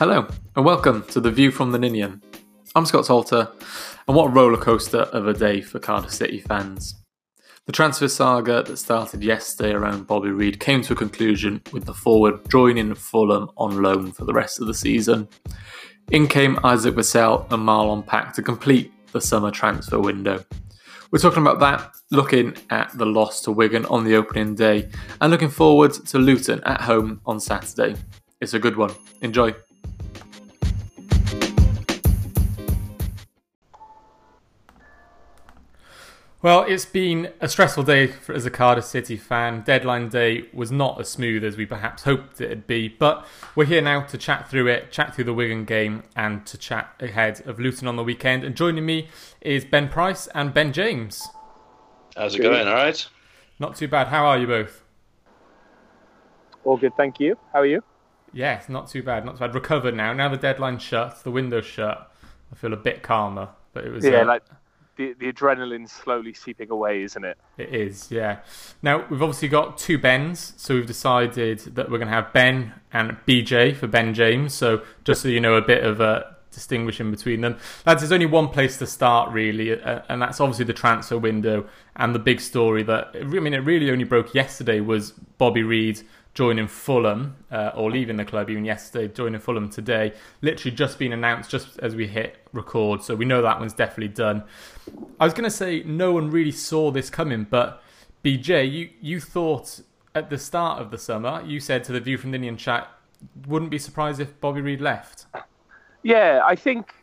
Hello, 0.00 0.26
and 0.56 0.64
welcome 0.64 1.02
to 1.08 1.20
The 1.20 1.30
View 1.30 1.50
from 1.50 1.72
the 1.72 1.78
Ninian. 1.78 2.22
I'm 2.74 2.86
Scott 2.86 3.04
Salter, 3.04 3.52
and 4.08 4.16
what 4.16 4.30
a 4.30 4.32
rollercoaster 4.32 5.02
of 5.10 5.28
a 5.28 5.34
day 5.34 5.60
for 5.60 5.78
Cardiff 5.78 6.10
City 6.10 6.40
fans. 6.40 6.94
The 7.66 7.72
transfer 7.72 8.08
saga 8.08 8.62
that 8.62 8.78
started 8.78 9.22
yesterday 9.22 9.72
around 9.72 10.06
Bobby 10.06 10.30
Reid 10.30 10.58
came 10.58 10.80
to 10.84 10.94
a 10.94 10.96
conclusion 10.96 11.60
with 11.70 11.84
the 11.84 11.92
forward 11.92 12.48
joining 12.48 12.94
Fulham 12.94 13.50
on 13.58 13.82
loan 13.82 14.10
for 14.10 14.24
the 14.24 14.32
rest 14.32 14.58
of 14.58 14.68
the 14.68 14.72
season. 14.72 15.28
In 16.10 16.26
came 16.26 16.58
Isaac 16.64 16.94
Vassell 16.94 17.42
and 17.52 17.62
Marlon 17.62 18.06
Pack 18.06 18.32
to 18.36 18.42
complete 18.42 18.90
the 19.12 19.20
summer 19.20 19.50
transfer 19.50 20.00
window. 20.00 20.42
We're 21.10 21.18
talking 21.18 21.42
about 21.42 21.60
that, 21.60 21.94
looking 22.10 22.56
at 22.70 22.90
the 22.96 23.04
loss 23.04 23.42
to 23.42 23.52
Wigan 23.52 23.84
on 23.84 24.04
the 24.04 24.16
opening 24.16 24.54
day, 24.54 24.88
and 25.20 25.30
looking 25.30 25.50
forward 25.50 25.92
to 25.92 26.18
Luton 26.18 26.62
at 26.64 26.80
home 26.80 27.20
on 27.26 27.38
Saturday. 27.38 27.96
It's 28.40 28.54
a 28.54 28.58
good 28.58 28.78
one. 28.78 28.94
Enjoy. 29.20 29.54
Well, 36.42 36.62
it's 36.62 36.86
been 36.86 37.34
a 37.38 37.50
stressful 37.50 37.82
day 37.82 38.06
for, 38.06 38.34
as 38.34 38.46
a 38.46 38.50
Cardiff 38.50 38.86
City 38.86 39.18
fan. 39.18 39.60
Deadline 39.60 40.08
day 40.08 40.48
was 40.54 40.72
not 40.72 40.98
as 40.98 41.10
smooth 41.10 41.44
as 41.44 41.58
we 41.58 41.66
perhaps 41.66 42.04
hoped 42.04 42.40
it'd 42.40 42.66
be, 42.66 42.88
but 42.88 43.26
we're 43.54 43.66
here 43.66 43.82
now 43.82 44.00
to 44.04 44.16
chat 44.16 44.48
through 44.48 44.68
it, 44.68 44.90
chat 44.90 45.14
through 45.14 45.24
the 45.24 45.34
Wigan 45.34 45.66
game, 45.66 46.02
and 46.16 46.46
to 46.46 46.56
chat 46.56 46.94
ahead 46.98 47.46
of 47.46 47.60
Luton 47.60 47.86
on 47.86 47.96
the 47.96 48.02
weekend. 48.02 48.42
And 48.42 48.56
joining 48.56 48.86
me 48.86 49.08
is 49.42 49.66
Ben 49.66 49.88
Price 49.88 50.28
and 50.28 50.54
Ben 50.54 50.72
James. 50.72 51.28
How's 52.16 52.34
it 52.34 52.40
going? 52.40 52.66
All 52.66 52.74
right. 52.74 53.06
Not 53.58 53.76
too 53.76 53.88
bad. 53.88 54.06
How 54.06 54.24
are 54.24 54.38
you 54.38 54.46
both? 54.46 54.82
All 56.64 56.78
good, 56.78 56.96
thank 56.96 57.20
you. 57.20 57.36
How 57.52 57.60
are 57.60 57.66
you? 57.66 57.84
Yes, 58.32 58.70
not 58.70 58.88
too 58.88 59.02
bad. 59.02 59.26
Not 59.26 59.34
too 59.34 59.40
bad. 59.40 59.54
Recovered 59.54 59.94
now. 59.94 60.14
Now 60.14 60.30
the 60.30 60.38
deadline's 60.38 60.82
shut, 60.82 61.22
the 61.22 61.30
window's 61.30 61.66
shut. 61.66 62.10
I 62.50 62.56
feel 62.56 62.72
a 62.72 62.78
bit 62.78 63.02
calmer, 63.02 63.50
but 63.74 63.84
it 63.84 63.90
was 63.90 64.06
Yeah, 64.06 64.22
uh, 64.22 64.24
like 64.24 64.42
the 65.00 65.32
the 65.32 65.86
slowly 65.86 66.34
seeping 66.34 66.70
away, 66.70 67.02
isn't 67.02 67.24
it? 67.24 67.38
It 67.56 67.74
is, 67.74 68.10
yeah. 68.10 68.40
Now 68.82 69.06
we've 69.08 69.22
obviously 69.22 69.48
got 69.48 69.78
two 69.78 69.98
Bens, 69.98 70.52
so 70.56 70.74
we've 70.74 70.86
decided 70.86 71.60
that 71.74 71.90
we're 71.90 71.98
going 71.98 72.08
to 72.08 72.14
have 72.14 72.32
Ben 72.32 72.74
and 72.92 73.16
BJ 73.26 73.74
for 73.74 73.86
Ben 73.86 74.12
James. 74.14 74.54
So 74.54 74.82
just 75.04 75.22
so 75.22 75.28
you 75.28 75.40
know, 75.40 75.54
a 75.54 75.62
bit 75.62 75.84
of 75.84 76.00
a 76.00 76.36
distinguishing 76.52 77.10
between 77.10 77.40
them. 77.40 77.56
Lads, 77.86 78.02
there's 78.02 78.12
only 78.12 78.26
one 78.26 78.48
place 78.48 78.76
to 78.78 78.86
start 78.86 79.32
really, 79.32 79.80
and 79.80 80.20
that's 80.20 80.40
obviously 80.40 80.64
the 80.64 80.72
transfer 80.74 81.16
window 81.16 81.66
and 81.96 82.14
the 82.14 82.18
big 82.18 82.40
story 82.40 82.82
that 82.82 83.10
I 83.14 83.24
mean 83.24 83.54
it 83.54 83.58
really 83.58 83.90
only 83.90 84.04
broke 84.04 84.34
yesterday 84.34 84.80
was 84.80 85.12
Bobby 85.12 85.62
Reid 85.62 86.02
joining 86.40 86.66
Fulham 86.66 87.36
uh, 87.50 87.70
or 87.74 87.90
leaving 87.90 88.16
the 88.16 88.24
club 88.24 88.48
even 88.48 88.64
yesterday, 88.64 89.12
joining 89.12 89.38
Fulham 89.38 89.68
today. 89.68 90.14
Literally 90.40 90.74
just 90.74 90.98
been 90.98 91.12
announced 91.12 91.50
just 91.50 91.78
as 91.80 91.94
we 91.94 92.06
hit 92.06 92.38
record, 92.54 93.02
so 93.02 93.14
we 93.14 93.26
know 93.26 93.42
that 93.42 93.60
one's 93.60 93.74
definitely 93.74 94.08
done. 94.08 94.44
I 95.20 95.26
was 95.26 95.34
going 95.34 95.44
to 95.44 95.50
say 95.50 95.82
no 95.82 96.12
one 96.12 96.30
really 96.30 96.50
saw 96.50 96.92
this 96.92 97.10
coming, 97.10 97.44
but 97.44 97.82
BJ, 98.24 98.72
you 98.72 98.88
you 99.02 99.20
thought 99.20 99.82
at 100.14 100.30
the 100.30 100.38
start 100.38 100.80
of 100.80 100.90
the 100.90 100.96
summer, 100.96 101.44
you 101.44 101.60
said 101.60 101.84
to 101.84 101.92
the 101.92 102.00
View 102.00 102.16
from 102.16 102.30
the 102.30 102.38
Ninian 102.38 102.56
chat, 102.56 102.88
wouldn't 103.46 103.70
be 103.70 103.78
surprised 103.78 104.18
if 104.18 104.40
Bobby 104.40 104.62
Reid 104.62 104.80
left. 104.80 105.26
Yeah, 106.02 106.40
I 106.42 106.56
think 106.56 106.94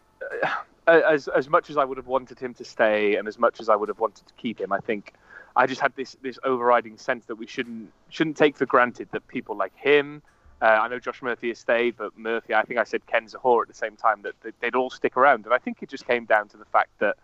uh, 0.87 1.01
as 1.07 1.27
as 1.27 1.47
much 1.47 1.69
as 1.69 1.77
I 1.77 1.85
would 1.85 1.97
have 1.97 2.07
wanted 2.07 2.39
him 2.39 2.55
to 2.55 2.65
stay, 2.65 3.17
and 3.17 3.27
as 3.27 3.37
much 3.37 3.59
as 3.59 3.69
I 3.69 3.75
would 3.75 3.89
have 3.89 3.99
wanted 3.99 4.25
to 4.25 4.33
keep 4.33 4.59
him, 4.59 4.71
I 4.71 4.79
think 4.79 5.13
I 5.57 5.65
just 5.65 5.81
had 5.81 5.93
this 5.95 6.15
this 6.21 6.37
overriding 6.43 6.97
sense 6.97 7.25
that 7.25 7.35
we 7.35 7.47
shouldn't 7.47 7.91
shouldn't 8.09 8.37
take 8.37 8.55
for 8.55 8.67
granted 8.67 9.09
that 9.11 9.27
people 9.27 9.57
like 9.57 9.75
him. 9.75 10.21
Uh, 10.61 10.65
I 10.65 10.87
know 10.87 10.99
Josh 10.99 11.21
Murphy 11.21 11.49
has 11.49 11.59
stayed, 11.59 11.97
but 11.97 12.17
Murphy, 12.17 12.53
I 12.53 12.63
think 12.63 12.79
I 12.79 12.83
said 12.83 13.05
Ken 13.07 13.27
Zohore 13.27 13.63
at 13.63 13.67
the 13.67 13.75
same 13.75 13.95
time 13.95 14.23
that, 14.23 14.33
they'd 14.59 14.75
all 14.75 14.89
stick 14.89 15.15
around, 15.15 15.45
and 15.45 15.53
I 15.53 15.59
think 15.59 15.83
it 15.83 15.89
just 15.89 16.07
came 16.07 16.25
down 16.25 16.47
to 16.49 16.57
the 16.57 16.65
fact 16.65 16.89
that 16.99 17.17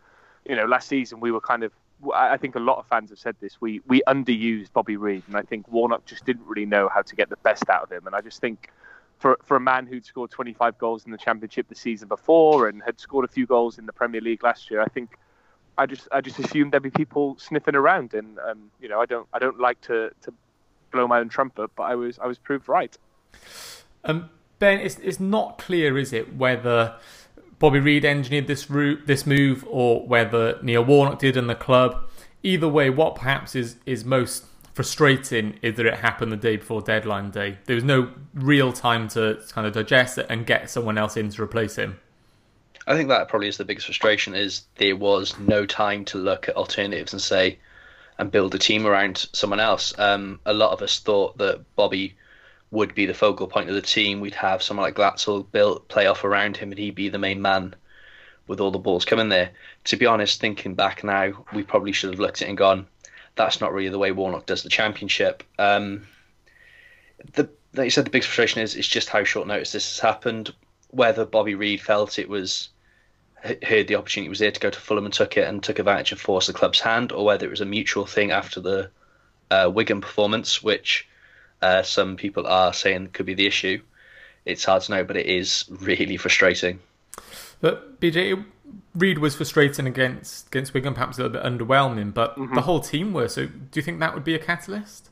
you 0.47 0.55
know 0.55 0.65
last 0.65 0.87
season 0.87 1.19
we 1.19 1.31
were 1.31 1.41
kind 1.41 1.63
of 1.63 1.71
I 2.13 2.37
think 2.37 2.55
a 2.55 2.59
lot 2.59 2.79
of 2.79 2.87
fans 2.87 3.11
have 3.11 3.19
said 3.19 3.35
this. 3.39 3.61
We 3.61 3.81
we 3.87 4.01
underused 4.07 4.73
Bobby 4.73 4.97
Reid, 4.97 5.23
and 5.27 5.37
I 5.37 5.43
think 5.43 5.71
Warnock 5.71 6.05
just 6.05 6.25
didn't 6.25 6.45
really 6.45 6.65
know 6.65 6.89
how 6.89 7.03
to 7.03 7.15
get 7.15 7.29
the 7.29 7.37
best 7.37 7.69
out 7.69 7.83
of 7.83 7.91
him. 7.91 8.07
And 8.07 8.15
I 8.15 8.21
just 8.21 8.41
think 8.41 8.69
for 9.19 9.37
for 9.43 9.57
a 9.57 9.59
man 9.59 9.85
who'd 9.85 10.05
scored 10.05 10.31
25 10.31 10.77
goals 10.79 11.05
in 11.05 11.11
the 11.11 11.17
Championship 11.17 11.69
the 11.69 11.75
season 11.75 12.07
before 12.07 12.67
and 12.67 12.81
had 12.83 12.99
scored 12.99 13.25
a 13.25 13.27
few 13.27 13.45
goals 13.45 13.77
in 13.77 13.85
the 13.85 13.93
Premier 13.93 14.21
League 14.21 14.43
last 14.43 14.71
year, 14.71 14.81
I 14.81 14.87
think 14.87 15.17
I 15.77 15.85
just 15.85 16.07
I 16.11 16.21
just 16.21 16.39
assumed 16.39 16.73
there'd 16.73 16.83
be 16.83 16.91
people 16.91 17.37
sniffing 17.39 17.75
around. 17.75 18.13
And 18.13 18.37
um, 18.39 18.71
you 18.81 18.89
know 18.89 18.99
I 18.99 19.05
don't 19.05 19.27
I 19.33 19.39
don't 19.39 19.59
like 19.59 19.81
to 19.81 20.11
to 20.21 20.33
blow 20.91 21.07
my 21.07 21.19
own 21.19 21.29
trumpet, 21.29 21.71
but 21.75 21.83
I 21.83 21.95
was 21.95 22.19
I 22.19 22.27
was 22.27 22.37
proved 22.37 22.67
right. 22.69 22.97
Um, 24.03 24.29
ben, 24.59 24.79
it's 24.79 24.97
it's 24.99 25.19
not 25.19 25.57
clear, 25.57 25.97
is 25.97 26.13
it, 26.13 26.35
whether 26.35 26.95
Bobby 27.59 27.79
Reid 27.79 28.05
engineered 28.05 28.47
this 28.47 28.69
route, 28.69 29.07
this 29.07 29.25
move, 29.25 29.65
or 29.69 30.05
whether 30.07 30.59
Neil 30.61 30.83
Warnock 30.83 31.19
did 31.19 31.37
in 31.37 31.47
the 31.47 31.55
club. 31.55 32.09
Either 32.43 32.67
way, 32.67 32.89
what 32.89 33.15
perhaps 33.15 33.55
is 33.55 33.77
is 33.85 34.03
most 34.05 34.45
frustrating 34.73 35.59
is 35.61 35.75
that 35.75 35.85
it 35.85 35.95
happened 35.95 36.31
the 36.31 36.37
day 36.37 36.57
before 36.57 36.81
deadline 36.81 37.29
day. 37.29 37.57
There 37.65 37.75
was 37.75 37.83
no 37.83 38.09
real 38.33 38.73
time 38.73 39.07
to 39.09 39.39
kind 39.51 39.67
of 39.67 39.73
digest 39.73 40.17
it 40.17 40.25
and 40.29 40.45
get 40.45 40.69
someone 40.69 40.97
else 40.97 41.15
in 41.15 41.29
to 41.29 41.41
replace 41.41 41.75
him. 41.75 41.99
I 42.85 42.95
think 42.95 43.09
that 43.09 43.29
probably 43.29 43.47
is 43.47 43.57
the 43.57 43.65
biggest 43.65 43.87
frustration 43.87 44.35
is 44.35 44.63
there 44.75 44.95
was 44.95 45.37
no 45.39 45.65
time 45.65 46.03
to 46.05 46.17
look 46.17 46.49
at 46.49 46.57
alternatives 46.57 47.13
and 47.13 47.21
say 47.21 47.59
and 48.17 48.31
build 48.31 48.53
a 48.53 48.59
team 48.59 48.85
around 48.85 49.27
someone 49.33 49.59
else. 49.59 49.97
Um, 49.97 50.39
a 50.45 50.53
lot 50.53 50.71
of 50.71 50.81
us 50.81 50.99
thought 50.99 51.37
that 51.37 51.63
Bobby 51.75 52.15
would 52.71 52.93
be 52.93 53.05
the 53.05 53.13
focal 53.13 53.47
point 53.47 53.69
of 53.69 53.75
the 53.75 53.81
team. 53.81 54.19
We'd 54.19 54.35
have 54.35 54.61
someone 54.61 54.85
like 54.85 54.95
Glatzel 54.95 55.49
built 55.51 55.87
play 55.87 56.07
off 56.07 56.23
around 56.23 56.57
him, 56.57 56.71
and 56.71 56.79
he'd 56.79 56.95
be 56.95 57.09
the 57.09 57.17
main 57.17 57.41
man 57.41 57.75
with 58.47 58.59
all 58.59 58.71
the 58.71 58.79
balls 58.79 59.05
coming 59.05 59.29
there. 59.29 59.51
To 59.85 59.95
be 59.95 60.05
honest, 60.05 60.41
thinking 60.41 60.75
back 60.75 61.03
now, 61.03 61.45
we 61.53 61.63
probably 61.63 61.93
should 61.93 62.09
have 62.09 62.19
looked 62.19 62.41
at 62.41 62.47
it 62.47 62.49
and 62.49 62.57
gone, 62.57 62.87
"That's 63.35 63.61
not 63.61 63.73
really 63.73 63.89
the 63.89 63.99
way 63.99 64.11
Warnock 64.11 64.45
does 64.45 64.63
the 64.63 64.69
championship." 64.69 65.43
Um, 65.57 66.07
the 67.33 67.49
like 67.75 67.85
you 67.85 67.91
said, 67.91 68.05
the 68.05 68.11
big 68.11 68.23
frustration 68.23 68.61
is 68.61 68.75
it's 68.75 68.87
just 68.87 69.09
how 69.09 69.23
short 69.23 69.47
notice 69.47 69.71
this 69.71 69.89
has 69.89 69.99
happened. 69.99 70.53
Whether 70.89 71.25
Bobby 71.25 71.55
Reid 71.55 71.81
felt 71.81 72.19
it 72.19 72.29
was 72.29 72.69
heard 73.43 73.87
the 73.87 73.95
opportunity 73.95 74.29
was 74.29 74.39
there 74.39 74.51
to 74.51 74.59
go 74.59 74.69
to 74.69 74.79
Fulham 74.79 75.05
and 75.05 75.13
took 75.13 75.37
it 75.37 75.47
and 75.47 75.61
took 75.61 75.79
advantage 75.79 76.11
and 76.11 76.19
forced 76.19 76.47
the 76.47 76.53
club's 76.53 76.79
hand, 76.79 77.11
or 77.11 77.25
whether 77.25 77.45
it 77.45 77.49
was 77.49 77.61
a 77.61 77.65
mutual 77.65 78.05
thing 78.05 78.31
after 78.31 78.59
the 78.59 78.89
uh, 79.51 79.69
Wigan 79.73 80.01
performance, 80.01 80.63
which 80.63 81.07
uh, 81.61 81.83
some 81.83 82.15
people 82.15 82.47
are 82.47 82.73
saying 82.73 83.09
could 83.13 83.25
be 83.25 83.33
the 83.33 83.47
issue. 83.47 83.81
It's 84.45 84.65
hard 84.65 84.81
to 84.83 84.91
know, 84.91 85.03
but 85.03 85.17
it 85.17 85.25
is 85.25 85.65
really 85.69 86.17
frustrating. 86.17 86.79
But 87.61 87.99
BJ 87.99 88.43
Reid 88.95 89.19
was 89.19 89.35
frustrating 89.35 89.87
against 89.87 90.47
against 90.47 90.73
Wigan, 90.73 90.93
perhaps 90.93 91.17
a 91.17 91.23
little 91.23 91.41
bit 91.41 91.43
underwhelming, 91.43 92.13
but 92.13 92.37
mm-hmm. 92.37 92.55
the 92.55 92.61
whole 92.61 92.79
team 92.79 93.13
were. 93.13 93.27
So, 93.27 93.45
do 93.45 93.53
you 93.73 93.81
think 93.81 93.99
that 93.99 94.13
would 94.13 94.23
be 94.23 94.35
a 94.35 94.39
catalyst? 94.39 95.09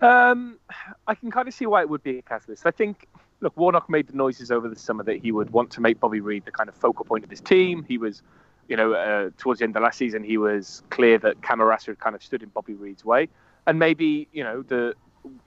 Um, 0.00 0.58
I 1.06 1.14
can 1.14 1.30
kind 1.30 1.48
of 1.48 1.54
see 1.54 1.66
why 1.66 1.82
it 1.82 1.88
would 1.88 2.02
be 2.02 2.18
a 2.18 2.22
catalyst. 2.22 2.64
I 2.66 2.70
think, 2.70 3.08
look, 3.40 3.56
Warnock 3.56 3.88
made 3.88 4.08
the 4.08 4.16
noises 4.16 4.50
over 4.50 4.68
the 4.68 4.78
summer 4.78 5.04
that 5.04 5.22
he 5.22 5.32
would 5.32 5.50
want 5.50 5.70
to 5.72 5.80
make 5.80 6.00
Bobby 6.00 6.20
Reid 6.20 6.44
the 6.44 6.50
kind 6.50 6.68
of 6.68 6.74
focal 6.74 7.04
point 7.04 7.24
of 7.24 7.30
his 7.30 7.40
team. 7.40 7.84
He 7.86 7.98
was, 7.98 8.22
you 8.68 8.76
know, 8.76 8.94
uh, 8.94 9.30
towards 9.38 9.60
the 9.60 9.64
end 9.64 9.76
of 9.76 9.82
last 9.82 9.98
season, 9.98 10.24
he 10.24 10.38
was 10.38 10.82
clear 10.90 11.18
that 11.18 11.40
Camarasa 11.40 11.86
had 11.86 12.00
kind 12.00 12.16
of 12.16 12.22
stood 12.22 12.42
in 12.42 12.48
Bobby 12.48 12.74
Reid's 12.74 13.04
way, 13.04 13.28
and 13.66 13.78
maybe 13.78 14.28
you 14.32 14.44
know 14.44 14.62
the 14.62 14.94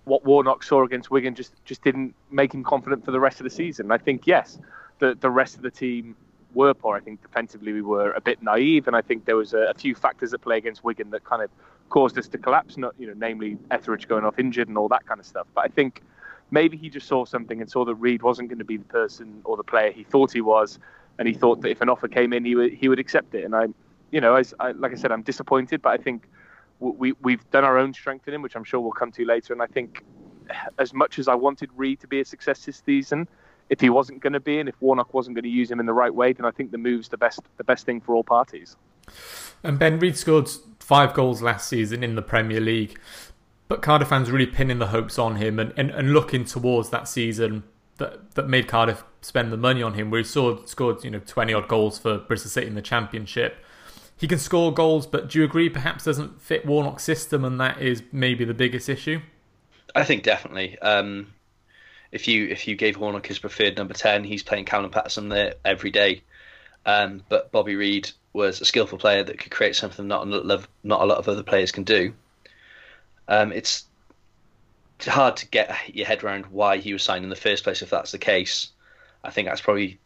what 0.03 0.25
Warnock 0.25 0.63
saw 0.63 0.83
against 0.83 1.11
Wigan 1.11 1.35
just 1.35 1.53
just 1.65 1.83
didn't 1.83 2.15
make 2.29 2.53
him 2.53 2.63
confident 2.63 3.05
for 3.05 3.11
the 3.11 3.19
rest 3.19 3.39
of 3.39 3.43
the 3.43 3.49
season. 3.49 3.91
I 3.91 3.97
think 3.97 4.27
yes, 4.27 4.59
the 4.99 5.15
the 5.19 5.29
rest 5.29 5.55
of 5.55 5.61
the 5.61 5.71
team 5.71 6.15
were 6.53 6.73
poor. 6.73 6.97
I 6.97 6.99
think 6.99 7.21
defensively 7.21 7.73
we 7.73 7.81
were 7.81 8.11
a 8.11 8.21
bit 8.21 8.41
naive, 8.41 8.87
and 8.87 8.95
I 8.95 9.01
think 9.01 9.25
there 9.25 9.37
was 9.37 9.53
a, 9.53 9.69
a 9.69 9.73
few 9.73 9.95
factors 9.95 10.33
at 10.33 10.41
play 10.41 10.57
against 10.57 10.83
Wigan 10.83 11.09
that 11.11 11.23
kind 11.23 11.41
of 11.41 11.49
caused 11.89 12.17
us 12.17 12.27
to 12.29 12.37
collapse. 12.37 12.77
Not 12.77 12.95
you 12.97 13.07
know, 13.07 13.13
namely 13.15 13.57
Etheridge 13.69 14.07
going 14.07 14.25
off 14.25 14.39
injured 14.39 14.67
and 14.67 14.77
all 14.77 14.87
that 14.89 15.05
kind 15.05 15.19
of 15.19 15.25
stuff. 15.25 15.47
But 15.53 15.65
I 15.65 15.67
think 15.67 16.01
maybe 16.51 16.77
he 16.77 16.89
just 16.89 17.07
saw 17.07 17.25
something 17.25 17.61
and 17.61 17.69
saw 17.69 17.85
that 17.85 17.95
Reid 17.95 18.21
wasn't 18.21 18.49
going 18.49 18.59
to 18.59 18.65
be 18.65 18.77
the 18.77 18.85
person 18.85 19.41
or 19.45 19.57
the 19.57 19.63
player 19.63 19.91
he 19.91 20.03
thought 20.03 20.31
he 20.31 20.41
was, 20.41 20.77
and 21.17 21.27
he 21.27 21.33
thought 21.33 21.61
that 21.61 21.69
if 21.69 21.81
an 21.81 21.89
offer 21.89 22.07
came 22.07 22.33
in, 22.33 22.45
he 22.45 22.55
would 22.55 22.73
he 22.73 22.89
would 22.89 22.99
accept 22.99 23.33
it. 23.33 23.45
And 23.45 23.55
I, 23.55 23.67
you 24.11 24.21
know, 24.21 24.35
as 24.35 24.53
I, 24.59 24.71
like 24.71 24.91
I 24.91 24.95
said, 24.95 25.11
I'm 25.11 25.23
disappointed, 25.23 25.81
but 25.81 25.89
I 25.89 25.97
think 25.97 26.27
we 26.79 27.13
we've 27.21 27.49
done 27.51 27.63
our 27.63 27.77
own 27.77 27.93
strengthening, 27.93 28.41
which 28.41 28.55
I'm 28.55 28.63
sure 28.63 28.79
we'll 28.79 28.91
come 28.91 29.11
to 29.13 29.25
later. 29.25 29.53
And 29.53 29.61
I 29.61 29.67
think 29.67 30.03
as 30.77 30.93
much 30.93 31.17
as 31.17 31.27
I 31.27 31.35
wanted 31.35 31.69
Reid 31.75 31.99
to 32.01 32.07
be 32.07 32.19
a 32.19 32.25
success 32.25 32.65
this 32.65 32.81
season, 32.85 33.27
if 33.69 33.79
he 33.79 33.89
wasn't 33.89 34.21
going 34.21 34.33
to 34.33 34.39
be, 34.39 34.59
and 34.59 34.67
if 34.67 34.75
Warnock 34.81 35.13
wasn't 35.13 35.35
going 35.35 35.43
to 35.43 35.49
use 35.49 35.71
him 35.71 35.79
in 35.79 35.85
the 35.85 35.93
right 35.93 36.13
way, 36.13 36.33
then 36.33 36.45
I 36.45 36.51
think 36.51 36.71
the 36.71 36.77
move's 36.77 37.09
the 37.09 37.17
best 37.17 37.39
the 37.57 37.63
best 37.63 37.85
thing 37.85 38.01
for 38.01 38.15
all 38.15 38.23
parties. 38.23 38.75
And 39.63 39.79
Ben 39.79 39.99
Reid 39.99 40.17
scored 40.17 40.49
five 40.79 41.13
goals 41.13 41.41
last 41.41 41.69
season 41.69 42.03
in 42.03 42.15
the 42.15 42.21
Premier 42.21 42.59
League, 42.59 42.99
but 43.71 43.81
Cardiff 43.81 44.09
fans 44.09 44.29
really 44.29 44.47
pinning 44.47 44.79
the 44.79 44.87
hopes 44.87 45.17
on 45.17 45.37
him 45.37 45.57
and, 45.57 45.71
and, 45.77 45.91
and 45.91 46.11
looking 46.11 46.43
towards 46.43 46.89
that 46.89 47.07
season 47.07 47.63
that 47.99 48.31
that 48.35 48.49
made 48.49 48.67
Cardiff 48.67 49.05
spend 49.21 49.49
the 49.49 49.55
money 49.55 49.81
on 49.81 49.93
him, 49.93 50.11
where 50.11 50.17
he 50.17 50.25
scored 50.25 50.67
scored 50.67 51.01
you 51.05 51.09
know 51.09 51.21
twenty 51.25 51.53
odd 51.53 51.69
goals 51.69 51.97
for 51.97 52.17
Bristol 52.17 52.51
City 52.51 52.67
in 52.67 52.75
the 52.75 52.81
Championship. 52.81 53.55
He 54.17 54.27
can 54.27 54.39
score 54.39 54.73
goals, 54.73 55.07
but 55.07 55.29
do 55.29 55.39
you 55.39 55.45
agree 55.45 55.69
perhaps 55.69 56.03
doesn't 56.03 56.41
fit 56.41 56.65
Warnock's 56.65 57.05
system, 57.05 57.45
and 57.45 57.61
that 57.61 57.81
is 57.81 58.03
maybe 58.11 58.43
the 58.43 58.53
biggest 58.53 58.89
issue? 58.89 59.21
I 59.95 60.03
think 60.03 60.23
definitely. 60.23 60.77
Um, 60.79 61.27
if 62.11 62.27
you 62.27 62.49
if 62.49 62.67
you 62.67 62.75
gave 62.75 62.97
Warnock 62.97 63.25
his 63.25 63.39
preferred 63.39 63.77
number 63.77 63.93
ten, 63.93 64.25
he's 64.25 64.43
playing 64.43 64.65
Callum 64.65 64.91
Paterson 64.91 65.29
there 65.29 65.53
every 65.63 65.91
day. 65.91 66.23
Um, 66.85 67.23
but 67.29 67.53
Bobby 67.53 67.77
Reid 67.77 68.11
was 68.33 68.59
a 68.59 68.65
skillful 68.65 68.97
player 68.97 69.23
that 69.23 69.39
could 69.39 69.51
create 69.53 69.77
something 69.77 70.09
not 70.09 70.27
not 70.27 70.67
a 70.83 71.05
lot 71.05 71.19
of 71.19 71.29
other 71.29 71.43
players 71.43 71.71
can 71.71 71.85
do. 71.85 72.13
Um, 73.31 73.53
it's 73.53 73.85
hard 75.07 75.37
to 75.37 75.47
get 75.47 75.73
your 75.95 76.05
head 76.05 76.21
around 76.21 76.47
why 76.47 76.77
he 76.77 76.91
was 76.91 77.01
signed 77.01 77.23
in 77.23 77.29
the 77.29 77.35
first 77.37 77.63
place 77.63 77.81
if 77.81 77.89
that's 77.89 78.11
the 78.11 78.17
case. 78.17 78.71
I 79.23 79.29
think 79.29 79.47
that's 79.47 79.61
probably 79.61 79.99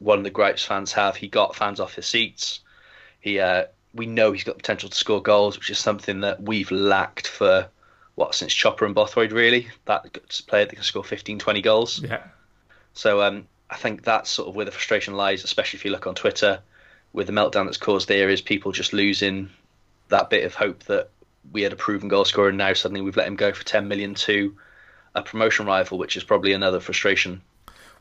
one 0.00 0.18
of 0.18 0.24
the 0.24 0.30
gripes 0.30 0.64
fans 0.64 0.92
have. 0.92 1.14
He 1.14 1.28
got 1.28 1.54
fans 1.54 1.78
off 1.78 1.94
his 1.94 2.06
seats. 2.06 2.58
He, 3.20 3.38
uh, 3.38 3.66
we 3.94 4.06
know 4.06 4.32
he's 4.32 4.42
got 4.42 4.56
potential 4.56 4.88
to 4.88 4.96
score 4.96 5.22
goals, 5.22 5.56
which 5.56 5.70
is 5.70 5.78
something 5.78 6.22
that 6.22 6.42
we've 6.42 6.72
lacked 6.72 7.28
for 7.28 7.68
what 8.16 8.34
since 8.34 8.52
Chopper 8.52 8.84
and 8.84 8.96
Bothroyd 8.96 9.30
really. 9.30 9.68
That 9.84 10.18
player 10.48 10.64
that 10.64 10.74
can 10.74 10.82
score 10.82 11.04
15, 11.04 11.38
20 11.38 11.62
goals. 11.62 12.02
Yeah. 12.02 12.24
So 12.94 13.22
um, 13.22 13.46
I 13.70 13.76
think 13.76 14.02
that's 14.02 14.28
sort 14.28 14.48
of 14.48 14.56
where 14.56 14.64
the 14.64 14.72
frustration 14.72 15.14
lies, 15.14 15.44
especially 15.44 15.76
if 15.76 15.84
you 15.84 15.92
look 15.92 16.08
on 16.08 16.16
Twitter, 16.16 16.60
with 17.12 17.28
the 17.28 17.32
meltdown 17.32 17.66
that's 17.66 17.76
caused 17.76 18.08
there 18.08 18.28
is 18.28 18.40
people 18.40 18.72
just 18.72 18.92
losing 18.92 19.50
that 20.08 20.30
bit 20.30 20.44
of 20.44 20.56
hope 20.56 20.82
that 20.84 21.10
we 21.50 21.62
had 21.62 21.72
a 21.72 21.76
proven 21.76 22.08
goal 22.08 22.24
scorer, 22.24 22.48
and 22.48 22.58
now 22.58 22.72
suddenly 22.72 23.00
we've 23.00 23.16
let 23.16 23.26
him 23.26 23.36
go 23.36 23.52
for 23.52 23.64
10 23.64 23.88
million 23.88 24.14
to 24.14 24.56
a 25.14 25.22
promotion 25.22 25.66
rival, 25.66 25.98
which 25.98 26.16
is 26.16 26.24
probably 26.24 26.52
another 26.52 26.80
frustration. 26.80 27.42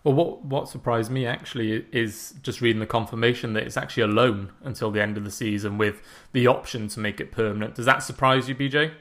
Well, 0.04 0.16
what 0.16 0.44
what 0.44 0.68
surprised 0.68 1.12
me 1.12 1.28
actually 1.28 1.86
is 1.92 2.34
just 2.42 2.60
reading 2.60 2.80
the 2.80 2.88
confirmation 2.88 3.54
that 3.54 3.64
it's 3.64 3.78
actually 3.78 4.04
a 4.04 4.08
loan 4.08 4.52
until 4.64 4.90
the 4.90 5.02
end 5.02 5.16
of 5.18 5.24
the 5.24 5.32
season 5.32 5.78
with 5.78 6.02
the 6.32 6.48
option 6.48 6.88
to 6.90 7.00
make 7.00 7.20
it 7.20 7.32
permanent. 7.32 7.76
Does 7.76 7.86
that 7.86 8.00
surprise 8.00 8.50
you, 8.50 8.56
BJ? 8.56 8.94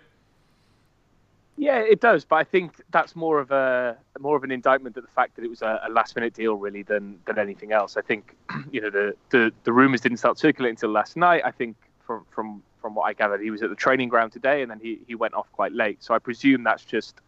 Yeah, 1.57 1.79
it 1.79 2.01
does, 2.01 2.25
but 2.25 2.37
I 2.37 2.45
think 2.45 2.81
that's 2.91 3.15
more 3.15 3.39
of 3.39 3.51
a 3.51 3.97
more 4.19 4.37
of 4.37 4.45
an 4.45 4.51
indictment 4.51 4.97
of 4.97 5.03
the 5.03 5.11
fact 5.11 5.37
that 5.37 5.45
it 5.45 5.49
was 5.49 5.63
a, 5.63 5.81
a 5.87 5.91
last 5.91 6.17
minute 6.17 6.35
deal, 6.35 6.55
really, 6.55 6.83
than 6.83 7.19
than 7.27 7.39
anything 7.39 7.73
else. 7.73 7.97
I 7.97 8.03
think 8.03 8.37
you 8.71 8.81
know 8.83 8.91
the 8.91 9.15
the, 9.31 9.53
the 9.65 9.73
rumors 9.73 10.03
didn't 10.03 10.19
start 10.19 10.39
circulating 10.39 10.77
until 10.77 10.91
last 10.91 11.17
night. 11.17 11.43
I 11.45 11.51
think 11.51 11.77
from 12.07 12.27
from 12.31 12.63
from 12.81 12.95
what 12.95 13.05
I 13.05 13.13
gathered, 13.13 13.41
he 13.41 13.51
was 13.51 13.63
at 13.63 13.71
the 13.71 13.77
training 13.77 14.09
ground 14.09 14.33
today, 14.33 14.63
and 14.63 14.71
then 14.71 14.81
he, 14.81 15.01
he 15.07 15.15
went 15.15 15.35
off 15.35 15.47
quite 15.53 15.73
late. 15.73 16.03
So 16.03 16.15
I 16.15 16.19
presume 16.19 16.65
that's 16.65 16.85
just 16.85 17.21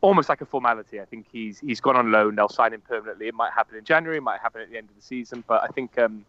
almost 0.00 0.28
like 0.28 0.40
a 0.40 0.46
formality. 0.46 1.00
I 1.00 1.04
think 1.04 1.26
he's 1.30 1.58
he's 1.60 1.80
gone 1.80 1.96
on 1.96 2.10
loan. 2.12 2.36
They'll 2.36 2.48
sign 2.48 2.72
him 2.72 2.82
permanently. 2.82 3.28
It 3.28 3.34
might 3.34 3.52
happen 3.52 3.76
in 3.76 3.84
January. 3.84 4.18
It 4.18 4.22
might 4.22 4.40
happen 4.40 4.60
at 4.60 4.70
the 4.70 4.78
end 4.78 4.88
of 4.90 4.96
the 4.96 5.02
season. 5.02 5.44
But 5.46 5.62
I 5.62 5.68
think 5.68 5.98
um, 5.98 6.24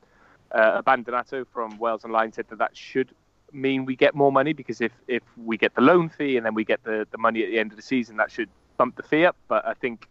uh, 0.52 0.82
Abbandonato 0.82 1.46
from 1.54 1.78
Wales 1.78 2.06
Online 2.06 2.32
said 2.32 2.46
that 2.50 2.60
that 2.60 2.76
should 2.76 3.10
mean 3.52 3.86
we 3.86 3.96
get 3.96 4.14
more 4.14 4.32
money 4.32 4.54
because 4.54 4.82
if, 4.82 4.92
if 5.08 5.24
we 5.38 5.58
get 5.58 5.74
the 5.76 5.82
loan 5.82 6.10
fee 6.10 6.36
and 6.38 6.46
then 6.46 6.54
we 6.54 6.66
get 6.66 6.84
the, 6.84 7.08
the 7.12 7.18
money 7.18 7.44
at 7.44 7.50
the 7.50 7.60
end 7.60 7.72
of 7.72 7.78
the 7.78 7.84
season, 7.84 8.18
that 8.18 8.32
should 8.32 8.50
bump 8.78 8.96
the 8.96 9.04
fee 9.04 9.26
up. 9.26 9.36
But 9.48 9.66
I 9.66 9.74
think 9.74 10.08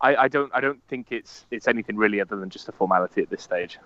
I, 0.00 0.16
I 0.16 0.28
don't 0.28 0.50
I 0.54 0.60
don't 0.60 0.82
think 0.88 1.08
it's 1.10 1.44
it's 1.50 1.68
anything 1.68 1.96
really 1.96 2.20
other 2.20 2.36
than 2.36 2.50
just 2.50 2.68
a 2.68 2.72
formality 2.72 3.22
at 3.22 3.30
this 3.30 3.42
stage. 3.42 3.78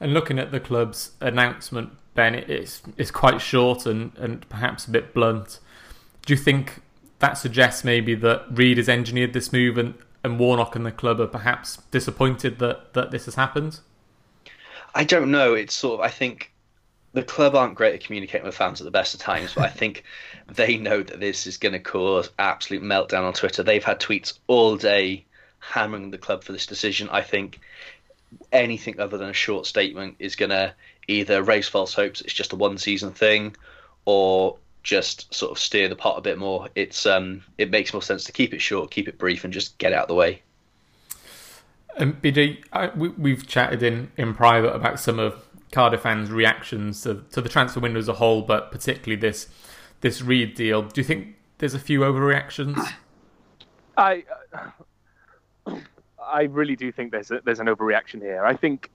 And 0.00 0.12
looking 0.12 0.38
at 0.38 0.50
the 0.50 0.60
club's 0.60 1.12
announcement, 1.20 1.92
Ben, 2.14 2.34
it's 2.34 2.82
it's 2.96 3.10
quite 3.10 3.40
short 3.40 3.86
and, 3.86 4.12
and 4.16 4.48
perhaps 4.48 4.86
a 4.86 4.90
bit 4.90 5.14
blunt. 5.14 5.60
Do 6.26 6.32
you 6.32 6.38
think 6.38 6.80
that 7.20 7.34
suggests 7.34 7.84
maybe 7.84 8.14
that 8.16 8.44
Reid 8.50 8.76
has 8.76 8.88
engineered 8.88 9.32
this 9.32 9.52
move 9.52 9.78
and, 9.78 9.94
and 10.22 10.38
Warnock 10.38 10.76
and 10.76 10.84
the 10.84 10.92
club 10.92 11.20
are 11.20 11.26
perhaps 11.26 11.78
disappointed 11.90 12.58
that, 12.58 12.94
that 12.94 13.10
this 13.10 13.24
has 13.24 13.36
happened? 13.36 13.80
I 14.94 15.04
don't 15.04 15.30
know. 15.30 15.54
It's 15.54 15.74
sort 15.74 16.00
of 16.00 16.06
I 16.06 16.10
think 16.10 16.52
the 17.12 17.22
club 17.22 17.54
aren't 17.54 17.74
great 17.74 17.94
at 17.94 18.04
communicating 18.04 18.46
with 18.46 18.56
fans 18.56 18.80
at 18.80 18.84
the 18.84 18.90
best 18.90 19.14
of 19.14 19.20
times, 19.20 19.54
but 19.54 19.64
I 19.64 19.68
think 19.68 20.04
they 20.48 20.76
know 20.76 21.02
that 21.02 21.20
this 21.20 21.46
is 21.46 21.56
going 21.56 21.72
to 21.72 21.80
cause 21.80 22.30
absolute 22.38 22.82
meltdown 22.82 23.22
on 23.22 23.32
Twitter. 23.32 23.62
They've 23.62 23.84
had 23.84 24.00
tweets 24.00 24.38
all 24.46 24.76
day 24.76 25.24
hammering 25.60 26.10
the 26.10 26.18
club 26.18 26.42
for 26.42 26.52
this 26.52 26.66
decision. 26.66 27.08
I 27.10 27.22
think 27.22 27.60
anything 28.50 28.98
other 28.98 29.18
than 29.18 29.28
a 29.28 29.34
short 29.34 29.66
statement 29.66 30.16
is 30.18 30.36
going 30.36 30.50
to 30.50 30.74
either 31.08 31.42
raise 31.42 31.68
false 31.68 31.94
hopes, 31.94 32.20
it's 32.20 32.32
just 32.32 32.52
a 32.52 32.56
one 32.56 32.78
season 32.78 33.12
thing, 33.12 33.56
or 34.04 34.56
just 34.82 35.32
sort 35.32 35.52
of 35.52 35.58
steer 35.58 35.88
the 35.88 35.96
pot 35.96 36.18
a 36.18 36.20
bit 36.20 36.38
more. 36.38 36.68
It's 36.74 37.06
um, 37.06 37.42
it 37.58 37.70
makes 37.70 37.92
more 37.92 38.02
sense 38.02 38.24
to 38.24 38.32
keep 38.32 38.52
it 38.52 38.60
short, 38.60 38.90
keep 38.90 39.08
it 39.08 39.18
brief, 39.18 39.44
and 39.44 39.52
just 39.52 39.78
get 39.78 39.92
out 39.92 40.02
of 40.02 40.08
the 40.08 40.14
way. 40.14 40.42
And 41.96 42.14
um, 42.14 42.20
BJ, 42.20 42.62
I, 42.72 42.88
we, 42.88 43.08
we've 43.10 43.46
chatted 43.46 43.82
in, 43.82 44.10
in 44.16 44.34
private 44.34 44.74
about 44.74 44.98
some 44.98 45.18
of 45.18 45.44
Cardiff 45.72 46.02
fans' 46.02 46.30
reactions 46.30 47.02
to, 47.02 47.24
to 47.32 47.40
the 47.40 47.48
transfer 47.48 47.80
window 47.80 47.98
as 47.98 48.08
a 48.08 48.14
whole, 48.14 48.42
but 48.42 48.70
particularly 48.70 49.20
this 49.20 49.48
this 50.00 50.20
Reid 50.20 50.54
deal. 50.54 50.82
Do 50.82 51.00
you 51.00 51.04
think 51.04 51.36
there's 51.58 51.74
a 51.74 51.78
few 51.78 52.00
overreactions? 52.00 52.78
I 53.96 54.24
I 56.20 56.42
really 56.44 56.76
do 56.76 56.90
think 56.90 57.12
there's 57.12 57.30
a, 57.30 57.40
there's 57.44 57.60
an 57.60 57.66
overreaction 57.66 58.20
here. 58.20 58.44
I 58.44 58.56
think 58.56 58.90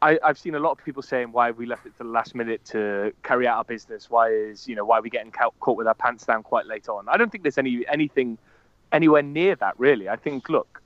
I, 0.00 0.18
have 0.22 0.38
seen 0.38 0.54
a 0.54 0.60
lot 0.60 0.72
of 0.72 0.84
people 0.84 1.02
saying 1.02 1.32
why 1.32 1.50
we 1.50 1.66
left 1.66 1.86
it 1.86 1.96
to 1.98 2.04
the 2.04 2.10
last 2.10 2.34
minute 2.34 2.64
to 2.66 3.12
carry 3.22 3.46
out 3.46 3.58
our 3.58 3.64
business. 3.64 4.08
Why 4.08 4.30
is 4.30 4.68
you 4.68 4.76
know 4.76 4.84
why 4.84 4.98
are 4.98 5.02
we 5.02 5.10
getting 5.10 5.32
caught, 5.32 5.76
with 5.76 5.86
our 5.86 5.94
pants 5.94 6.24
down 6.24 6.42
quite 6.42 6.66
late 6.66 6.88
on? 6.88 7.08
I 7.08 7.16
don't 7.16 7.30
think 7.30 7.42
there's 7.42 7.58
any 7.58 7.84
anything 7.88 8.38
anywhere 8.92 9.22
near 9.22 9.56
that 9.56 9.78
really. 9.78 10.08
I 10.08 10.16
think 10.16 10.48
look, 10.48 10.82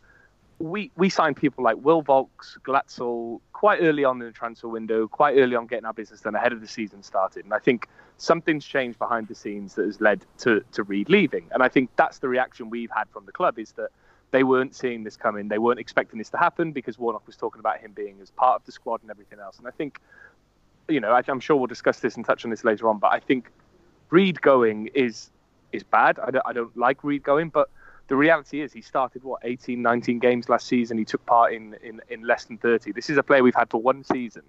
we 0.58 0.90
we 0.96 1.10
signed 1.10 1.36
people 1.36 1.62
like 1.62 1.76
Will 1.76 2.02
Vaulks, 2.02 2.58
Glatzel 2.64 3.40
quite 3.52 3.80
early 3.80 4.02
on 4.02 4.20
in 4.20 4.26
the 4.26 4.32
transfer 4.32 4.68
window, 4.68 5.06
quite 5.06 5.36
early 5.36 5.54
on 5.54 5.66
getting 5.66 5.84
our 5.84 5.92
business 5.92 6.20
done 6.20 6.34
ahead 6.34 6.52
of 6.52 6.60
the 6.60 6.68
season 6.68 7.02
started, 7.02 7.44
and 7.44 7.52
I 7.52 7.58
think 7.58 7.88
something's 8.16 8.64
changed 8.64 8.98
behind 8.98 9.28
the 9.28 9.34
scenes 9.34 9.74
that 9.74 9.84
has 9.84 10.00
led 10.00 10.24
to 10.38 10.64
to 10.72 10.82
Reid 10.84 11.10
leaving, 11.10 11.48
and 11.52 11.62
I 11.62 11.68
think 11.68 11.90
that's 11.96 12.18
the 12.18 12.28
reaction 12.28 12.70
we've 12.70 12.90
had 12.90 13.08
from 13.10 13.26
the 13.26 13.32
club 13.32 13.58
is 13.58 13.72
that 13.72 13.90
they 14.32 14.42
weren't 14.42 14.74
seeing 14.74 15.04
this 15.04 15.16
coming. 15.16 15.48
They 15.48 15.58
weren't 15.58 15.78
expecting 15.78 16.18
this 16.18 16.30
to 16.30 16.38
happen 16.38 16.72
because 16.72 16.98
Warnock 16.98 17.26
was 17.26 17.36
talking 17.36 17.60
about 17.60 17.78
him 17.80 17.92
being 17.92 18.18
as 18.20 18.30
part 18.30 18.60
of 18.60 18.66
the 18.66 18.72
squad 18.72 19.02
and 19.02 19.10
everything 19.10 19.38
else. 19.38 19.58
And 19.58 19.68
I 19.68 19.70
think, 19.70 20.00
you 20.88 21.00
know, 21.00 21.12
I'm 21.12 21.38
sure 21.38 21.56
we'll 21.56 21.66
discuss 21.66 22.00
this 22.00 22.16
and 22.16 22.24
touch 22.24 22.44
on 22.44 22.50
this 22.50 22.64
later 22.64 22.88
on, 22.88 22.98
but 22.98 23.12
I 23.12 23.20
think 23.20 23.50
Reid 24.10 24.40
going 24.40 24.88
is 24.94 25.30
is 25.70 25.82
bad. 25.82 26.18
I 26.18 26.30
don't, 26.30 26.46
I 26.46 26.52
don't 26.52 26.76
like 26.76 27.04
Reid 27.04 27.22
going, 27.22 27.50
but 27.50 27.70
the 28.08 28.16
reality 28.16 28.60
is 28.60 28.72
he 28.72 28.82
started 28.82 29.22
what 29.22 29.40
18, 29.42 29.80
19 29.80 30.18
games 30.18 30.48
last 30.48 30.66
season. 30.66 30.98
He 30.98 31.04
took 31.04 31.24
part 31.24 31.54
in, 31.54 31.74
in, 31.82 32.02
in 32.10 32.26
less 32.26 32.44
than 32.44 32.58
30. 32.58 32.92
This 32.92 33.08
is 33.08 33.16
a 33.16 33.22
player 33.22 33.42
we've 33.42 33.54
had 33.54 33.70
for 33.70 33.80
one 33.80 34.04
season, 34.04 34.42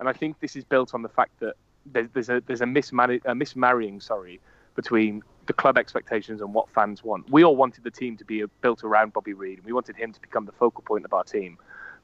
and 0.00 0.08
I 0.08 0.14
think 0.14 0.40
this 0.40 0.56
is 0.56 0.64
built 0.64 0.94
on 0.94 1.02
the 1.02 1.10
fact 1.10 1.38
that 1.40 1.54
there's, 1.84 2.08
there's 2.14 2.28
a 2.28 2.42
there's 2.46 2.60
a, 2.60 2.66
mismar- 2.66 3.22
a 3.24 3.34
mismarrying, 3.34 4.02
sorry, 4.02 4.40
between 4.76 5.22
the 5.46 5.52
club 5.52 5.76
expectations 5.76 6.40
and 6.40 6.54
what 6.54 6.68
fans 6.70 7.02
want. 7.02 7.30
We 7.30 7.44
all 7.44 7.56
wanted 7.56 7.84
the 7.84 7.90
team 7.90 8.16
to 8.18 8.24
be 8.24 8.44
built 8.60 8.84
around 8.84 9.12
Bobby 9.12 9.32
Reid, 9.32 9.58
and 9.58 9.66
we 9.66 9.72
wanted 9.72 9.96
him 9.96 10.12
to 10.12 10.20
become 10.20 10.46
the 10.46 10.52
focal 10.52 10.82
point 10.82 11.04
of 11.04 11.12
our 11.12 11.24
team. 11.24 11.58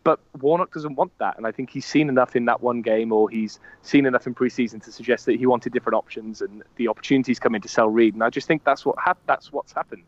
But 0.04 0.20
Warnock 0.40 0.72
doesn't 0.72 0.94
want 0.94 1.12
that, 1.18 1.36
and 1.36 1.46
I 1.46 1.52
think 1.52 1.70
he's 1.70 1.84
seen 1.84 2.08
enough 2.08 2.36
in 2.36 2.44
that 2.46 2.62
one 2.62 2.82
game, 2.82 3.12
or 3.12 3.28
he's 3.28 3.60
seen 3.82 4.06
enough 4.06 4.26
in 4.26 4.34
preseason 4.34 4.82
to 4.84 4.92
suggest 4.92 5.26
that 5.26 5.36
he 5.36 5.46
wanted 5.46 5.72
different 5.72 5.96
options, 5.96 6.40
and 6.40 6.62
the 6.76 6.88
opportunities 6.88 7.38
come 7.38 7.54
in 7.54 7.62
to 7.62 7.68
sell 7.68 7.88
Reid. 7.88 8.14
And 8.14 8.22
I 8.22 8.30
just 8.30 8.46
think 8.46 8.64
that's 8.64 8.84
what 8.84 8.96
hap- 8.98 9.26
that's 9.26 9.52
what's 9.52 9.72
happened. 9.72 10.04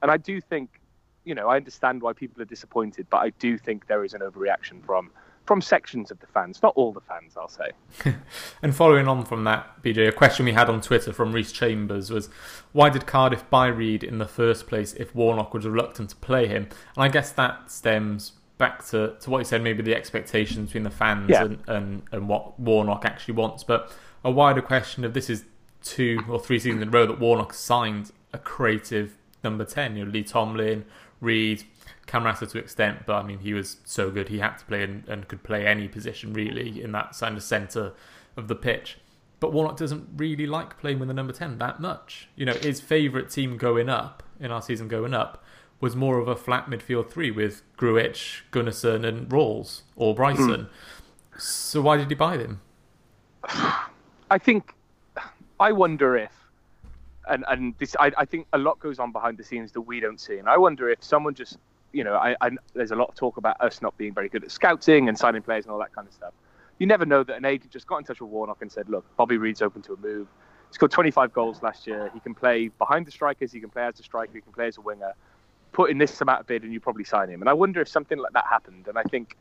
And 0.00 0.10
I 0.10 0.16
do 0.16 0.40
think, 0.40 0.80
you 1.24 1.34
know, 1.34 1.48
I 1.48 1.56
understand 1.56 2.02
why 2.02 2.12
people 2.12 2.40
are 2.42 2.46
disappointed, 2.46 3.06
but 3.10 3.18
I 3.18 3.30
do 3.30 3.58
think 3.58 3.86
there 3.86 4.04
is 4.04 4.14
an 4.14 4.20
overreaction 4.20 4.84
from 4.84 5.10
from 5.46 5.60
sections 5.60 6.10
of 6.10 6.20
the 6.20 6.26
fans, 6.26 6.62
not 6.62 6.72
all 6.76 6.92
the 6.92 7.00
fans, 7.00 7.36
I'll 7.36 7.48
say. 7.48 7.72
and 8.62 8.74
following 8.74 9.08
on 9.08 9.24
from 9.24 9.44
that, 9.44 9.82
BJ, 9.82 10.08
a 10.08 10.12
question 10.12 10.46
we 10.46 10.52
had 10.52 10.68
on 10.68 10.80
Twitter 10.80 11.12
from 11.12 11.32
Reese 11.32 11.52
Chambers 11.52 12.10
was 12.10 12.28
why 12.72 12.90
did 12.90 13.06
Cardiff 13.06 13.48
buy 13.50 13.66
Reid 13.66 14.04
in 14.04 14.18
the 14.18 14.28
first 14.28 14.66
place 14.66 14.92
if 14.94 15.14
Warnock 15.14 15.52
was 15.52 15.66
reluctant 15.66 16.10
to 16.10 16.16
play 16.16 16.46
him? 16.46 16.68
And 16.96 17.04
I 17.04 17.08
guess 17.08 17.32
that 17.32 17.70
stems 17.70 18.32
back 18.58 18.86
to, 18.86 19.16
to 19.20 19.30
what 19.30 19.38
you 19.38 19.44
said, 19.44 19.62
maybe 19.62 19.82
the 19.82 19.94
expectations 19.94 20.66
between 20.66 20.84
the 20.84 20.90
fans 20.90 21.30
yeah. 21.30 21.44
and, 21.44 21.58
and, 21.66 22.02
and 22.12 22.28
what 22.28 22.58
Warnock 22.60 23.04
actually 23.04 23.34
wants. 23.34 23.64
But 23.64 23.90
a 24.22 24.30
wider 24.30 24.62
question 24.62 25.04
of 25.04 25.14
this 25.14 25.28
is 25.28 25.44
two 25.82 26.20
or 26.28 26.38
three 26.38 26.60
seasons 26.60 26.82
in 26.82 26.88
a 26.88 26.90
row 26.90 27.06
that 27.06 27.18
Warnock 27.18 27.52
signed 27.52 28.12
a 28.32 28.38
creative 28.38 29.16
number 29.42 29.64
10. 29.64 29.96
You 29.96 30.04
know, 30.04 30.10
Lee 30.12 30.22
Tomlin, 30.22 30.84
Reid, 31.20 31.64
Camarasa 32.12 32.50
to 32.50 32.58
extent, 32.58 33.06
but 33.06 33.14
I 33.14 33.22
mean, 33.22 33.38
he 33.38 33.54
was 33.54 33.78
so 33.84 34.10
good 34.10 34.28
he 34.28 34.38
had 34.38 34.56
to 34.58 34.64
play 34.66 34.82
and, 34.82 35.08
and 35.08 35.26
could 35.28 35.42
play 35.42 35.66
any 35.66 35.88
position 35.88 36.34
really 36.34 36.82
in 36.82 36.92
that 36.92 37.16
kind 37.18 37.36
of 37.36 37.42
centre 37.42 37.94
of 38.36 38.48
the 38.48 38.54
pitch. 38.54 38.98
But 39.40 39.52
Warnock 39.52 39.78
doesn't 39.78 40.08
really 40.16 40.46
like 40.46 40.78
playing 40.78 40.98
with 40.98 41.08
the 41.08 41.14
number 41.14 41.32
10 41.32 41.58
that 41.58 41.80
much. 41.80 42.28
You 42.36 42.44
know, 42.44 42.52
his 42.52 42.80
favourite 42.80 43.30
team 43.30 43.56
going 43.56 43.88
up, 43.88 44.22
in 44.38 44.52
our 44.52 44.60
season 44.60 44.88
going 44.88 45.14
up, 45.14 45.42
was 45.80 45.96
more 45.96 46.18
of 46.18 46.28
a 46.28 46.36
flat 46.36 46.66
midfield 46.66 47.10
three 47.10 47.30
with 47.30 47.62
Grujic, 47.76 48.42
Gunnarsson, 48.52 49.04
and 49.06 49.32
Ralls 49.32 49.82
or 49.96 50.14
Bryson. 50.14 50.68
Mm. 51.34 51.40
So 51.40 51.80
why 51.80 51.96
did 51.96 52.08
he 52.08 52.14
buy 52.14 52.36
them? 52.36 52.60
I 54.30 54.38
think, 54.38 54.74
I 55.58 55.72
wonder 55.72 56.16
if 56.16 56.30
and 57.28 57.44
and 57.48 57.74
this 57.78 57.94
I, 58.00 58.10
I 58.18 58.24
think 58.24 58.46
a 58.52 58.58
lot 58.58 58.78
goes 58.80 58.98
on 58.98 59.12
behind 59.12 59.38
the 59.38 59.44
scenes 59.44 59.70
that 59.72 59.80
we 59.82 60.00
don't 60.00 60.20
see 60.20 60.38
and 60.38 60.48
i 60.48 60.56
wonder 60.56 60.88
if 60.88 61.04
someone 61.04 61.34
just 61.34 61.56
you 61.92 62.04
know, 62.04 62.14
I, 62.14 62.36
I, 62.40 62.50
there's 62.74 62.90
a 62.90 62.96
lot 62.96 63.08
of 63.08 63.14
talk 63.14 63.36
about 63.36 63.60
us 63.60 63.82
not 63.82 63.96
being 63.98 64.14
very 64.14 64.28
good 64.28 64.44
at 64.44 64.50
scouting 64.50 65.08
and 65.08 65.18
signing 65.18 65.42
players 65.42 65.64
and 65.64 65.72
all 65.72 65.78
that 65.78 65.94
kind 65.94 66.06
of 66.08 66.14
stuff. 66.14 66.32
You 66.78 66.86
never 66.86 67.04
know 67.04 67.22
that 67.22 67.36
an 67.36 67.44
agent 67.44 67.70
just 67.70 67.86
got 67.86 67.98
in 67.98 68.04
touch 68.04 68.20
with 68.20 68.30
Warnock 68.30 68.62
and 68.62 68.72
said, 68.72 68.88
"Look, 68.88 69.04
Bobby 69.16 69.36
Reid's 69.36 69.62
open 69.62 69.82
to 69.82 69.94
a 69.94 69.96
move. 69.96 70.26
He 70.68 70.74
scored 70.74 70.90
25 70.90 71.32
goals 71.32 71.62
last 71.62 71.86
year. 71.86 72.10
He 72.14 72.20
can 72.20 72.34
play 72.34 72.68
behind 72.68 73.06
the 73.06 73.10
strikers. 73.10 73.52
He 73.52 73.60
can 73.60 73.68
play 73.70 73.84
as 73.84 74.00
a 74.00 74.02
striker. 74.02 74.32
He 74.32 74.40
can 74.40 74.52
play 74.52 74.68
as 74.68 74.78
a 74.78 74.80
winger. 74.80 75.12
put 75.72 75.90
in 75.90 75.98
this 75.98 76.20
amount 76.20 76.40
of 76.40 76.46
bid 76.46 76.62
and 76.64 76.72
you 76.72 76.80
probably 76.80 77.04
sign 77.04 77.28
him. 77.28 77.40
And 77.40 77.48
I 77.48 77.52
wonder 77.52 77.80
if 77.80 77.88
something 77.88 78.18
like 78.18 78.32
that 78.32 78.46
happened. 78.46 78.88
And 78.88 78.98
I 78.98 79.02
think 79.04 79.36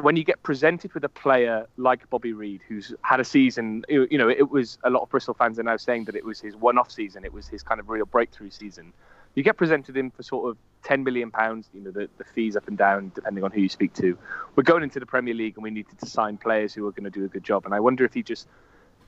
when 0.00 0.16
you 0.16 0.24
get 0.24 0.42
presented 0.42 0.92
with 0.94 1.04
a 1.04 1.08
player 1.08 1.66
like 1.76 2.08
Bobby 2.08 2.32
Reid, 2.32 2.60
who's 2.66 2.94
had 3.02 3.20
a 3.20 3.24
season, 3.24 3.84
you 3.88 4.16
know, 4.16 4.28
it 4.28 4.50
was 4.50 4.78
a 4.84 4.90
lot 4.90 5.02
of 5.02 5.10
Bristol 5.10 5.34
fans 5.34 5.58
are 5.58 5.62
now 5.62 5.76
saying 5.76 6.04
that 6.06 6.16
it 6.16 6.24
was 6.24 6.40
his 6.40 6.56
one-off 6.56 6.90
season, 6.90 7.24
it 7.24 7.32
was 7.32 7.46
his 7.48 7.62
kind 7.62 7.78
of 7.78 7.88
real 7.88 8.06
breakthrough 8.06 8.50
season. 8.50 8.92
You 9.34 9.42
get 9.42 9.56
presented 9.56 9.96
him 9.96 10.10
for 10.10 10.22
sort 10.22 10.50
of 10.50 10.58
10 10.84 11.04
million 11.04 11.30
pounds, 11.30 11.68
you 11.72 11.80
know, 11.80 11.90
the, 11.90 12.08
the 12.18 12.24
fees 12.24 12.56
up 12.56 12.68
and 12.68 12.76
down 12.76 13.12
depending 13.14 13.44
on 13.44 13.50
who 13.50 13.60
you 13.60 13.68
speak 13.68 13.94
to. 13.94 14.18
We're 14.56 14.62
going 14.62 14.82
into 14.82 15.00
the 15.00 15.06
Premier 15.06 15.34
League 15.34 15.54
and 15.56 15.62
we 15.62 15.70
needed 15.70 15.98
to 16.00 16.06
sign 16.06 16.36
players 16.36 16.74
who 16.74 16.86
are 16.86 16.92
going 16.92 17.04
to 17.04 17.10
do 17.10 17.24
a 17.24 17.28
good 17.28 17.44
job. 17.44 17.64
And 17.64 17.74
I 17.74 17.80
wonder 17.80 18.04
if 18.04 18.12
he 18.12 18.22
just, 18.22 18.46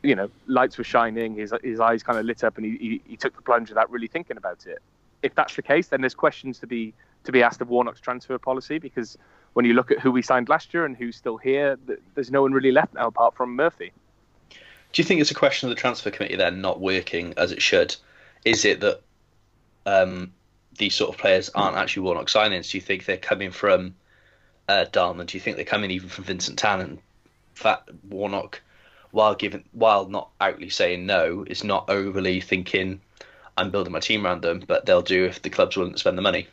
you 0.02 0.14
know, 0.14 0.30
lights 0.46 0.78
were 0.78 0.84
shining, 0.84 1.34
his 1.34 1.52
his 1.62 1.80
eyes 1.80 2.02
kind 2.02 2.18
of 2.18 2.24
lit 2.24 2.44
up, 2.44 2.56
and 2.56 2.64
he, 2.66 2.76
he, 2.76 3.02
he 3.06 3.16
took 3.16 3.34
the 3.36 3.42
plunge 3.42 3.68
without 3.68 3.90
really 3.90 4.06
thinking 4.06 4.36
about 4.36 4.66
it. 4.66 4.80
If 5.22 5.34
that's 5.34 5.56
the 5.56 5.62
case, 5.62 5.88
then 5.88 6.00
there's 6.00 6.14
questions 6.14 6.58
to 6.60 6.66
be 6.66 6.94
to 7.24 7.32
be 7.32 7.42
asked 7.42 7.60
of 7.60 7.68
Warnock's 7.68 8.00
transfer 8.00 8.38
policy 8.38 8.78
because 8.78 9.16
when 9.54 9.64
you 9.64 9.72
look 9.72 9.90
at 9.90 10.00
who 10.00 10.10
we 10.12 10.22
signed 10.22 10.48
last 10.48 10.74
year 10.74 10.84
and 10.84 10.96
who's 10.96 11.16
still 11.16 11.38
here, 11.38 11.78
there's 12.14 12.30
no 12.30 12.42
one 12.42 12.52
really 12.52 12.72
left 12.72 12.94
now 12.94 13.06
apart 13.06 13.34
from 13.34 13.56
Murphy. 13.56 13.92
Do 14.50 15.02
you 15.02 15.04
think 15.04 15.20
it's 15.20 15.30
a 15.30 15.34
question 15.34 15.68
of 15.68 15.74
the 15.74 15.80
transfer 15.80 16.10
committee 16.10 16.36
then 16.36 16.60
not 16.60 16.80
working 16.80 17.34
as 17.36 17.50
it 17.50 17.62
should? 17.62 17.96
Is 18.44 18.64
it 18.64 18.80
that 18.80 19.00
um, 19.86 20.32
these 20.78 20.94
sort 20.94 21.14
of 21.14 21.20
players 21.20 21.50
aren't 21.54 21.76
actually 21.76 22.02
Warnock 22.02 22.26
signings? 22.26 22.70
Do 22.70 22.78
you 22.78 22.82
think 22.82 23.04
they're 23.04 23.16
coming 23.16 23.50
from 23.50 23.94
uh? 24.68 24.84
Do 24.84 25.24
you 25.32 25.40
think 25.40 25.56
they're 25.56 25.64
coming 25.64 25.90
even 25.90 26.08
from 26.08 26.24
Vincent 26.24 26.58
Tan? 26.58 26.80
And 26.80 26.98
that 27.62 27.88
Warnock, 28.08 28.60
while 29.12 29.34
given, 29.34 29.64
while 29.72 30.08
not 30.08 30.30
outly 30.40 30.70
saying 30.70 31.06
no, 31.06 31.44
is 31.48 31.64
not 31.64 31.88
overly 31.88 32.40
thinking 32.40 33.00
I'm 33.56 33.70
building 33.70 33.92
my 33.92 34.00
team 34.00 34.26
around 34.26 34.42
them, 34.42 34.64
but 34.66 34.86
they'll 34.86 35.02
do 35.02 35.24
if 35.24 35.42
the 35.42 35.50
club's 35.50 35.76
willing 35.76 35.92
to 35.92 35.98
spend 35.98 36.18
the 36.18 36.22
money. 36.22 36.48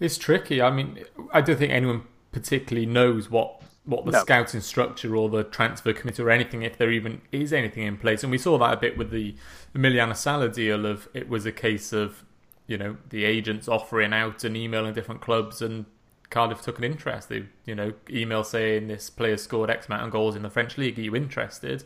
It's 0.00 0.18
tricky. 0.18 0.60
I 0.60 0.70
mean, 0.70 1.04
I 1.32 1.40
don't 1.40 1.56
think 1.56 1.72
anyone 1.72 2.02
particularly 2.32 2.86
knows 2.86 3.30
what 3.30 3.62
what 3.84 4.04
the 4.06 4.12
no. 4.12 4.20
scouting 4.20 4.60
structure 4.60 5.14
or 5.14 5.28
the 5.28 5.44
transfer 5.44 5.92
committee 5.92 6.22
or 6.22 6.30
anything, 6.30 6.62
if 6.62 6.78
there 6.78 6.90
even 6.90 7.20
is 7.32 7.52
anything 7.52 7.82
in 7.82 7.98
place. 7.98 8.22
And 8.22 8.30
we 8.30 8.38
saw 8.38 8.58
that 8.58 8.72
a 8.72 8.76
bit 8.76 8.96
with 8.96 9.10
the 9.10 9.34
Emiliano 9.74 10.16
Sala 10.16 10.48
deal. 10.48 10.86
Of 10.86 11.08
it 11.12 11.28
was 11.28 11.44
a 11.44 11.52
case 11.52 11.92
of 11.92 12.24
you 12.66 12.78
know 12.78 12.96
the 13.10 13.24
agents 13.24 13.68
offering 13.68 14.12
out 14.12 14.44
an 14.44 14.56
email 14.56 14.56
and 14.56 14.64
emailing 14.64 14.94
different 14.94 15.20
clubs, 15.20 15.60
and 15.60 15.84
Cardiff 16.30 16.62
took 16.62 16.78
an 16.78 16.84
interest. 16.84 17.28
They 17.28 17.44
you 17.66 17.74
know 17.74 17.92
email 18.08 18.42
saying 18.42 18.88
this 18.88 19.10
player 19.10 19.36
scored 19.36 19.70
X 19.70 19.86
amount 19.86 20.04
of 20.04 20.10
goals 20.10 20.34
in 20.34 20.42
the 20.42 20.50
French 20.50 20.78
league. 20.78 20.98
Are 20.98 21.02
you 21.02 21.14
interested? 21.14 21.84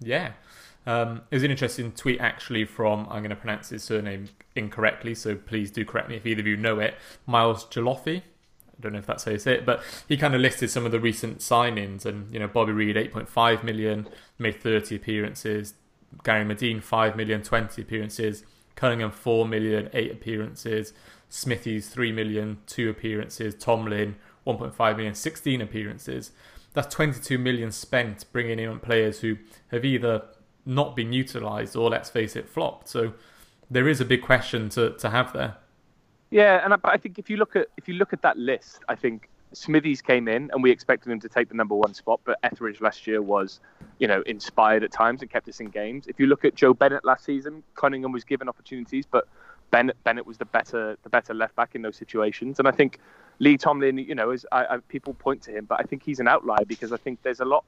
Yeah. 0.00 0.32
Um, 0.86 1.22
it 1.30 1.36
was 1.36 1.42
an 1.42 1.50
interesting 1.50 1.92
tweet 1.92 2.20
actually 2.20 2.66
from 2.66 3.06
I'm 3.10 3.22
going 3.22 3.30
to 3.30 3.36
pronounce 3.36 3.70
his 3.70 3.82
surname 3.82 4.28
incorrectly, 4.54 5.14
so 5.14 5.34
please 5.34 5.70
do 5.70 5.84
correct 5.84 6.08
me 6.08 6.16
if 6.16 6.26
either 6.26 6.40
of 6.40 6.46
you 6.46 6.56
know 6.56 6.78
it. 6.78 6.94
Miles 7.26 7.64
Joloffi. 7.66 8.22
I 8.84 8.88
don't 8.88 8.92
know 8.92 8.98
if 8.98 9.06
that's 9.06 9.26
you 9.26 9.38
say 9.38 9.54
it, 9.54 9.64
but 9.64 9.82
he 10.06 10.18
kind 10.18 10.34
of 10.34 10.42
listed 10.42 10.70
some 10.70 10.84
of 10.84 10.92
the 10.92 11.00
recent 11.00 11.38
signings, 11.38 12.04
and 12.04 12.32
you 12.32 12.38
know 12.38 12.46
Bobby 12.46 12.72
Reid 12.72 12.96
8.5 12.96 13.64
million, 13.64 14.06
made 14.38 14.60
30 14.60 14.96
appearances. 14.96 15.74
Gary 16.22 16.44
Madine 16.44 16.82
5 16.82 17.16
million, 17.16 17.42
20 17.42 17.80
appearances. 17.80 18.44
Cunningham 18.76 19.10
4 19.10 19.48
million, 19.48 19.88
8 19.92 20.12
appearances. 20.12 20.92
Smithies 21.28 21.88
3 21.88 22.12
million, 22.12 22.58
2 22.66 22.90
appearances. 22.90 23.54
Tomlin 23.54 24.16
1.5 24.46 24.96
million, 24.96 25.14
16 25.14 25.60
appearances. 25.62 26.32
That's 26.74 26.94
22 26.94 27.38
million 27.38 27.72
spent 27.72 28.30
bringing 28.32 28.58
in 28.58 28.78
players 28.80 29.20
who 29.20 29.38
have 29.68 29.84
either 29.84 30.24
not 30.66 30.94
been 30.94 31.12
utilised 31.12 31.74
or, 31.74 31.88
let's 31.88 32.10
face 32.10 32.36
it, 32.36 32.48
flopped. 32.48 32.88
So 32.88 33.14
there 33.70 33.88
is 33.88 34.00
a 34.00 34.04
big 34.04 34.22
question 34.22 34.68
to, 34.70 34.90
to 34.90 35.10
have 35.10 35.32
there. 35.32 35.56
Yeah, 36.34 36.64
and 36.64 36.74
I, 36.74 36.78
I 36.82 36.96
think 36.96 37.20
if 37.20 37.30
you 37.30 37.36
look 37.36 37.54
at 37.54 37.68
if 37.76 37.86
you 37.86 37.94
look 37.94 38.12
at 38.12 38.22
that 38.22 38.36
list, 38.36 38.80
I 38.88 38.96
think 38.96 39.28
Smithies 39.52 40.02
came 40.02 40.26
in 40.26 40.50
and 40.52 40.64
we 40.64 40.72
expected 40.72 41.12
him 41.12 41.20
to 41.20 41.28
take 41.28 41.48
the 41.48 41.54
number 41.54 41.76
one 41.76 41.94
spot, 41.94 42.22
but 42.24 42.40
Etheridge 42.42 42.80
last 42.80 43.06
year 43.06 43.22
was, 43.22 43.60
you 44.00 44.08
know, 44.08 44.20
inspired 44.26 44.82
at 44.82 44.90
times 44.90 45.22
and 45.22 45.30
kept 45.30 45.48
us 45.48 45.60
in 45.60 45.68
games. 45.68 46.08
If 46.08 46.18
you 46.18 46.26
look 46.26 46.44
at 46.44 46.56
Joe 46.56 46.74
Bennett 46.74 47.04
last 47.04 47.24
season, 47.24 47.62
Cunningham 47.76 48.10
was 48.10 48.24
given 48.24 48.48
opportunities, 48.48 49.06
but 49.08 49.28
Bennett 49.70 49.96
Bennett 50.02 50.26
was 50.26 50.36
the 50.36 50.44
better 50.44 50.98
the 51.04 51.08
better 51.08 51.34
left 51.34 51.54
back 51.54 51.76
in 51.76 51.82
those 51.82 51.94
situations. 51.94 52.58
And 52.58 52.66
I 52.66 52.72
think 52.72 52.98
Lee 53.38 53.56
Tomlin, 53.56 53.98
you 53.98 54.16
know, 54.16 54.32
is 54.32 54.44
I, 54.50 54.64
I, 54.64 54.78
people 54.88 55.14
point 55.14 55.40
to 55.42 55.52
him, 55.52 55.66
but 55.66 55.78
I 55.78 55.84
think 55.84 56.02
he's 56.02 56.18
an 56.18 56.26
outlier 56.26 56.64
because 56.66 56.90
I 56.90 56.96
think 56.96 57.22
there's 57.22 57.38
a 57.38 57.44
lot 57.44 57.62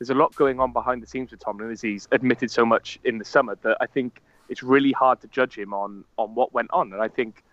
there's 0.00 0.10
a 0.10 0.14
lot 0.14 0.34
going 0.34 0.58
on 0.58 0.72
behind 0.72 1.04
the 1.04 1.06
scenes 1.06 1.30
with 1.30 1.38
Tomlin 1.38 1.70
as 1.70 1.80
he's 1.80 2.08
admitted 2.10 2.50
so 2.50 2.66
much 2.66 2.98
in 3.04 3.18
the 3.18 3.24
summer 3.24 3.56
that 3.62 3.76
I 3.80 3.86
think 3.86 4.22
it's 4.48 4.64
really 4.64 4.90
hard 4.90 5.20
to 5.20 5.28
judge 5.28 5.56
him 5.56 5.72
on 5.72 6.02
on 6.16 6.34
what 6.34 6.52
went 6.52 6.72
on. 6.72 6.92
And 6.92 7.00
I 7.00 7.06
think 7.06 7.44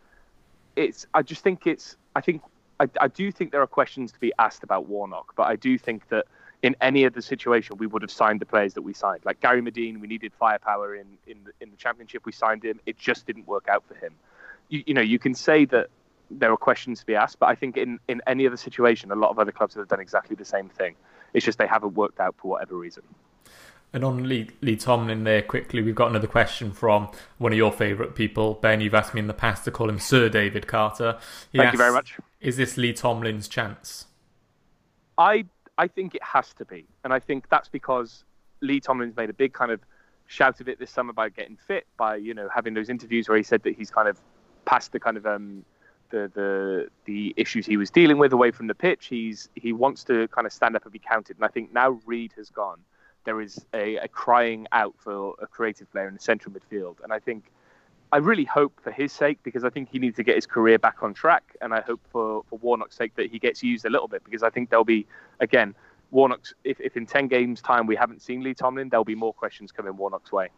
it's 0.76 1.08
I 1.14 1.22
just 1.22 1.44
think 1.44 1.68
it's 1.68 1.98
I 2.16 2.22
think 2.22 2.42
I, 2.80 2.88
I 3.00 3.08
do 3.08 3.32
think 3.32 3.52
there 3.52 3.62
are 3.62 3.68
questions 3.68 4.12
to 4.12 4.20
be 4.20 4.34
asked 4.40 4.64
about 4.64 4.88
Warnock, 4.88 5.34
but 5.36 5.44
I 5.44 5.56
do 5.56 5.78
think 5.78 6.10
that 6.10 6.26
in 6.62 6.76
any 6.82 7.06
other 7.06 7.22
situation 7.22 7.78
we 7.78 7.88
would 7.88 8.02
have 8.02 8.12
signed 8.12 8.40
the 8.40 8.46
players 8.46 8.74
that 8.74 8.82
we 8.82 8.94
signed. 8.94 9.22
Like 9.24 9.40
Gary 9.40 9.62
Madine, 9.62 10.00
we 10.00 10.08
needed 10.08 10.34
firepower 10.40 10.96
in 10.96 11.08
in 11.28 11.38
the, 11.46 11.52
in 11.62 11.72
the 11.72 11.78
championship. 11.78 12.26
We 12.26 12.32
signed 12.32 12.64
him. 12.64 12.80
It 12.86 12.98
just 12.98 13.26
didn't 13.26 13.48
work 13.48 13.68
out 13.70 13.84
for 13.88 13.96
him. 13.96 14.14
You, 14.70 14.84
you 14.88 14.94
know, 14.94 15.02
you 15.02 15.20
can 15.20 15.36
say 15.36 15.66
that 15.66 15.88
there 16.32 16.52
are 16.52 16.58
questions 16.58 17.00
to 17.02 17.06
be 17.06 17.16
asked, 17.16 17.40
but 17.40 17.48
I 17.48 17.56
think 17.56 17.78
in 17.78 18.00
in 18.08 18.22
any 18.28 18.48
other 18.48 18.58
situation, 18.58 19.12
a 19.12 19.16
lot 19.16 19.30
of 19.30 19.40
other 19.40 19.52
clubs 19.52 19.76
have 19.76 19.88
done 19.88 20.00
exactly 20.00 20.36
the 20.36 20.46
same 20.46 20.70
thing. 20.70 20.96
It's 21.34 21.46
just 21.46 21.58
they 21.58 21.68
haven't 21.68 21.96
worked 21.96 22.20
out 22.20 22.36
for 22.38 22.50
whatever 22.50 22.76
reason. 22.76 23.04
And 23.94 24.04
on 24.04 24.28
Lee, 24.28 24.50
Lee 24.62 24.76
Tomlin 24.76 25.24
there 25.24 25.42
quickly, 25.42 25.82
we've 25.82 25.96
got 25.96 26.10
another 26.10 26.28
question 26.28 26.74
from 26.74 27.10
one 27.38 27.54
of 27.54 27.58
your 27.58 27.72
favourite 27.72 28.14
people, 28.14 28.56
Ben. 28.56 28.82
You've 28.82 28.94
asked 28.94 29.14
me 29.14 29.22
in 29.22 29.28
the 29.28 29.34
past 29.34 29.64
to 29.66 29.72
call 29.72 29.90
him 29.90 30.00
Sir 30.00 30.28
David 30.28 30.68
Carter. 30.68 31.18
He 31.52 31.58
Thank 31.58 31.68
asks, 31.68 31.74
you 31.74 31.78
very 31.78 31.94
much. 31.94 32.18
Is 32.42 32.58
this 32.58 32.76
Lee 32.76 32.92
Tomlin's 32.94 33.48
chance? 33.48 34.06
I 35.18 35.46
I 35.78 35.88
think 35.88 36.16
it 36.16 36.24
has 36.24 36.54
to 36.56 36.66
be, 36.66 36.86
and 37.04 37.14
I 37.14 37.20
think 37.20 37.50
that's 37.50 37.70
because 37.70 38.26
Lee 38.62 38.80
Tomlin's 38.80 39.16
made 39.16 39.30
a 39.30 39.34
big 39.34 39.54
kind 39.54 39.72
of 39.72 39.80
shout 40.28 40.60
of 40.60 40.68
it 40.68 40.80
this 40.80 40.92
summer 40.92 41.14
by 41.14 41.30
getting 41.30 41.56
fit, 41.56 41.86
by 41.98 42.16
you 42.16 42.34
know 42.34 42.50
having 42.54 42.74
those 42.74 42.90
interviews 42.90 43.30
where 43.30 43.38
he 43.38 43.44
said 43.44 43.64
that 43.64 43.76
he's 43.76 43.92
kind 43.92 44.08
of 44.08 44.20
past 44.66 44.92
the 44.92 45.00
kind 45.00 45.18
of 45.18 45.26
um, 45.26 45.64
the 46.10 46.32
the 46.34 46.88
the 47.06 47.34
issues 47.38 47.66
he 47.66 47.78
was 47.78 47.90
dealing 47.90 48.18
with 48.18 48.34
away 48.34 48.52
from 48.52 48.68
the 48.68 48.76
pitch. 48.76 49.08
He's 49.08 49.50
he 49.56 49.74
wants 49.74 50.04
to 50.06 50.28
kind 50.30 50.48
of 50.48 50.54
stand 50.54 50.76
up 50.76 50.84
and 50.84 50.92
be 50.92 51.00
counted. 51.00 51.38
And 51.38 51.46
I 51.46 51.50
think 51.50 51.74
now 51.74 52.00
Reid 52.06 52.34
has 52.38 52.50
gone, 52.50 52.80
there 53.26 53.42
is 53.42 53.66
a, 53.74 53.98
a 53.98 54.08
crying 54.08 54.68
out 54.72 54.96
for 54.98 55.36
a 55.42 55.48
creative 55.48 55.92
player 55.92 56.08
in 56.08 56.14
the 56.14 56.20
central 56.20 56.54
midfield. 56.54 57.04
And 57.04 57.12
I 57.12 57.20
think 57.20 57.52
I 58.12 58.18
really 58.18 58.46
hope 58.46 58.80
for 58.82 58.92
his 58.92 59.12
sake 59.12 59.40
because 59.44 59.66
I 59.66 59.70
think 59.70 59.90
he 59.92 60.00
needs 60.00 60.16
to 60.16 60.24
get 60.24 60.36
his 60.36 60.46
career 60.46 60.80
back 60.80 61.04
on 61.04 61.14
track. 61.14 61.56
And 61.62 61.74
I 61.74 61.82
hope 61.82 62.00
for 62.12 62.44
for 62.50 62.58
Warnock's 62.60 62.96
sake 62.96 63.16
that 63.16 63.30
he 63.30 63.40
gets 63.40 63.62
used 63.62 63.86
a 63.86 63.90
little 63.90 64.08
bit 64.08 64.24
because 64.24 64.44
I 64.44 64.50
think 64.50 64.70
there'll 64.70 64.86
be 64.86 65.06
again. 65.40 65.76
Warnock's, 66.12 66.54
if, 66.64 66.80
if 66.80 66.96
in 66.96 67.08
10 67.08 67.28
games' 67.28 67.62
time 67.62 67.88
we 67.88 67.96
haven't 67.96 68.22
seen 68.22 68.42
Lee 68.42 68.54
Tomlin, 68.54 68.88
there'll 68.90 69.04
be 69.04 69.16
more 69.16 69.34
questions 69.34 69.72
coming 69.72 69.98
Warnock's 69.98 70.32
way. 70.32 70.50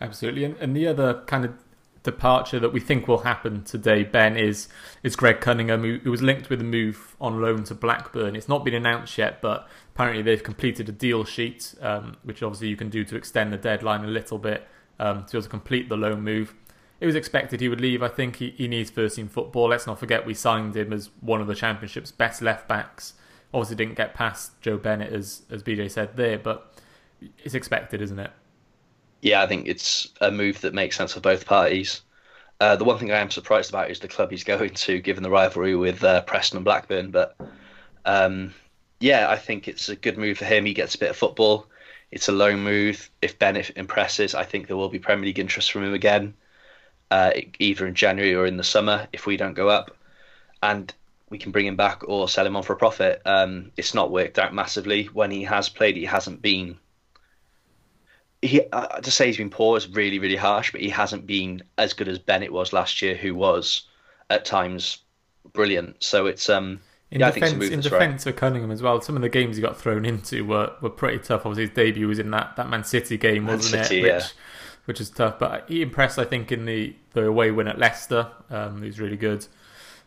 Absolutely. 0.00 0.44
And, 0.44 0.56
and 0.56 0.76
the 0.76 0.86
other 0.88 1.22
kind 1.26 1.44
of 1.44 1.54
departure 2.02 2.58
that 2.58 2.72
we 2.72 2.80
think 2.80 3.06
will 3.06 3.18
happen 3.18 3.62
today, 3.64 4.04
Ben, 4.04 4.36
is 4.36 4.68
is 5.02 5.16
Greg 5.16 5.40
Cunningham, 5.40 5.82
who, 5.82 6.10
was 6.10 6.22
linked 6.22 6.48
with 6.48 6.60
a 6.60 6.64
move 6.64 7.16
on 7.20 7.40
loan 7.40 7.64
to 7.64 7.74
Blackburn. 7.74 8.36
It's 8.36 8.48
not 8.48 8.64
been 8.64 8.74
announced 8.74 9.16
yet, 9.18 9.40
but 9.42 9.68
apparently 9.94 10.22
they've 10.22 10.42
completed 10.42 10.88
a 10.88 10.92
deal 10.92 11.24
sheet, 11.24 11.74
um, 11.80 12.16
which 12.22 12.42
obviously 12.42 12.68
you 12.68 12.76
can 12.76 12.88
do 12.88 13.04
to 13.04 13.16
extend 13.16 13.52
the 13.52 13.58
deadline 13.58 14.04
a 14.04 14.08
little 14.08 14.38
bit 14.38 14.66
um, 14.98 15.24
to 15.26 15.40
to 15.40 15.48
complete 15.48 15.88
the 15.88 15.96
loan 15.96 16.22
move. 16.22 16.54
It 17.00 17.06
was 17.06 17.14
expected 17.14 17.60
he 17.60 17.68
would 17.68 17.80
leave. 17.80 18.02
I 18.02 18.08
think 18.08 18.36
he, 18.36 18.50
he 18.50 18.68
needs 18.68 18.90
first 18.90 19.16
team 19.16 19.28
football. 19.28 19.68
Let's 19.68 19.86
not 19.86 19.98
forget 19.98 20.26
we 20.26 20.34
signed 20.34 20.76
him 20.76 20.92
as 20.92 21.10
one 21.20 21.40
of 21.40 21.46
the 21.46 21.54
championship's 21.54 22.12
best 22.12 22.42
left 22.42 22.68
backs. 22.68 23.14
Obviously 23.52 23.76
didn't 23.76 23.96
get 23.96 24.14
past 24.14 24.52
Joe 24.60 24.76
Bennett 24.78 25.12
as 25.12 25.42
as 25.50 25.62
BJ 25.62 25.90
said 25.90 26.16
there, 26.16 26.38
but 26.38 26.74
it's 27.38 27.54
expected, 27.54 28.00
isn't 28.00 28.18
it? 28.18 28.30
Yeah, 29.22 29.42
I 29.42 29.46
think 29.46 29.68
it's 29.68 30.08
a 30.20 30.30
move 30.30 30.60
that 30.62 30.74
makes 30.74 30.96
sense 30.96 31.14
for 31.14 31.20
both 31.20 31.46
parties. 31.46 32.02
Uh, 32.60 32.76
the 32.76 32.84
one 32.84 32.98
thing 32.98 33.10
I 33.10 33.18
am 33.18 33.30
surprised 33.30 33.70
about 33.70 33.90
is 33.90 34.00
the 34.00 34.08
club 34.08 34.30
he's 34.30 34.44
going 34.52 34.74
to, 34.74 35.00
given 35.00 35.22
the 35.22 35.30
rivalry 35.30 35.76
with 35.76 36.02
uh, 36.04 36.22
Preston 36.22 36.58
and 36.58 36.64
Blackburn. 36.64 37.10
But 37.10 37.36
um, 38.04 38.54
yeah, 39.00 39.30
I 39.30 39.36
think 39.36 39.68
it's 39.68 39.88
a 39.88 39.96
good 39.96 40.18
move 40.18 40.38
for 40.38 40.44
him. 40.44 40.64
He 40.64 40.74
gets 40.74 40.94
a 40.94 40.98
bit 40.98 41.10
of 41.10 41.16
football. 41.16 41.66
It's 42.10 42.28
a 42.28 42.32
loan 42.32 42.60
move. 42.60 43.10
If 43.22 43.38
Bennett 43.38 43.70
impresses, 43.76 44.34
I 44.34 44.44
think 44.44 44.66
there 44.66 44.76
will 44.76 44.88
be 44.88 44.98
Premier 44.98 45.26
League 45.26 45.38
interest 45.38 45.70
from 45.70 45.84
him 45.84 45.94
again, 45.94 46.34
uh, 47.10 47.32
either 47.58 47.86
in 47.86 47.94
January 47.94 48.34
or 48.34 48.46
in 48.46 48.56
the 48.56 48.64
summer 48.64 49.06
if 49.12 49.26
we 49.26 49.36
don't 49.36 49.54
go 49.54 49.68
up. 49.68 49.96
And 50.62 50.92
we 51.30 51.38
can 51.38 51.52
bring 51.52 51.66
him 51.66 51.76
back 51.76 52.02
or 52.08 52.28
sell 52.28 52.46
him 52.46 52.56
on 52.56 52.62
for 52.62 52.72
a 52.72 52.76
profit. 52.76 53.22
Um, 53.24 53.70
it's 53.76 53.94
not 53.94 54.10
worked 54.10 54.38
out 54.38 54.52
massively. 54.52 55.04
When 55.04 55.30
he 55.30 55.44
has 55.44 55.68
played, 55.68 55.96
he 55.96 56.04
hasn't 56.04 56.42
been 56.42 56.76
he 58.42 58.62
uh, 58.72 59.00
to 59.00 59.10
say 59.10 59.26
he's 59.26 59.36
been 59.36 59.50
poor 59.50 59.76
is 59.76 59.88
really 59.88 60.18
really 60.18 60.36
harsh, 60.36 60.72
but 60.72 60.80
he 60.80 60.88
hasn't 60.88 61.26
been 61.26 61.62
as 61.78 61.92
good 61.92 62.08
as 62.08 62.18
Bennett 62.18 62.52
was 62.52 62.72
last 62.72 63.02
year, 63.02 63.14
who 63.14 63.34
was 63.34 63.82
at 64.28 64.44
times 64.44 64.98
brilliant. 65.52 66.02
So 66.02 66.26
it's 66.26 66.48
um. 66.48 66.80
In 67.12 67.18
yeah, 67.18 67.32
defence, 67.32 67.64
in 67.70 67.80
defence 67.80 68.24
right. 68.24 68.32
of 68.32 68.38
Cunningham 68.38 68.70
as 68.70 68.82
well, 68.82 69.00
some 69.00 69.16
of 69.16 69.22
the 69.22 69.28
games 69.28 69.56
he 69.56 69.62
got 69.62 69.76
thrown 69.76 70.04
into 70.04 70.44
were, 70.44 70.72
were 70.80 70.88
pretty 70.90 71.18
tough. 71.18 71.44
Obviously, 71.44 71.64
his 71.64 71.74
debut 71.74 72.06
was 72.06 72.20
in 72.20 72.30
that, 72.30 72.54
that 72.54 72.68
Man 72.70 72.84
City 72.84 73.16
game, 73.18 73.48
wasn't 73.48 73.74
Man 73.74 73.84
City, 73.84 73.98
it? 73.98 74.02
Which, 74.02 74.12
yeah. 74.12 74.28
which 74.84 75.00
is 75.00 75.10
tough. 75.10 75.36
But 75.40 75.64
he 75.68 75.82
impressed, 75.82 76.20
I 76.20 76.24
think, 76.24 76.52
in 76.52 76.66
the, 76.66 76.94
the 77.14 77.26
away 77.26 77.50
win 77.50 77.66
at 77.66 77.80
Leicester. 77.80 78.28
Um, 78.48 78.82
he 78.82 78.86
was 78.86 79.00
really 79.00 79.16
good. 79.16 79.44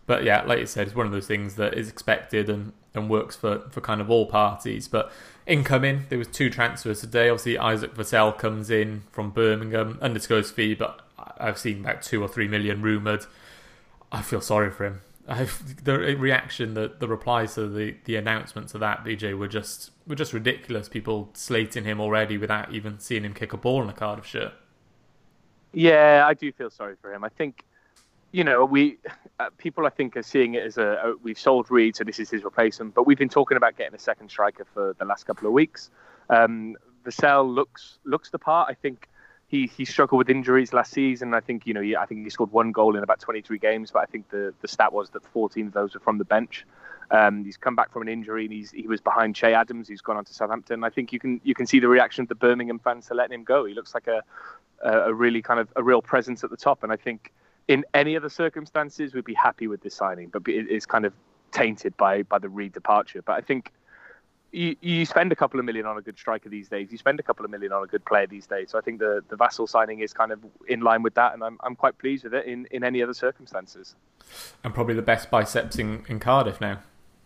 But 0.06 0.24
yeah, 0.24 0.44
like 0.44 0.60
you 0.60 0.66
said, 0.66 0.88
it's 0.88 0.96
one 0.96 1.06
of 1.06 1.12
those 1.12 1.28
things 1.28 1.56
that 1.56 1.74
is 1.74 1.90
expected 1.90 2.50
and, 2.50 2.72
and 2.94 3.10
works 3.10 3.36
for, 3.36 3.68
for 3.70 3.82
kind 3.82 4.00
of 4.00 4.10
all 4.10 4.26
parties. 4.26 4.88
But 4.88 5.12
incoming, 5.46 6.06
there 6.10 6.18
was 6.18 6.28
two 6.28 6.50
transfers 6.50 7.02
today. 7.02 7.30
Obviously, 7.30 7.58
Isaac 7.58 7.96
Vassell 7.96 8.38
comes 8.38 8.70
in 8.70 9.04
from 9.12 9.32
Birmingham, 9.32 9.98
undisclosed 10.02 10.54
fee, 10.54 10.76
but 10.76 11.02
I've 11.38 11.58
seen 11.58 11.82
about 11.82 12.02
two 12.02 12.22
or 12.22 12.28
three 12.28 12.48
million 12.48 12.82
rumoured. 12.82 13.26
I 14.12 14.22
feel 14.22 14.42
sorry 14.42 14.72
for 14.72 14.86
him. 14.86 15.02
I've, 15.28 15.84
the 15.84 15.98
reaction, 15.98 16.74
the 16.74 16.94
the 16.98 17.08
replies 17.08 17.56
to 17.56 17.68
the, 17.68 17.96
the 18.06 18.16
announcements 18.16 18.74
of 18.74 18.80
that 18.82 19.04
BJ 19.04 19.38
were 19.38 19.48
just 19.48 19.92
were 20.08 20.16
just 20.16 20.34
ridiculous. 20.34 20.90
People 20.90 21.30
slating 21.34 21.86
him 21.86 22.00
already 22.00 22.38
without 22.38 22.74
even 22.74 23.00
seeing 23.00 23.24
him 23.24 23.34
kick 23.34 23.54
a 23.54 23.58
ball 23.58 23.82
in 23.82 23.90
a 23.90 23.94
Cardiff 23.94 24.26
shirt. 24.26 24.54
Yeah, 25.74 26.26
I 26.28 26.34
do 26.34 26.52
feel 26.52 26.70
sorry 26.70 26.96
for 27.02 27.12
him. 27.12 27.24
I 27.24 27.30
think, 27.30 27.64
you 28.34 28.44
know, 28.44 28.66
we 28.66 28.98
uh, 29.40 29.50
people 29.58 29.86
I 29.86 29.90
think 29.90 30.18
are 30.18 30.24
seeing 30.24 30.56
it 30.56 30.64
as 30.64 30.78
a, 30.78 31.00
a, 31.04 31.14
we've 31.22 31.40
sold 31.40 31.72
Reid, 31.72 31.96
so 31.96 32.04
this 32.04 32.20
is 32.20 32.30
his 32.30 32.44
replacement. 32.44 32.96
But 32.96 33.06
we've 33.08 33.18
been 33.18 33.30
talking 33.30 33.56
about 33.56 33.78
getting 33.78 33.94
a 33.94 34.00
second 34.00 34.30
striker 34.30 34.66
for 34.74 34.96
the 34.98 35.06
last 35.06 35.26
couple 35.26 35.48
of 35.48 35.54
weeks. 35.54 35.92
Um, 36.30 36.76
Vassell 37.06 37.48
looks 37.48 38.00
looks 38.04 38.32
the 38.32 38.40
part. 38.40 38.70
I 38.70 38.74
think 38.74 39.08
he 39.48 39.68
he 39.68 39.86
struggled 39.86 40.18
with 40.18 40.32
injuries 40.32 40.74
last 40.74 40.92
season. 40.92 41.36
I 41.36 41.42
think 41.42 41.68
you 41.68 41.76
know 41.76 41.82
he, 41.82 41.96
I 41.96 42.08
think 42.08 42.24
he 42.24 42.30
scored 42.32 42.52
one 42.52 42.72
goal 42.72 42.96
in 42.98 43.04
about 43.04 43.20
23 43.20 43.60
games, 43.60 43.92
but 43.92 44.00
I 44.00 44.06
think 44.06 44.30
the 44.30 44.52
the 44.62 44.68
stat 44.68 44.92
was 44.92 45.12
that 45.12 45.24
14 45.28 45.68
of 45.68 45.74
those 45.74 45.94
were 45.94 46.00
from 46.00 46.18
the 46.18 46.26
bench. 46.26 46.66
Um, 47.12 47.46
he's 47.46 47.58
come 47.58 47.76
back 47.76 47.92
from 47.92 48.02
an 48.02 48.08
injury 48.08 48.46
and 48.46 48.54
he's 48.54 48.72
he 48.72 48.88
was 48.88 49.00
behind 49.00 49.36
Che 49.36 49.54
Adams, 49.54 49.90
who's 49.90 50.02
gone 50.02 50.18
on 50.18 50.26
to 50.26 50.34
Southampton. 50.34 50.84
I 50.84 50.90
think 50.90 51.14
you 51.14 51.20
can 51.20 51.40
you 51.44 51.54
can 51.54 51.68
see 51.68 51.80
the 51.80 51.88
reaction 51.88 52.24
of 52.24 52.30
the 52.30 52.36
Birmingham 52.36 52.80
fans 52.80 53.06
to 53.08 53.14
letting 53.14 53.36
him 53.36 53.44
go. 53.44 53.66
He 53.66 53.76
looks 53.76 53.94
like 53.94 54.08
a 54.08 54.24
a 54.82 55.14
really 55.14 55.42
kind 55.42 55.60
of 55.60 55.72
a 55.76 55.84
real 55.84 56.02
presence 56.02 56.44
at 56.44 56.50
the 56.50 56.58
top, 56.58 56.82
and 56.82 56.92
I 56.92 56.98
think 56.98 57.32
in 57.68 57.86
any 57.94 58.16
other 58.16 58.30
circumstances 58.30 59.14
we'd 59.14 59.26
be 59.26 59.34
happy 59.34 59.68
with 59.68 59.82
this 59.82 59.96
signing, 59.96 60.30
but 60.30 60.44
it's 60.48 60.86
kind 60.86 61.06
of 61.06 61.14
tainted 61.52 61.96
by 61.98 62.24
by 62.24 62.40
the 62.40 62.50
Reid 62.50 62.74
departure. 62.74 63.22
But 63.22 63.34
I 63.34 63.42
think 63.42 63.72
you, 64.54 64.76
you 64.82 65.06
spend 65.06 65.32
a 65.32 65.36
couple 65.36 65.60
of 65.60 65.66
million 65.66 65.86
on 65.86 65.98
a 65.98 66.02
good 66.02 66.18
striker 66.18 66.48
these 66.48 66.70
days. 66.70 66.92
You 66.92 66.98
spend 66.98 67.20
a 67.20 67.24
couple 67.24 67.44
of 67.44 67.52
million 67.52 67.72
on 67.74 67.84
a 67.84 67.88
good 67.88 68.06
player 68.06 68.28
these 68.28 68.46
days. 68.46 68.70
So 68.70 68.78
I 68.78 68.82
think 68.82 69.00
the, 69.00 69.24
the 69.28 69.36
Vassell 69.36 69.68
signing 69.68 70.00
is 70.00 70.14
kind 70.14 70.32
of 70.32 70.40
in 70.68 70.82
line 70.82 71.02
with 71.02 71.16
that, 71.16 71.34
and 71.34 71.44
I'm, 71.44 71.58
I'm 71.64 71.76
quite 71.76 71.98
pleased 71.98 72.24
with 72.24 72.36
it 72.36 72.46
in, 72.46 72.68
in 72.72 72.84
any 72.84 73.02
other 73.02 73.14
circumstances. 73.14 73.96
And 74.64 74.74
probably 74.74 74.94
the 74.94 75.02
best 75.02 75.32
biceps 75.32 75.78
in, 75.78 76.06
in 76.08 76.20
Cardiff 76.20 76.62
now. 76.62 76.80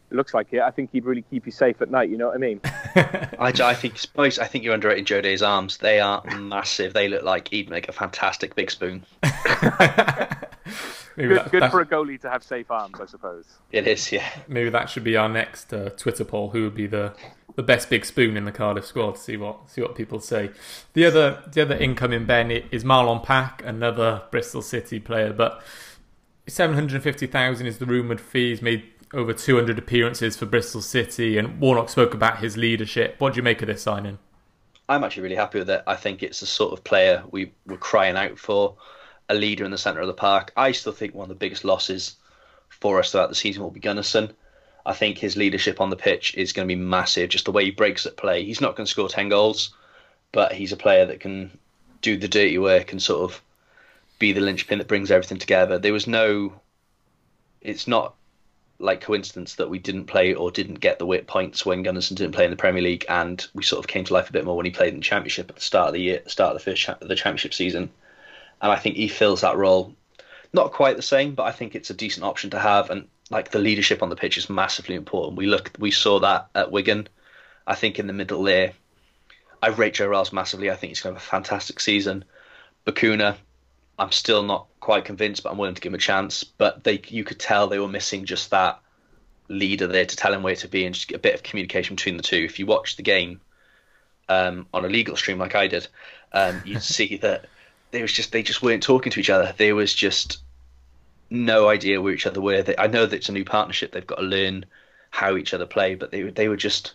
It 0.09 0.15
looks 0.15 0.33
like 0.33 0.47
it. 0.51 0.61
I 0.61 0.71
think 0.71 0.91
he'd 0.93 1.03
really 1.03 1.23
keep 1.23 1.45
you 1.45 1.51
safe 1.51 1.81
at 1.81 1.91
night. 1.91 2.09
You 2.09 2.17
know 2.17 2.27
what 2.27 2.35
I 2.35 2.37
mean? 2.37 2.61
I, 2.63 3.51
I 3.59 3.73
think 3.73 3.99
I 4.17 4.29
think 4.29 4.63
you're 4.63 4.73
underrating 4.73 5.03
Joe 5.03 5.19
Day's 5.19 5.41
arms. 5.41 5.77
They 5.77 5.99
are 5.99 6.23
massive. 6.37 6.93
They 6.93 7.09
look 7.09 7.23
like 7.23 7.49
he'd 7.49 7.69
make 7.69 7.89
a 7.89 7.91
fantastic 7.91 8.55
big 8.55 8.71
spoon. 8.71 9.05
Maybe 11.17 11.29
good, 11.29 11.37
that, 11.37 11.51
good 11.51 11.71
for 11.71 11.81
a 11.81 11.85
goalie 11.85 12.21
to 12.21 12.29
have 12.29 12.43
safe 12.43 12.69
arms, 12.69 12.99
I 13.01 13.07
suppose. 13.07 13.45
It 13.71 13.87
is, 13.87 14.11
yeah. 14.11 14.29
Maybe 14.47 14.69
that 14.69 14.87
should 14.87 15.03
be 15.03 15.17
our 15.17 15.27
next 15.27 15.73
uh, 15.73 15.89
Twitter 15.89 16.23
poll. 16.23 16.51
Who 16.51 16.63
would 16.63 16.75
be 16.75 16.85
the, 16.85 17.13
the 17.55 17.63
best 17.63 17.89
big 17.89 18.05
spoon 18.05 18.37
in 18.37 18.45
the 18.45 18.51
Cardiff 18.51 18.85
squad? 18.85 19.17
See 19.17 19.35
what 19.35 19.69
see 19.69 19.81
what 19.81 19.95
people 19.95 20.19
say. 20.19 20.51
The 20.93 21.05
other 21.05 21.43
the 21.51 21.63
other 21.63 21.75
incoming 21.75 22.25
Ben 22.25 22.51
is 22.51 22.83
Marlon 22.83 23.23
Pack, 23.23 23.63
another 23.65 24.23
Bristol 24.29 24.61
City 24.61 24.99
player, 24.99 25.33
but 25.33 25.63
seven 26.47 26.75
hundred 26.75 27.01
fifty 27.01 27.25
thousand 27.25 27.65
is 27.65 27.79
the 27.79 27.87
rumoured 27.87 28.21
fee. 28.21 28.49
He's 28.49 28.61
made 28.61 28.83
over 29.13 29.33
two 29.33 29.55
hundred 29.55 29.79
appearances 29.79 30.37
for 30.37 30.45
Bristol 30.45 30.81
City, 30.81 31.37
and 31.37 31.59
Warnock 31.59 31.89
spoke 31.89 32.13
about 32.13 32.39
his 32.39 32.57
leadership. 32.57 33.15
What 33.19 33.33
do 33.33 33.37
you 33.37 33.43
make 33.43 33.61
of 33.61 33.67
this 33.67 33.81
signing? 33.81 34.19
I'm 34.89 35.03
actually 35.03 35.23
really 35.23 35.35
happy 35.35 35.59
with 35.59 35.69
it. 35.69 35.83
I 35.85 35.95
think 35.95 36.23
it's 36.23 36.39
the 36.39 36.45
sort 36.45 36.73
of 36.73 36.83
player 36.83 37.23
we 37.31 37.51
were 37.65 37.77
crying 37.77 38.15
out 38.15 38.39
for 38.39 38.75
a 39.29 39.35
leader 39.35 39.65
in 39.65 39.71
the 39.71 39.77
centre 39.77 39.99
of 39.99 40.07
the 40.07 40.13
park. 40.13 40.53
I 40.55 40.71
still 40.71 40.93
think 40.93 41.13
one 41.13 41.25
of 41.25 41.29
the 41.29 41.35
biggest 41.35 41.65
losses 41.65 42.15
for 42.69 42.99
us 42.99 43.11
throughout 43.11 43.29
the 43.29 43.35
season 43.35 43.63
will 43.63 43.71
be 43.71 43.81
Gunnarsson. 43.81 44.31
I 44.85 44.93
think 44.93 45.17
his 45.17 45.35
leadership 45.35 45.81
on 45.81 45.89
the 45.89 45.97
pitch 45.97 46.33
is 46.35 46.53
going 46.53 46.67
to 46.67 46.73
be 46.73 46.81
massive. 46.81 47.29
Just 47.29 47.45
the 47.45 47.51
way 47.51 47.65
he 47.65 47.71
breaks 47.71 48.05
at 48.05 48.15
play. 48.15 48.45
He's 48.45 48.61
not 48.61 48.77
going 48.77 48.85
to 48.85 48.91
score 48.91 49.09
10 49.09 49.27
goals, 49.27 49.73
but 50.31 50.53
he's 50.53 50.71
a 50.71 50.77
player 50.77 51.05
that 51.05 51.19
can 51.19 51.57
do 52.01 52.15
the 52.15 52.29
dirty 52.29 52.57
work 52.57 52.93
and 52.93 53.01
sort 53.01 53.29
of 53.29 53.41
be 54.19 54.31
the 54.31 54.39
linchpin 54.39 54.77
that 54.77 54.87
brings 54.87 55.11
everything 55.11 55.39
together. 55.39 55.77
There 55.77 55.93
was 55.93 56.07
no. 56.07 56.53
It's 57.59 57.87
not 57.87 58.15
like 58.79 59.01
coincidence 59.01 59.55
that 59.55 59.69
we 59.69 59.79
didn't 59.79 60.05
play 60.05 60.33
or 60.33 60.51
didn't 60.51 60.79
get 60.79 60.99
the 60.99 61.05
whip 61.05 61.27
points 61.27 61.65
when 61.65 61.83
Gunnarsson 61.83 62.15
didn't 62.15 62.33
play 62.33 62.45
in 62.45 62.51
the 62.51 62.57
Premier 62.57 62.83
League, 62.83 63.05
and 63.09 63.45
we 63.53 63.63
sort 63.63 63.79
of 63.79 63.87
came 63.87 64.05
to 64.05 64.13
life 64.13 64.29
a 64.29 64.33
bit 64.33 64.45
more 64.45 64.55
when 64.55 64.65
he 64.65 64.71
played 64.71 64.93
in 64.93 64.99
the 64.99 65.05
Championship 65.05 65.49
at 65.49 65.55
the 65.55 65.61
start 65.61 65.87
of 65.87 65.93
the 65.93 66.01
year, 66.01 66.21
start 66.27 66.55
of 66.55 66.61
the 66.61 66.71
first 66.71 66.81
cha- 66.81 66.97
the 67.01 67.15
Championship 67.15 67.53
season 67.53 67.89
and 68.61 68.71
I 68.71 68.75
think 68.75 68.95
he 68.95 69.07
fills 69.07 69.41
that 69.41 69.57
role. 69.57 69.93
Not 70.53 70.71
quite 70.71 70.95
the 70.95 71.01
same, 71.01 71.35
but 71.35 71.43
I 71.43 71.51
think 71.51 71.75
it's 71.75 71.89
a 71.89 71.95
decent 71.95 72.25
option 72.25 72.49
to 72.51 72.59
have. 72.59 72.89
And 72.89 73.07
like 73.29 73.51
the 73.51 73.59
leadership 73.59 74.01
on 74.01 74.09
the 74.09 74.15
pitch 74.15 74.37
is 74.37 74.49
massively 74.49 74.95
important. 74.95 75.37
We 75.37 75.45
look, 75.45 75.71
we 75.77 75.91
saw 75.91 76.19
that 76.19 76.47
at 76.55 76.71
Wigan. 76.71 77.07
I 77.65 77.75
think 77.75 77.99
in 77.99 78.07
the 78.07 78.13
middle 78.13 78.43
there, 78.43 78.73
I 79.61 79.69
rate 79.69 79.95
Joe 79.95 80.07
Ralls 80.07 80.33
massively. 80.33 80.71
I 80.71 80.75
think 80.75 80.91
he's 80.91 81.01
going 81.01 81.15
to 81.15 81.19
have 81.19 81.27
a 81.27 81.29
fantastic 81.29 81.79
season. 81.79 82.23
Bacuna, 82.85 83.35
I'm 83.99 84.11
still 84.11 84.43
not 84.43 84.67
quite 84.79 85.05
convinced, 85.05 85.43
but 85.43 85.51
I'm 85.51 85.57
willing 85.57 85.75
to 85.75 85.81
give 85.81 85.91
him 85.91 85.95
a 85.95 85.99
chance. 85.99 86.43
But 86.43 86.83
they, 86.83 87.01
you 87.07 87.23
could 87.23 87.39
tell 87.39 87.67
they 87.67 87.79
were 87.79 87.87
missing 87.87 88.25
just 88.25 88.51
that 88.51 88.79
leader 89.49 89.87
there 89.87 90.05
to 90.05 90.15
tell 90.15 90.33
him 90.33 90.43
where 90.43 90.55
to 90.55 90.67
be 90.67 90.85
and 90.85 90.93
just 90.93 91.11
a 91.11 91.19
bit 91.19 91.33
of 91.33 91.43
communication 91.43 91.95
between 91.95 92.17
the 92.17 92.23
two. 92.23 92.37
If 92.37 92.59
you 92.59 92.65
watch 92.65 92.95
the 92.95 93.03
game 93.03 93.41
um, 94.29 94.67
on 94.73 94.85
a 94.85 94.89
legal 94.89 95.15
stream 95.15 95.39
like 95.39 95.55
I 95.55 95.67
did, 95.67 95.87
um, 96.33 96.61
you'd 96.65 96.83
see 96.97 97.17
that 97.17 97.45
they 97.91 98.01
was 98.01 98.13
just 98.13 98.31
they 98.31 98.43
just 98.43 98.61
weren't 98.61 98.83
talking 98.83 99.11
to 99.11 99.19
each 99.19 99.29
other. 99.29 99.53
There 99.57 99.75
was 99.75 99.93
just 99.93 100.39
no 101.29 101.67
idea 101.69 102.01
where 102.01 102.13
each 102.13 102.27
other 102.27 102.41
were. 102.41 102.61
They, 102.61 102.75
I 102.77 102.87
know 102.87 103.05
that 103.05 103.15
it's 103.15 103.29
a 103.29 103.33
new 103.33 103.45
partnership; 103.45 103.91
they've 103.91 104.05
got 104.05 104.17
to 104.17 104.23
learn 104.23 104.65
how 105.09 105.35
each 105.37 105.53
other 105.53 105.65
play, 105.65 105.95
but 105.95 106.11
they 106.11 106.23
they 106.23 106.49
were 106.49 106.57
just 106.57 106.93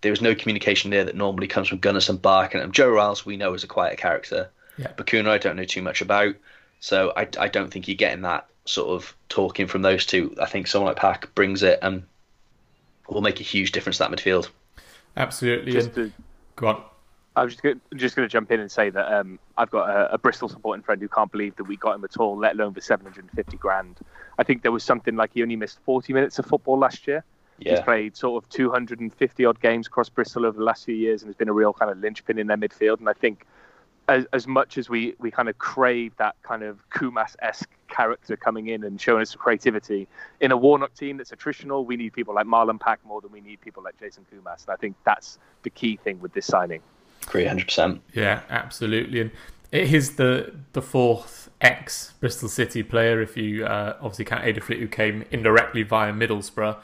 there 0.00 0.10
was 0.12 0.20
no 0.20 0.34
communication 0.34 0.90
there 0.90 1.04
that 1.04 1.16
normally 1.16 1.46
comes 1.46 1.68
from 1.68 1.78
Gunners 1.78 2.08
and 2.08 2.20
Bark 2.20 2.54
and 2.54 2.72
Joe 2.72 2.90
Ralls. 2.90 3.24
We 3.24 3.36
know 3.36 3.54
is 3.54 3.64
a 3.64 3.68
quiet 3.68 3.98
character. 3.98 4.50
Yeah. 4.76 4.88
Bacuna, 4.92 5.28
I 5.28 5.38
don't 5.38 5.56
know 5.56 5.64
too 5.64 5.82
much 5.82 6.00
about, 6.00 6.34
so 6.80 7.12
I 7.16 7.28
I 7.38 7.48
don't 7.48 7.70
think 7.70 7.88
you're 7.88 7.96
getting 7.96 8.22
that 8.22 8.48
sort 8.64 8.88
of 8.88 9.16
talking 9.28 9.66
from 9.66 9.82
those 9.82 10.06
two. 10.06 10.34
I 10.40 10.46
think 10.46 10.66
someone 10.66 10.88
like 10.88 10.96
Pack 10.96 11.34
brings 11.34 11.62
it 11.62 11.78
and 11.82 12.04
will 13.08 13.22
make 13.22 13.40
a 13.40 13.44
huge 13.44 13.72
difference 13.72 13.98
to 13.98 14.04
that 14.04 14.10
midfield. 14.10 14.48
Absolutely. 15.16 15.72
Just 15.72 15.94
to, 15.94 16.12
go 16.56 16.68
on. 16.68 16.82
I 17.34 17.44
was 17.44 17.54
just 17.54 17.62
going, 17.62 17.80
just 17.96 18.14
going 18.14 18.28
to 18.28 18.32
jump 18.32 18.50
in 18.50 18.60
and 18.60 18.70
say 18.70 18.90
that 18.90 19.12
um, 19.12 19.38
I've 19.56 19.70
got 19.70 19.88
a, 19.88 20.14
a, 20.14 20.18
Bristol 20.18 20.50
supporting 20.50 20.82
friend 20.82 21.00
who 21.00 21.08
can't 21.08 21.32
believe 21.32 21.56
that 21.56 21.64
we 21.64 21.76
got 21.76 21.94
him 21.94 22.04
at 22.04 22.18
all, 22.18 22.36
let 22.36 22.54
alone 22.54 22.74
for 22.74 22.82
750 22.82 23.56
grand. 23.56 23.98
I 24.38 24.42
think 24.42 24.62
there 24.62 24.72
was 24.72 24.84
something 24.84 25.16
like 25.16 25.32
he 25.32 25.42
only 25.42 25.56
missed 25.56 25.78
40 25.84 26.12
minutes 26.12 26.38
of 26.38 26.46
football 26.46 26.78
last 26.78 27.06
year. 27.06 27.24
Yeah. 27.58 27.72
He's 27.72 27.80
played 27.80 28.16
sort 28.16 28.42
of 28.42 28.50
250 28.50 29.44
odd 29.46 29.60
games 29.60 29.86
across 29.86 30.10
Bristol 30.10 30.44
over 30.44 30.58
the 30.58 30.64
last 30.64 30.84
few 30.84 30.94
years 30.94 31.22
and 31.22 31.28
has 31.28 31.36
been 31.36 31.48
a 31.48 31.54
real 31.54 31.72
kind 31.72 31.90
of 31.90 31.98
linchpin 31.98 32.38
in 32.38 32.48
their 32.48 32.56
midfield. 32.58 32.98
And 32.98 33.08
I 33.08 33.14
think 33.14 33.46
as, 34.08 34.26
as 34.32 34.46
much 34.46 34.78
as 34.78 34.88
we, 34.88 35.14
we 35.18 35.30
kind 35.30 35.48
of 35.48 35.58
crave 35.58 36.12
that 36.16 36.34
kind 36.42 36.62
of 36.62 36.78
Koumas 36.90 37.36
esque 37.40 37.70
character 37.88 38.36
coming 38.36 38.68
in 38.68 38.84
and 38.84 39.00
showing 39.00 39.22
us 39.22 39.34
creativity, 39.34 40.08
in 40.40 40.52
a 40.52 40.56
Warnock 40.56 40.94
team 40.94 41.16
that's 41.18 41.30
attritional, 41.30 41.84
we 41.84 41.96
need 41.96 42.12
people 42.12 42.34
like 42.34 42.46
Marlon 42.46 42.80
Pack 42.80 43.00
more 43.04 43.20
than 43.20 43.32
we 43.32 43.40
need 43.40 43.60
people 43.60 43.82
like 43.82 43.98
Jason 43.98 44.26
Koumas. 44.32 44.66
And 44.66 44.74
I 44.74 44.76
think 44.76 44.96
that's 45.04 45.38
the 45.62 45.70
key 45.70 45.96
thing 45.96 46.20
with 46.20 46.32
this 46.32 46.46
signing. 46.46 46.80
Agree, 47.28 47.44
hundred 47.44 47.66
percent. 47.66 48.02
Yeah, 48.14 48.40
absolutely. 48.50 49.20
And 49.20 49.30
it 49.70 49.94
is 49.94 50.16
the 50.16 50.54
the 50.72 50.82
fourth 50.82 51.50
ex 51.60 52.14
Bristol 52.18 52.48
City 52.48 52.82
player. 52.82 53.22
If 53.22 53.36
you 53.36 53.64
uh, 53.64 53.96
obviously 54.00 54.24
count 54.24 54.44
Aden 54.44 54.62
Flint, 54.62 54.80
who 54.80 54.88
came 54.88 55.24
indirectly 55.30 55.84
via 55.84 56.12
Middlesbrough. 56.12 56.76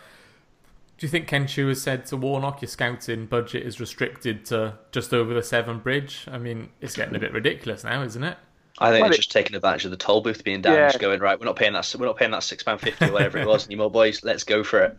Do 0.98 1.06
you 1.06 1.10
think 1.10 1.28
Ken 1.28 1.46
Choo 1.46 1.68
has 1.68 1.80
said 1.80 2.06
to 2.06 2.16
Warnock, 2.16 2.60
your 2.60 2.68
scouting 2.68 3.26
budget 3.26 3.64
is 3.64 3.78
restricted 3.78 4.44
to 4.46 4.76
just 4.90 5.14
over 5.14 5.32
the 5.32 5.44
Severn 5.44 5.78
Bridge? 5.78 6.26
I 6.28 6.38
mean, 6.38 6.70
it's 6.80 6.96
getting 6.96 7.14
a 7.14 7.20
bit 7.20 7.32
ridiculous 7.32 7.84
now, 7.84 8.02
isn't 8.02 8.24
it? 8.24 8.36
I 8.80 8.90
think 8.90 9.02
well, 9.02 9.10
they're 9.10 9.16
just 9.16 9.30
taking 9.30 9.54
advantage 9.54 9.84
of 9.84 9.92
the 9.92 9.96
toll 9.96 10.22
booth 10.22 10.42
being 10.42 10.60
down, 10.60 10.74
yeah. 10.74 10.88
just 10.88 10.98
going 10.98 11.20
right. 11.20 11.38
We're 11.38 11.46
not 11.46 11.54
paying 11.54 11.72
that. 11.72 11.94
We're 11.96 12.06
not 12.06 12.16
paying 12.16 12.32
that 12.32 12.42
six 12.42 12.64
pound 12.64 12.80
fifty 12.80 13.06
or 13.06 13.12
whatever 13.12 13.38
it 13.38 13.46
was 13.46 13.66
anymore, 13.66 13.90
boys. 13.90 14.24
Let's 14.24 14.44
go 14.44 14.64
for 14.64 14.82
it. 14.82 14.98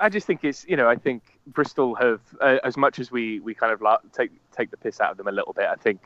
I 0.00 0.08
just 0.08 0.26
think 0.26 0.44
it's 0.44 0.64
you 0.68 0.76
know 0.76 0.88
I 0.88 0.96
think 0.96 1.22
Bristol 1.46 1.94
have 1.94 2.20
uh, 2.40 2.58
as 2.64 2.76
much 2.76 2.98
as 2.98 3.10
we 3.12 3.40
we 3.40 3.54
kind 3.54 3.72
of 3.72 3.80
la- 3.80 3.98
take 4.12 4.30
take 4.50 4.70
the 4.70 4.76
piss 4.76 5.00
out 5.00 5.12
of 5.12 5.16
them 5.16 5.28
a 5.28 5.32
little 5.32 5.52
bit. 5.52 5.66
I 5.66 5.76
think 5.76 6.00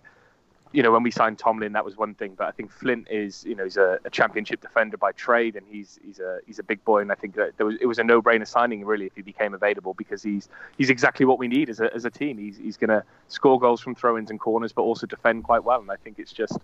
you 0.73 0.83
know 0.83 0.93
when 0.93 1.03
we 1.03 1.11
signed 1.11 1.39
Tomlin 1.39 1.73
that 1.73 1.85
was 1.85 1.97
one 1.97 2.15
thing, 2.15 2.35
but 2.37 2.47
I 2.47 2.51
think 2.51 2.71
Flint 2.71 3.09
is 3.11 3.45
you 3.45 3.55
know 3.55 3.65
he's 3.65 3.77
a, 3.77 3.99
a 4.05 4.11
championship 4.11 4.61
defender 4.61 4.97
by 4.97 5.13
trade 5.13 5.57
and 5.57 5.67
he's 5.67 5.99
he's 6.05 6.21
a 6.21 6.39
he's 6.47 6.59
a 6.59 6.63
big 6.63 6.85
boy 6.85 7.01
and 7.01 7.11
I 7.11 7.15
think 7.15 7.35
that 7.37 7.59
was, 7.59 7.77
it 7.81 7.87
was 7.87 7.99
a 7.99 8.05
no 8.05 8.21
brainer 8.21 8.47
signing 8.47 8.85
really 8.85 9.07
if 9.07 9.15
he 9.15 9.23
became 9.23 9.55
available 9.55 9.95
because 9.95 10.23
he's 10.23 10.49
he's 10.77 10.91
exactly 10.91 11.27
what 11.27 11.39
we 11.39 11.49
need 11.49 11.69
as 11.71 11.81
a 11.81 11.93
as 11.95 12.05
a 12.05 12.11
team. 12.11 12.39
He's 12.39 12.57
he's 12.57 12.77
going 12.77 12.91
to 12.91 13.03
score 13.29 13.59
goals 13.59 13.81
from 13.81 13.95
throw-ins 13.95 14.31
and 14.31 14.39
corners, 14.41 14.73
but 14.73 14.83
also 14.83 15.07
defend 15.07 15.45
quite 15.45 15.65
well. 15.65 15.81
And 15.81 15.91
I 15.91 15.97
think 15.97 16.19
it's 16.19 16.33
just 16.33 16.59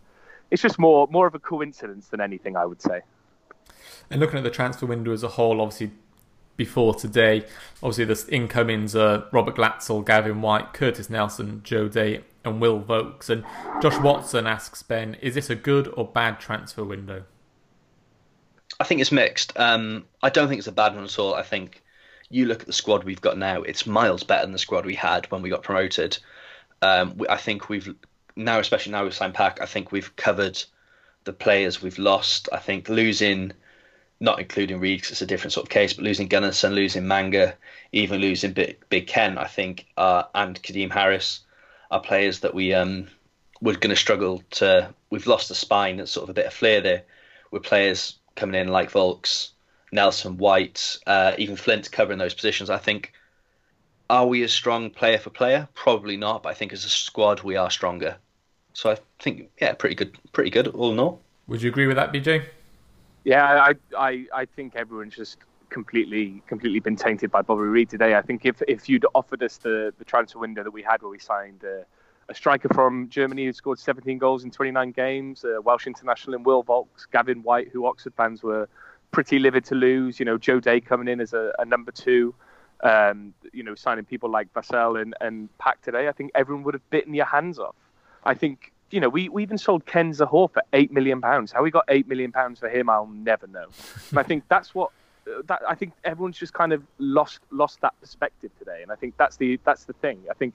it's 0.51 0.63
just 0.63 0.79
more 0.79 1.07
more 1.11 1.27
of 1.27 1.35
a 1.35 1.41
coincidence 1.41 2.09
than 2.09 2.21
anything 2.21 2.57
I 2.57 2.67
would 2.67 2.83
say. 2.83 3.01
And 4.11 4.21
looking 4.21 4.39
at 4.39 4.45
the 4.45 4.51
transfer 4.51 4.87
window 4.87 5.13
as 5.13 5.23
a 5.23 5.29
whole, 5.29 5.61
obviously 5.61 5.93
before 6.57 6.95
today. 6.95 7.45
Obviously, 7.83 8.05
the 8.05 8.35
incomings 8.35 8.95
are 8.95 9.25
Robert 9.33 9.57
Glatzel, 9.57 10.05
Gavin 10.05 10.41
White, 10.41 10.73
Curtis 10.73 11.11
Nelson, 11.11 11.61
Joe 11.65 11.89
Day, 11.89 12.23
and 12.45 12.61
Will 12.61 12.81
Vaulks. 12.81 13.31
And 13.31 13.45
Josh 13.81 13.99
Watson 14.01 14.47
asks 14.47 14.83
Ben, 14.83 15.15
is 15.15 15.35
this 15.35 15.51
a 15.51 15.55
good 15.55 15.89
or 15.89 16.07
bad 16.07 16.41
transfer 16.41 16.85
window? 16.85 17.25
I 18.81 18.85
think 18.85 19.01
it's 19.01 19.13
mixed. 19.13 19.59
Um, 19.59 20.05
I 20.23 20.31
don't 20.31 20.49
think 20.49 20.59
it's 20.59 20.69
a 20.69 20.73
bad 20.73 20.95
one 20.95 21.05
at 21.05 21.19
all. 21.19 21.35
I 21.35 21.43
think 21.43 21.83
you 22.31 22.47
look 22.47 22.61
at 22.61 22.67
the 22.67 22.73
squad 22.73 23.05
we've 23.05 23.21
got 23.21 23.39
now; 23.39 23.63
it's 23.63 23.87
miles 23.87 24.25
better 24.25 24.43
than 24.43 24.53
the 24.53 24.59
squad 24.59 24.85
we 24.85 24.95
had 24.95 25.31
when 25.31 25.43
we 25.43 25.51
got 25.51 25.63
promoted. 25.63 26.19
Um, 26.83 27.21
I 27.31 27.37
think 27.37 27.69
we've 27.69 27.95
now, 28.37 28.59
especially 28.59 28.93
now 28.93 29.05
with 29.05 29.15
signed 29.15 29.35
Pack, 29.35 29.61
I 29.61 29.67
think 29.67 29.93
we've 29.93 30.15
covered 30.17 30.63
the 31.25 31.33
players 31.33 31.83
we've 31.83 31.99
lost. 31.99 32.49
I 32.53 32.59
think 32.59 32.89
losing, 32.89 33.53
not 34.19 34.41
including 34.41 34.81
Reid, 34.81 34.99
because 34.99 35.13
it's 35.13 35.23
a 35.23 35.27
different 35.27 35.53
sort 35.53 35.67
of 35.67 35.71
case, 35.71 35.93
but 35.93 36.05
losing 36.05 36.29
Gunnarsson, 36.29 36.75
losing 36.75 37.07
Manga, 37.07 37.55
even 37.93 38.21
losing 38.21 38.53
Big, 38.53 38.79
Big 38.89 39.07
Ken, 39.07 39.39
I 39.39 39.47
think, 39.47 39.87
uh, 39.97 40.25
and 40.35 40.61
Kadeem 40.63 40.93
Harris 40.93 41.41
are 41.95 42.01
players 42.01 42.41
that 42.41 42.55
we 42.55 42.75
um, 42.75 43.07
we're 43.63 43.77
going 43.77 43.95
to 43.95 43.97
struggle 43.97 44.43
to. 44.51 44.93
We've 45.11 45.29
lost 45.29 45.49
the 45.49 45.55
spine 45.55 46.01
and 46.01 46.09
sort 46.09 46.25
of 46.25 46.31
a 46.31 46.35
bit 46.35 46.47
of 46.47 46.53
flair 46.53 46.81
there. 46.81 47.03
With 47.53 47.63
players 47.63 48.19
coming 48.35 48.61
in 48.61 48.67
like 48.67 48.91
Vaulks, 48.91 49.51
Nelson, 49.93 50.39
White, 50.39 50.99
uh, 51.07 51.35
even 51.39 51.55
Flint 51.55 51.91
covering 51.93 52.19
those 52.19 52.35
positions. 52.35 52.69
I 52.69 52.79
think 52.79 53.13
are 54.11 54.27
we 54.27 54.43
as 54.43 54.53
strong 54.53 54.91
player 54.91 55.19
for 55.19 55.31
player? 55.31 55.69
Probably 55.73 56.17
not, 56.17 56.43
but 56.43 56.49
I 56.49 56.55
think 56.55 56.73
as 56.73 56.85
a 56.85 56.89
squad 56.89 57.43
we 57.43 57.55
are 57.55 57.71
stronger. 57.71 58.17
So 58.73 58.91
I 58.91 58.97
think 59.21 59.51
yeah, 59.61 59.73
pretty 59.75 59.95
good, 59.95 60.19
pretty 60.33 60.51
good 60.51 60.67
all 60.67 60.91
in 60.91 60.99
all. 60.99 61.21
Would 61.47 61.63
you 61.63 61.71
agree 61.71 61.87
with 61.87 61.97
that, 61.97 62.13
BJ? 62.13 62.45
Yeah, 63.23 63.45
I 63.45 63.75
I, 63.97 64.27
I 64.35 64.45
think 64.47 64.75
everyone's 64.75 65.15
just 65.15 65.39
completely 65.75 66.41
completely 66.47 66.79
been 66.79 66.95
tainted 66.95 67.33
by 67.33 67.43
Bobby 67.43 67.63
Reid 67.63 67.91
today. 67.91 68.15
I 68.15 68.23
think 68.23 68.47
if 68.47 68.63
if 68.69 68.89
you'd 68.89 69.05
offered 69.13 69.43
us 69.43 69.57
the 69.59 69.93
the 69.99 70.05
transfer 70.05 70.39
window 70.39 70.63
that 70.63 70.71
we 70.71 70.83
had 70.83 71.03
where 71.03 71.11
we 71.11 71.19
signed. 71.19 71.63
Uh, 71.65 71.85
a 72.31 72.35
striker 72.35 72.71
from 72.73 73.11
Germany 73.11 73.45
who 73.45 73.53
scored 73.53 73.79
17 73.79 74.17
goals 74.17 74.45
in 74.45 74.51
29 74.51 74.93
games, 74.93 75.45
a 75.45 75.61
Welsh 75.61 75.87
international 75.87 76.35
in 76.35 76.43
Will 76.43 76.65
Vaulks, 76.65 77.05
Gavin 77.13 77.43
White, 77.43 77.69
who 77.71 77.85
Oxford 77.85 78.15
fans 78.17 78.43
were 78.43 78.67
pretty 79.11 79.39
livid 79.39 79.63
to 79.67 79.75
lose. 79.75 80.19
You 80.19 80.25
know, 80.25 80.39
Joe 80.39 80.59
Day 80.59 80.81
coming 80.81 81.07
in 81.07 81.21
as 81.21 81.35
a, 81.35 81.53
a 81.59 81.67
number 81.67 81.93
two. 81.93 82.35
Um, 82.83 83.35
you 83.53 83.63
know, 83.63 83.75
signing 83.75 84.07
people 84.07 84.31
like 84.31 84.51
Vassell 84.55 85.03
and, 85.03 85.15
and 85.21 85.51
Pack 85.59 85.83
today. 85.83 86.09
I 86.09 86.13
think 86.13 86.31
everyone 86.35 86.65
would 86.65 86.73
have 86.73 86.89
bitten 86.89 87.13
your 87.13 87.27
hands 87.27 87.59
off. 87.59 87.77
I 88.25 88.33
think 88.33 88.73
you 88.91 89.01
know, 89.01 89.11
we, 89.11 89.29
we 89.29 89.43
even 89.43 89.59
sold 89.59 89.85
Ken 89.85 90.13
Zohore 90.13 90.51
for 90.51 90.63
eight 90.73 90.93
million 90.93 91.21
pounds. 91.21 91.53
How 91.53 91.63
we 91.63 91.71
got 91.71 91.85
eight 91.89 92.09
million 92.09 92.33
pounds 92.33 92.59
for 92.61 92.71
him, 92.71 92.89
I'll 92.89 93.09
never 93.09 93.47
know. 93.49 93.67
I 94.17 94.23
think 94.23 94.45
that's 94.49 94.75
what 94.75 94.93
that 95.47 95.63
I 95.69 95.75
think 95.75 95.93
everyone's 96.05 96.39
just 96.39 96.53
kind 96.53 96.73
of 96.73 96.83
lost 96.99 97.41
lost 97.51 97.81
that 97.81 97.99
perspective 98.01 98.51
today. 98.59 98.83
And 98.83 98.91
I 98.93 98.97
think 98.97 99.17
that's 99.17 99.37
the 99.37 99.59
that's 99.65 99.85
the 99.85 99.93
thing. 99.95 100.21
I 100.31 100.35
think 100.35 100.55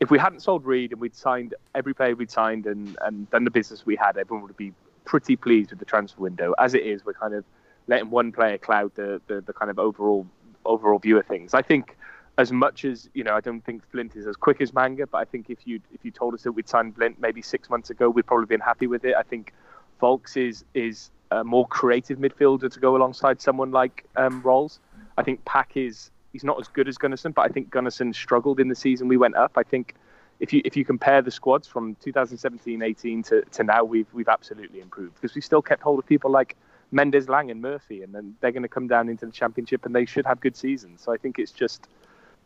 if 0.00 0.10
we 0.10 0.18
hadn't 0.18 0.40
sold 0.40 0.64
Reid 0.64 0.92
and 0.92 1.00
we'd 1.00 1.14
signed 1.14 1.54
every 1.74 1.94
player 1.94 2.14
we'd 2.14 2.30
signed 2.30 2.66
and, 2.66 2.96
and 3.02 3.30
done 3.30 3.44
the 3.44 3.50
business 3.50 3.86
we 3.86 3.96
had, 3.96 4.16
everyone 4.16 4.44
would 4.44 4.56
be 4.56 4.72
pretty 5.04 5.36
pleased 5.36 5.70
with 5.70 5.78
the 5.78 5.84
transfer 5.84 6.20
window. 6.20 6.54
As 6.58 6.74
it 6.74 6.84
is, 6.84 7.04
we're 7.04 7.12
kind 7.12 7.34
of 7.34 7.44
letting 7.86 8.10
one 8.10 8.32
player 8.32 8.58
cloud 8.58 8.92
the, 8.94 9.20
the, 9.26 9.40
the 9.40 9.52
kind 9.52 9.70
of 9.70 9.78
overall 9.78 10.26
overall 10.64 10.98
view 10.98 11.18
of 11.18 11.26
things. 11.26 11.54
I 11.54 11.62
think 11.62 11.96
as 12.38 12.50
much 12.50 12.84
as 12.84 13.08
you 13.14 13.22
know, 13.22 13.34
I 13.34 13.40
don't 13.40 13.64
think 13.64 13.82
Flint 13.90 14.16
is 14.16 14.26
as 14.26 14.36
quick 14.36 14.60
as 14.60 14.72
Manga, 14.72 15.06
but 15.06 15.18
I 15.18 15.24
think 15.24 15.50
if 15.50 15.66
you 15.66 15.80
if 15.92 16.04
you 16.04 16.10
told 16.10 16.34
us 16.34 16.42
that 16.42 16.52
we'd 16.52 16.68
signed 16.68 16.96
Flint 16.96 17.20
maybe 17.20 17.42
six 17.42 17.70
months 17.70 17.90
ago, 17.90 18.10
we'd 18.10 18.26
probably 18.26 18.46
been 18.46 18.60
happy 18.60 18.86
with 18.86 19.04
it. 19.04 19.14
I 19.16 19.22
think 19.22 19.52
Vaulks 20.00 20.36
is 20.36 20.64
is 20.74 21.10
a 21.30 21.44
more 21.44 21.66
creative 21.66 22.18
midfielder 22.18 22.72
to 22.72 22.80
go 22.80 22.96
alongside 22.96 23.40
someone 23.40 23.70
like 23.70 24.04
um, 24.16 24.42
Ralls. 24.42 24.80
I 25.16 25.22
think 25.22 25.44
Pack 25.44 25.76
is 25.76 26.10
he's 26.32 26.44
not 26.44 26.60
as 26.60 26.68
good 26.68 26.88
as 26.88 26.98
Gunnarsson, 26.98 27.34
but 27.34 27.42
I 27.42 27.48
think 27.48 27.70
Gunnarsson 27.70 28.14
struggled 28.14 28.60
in 28.60 28.68
the 28.68 28.74
season 28.74 29.08
we 29.08 29.16
went 29.16 29.36
up. 29.36 29.52
I 29.56 29.62
think 29.62 29.94
if 30.40 30.52
you 30.52 30.60
if 30.64 30.76
you 30.76 30.84
compare 30.84 31.22
the 31.22 31.30
squads 31.30 31.66
from 31.66 31.94
2017-18 31.96 33.26
to, 33.28 33.42
to 33.42 33.64
now, 33.64 33.84
we've 33.84 34.12
we've 34.12 34.28
absolutely 34.28 34.80
improved 34.80 35.14
because 35.14 35.34
we 35.34 35.40
still 35.40 35.62
kept 35.62 35.82
hold 35.82 35.98
of 35.98 36.06
people 36.06 36.30
like 36.30 36.56
Mendez-Laing 36.90 37.50
and 37.50 37.60
Murphy, 37.62 38.02
and 38.02 38.14
then 38.14 38.36
they're 38.40 38.52
going 38.52 38.62
to 38.62 38.68
come 38.68 38.86
down 38.86 39.08
into 39.08 39.26
the 39.26 39.32
championship 39.32 39.86
and 39.86 39.94
they 39.94 40.04
should 40.04 40.26
have 40.26 40.40
good 40.40 40.56
seasons. 40.56 41.00
So 41.00 41.12
I 41.12 41.16
think 41.16 41.38
it's 41.38 41.52
just 41.52 41.88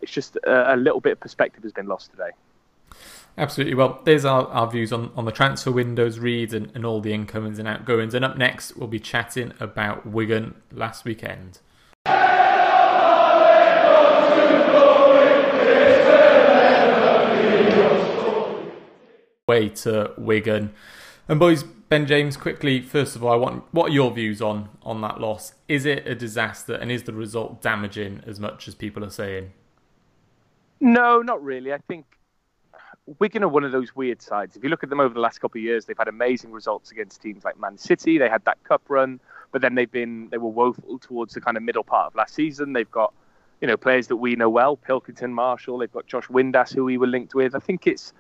it's 0.01 0.13
just 0.13 0.37
a, 0.37 0.75
a 0.75 0.77
little 0.77 1.01
bit 1.01 1.13
of 1.13 1.21
perspective 1.21 1.63
has 1.63 1.73
been 1.73 1.87
lost 1.87 2.11
today. 2.11 2.31
Absolutely. 3.39 3.75
Well, 3.75 4.01
there's 4.03 4.25
our, 4.25 4.49
our 4.49 4.69
views 4.69 4.93
on, 4.93 5.13
on 5.15 5.25
the 5.25 5.31
transfer 5.31 5.71
windows, 5.71 6.19
reads, 6.19 6.53
and, 6.53 6.73
and 6.75 6.85
all 6.85 7.01
the 7.01 7.13
incomings 7.13 7.61
and 7.61 7.69
outgoings. 7.69 8.13
And 8.13 8.25
up 8.25 8.37
next, 8.37 8.77
we'll 8.77 8.89
be 8.89 8.99
chatting 8.99 9.53
about 9.61 10.05
Wigan 10.05 10.57
last 10.73 11.05
weekend. 11.05 11.61
Way 19.47 19.69
to 19.69 20.13
Wigan. 20.19 20.75
And 21.29 21.39
boys, 21.39 21.63
Ben 21.63 22.09
James, 22.09 22.37
quickly, 22.37 22.83
first 22.83 23.15
of 23.15 23.23
all, 23.23 23.33
I 23.33 23.37
want 23.37 23.65
what 23.71 23.91
are 23.91 23.95
your 23.95 24.11
views 24.11 24.43
on 24.43 24.69
on 24.83 25.01
that 25.03 25.21
loss? 25.21 25.55
Is 25.69 25.87
it 25.87 26.07
a 26.09 26.17
disaster 26.17 26.75
and 26.75 26.91
is 26.91 27.05
the 27.05 27.13
result 27.13 27.63
damaging 27.63 28.21
as 28.27 28.41
much 28.41 28.67
as 28.67 28.75
people 28.75 29.05
are 29.05 29.11
saying? 29.11 29.53
No, 30.81 31.23
not 31.23 31.43
really. 31.43 31.73
I 31.73 31.79
think 31.79 32.05
Wigan 33.19 33.43
are 33.43 33.49
one 33.49 33.65
of 33.65 33.73
those 33.73 33.97
weird 33.97 34.21
sides. 34.21 34.57
If 34.57 34.63
you 34.63 34.69
look 34.69 34.83
at 34.83 34.91
them 34.91 35.01
over 35.01 35.15
the 35.15 35.21
last 35.21 35.41
couple 35.41 35.59
of 35.59 35.63
years, 35.63 35.87
they've 35.87 35.97
had 35.97 36.09
amazing 36.09 36.53
results 36.53 36.91
against 36.91 37.23
teams 37.23 37.45
like 37.45 37.59
Man 37.59 37.79
City. 37.79 38.19
They 38.19 38.29
had 38.29 38.45
that 38.45 38.63
cup 38.65 38.83
run, 38.89 39.21
but 39.51 39.63
then 39.63 39.75
they've 39.75 39.91
been 39.91 40.29
they 40.31 40.39
were 40.39 40.51
woeful 40.51 40.99
towards 40.99 41.35
the 41.35 41.41
kind 41.41 41.57
of 41.57 41.63
middle 41.63 41.85
part 41.85 42.09
of 42.09 42.15
last 42.15 42.35
season. 42.35 42.75
They've 42.75 42.91
got 42.91 43.15
you 43.61 43.69
know 43.69 43.77
players 43.77 44.09
that 44.09 44.17
we 44.17 44.37
know 44.37 44.51
well, 44.51 44.77
Pilkington, 44.77 45.33
Marshall. 45.33 45.79
They've 45.79 45.93
got 45.93 46.07
Josh 46.07 46.27
Windass, 46.27 46.75
who 46.75 46.85
we 46.85 46.99
were 46.99 47.07
linked 47.07 47.35
with. 47.35 47.55
I 47.55 47.61
think 47.61 47.87
it's 47.87 48.13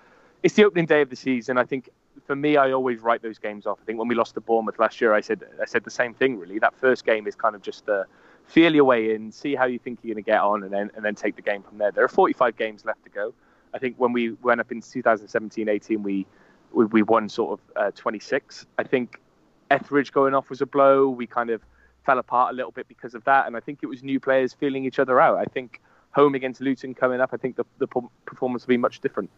it's 0.42 0.54
the 0.54 0.64
opening 0.64 0.86
day 0.86 1.02
of 1.02 1.10
the 1.10 1.16
season. 1.16 1.58
I 1.58 1.64
think 1.64 1.90
for 2.26 2.34
me, 2.34 2.56
I 2.56 2.72
always 2.72 3.00
write 3.00 3.22
those 3.22 3.38
games 3.38 3.66
off. 3.66 3.78
I 3.82 3.84
think 3.84 3.98
when 3.98 4.08
we 4.08 4.14
lost 4.14 4.34
to 4.34 4.40
Bournemouth 4.40 4.78
last 4.78 5.00
year, 5.00 5.12
I 5.12 5.20
said 5.20 5.44
I 5.60 5.66
said 5.66 5.84
the 5.84 5.90
same 5.90 6.14
thing. 6.14 6.38
Really, 6.38 6.58
that 6.60 6.74
first 6.74 7.04
game 7.04 7.26
is 7.26 7.34
kind 7.34 7.54
of 7.54 7.62
just 7.62 7.84
the 7.84 8.06
feel 8.46 8.74
your 8.74 8.84
way 8.84 9.14
in, 9.14 9.30
see 9.30 9.54
how 9.54 9.66
you 9.66 9.78
think 9.78 9.98
you're 10.02 10.14
going 10.14 10.24
to 10.24 10.30
get 10.30 10.40
on, 10.40 10.62
and 10.62 10.72
then 10.72 10.90
and 10.96 11.04
then 11.04 11.14
take 11.14 11.36
the 11.36 11.42
game 11.42 11.62
from 11.62 11.76
there. 11.76 11.90
There 11.90 12.04
are 12.04 12.08
45 12.08 12.56
games 12.56 12.86
left 12.86 13.04
to 13.04 13.10
go. 13.10 13.34
I 13.74 13.78
think 13.78 13.96
when 13.98 14.12
we 14.12 14.32
went 14.42 14.60
up 14.60 14.72
in 14.72 14.80
2017-18, 14.80 16.02
we 16.02 16.26
we, 16.72 16.84
we 16.86 17.02
won 17.02 17.28
sort 17.28 17.58
of 17.58 17.76
uh, 17.76 17.90
26. 17.94 18.66
I 18.78 18.82
think 18.82 19.18
Etheridge 19.70 20.12
going 20.12 20.34
off 20.34 20.50
was 20.50 20.60
a 20.60 20.66
blow. 20.66 21.08
We 21.08 21.26
kind 21.26 21.48
of 21.50 21.62
fell 22.04 22.18
apart 22.18 22.52
a 22.52 22.56
little 22.56 22.72
bit 22.72 22.88
because 22.88 23.14
of 23.14 23.24
that, 23.24 23.46
and 23.46 23.56
I 23.56 23.60
think 23.60 23.80
it 23.82 23.86
was 23.86 24.02
new 24.02 24.20
players 24.20 24.52
feeling 24.52 24.84
each 24.84 24.98
other 24.98 25.20
out. 25.20 25.38
I 25.38 25.44
think 25.44 25.80
home 26.12 26.34
against 26.34 26.60
Luton 26.60 26.94
coming 26.94 27.20
up, 27.20 27.30
I 27.32 27.36
think 27.36 27.56
the, 27.56 27.64
the 27.78 27.86
performance 28.26 28.66
will 28.66 28.72
be 28.72 28.76
much 28.76 29.00
different. 29.00 29.30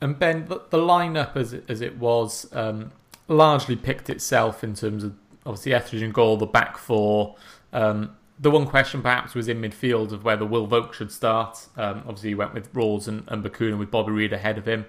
And 0.00 0.18
Ben, 0.18 0.46
the, 0.46 0.62
the 0.70 0.78
lineup 0.78 1.36
as 1.36 1.52
it, 1.52 1.64
as 1.68 1.80
it 1.80 1.98
was 1.98 2.48
um, 2.52 2.90
largely 3.28 3.76
picked 3.76 4.10
itself 4.10 4.64
in 4.64 4.74
terms 4.74 5.04
of 5.04 5.14
obviously 5.46 5.74
Etheridge 5.74 6.02
and 6.02 6.12
goal, 6.12 6.36
the 6.36 6.46
back 6.46 6.78
four. 6.78 7.36
Um, 7.72 8.16
the 8.42 8.50
one 8.50 8.66
question 8.66 9.02
perhaps 9.02 9.34
was 9.34 9.48
in 9.48 9.62
midfield 9.62 10.10
of 10.12 10.24
whether 10.24 10.44
Will 10.44 10.66
Vaulks 10.66 10.94
should 10.94 11.12
start. 11.12 11.68
Um, 11.76 11.98
obviously, 12.00 12.30
he 12.30 12.34
went 12.34 12.52
with 12.52 12.74
Ralls 12.74 13.06
and, 13.06 13.22
and 13.28 13.42
Bacuna 13.42 13.78
with 13.78 13.90
Bobby 13.90 14.10
Reid 14.10 14.32
ahead 14.32 14.58
of 14.58 14.66
him. 14.66 14.84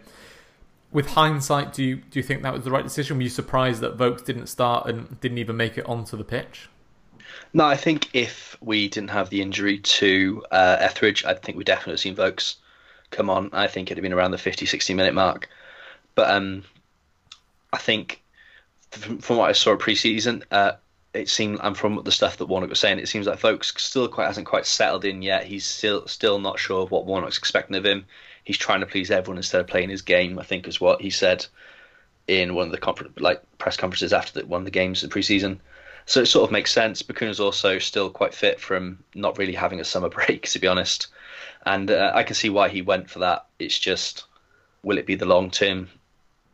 With 0.92 1.10
hindsight, 1.10 1.72
do 1.72 1.84
you 1.84 1.98
do 1.98 2.20
you 2.20 2.24
think 2.24 2.42
that 2.42 2.54
was 2.54 2.64
the 2.64 2.72
right 2.72 2.84
decision? 2.84 3.18
Were 3.18 3.24
you 3.24 3.30
surprised 3.30 3.82
that 3.82 3.96
Vaulks 3.96 4.26
didn't 4.26 4.48
start 4.48 4.88
and 4.88 5.20
didn't 5.22 5.38
even 5.38 5.56
make 5.56 5.78
it 5.78 5.86
onto 5.86 6.18
the 6.18 6.24
pitch? 6.24 6.68
No, 7.54 7.66
I 7.66 7.78
think 7.78 8.10
if 8.14 8.58
we 8.60 8.90
didn't 8.90 9.12
have 9.12 9.30
the 9.30 9.42
injury 9.42 9.78
to 9.78 10.44
uh, 10.52 10.78
Etheridge, 10.80 11.24
I 11.24 11.36
think 11.36 11.58
we'd 11.58 11.68
definitely 11.68 11.98
seen 11.98 12.16
Vaulks 12.16 12.56
come 13.12 13.30
on. 13.30 13.50
I 13.54 13.68
think 13.68 13.88
it'd 13.90 13.98
have 13.98 14.04
been 14.04 14.14
around 14.14 14.32
the 14.32 14.40
50, 14.40 14.66
60 14.66 14.94
minute 14.96 15.14
mark. 15.14 15.48
But 16.16 16.32
um, 16.32 16.64
I 17.72 17.78
think 17.78 18.24
from, 18.92 19.20
from 19.20 19.38
what 19.38 19.50
I 19.50 19.54
saw 19.54 19.76
pre-season, 19.76 20.44
uh, 20.52 20.74
it 21.14 21.30
seemed, 21.30 21.60
and 21.62 21.78
from 21.78 22.02
the 22.04 22.12
stuff 22.12 22.38
that 22.38 22.48
Warnock 22.48 22.70
was 22.70 22.80
saying, 22.80 23.00
it 23.00 23.08
seems 23.08 23.28
like 23.28 23.40
Vaulks 23.40 23.78
still 23.80 24.08
quite 24.08 24.28
hasn't 24.28 24.48
quite 24.48 24.66
settled 24.66 25.06
in 25.06 25.22
yet. 25.22 25.46
He's 25.46 25.66
still 25.66 26.08
still 26.08 26.40
not 26.40 26.60
sure 26.60 26.84
of 26.84 26.92
what 26.92 27.06
Warnock's 27.06 27.38
expecting 27.38 27.76
of 27.76 27.86
him. 27.86 28.06
He's 28.44 28.58
trying 28.58 28.82
to 28.82 28.86
please 28.86 29.12
everyone 29.12 29.38
instead 29.38 29.62
of 29.62 29.68
playing 29.68 29.90
his 29.90 30.02
game. 30.02 30.40
I 30.40 30.44
think 30.44 30.68
is 30.68 30.82
what 30.82 31.02
he 31.02 31.10
said 31.10 31.46
in 32.28 32.56
one 32.56 32.68
of 32.68 32.72
the 32.72 32.78
conference, 32.78 33.20
like 33.20 33.42
press 33.58 33.78
conferences 33.78 34.14
after 34.14 34.40
the, 34.40 34.46
one 34.46 34.62
of 34.62 34.66
the 34.66 34.72
games 34.72 35.04
in 35.04 35.10
pre-season. 35.10 35.60
So 36.06 36.22
it 36.22 36.26
sort 36.26 36.48
of 36.48 36.52
makes 36.52 36.74
sense. 36.74 37.02
Bacuna's 37.02 37.40
also 37.40 37.80
still 37.80 38.10
quite 38.10 38.34
fit 38.34 38.60
from 38.60 39.04
not 39.16 39.38
really 39.38 39.54
having 39.54 39.80
a 39.80 39.86
summer 39.86 40.10
break, 40.18 40.44
to 40.50 40.60
be 40.60 40.68
honest 40.68 41.08
and 41.66 41.90
uh, 41.92 42.12
I 42.14 42.24
can 42.24 42.36
see 42.36 42.50
why 42.50 42.70
he 42.70 42.82
went 42.82 43.10
for 43.10 43.20
that. 43.20 43.46
It's 43.60 43.78
just, 43.78 44.26
will 44.84 44.98
it 44.98 45.06
be 45.06 45.16
the 45.16 45.26
long 45.26 45.50
term 45.50 45.90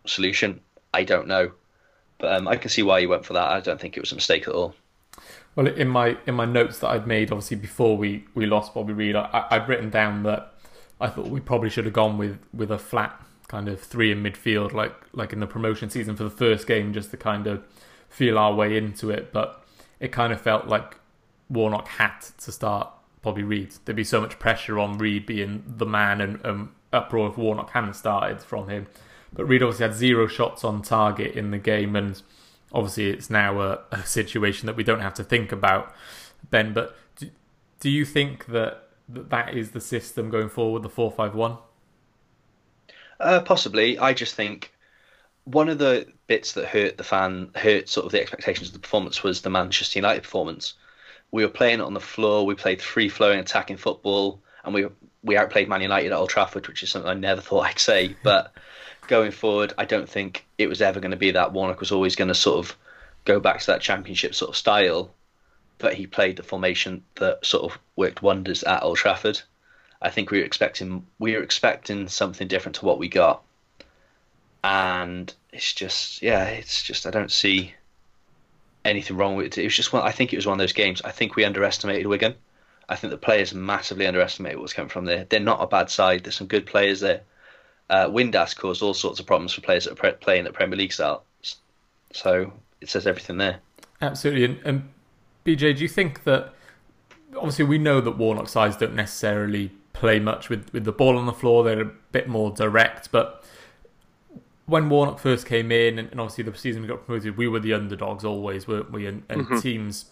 solution? 0.05 0.61
I 0.93 1.03
don't 1.03 1.27
know, 1.27 1.51
but 2.19 2.33
um, 2.33 2.47
I 2.47 2.55
can 2.57 2.69
see 2.69 2.83
why 2.83 2.99
you 2.99 3.09
went 3.09 3.25
for 3.25 3.33
that. 3.33 3.47
I 3.47 3.59
don't 3.59 3.79
think 3.79 3.97
it 3.97 4.01
was 4.01 4.11
a 4.11 4.15
mistake 4.15 4.47
at 4.47 4.53
all. 4.53 4.75
Well, 5.55 5.67
in 5.67 5.87
my 5.87 6.17
in 6.27 6.35
my 6.35 6.45
notes 6.45 6.79
that 6.79 6.89
I'd 6.89 7.07
made, 7.07 7.31
obviously 7.31 7.57
before 7.57 7.97
we, 7.97 8.25
we 8.35 8.45
lost 8.45 8.73
Bobby 8.73 8.93
Reid, 8.93 9.15
I, 9.15 9.47
I'd 9.49 9.67
written 9.67 9.89
down 9.89 10.23
that 10.23 10.53
I 11.01 11.07
thought 11.07 11.27
we 11.27 11.39
probably 11.39 11.69
should 11.69 11.85
have 11.85 11.93
gone 11.93 12.17
with, 12.17 12.37
with 12.53 12.71
a 12.71 12.77
flat 12.77 13.19
kind 13.47 13.67
of 13.67 13.81
three 13.81 14.11
in 14.11 14.21
midfield, 14.21 14.73
like 14.73 14.93
like 15.13 15.33
in 15.33 15.39
the 15.39 15.47
promotion 15.47 15.89
season 15.89 16.15
for 16.15 16.23
the 16.23 16.29
first 16.29 16.67
game, 16.67 16.93
just 16.93 17.11
to 17.11 17.17
kind 17.17 17.47
of 17.47 17.63
feel 18.09 18.37
our 18.37 18.53
way 18.53 18.77
into 18.77 19.09
it. 19.09 19.33
But 19.33 19.65
it 19.99 20.11
kind 20.11 20.31
of 20.31 20.39
felt 20.39 20.67
like 20.67 20.97
Warnock 21.49 21.87
had 21.87 22.19
to 22.39 22.51
start 22.51 22.89
Bobby 23.21 23.43
Reid. 23.43 23.73
There'd 23.85 23.95
be 23.95 24.03
so 24.03 24.21
much 24.21 24.39
pressure 24.39 24.79
on 24.79 24.97
Reid 24.97 25.25
being 25.25 25.63
the 25.67 25.85
man 25.85 26.21
and, 26.21 26.39
and 26.45 26.69
uproar 26.93 27.29
if 27.29 27.37
Warnock 27.37 27.71
hadn't 27.71 27.95
started 27.95 28.41
from 28.41 28.69
him. 28.69 28.87
But 29.33 29.45
Reid 29.45 29.63
obviously 29.63 29.85
had 29.85 29.95
zero 29.95 30.27
shots 30.27 30.63
on 30.63 30.81
target 30.81 31.35
in 31.35 31.51
the 31.51 31.57
game, 31.57 31.95
and 31.95 32.21
obviously 32.73 33.09
it's 33.09 33.29
now 33.29 33.61
a, 33.61 33.79
a 33.91 34.03
situation 34.05 34.65
that 34.67 34.75
we 34.75 34.83
don't 34.83 35.01
have 35.01 35.13
to 35.15 35.23
think 35.23 35.51
about, 35.51 35.93
Ben. 36.49 36.73
But 36.73 36.95
do, 37.15 37.29
do 37.79 37.89
you 37.89 38.05
think 38.05 38.47
that, 38.47 38.87
that 39.07 39.29
that 39.29 39.55
is 39.55 39.71
the 39.71 39.81
system 39.81 40.29
going 40.29 40.49
forward, 40.49 40.83
the 40.83 40.89
four 40.89 41.11
five 41.11 41.35
one? 41.35 41.57
Uh, 43.19 43.41
possibly. 43.41 43.99
I 43.99 44.13
just 44.13 44.35
think 44.35 44.71
one 45.43 45.69
of 45.69 45.77
the 45.77 46.07
bits 46.27 46.53
that 46.53 46.67
hurt 46.67 46.97
the 46.97 47.03
fan, 47.03 47.51
hurt 47.55 47.89
sort 47.89 48.05
of 48.05 48.11
the 48.11 48.21
expectations 48.21 48.69
of 48.69 48.73
the 48.73 48.79
performance 48.79 49.23
was 49.23 49.41
the 49.41 49.49
Manchester 49.49 49.99
United 49.99 50.23
performance. 50.23 50.75
We 51.31 51.43
were 51.43 51.51
playing 51.51 51.81
on 51.81 51.93
the 51.93 51.99
floor. 51.99 52.45
We 52.45 52.55
played 52.55 52.81
free 52.81 53.09
flowing 53.09 53.39
attacking 53.39 53.77
football, 53.77 54.41
and 54.63 54.73
we 54.73 54.87
we 55.23 55.37
outplayed 55.37 55.67
Man 55.67 55.81
United 55.81 56.07
at 56.07 56.13
Old 56.13 56.29
Trafford, 56.29 56.67
which 56.67 56.81
is 56.81 56.91
something 56.91 57.09
I 57.09 57.13
never 57.13 57.41
thought 57.47 57.65
I'd 57.65 57.79
say. 57.79 58.15
But 58.23 58.53
going 59.09 59.31
forward, 59.31 59.73
I 59.77 59.85
don't 59.85 60.07
think 60.07 60.45
it 60.57 60.67
was 60.67 60.81
ever 60.81 60.99
going 60.99 61.11
to 61.11 61.17
be 61.17 61.31
that. 61.31 61.51
Warnock 61.51 61.79
was 61.79 61.91
always 61.91 62.15
going 62.15 62.27
to 62.27 62.35
sort 62.35 62.59
of 62.59 62.77
go 63.25 63.39
back 63.39 63.59
to 63.59 63.67
that 63.67 63.81
Championship 63.81 64.35
sort 64.35 64.49
of 64.49 64.55
style, 64.55 65.11
but 65.79 65.95
he 65.95 66.07
played 66.07 66.37
the 66.37 66.43
formation 66.43 67.03
that 67.15 67.45
sort 67.45 67.69
of 67.69 67.79
worked 67.95 68.21
wonders 68.21 68.63
at 68.63 68.83
Old 68.83 68.97
Trafford. 68.97 69.41
I 70.01 70.11
think 70.11 70.31
we 70.31 70.37
were 70.37 70.45
expecting 70.45 71.05
we 71.17 71.35
were 71.35 71.43
expecting 71.43 72.07
something 72.07 72.47
different 72.47 72.77
to 72.77 72.85
what 72.85 72.99
we 72.99 73.09
got, 73.09 73.41
and 74.63 75.33
it's 75.51 75.73
just 75.73 76.21
yeah, 76.21 76.45
it's 76.45 76.81
just 76.83 77.05
I 77.05 77.09
don't 77.09 77.31
see 77.31 77.73
anything 78.85 79.17
wrong 79.17 79.35
with 79.35 79.47
it. 79.47 79.57
It 79.57 79.65
was 79.65 79.75
just 79.75 79.91
one. 79.91 80.03
I 80.03 80.11
think 80.11 80.31
it 80.31 80.37
was 80.37 80.45
one 80.45 80.53
of 80.53 80.59
those 80.59 80.71
games. 80.71 81.01
I 81.01 81.11
think 81.11 81.35
we 81.35 81.43
underestimated 81.43 82.05
Wigan. 82.05 82.35
I 82.87 82.95
think 82.95 83.11
the 83.11 83.17
players 83.17 83.53
massively 83.53 84.07
underestimated 84.07 84.57
what 84.57 84.63
was 84.63 84.73
coming 84.73 84.89
from 84.89 85.05
there. 85.05 85.25
They're 85.27 85.39
not 85.39 85.61
a 85.61 85.67
bad 85.67 85.89
side. 85.89 86.23
There's 86.23 86.37
some 86.37 86.47
good 86.47 86.65
players 86.65 87.01
there. 87.01 87.21
Uh, 87.89 88.07
Windass 88.07 88.55
caused 88.55 88.81
all 88.81 88.93
sorts 88.93 89.19
of 89.19 89.25
problems 89.25 89.53
for 89.53 89.61
players 89.61 89.85
that 89.85 89.93
are 89.93 89.95
pre- 89.95 90.11
playing 90.11 90.45
at 90.45 90.53
Premier 90.53 90.77
League 90.77 90.93
style. 90.93 91.23
So 92.13 92.53
it 92.81 92.89
says 92.89 93.07
everything 93.07 93.37
there. 93.37 93.59
Absolutely. 94.01 94.45
And, 94.45 94.59
and 94.63 94.89
BJ, 95.45 95.75
do 95.75 95.81
you 95.81 95.87
think 95.87 96.23
that 96.23 96.53
obviously 97.35 97.65
we 97.65 97.77
know 97.77 98.01
that 98.01 98.11
Warnock 98.17 98.49
sides 98.49 98.77
don't 98.77 98.95
necessarily 98.95 99.71
play 99.93 100.19
much 100.19 100.49
with, 100.49 100.71
with 100.73 100.85
the 100.85 100.91
ball 100.91 101.17
on 101.17 101.25
the 101.25 101.33
floor. 101.33 101.63
They're 101.63 101.81
a 101.81 101.91
bit 102.11 102.27
more 102.27 102.51
direct. 102.51 103.11
But 103.11 103.43
when 104.65 104.89
Warnock 104.89 105.19
first 105.19 105.45
came 105.45 105.71
in, 105.71 105.99
and, 105.99 106.09
and 106.11 106.19
obviously 106.19 106.43
the 106.45 106.57
season 106.57 106.81
we 106.81 106.87
got 106.87 107.05
promoted, 107.05 107.37
we 107.37 107.47
were 107.47 107.59
the 107.59 107.73
underdogs 107.73 108.23
always, 108.23 108.67
weren't 108.67 108.91
we? 108.91 109.05
And, 109.05 109.23
and 109.29 109.41
mm-hmm. 109.41 109.59
teams 109.59 110.05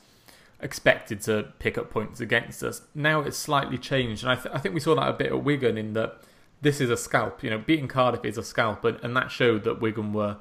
expected 0.60 1.22
to 1.22 1.54
pick 1.60 1.78
up 1.78 1.90
points 1.90 2.20
against 2.20 2.64
us. 2.64 2.82
Now 2.94 3.22
it's 3.22 3.38
slightly 3.38 3.78
changed, 3.78 4.24
and 4.24 4.32
I, 4.32 4.36
th- 4.36 4.54
I 4.54 4.58
think 4.58 4.74
we 4.74 4.82
saw 4.82 4.96
that 4.96 5.08
a 5.08 5.14
bit 5.14 5.28
at 5.28 5.44
Wigan 5.44 5.78
in 5.78 5.94
that 5.94 6.20
this 6.62 6.82
is 6.82 6.90
a 6.90 6.98
scalp. 6.98 7.44
You 7.44 7.50
know, 7.50 7.58
beating 7.60 7.88
Cardiff 7.88 8.26
is 8.26 8.38
a 8.38 8.44
scalp, 8.44 8.84
and, 8.84 9.00
and 9.04 9.16
that 9.16 9.32
showed 9.32 9.64
that 9.64 9.82
Wigan 9.82 10.14
were 10.14 10.38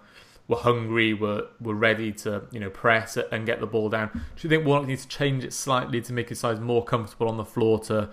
were 0.49 0.57
hungry, 0.57 1.13
were 1.13 1.49
were 1.61 1.75
ready 1.75 2.13
to 2.13 2.45
you 2.51 2.61
know 2.61 2.71
press 2.71 3.17
and 3.17 3.47
get 3.47 3.61
the 3.61 3.67
ball 3.67 3.89
down. 3.89 4.11
Do 4.13 4.21
you 4.41 4.49
think 4.49 4.67
Warnock 4.67 4.89
needs 4.89 5.03
to 5.03 5.09
change 5.09 5.45
it 5.45 5.53
slightly 5.53 6.01
to 6.03 6.13
make 6.13 6.29
his 6.29 6.41
sides 6.41 6.61
more 6.61 6.85
comfortable 6.85 7.29
on 7.29 7.37
the 7.37 7.45
floor 7.45 7.79
to 7.81 8.11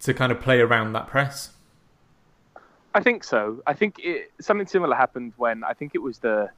to 0.00 0.14
kind 0.14 0.32
of 0.32 0.40
play 0.40 0.60
around 0.60 0.92
that 0.92 1.06
press? 1.06 1.50
I 2.94 3.00
think 3.00 3.22
so. 3.24 3.62
I 3.66 3.74
think 3.74 3.96
it, 3.98 4.32
something 4.40 4.66
similar 4.66 4.96
happened 4.96 5.32
when 5.36 5.62
I 5.62 5.72
think 5.72 5.94
it 5.94 5.98
was 5.98 6.18
the, 6.18 6.48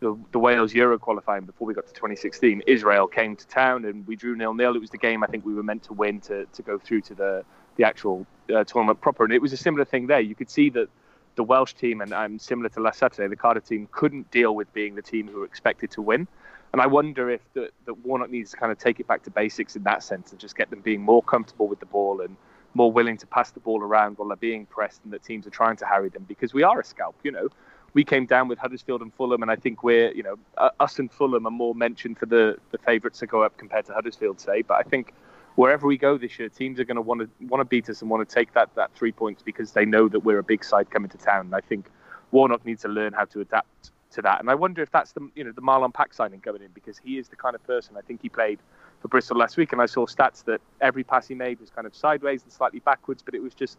the, 0.00 0.16
the 0.30 0.38
Wales 0.38 0.74
Euro 0.74 0.98
qualifying 0.98 1.44
before 1.44 1.66
we 1.66 1.74
got 1.74 1.86
to 1.86 1.92
2016. 1.94 2.62
Israel 2.66 3.06
came 3.06 3.34
to 3.34 3.46
town 3.48 3.84
and 3.86 4.06
we 4.06 4.14
drew 4.14 4.36
nil 4.36 4.54
nil. 4.54 4.76
It 4.76 4.80
was 4.80 4.90
the 4.90 4.98
game 4.98 5.24
I 5.24 5.26
think 5.26 5.44
we 5.44 5.54
were 5.54 5.62
meant 5.62 5.82
to 5.84 5.92
win 5.92 6.20
to, 6.22 6.44
to 6.46 6.62
go 6.62 6.78
through 6.78 7.00
to 7.02 7.14
the 7.14 7.44
the 7.76 7.84
actual 7.84 8.26
uh, 8.54 8.64
tournament 8.64 9.00
proper. 9.00 9.24
And 9.24 9.32
it 9.32 9.42
was 9.42 9.52
a 9.52 9.56
similar 9.56 9.84
thing 9.84 10.06
there. 10.06 10.20
You 10.20 10.34
could 10.34 10.50
see 10.50 10.70
that 10.70 10.88
the 11.36 11.44
Welsh 11.44 11.74
team 11.74 12.00
and 12.00 12.12
um, 12.12 12.38
similar 12.38 12.68
to 12.70 12.80
last 12.80 12.98
Saturday, 12.98 13.28
the 13.28 13.36
Cardiff 13.36 13.66
team 13.66 13.88
couldn't 13.92 14.30
deal 14.30 14.54
with 14.54 14.72
being 14.74 14.94
the 14.94 15.02
team 15.02 15.28
who 15.28 15.40
were 15.40 15.46
expected 15.46 15.90
to 15.92 16.02
win. 16.02 16.26
And 16.72 16.80
I 16.80 16.86
wonder 16.86 17.30
if 17.30 17.40
that 17.54 17.72
Warnock 18.04 18.30
needs 18.30 18.52
to 18.52 18.56
kind 18.56 18.70
of 18.70 18.78
take 18.78 19.00
it 19.00 19.06
back 19.06 19.24
to 19.24 19.30
basics 19.30 19.74
in 19.74 19.82
that 19.84 20.02
sense 20.02 20.30
and 20.30 20.40
just 20.40 20.56
get 20.56 20.70
them 20.70 20.80
being 20.80 21.00
more 21.00 21.22
comfortable 21.22 21.66
with 21.66 21.80
the 21.80 21.86
ball 21.86 22.20
and 22.20 22.36
more 22.74 22.92
willing 22.92 23.16
to 23.16 23.26
pass 23.26 23.50
the 23.50 23.60
ball 23.60 23.82
around 23.82 24.18
while 24.18 24.28
they're 24.28 24.36
being 24.36 24.66
pressed 24.66 25.00
and 25.02 25.12
that 25.12 25.24
teams 25.24 25.46
are 25.46 25.50
trying 25.50 25.76
to 25.76 25.84
harry 25.84 26.08
them 26.08 26.24
because 26.28 26.54
we 26.54 26.62
are 26.62 26.78
a 26.78 26.84
scalp, 26.84 27.16
you 27.24 27.32
know. 27.32 27.48
We 27.92 28.04
came 28.04 28.24
down 28.24 28.46
with 28.46 28.60
Huddersfield 28.60 29.02
and 29.02 29.12
Fulham, 29.12 29.42
and 29.42 29.50
I 29.50 29.56
think 29.56 29.82
we're, 29.82 30.12
you 30.12 30.22
know, 30.22 30.36
us 30.78 31.00
and 31.00 31.10
Fulham 31.10 31.44
are 31.44 31.50
more 31.50 31.74
mentioned 31.74 32.18
for 32.18 32.26
the, 32.26 32.56
the 32.70 32.78
favourites 32.78 33.18
to 33.18 33.26
go 33.26 33.42
up 33.42 33.56
compared 33.56 33.86
to 33.86 33.92
Huddersfield, 33.92 34.38
say. 34.38 34.62
But 34.62 34.74
I 34.74 34.82
think 34.82 35.12
wherever 35.60 35.86
we 35.86 35.98
go 35.98 36.16
this 36.16 36.38
year, 36.38 36.48
teams 36.48 36.80
are 36.80 36.84
going 36.84 36.96
to 36.96 37.02
want 37.02 37.20
to 37.20 37.28
want 37.46 37.60
to 37.60 37.66
beat 37.66 37.90
us 37.90 38.00
and 38.00 38.10
want 38.10 38.26
to 38.26 38.34
take 38.34 38.54
that 38.54 38.74
that 38.76 38.90
three 38.94 39.12
points 39.12 39.42
because 39.42 39.72
they 39.72 39.84
know 39.84 40.08
that 40.08 40.20
we're 40.20 40.38
a 40.38 40.42
big 40.42 40.64
side 40.64 40.90
coming 40.90 41.10
to 41.10 41.18
town. 41.18 41.46
And 41.46 41.54
I 41.54 41.60
think 41.60 41.90
Warnock 42.30 42.64
needs 42.64 42.80
to 42.82 42.88
learn 42.88 43.12
how 43.12 43.26
to 43.26 43.42
adapt 43.42 43.90
to 44.12 44.22
that. 44.22 44.40
And 44.40 44.48
I 44.48 44.54
wonder 44.54 44.82
if 44.82 44.90
that's 44.90 45.12
the 45.12 45.28
you 45.34 45.44
know 45.44 45.52
the 45.52 45.60
Marlon 45.60 45.92
Pack 45.92 46.14
signing 46.14 46.40
coming 46.40 46.62
in 46.62 46.70
because 46.72 46.96
he 46.96 47.18
is 47.18 47.28
the 47.28 47.36
kind 47.36 47.54
of 47.54 47.62
person 47.64 47.94
I 47.98 48.00
think 48.00 48.22
he 48.22 48.30
played 48.30 48.58
for 49.02 49.08
Bristol 49.08 49.36
last 49.36 49.58
week, 49.58 49.72
and 49.72 49.82
I 49.82 49.86
saw 49.86 50.06
stats 50.06 50.42
that 50.44 50.62
every 50.80 51.04
pass 51.04 51.28
he 51.28 51.34
made 51.34 51.60
was 51.60 51.68
kind 51.68 51.86
of 51.86 51.94
sideways 51.94 52.42
and 52.42 52.50
slightly 52.50 52.80
backwards, 52.80 53.22
but 53.22 53.34
it 53.34 53.42
was 53.42 53.52
just 53.52 53.76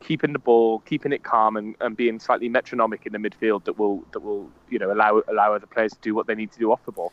keeping 0.00 0.34
the 0.34 0.38
ball, 0.38 0.80
keeping 0.80 1.12
it 1.12 1.22
calm, 1.22 1.56
and, 1.56 1.76
and 1.80 1.96
being 1.96 2.18
slightly 2.18 2.48
metronomic 2.50 3.06
in 3.06 3.12
the 3.12 3.18
midfield 3.18 3.64
that 3.64 3.78
will 3.78 4.04
that 4.12 4.20
will 4.20 4.50
you 4.68 4.78
know 4.78 4.92
allow 4.92 5.22
allow 5.28 5.54
other 5.54 5.66
players 5.66 5.92
to 5.92 5.98
do 6.02 6.14
what 6.14 6.26
they 6.26 6.34
need 6.34 6.52
to 6.52 6.58
do 6.58 6.70
off 6.72 6.84
the 6.84 6.92
ball. 6.92 7.10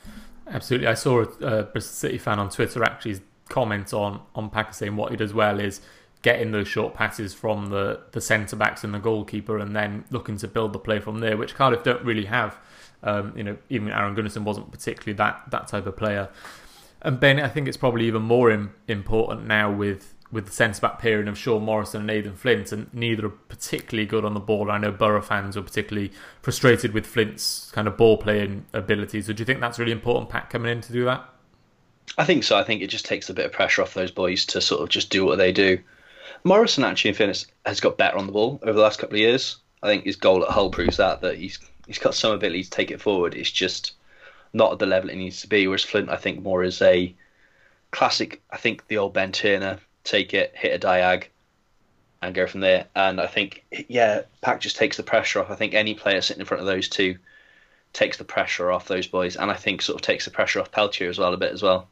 Absolutely, 0.48 0.88
I 0.88 0.96
saw 0.96 1.22
a, 1.22 1.64
Bristol 1.64 2.10
City 2.10 2.18
fan 2.18 2.40
on 2.40 2.50
Twitter 2.50 2.84
actually 2.84 3.22
comment 3.50 3.94
on 3.94 4.22
on 4.36 4.52
saying 4.72 4.96
what 4.96 5.12
he 5.12 5.18
does 5.18 5.34
well 5.34 5.60
is 5.60 5.82
getting 6.22 6.52
those 6.52 6.68
short 6.68 6.94
passes 6.94 7.34
from 7.34 7.68
the 7.68 8.02
the 8.12 8.22
centre 8.22 8.56
backs 8.56 8.84
and 8.84 8.94
the 8.94 9.00
goalkeeper, 9.00 9.58
and 9.58 9.76
then 9.76 10.06
looking 10.12 10.38
to 10.38 10.48
build 10.48 10.74
the 10.74 10.80
play 10.80 11.00
from 11.00 11.20
there, 11.20 11.38
which 11.38 11.56
Cardiff 11.56 11.84
don't 11.84 12.04
really 12.04 12.26
have. 12.26 12.58
Um, 13.02 13.34
you 13.38 13.44
know, 13.44 13.58
even 13.70 13.90
Aaron 13.90 14.16
Gunnarsson 14.16 14.44
wasn't 14.44 14.72
particularly 14.72 15.14
that 15.18 15.44
that 15.52 15.68
type 15.68 15.86
of 15.86 15.96
player. 15.96 16.30
And 17.02 17.20
Ben, 17.20 17.40
I 17.40 17.48
think 17.48 17.68
it's 17.68 17.78
probably 17.78 18.08
even 18.08 18.24
more 18.24 18.52
Im- 18.52 18.74
important 18.88 19.48
now 19.48 19.72
with 19.72 20.16
with 20.32 20.46
the 20.46 20.52
centre 20.52 20.82
back 20.82 21.00
pairing 21.00 21.28
of 21.28 21.38
Sean 21.38 21.64
Morrison 21.64 22.02
and 22.02 22.08
Nathan 22.08 22.36
Flint, 22.36 22.72
and 22.72 22.94
neither 22.94 23.26
are 23.26 23.30
particularly 23.30 24.06
good 24.06 24.26
on 24.26 24.34
the 24.34 24.40
ball. 24.40 24.70
I 24.70 24.78
know 24.78 24.92
Borough 24.92 25.22
fans 25.22 25.56
were 25.56 25.64
particularly 25.64 26.12
frustrated 26.42 26.94
with 26.94 27.08
Flint's 27.08 27.72
kind 27.72 27.88
of 27.88 27.98
ball 27.98 28.18
playing 28.18 28.66
ability. 28.74 29.22
So, 29.22 29.34
do 29.34 29.42
you 29.42 29.46
think 29.46 29.60
that's 29.60 29.80
really 29.80 29.92
important, 29.92 30.30
Pack, 30.30 30.50
coming 30.50 30.72
in 30.72 30.82
to 30.82 30.94
do 30.94 31.06
that? 31.06 31.28
I 32.18 32.26
think 32.26 32.44
so. 32.44 32.58
I 32.58 32.64
think 32.64 32.82
it 32.82 32.88
just 32.88 33.06
takes 33.06 33.30
a 33.30 33.34
bit 33.34 33.46
of 33.46 33.52
pressure 33.52 33.82
off 33.82 33.94
those 33.94 34.12
boys 34.12 34.46
to 34.48 34.62
sort 34.62 34.82
of 34.82 34.90
just 34.90 35.10
do 35.10 35.26
what 35.26 35.38
they 35.38 35.52
do. 35.52 35.80
Morrison, 36.44 36.84
actually, 36.84 37.10
in 37.10 37.16
fairness, 37.16 37.46
has 37.66 37.80
got 37.80 37.98
better 37.98 38.18
on 38.18 38.26
the 38.26 38.32
ball 38.32 38.60
over 38.64 38.74
the 38.74 38.82
last 38.82 39.00
couple 39.00 39.16
of 39.16 39.22
years. 39.22 39.58
I 39.82 39.88
think 39.88 40.04
his 40.04 40.16
goal 40.16 40.44
at 40.44 40.50
Hull 40.50 40.70
proves 40.70 40.98
that 40.98 41.22
that 41.22 41.38
he's 41.38 41.60
he's 41.88 42.00
got 42.00 42.16
some 42.16 42.34
ability 42.34 42.64
to 42.64 42.70
take 42.70 42.92
it 42.92 43.02
forward. 43.02 43.36
It's 43.36 43.52
just 43.52 43.94
not 44.54 44.72
at 44.74 44.80
the 44.80 44.86
level 44.86 45.10
it 45.10 45.16
needs 45.16 45.42
to 45.42 45.48
be. 45.48 45.68
Whereas 45.68 45.84
Flint, 45.84 46.10
I 46.10 46.16
think, 46.18 46.42
more 46.42 46.64
is 46.64 46.82
a 46.82 47.14
classic. 47.92 48.42
I 48.52 48.58
think 48.58 48.88
the 48.88 48.98
old 48.98 49.14
Ben 49.14 49.32
Turner 49.32 49.80
take 50.04 50.34
it, 50.34 50.54
hit 50.56 50.84
a 50.84 50.88
diag, 50.88 51.26
and 52.22 52.36
go 52.36 52.48
from 52.48 52.62
there. 52.62 52.88
And 52.96 53.22
I 53.22 53.28
think, 53.28 53.66
yeah, 53.88 54.22
Pack 54.42 54.62
just 54.62 54.78
takes 54.78 54.98
the 54.98 55.04
pressure 55.04 55.40
off. 55.42 55.52
I 55.52 55.56
think 55.56 55.74
any 55.74 55.94
player 55.94 56.22
sitting 56.22 56.42
in 56.42 56.46
front 56.46 56.62
of 56.62 56.68
those 56.68 56.90
two 56.90 57.18
takes 57.94 58.18
the 58.18 58.24
pressure 58.24 58.72
off 58.72 58.88
those 58.88 59.08
boys, 59.08 59.36
and 59.36 59.50
I 59.50 59.56
think 59.56 59.82
sort 59.82 59.96
of 59.96 60.02
takes 60.02 60.26
the 60.26 60.32
pressure 60.32 60.60
off 60.60 60.72
Peltier 60.72 61.10
as 61.10 61.18
well 61.18 61.34
a 61.34 61.38
bit 61.38 61.54
as 61.54 61.64
well. 61.64 61.88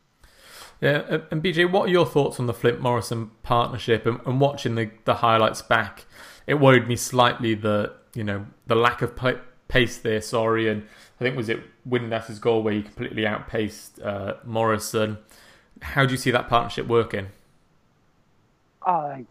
Yeah, 0.80 1.20
and 1.32 1.42
BJ, 1.42 1.70
what 1.70 1.88
are 1.88 1.92
your 1.92 2.06
thoughts 2.06 2.40
on 2.40 2.46
the 2.46 2.54
Flint 2.54 2.80
Morrison 2.80 3.32
partnership 3.42 4.06
and, 4.06 4.20
and 4.26 4.40
watching 4.40 4.76
the, 4.76 4.92
the 5.06 5.16
highlights 5.16 5.62
back? 5.62 6.06
It 6.46 6.56
worried 6.56 6.88
me 6.88 6.96
slightly 6.96 7.56
that 7.56 7.96
you 8.14 8.24
know 8.24 8.46
the 8.68 8.76
lack 8.76 9.02
of 9.02 9.20
pace 9.68 9.98
there. 9.98 10.22
Sorry, 10.22 10.70
and 10.70 10.84
I 11.20 11.24
think 11.24 11.36
was 11.36 11.50
it 11.50 11.62
Windass's 11.88 12.40
goal 12.40 12.62
where 12.62 12.74
he 12.74 12.84
completely 12.84 13.26
outpaced 13.26 14.00
uh, 14.02 14.36
Morrison. 14.46 15.18
How 15.82 16.06
do 16.06 16.12
you 16.12 16.18
see 16.18 16.32
that 16.32 16.48
partnership 16.48 16.88
working? 16.88 17.28
I, 18.86 19.26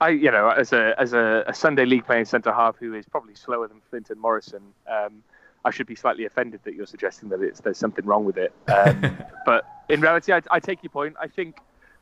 I, 0.00 0.08
you 0.08 0.30
know, 0.30 0.48
as 0.48 0.72
a 0.72 0.94
as 0.98 1.12
a, 1.12 1.44
a 1.46 1.54
Sunday 1.54 1.84
league 1.84 2.06
playing 2.06 2.24
centre 2.24 2.52
half 2.52 2.76
who 2.76 2.94
is 2.94 3.06
probably 3.06 3.34
slower 3.34 3.68
than 3.68 3.80
Flint 3.90 4.08
and 4.10 4.20
Morrison, 4.20 4.62
um, 4.90 5.22
I 5.64 5.70
should 5.70 5.86
be 5.86 5.94
slightly 5.94 6.24
offended 6.24 6.60
that 6.64 6.74
you're 6.74 6.86
suggesting 6.86 7.28
that 7.30 7.42
it's 7.42 7.60
there's 7.60 7.78
something 7.78 8.04
wrong 8.06 8.24
with 8.24 8.38
it. 8.38 8.52
Um, 8.68 9.16
but 9.46 9.66
in 9.88 10.00
reality, 10.00 10.32
I, 10.32 10.40
I 10.50 10.60
take 10.60 10.82
your 10.82 10.90
point. 10.90 11.16
I 11.20 11.28
think 11.28 11.58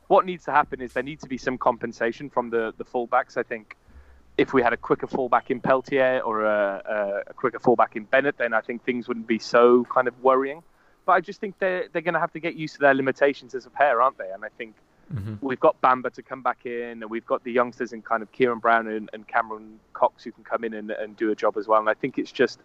what 0.07 0.25
needs 0.25 0.45
to 0.45 0.51
happen 0.51 0.81
is 0.81 0.93
there 0.93 1.03
needs 1.03 1.23
to 1.23 1.29
be 1.29 1.37
some 1.37 1.57
compensation 1.57 2.29
from 2.29 2.49
the 2.49 2.73
the 2.77 2.85
fullbacks. 2.85 3.37
I 3.37 3.43
think 3.43 3.75
if 4.37 4.53
we 4.53 4.61
had 4.61 4.71
a 4.71 4.77
quicker 4.77 5.07
fallback 5.07 5.49
in 5.49 5.59
Peltier 5.59 6.21
or 6.23 6.45
a, 6.45 6.81
a, 7.27 7.31
a, 7.31 7.33
quicker 7.33 7.59
fallback 7.59 7.97
in 7.97 8.05
Bennett, 8.05 8.37
then 8.37 8.53
I 8.53 8.61
think 8.61 8.85
things 8.85 9.05
wouldn't 9.09 9.27
be 9.27 9.37
so 9.37 9.83
kind 9.93 10.07
of 10.07 10.17
worrying. 10.23 10.63
But 11.05 11.11
I 11.13 11.19
just 11.19 11.41
think 11.41 11.59
they're 11.59 11.87
they're 11.91 12.01
going 12.01 12.13
to 12.13 12.19
have 12.19 12.31
to 12.33 12.39
get 12.39 12.55
used 12.55 12.75
to 12.75 12.79
their 12.79 12.93
limitations 12.93 13.53
as 13.53 13.65
a 13.65 13.69
pair, 13.69 14.01
aren't 14.01 14.17
they? 14.17 14.29
And 14.31 14.45
I 14.45 14.49
think 14.57 14.75
mm-hmm. 15.13 15.35
we've 15.41 15.59
got 15.59 15.81
Bamba 15.81 16.13
to 16.13 16.21
come 16.21 16.41
back 16.41 16.65
in, 16.65 17.01
and 17.01 17.09
we've 17.09 17.25
got 17.25 17.43
the 17.43 17.51
youngsters 17.51 17.91
in 17.91 18.01
kind 18.01 18.23
of 18.23 18.31
Ciaron 18.31 18.61
Brown 18.61 18.87
and, 18.87 19.09
and 19.11 19.27
Cameron 19.27 19.79
Coxe 19.93 20.23
who 20.23 20.31
can 20.31 20.43
come 20.43 20.63
in 20.63 20.73
and, 20.73 20.91
and 20.91 21.17
do 21.17 21.31
a 21.31 21.35
job 21.35 21.57
as 21.57 21.67
well. 21.67 21.79
And 21.79 21.89
I 21.89 21.93
think 21.93 22.17
it's 22.17 22.31
just 22.31 22.59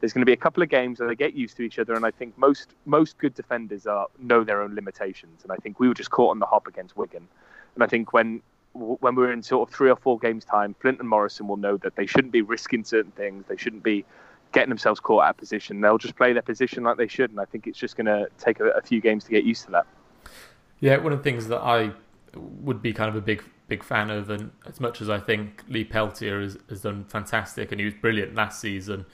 there's 0.00 0.12
going 0.12 0.22
to 0.22 0.26
be 0.26 0.32
a 0.32 0.36
couple 0.36 0.62
of 0.62 0.68
games 0.68 0.98
where 0.98 1.08
they 1.08 1.14
get 1.14 1.34
used 1.34 1.56
to 1.58 1.62
each 1.62 1.78
other, 1.78 1.94
and 1.94 2.04
I 2.04 2.10
think 2.10 2.36
most 2.38 2.74
most 2.86 3.18
good 3.18 3.34
defenders 3.34 3.86
are 3.86 4.08
know 4.18 4.42
their 4.44 4.62
own 4.62 4.74
limitations. 4.74 5.42
And 5.42 5.52
I 5.52 5.56
think 5.56 5.78
we 5.78 5.88
were 5.88 5.94
just 5.94 6.10
caught 6.10 6.30
on 6.30 6.38
the 6.38 6.46
hop 6.46 6.66
against 6.66 6.96
Wigan, 6.96 7.28
and 7.74 7.84
I 7.84 7.86
think 7.86 8.12
when 8.12 8.42
when 8.72 9.14
we're 9.14 9.32
in 9.32 9.42
sort 9.42 9.68
of 9.68 9.74
three 9.74 9.90
or 9.90 9.96
four 9.96 10.18
games 10.18 10.44
time, 10.44 10.74
Flint 10.80 11.00
and 11.00 11.08
Morrison 11.08 11.48
will 11.48 11.56
know 11.56 11.76
that 11.78 11.96
they 11.96 12.06
shouldn't 12.06 12.32
be 12.32 12.42
risking 12.42 12.84
certain 12.84 13.10
things. 13.12 13.44
They 13.48 13.56
shouldn't 13.56 13.82
be 13.82 14.04
getting 14.52 14.68
themselves 14.68 15.00
caught 15.00 15.24
out 15.24 15.30
of 15.30 15.36
position. 15.36 15.80
They'll 15.80 15.98
just 15.98 16.16
play 16.16 16.32
their 16.32 16.42
position 16.42 16.84
like 16.84 16.96
they 16.96 17.08
should, 17.08 17.30
and 17.30 17.40
I 17.40 17.44
think 17.44 17.66
it's 17.66 17.78
just 17.78 17.96
going 17.96 18.06
to 18.06 18.28
take 18.38 18.60
a, 18.60 18.70
a, 18.70 18.82
few 18.82 19.00
games 19.00 19.24
to 19.24 19.30
get 19.30 19.44
used 19.44 19.64
to 19.66 19.70
that. 19.72 19.86
Yeah, 20.80 20.96
one 20.98 21.12
of 21.12 21.18
the 21.18 21.24
things 21.24 21.48
that 21.48 21.60
I 21.60 21.92
would 22.34 22.80
be 22.80 22.92
kind 22.92 23.08
of 23.08 23.16
a 23.16 23.20
big 23.20 23.42
big 23.68 23.84
fan 23.84 24.10
of, 24.10 24.30
and 24.30 24.50
as 24.66 24.80
much 24.80 25.00
as 25.00 25.08
I 25.08 25.18
think 25.18 25.62
Lee 25.68 25.84
Peltier 25.84 26.40
has, 26.40 26.58
has 26.68 26.82
done 26.82 27.04
fantastic 27.04 27.70
and 27.70 27.78
he 27.78 27.84
was 27.84 27.94
brilliant 27.94 28.34
last 28.34 28.60
season, 28.60 29.06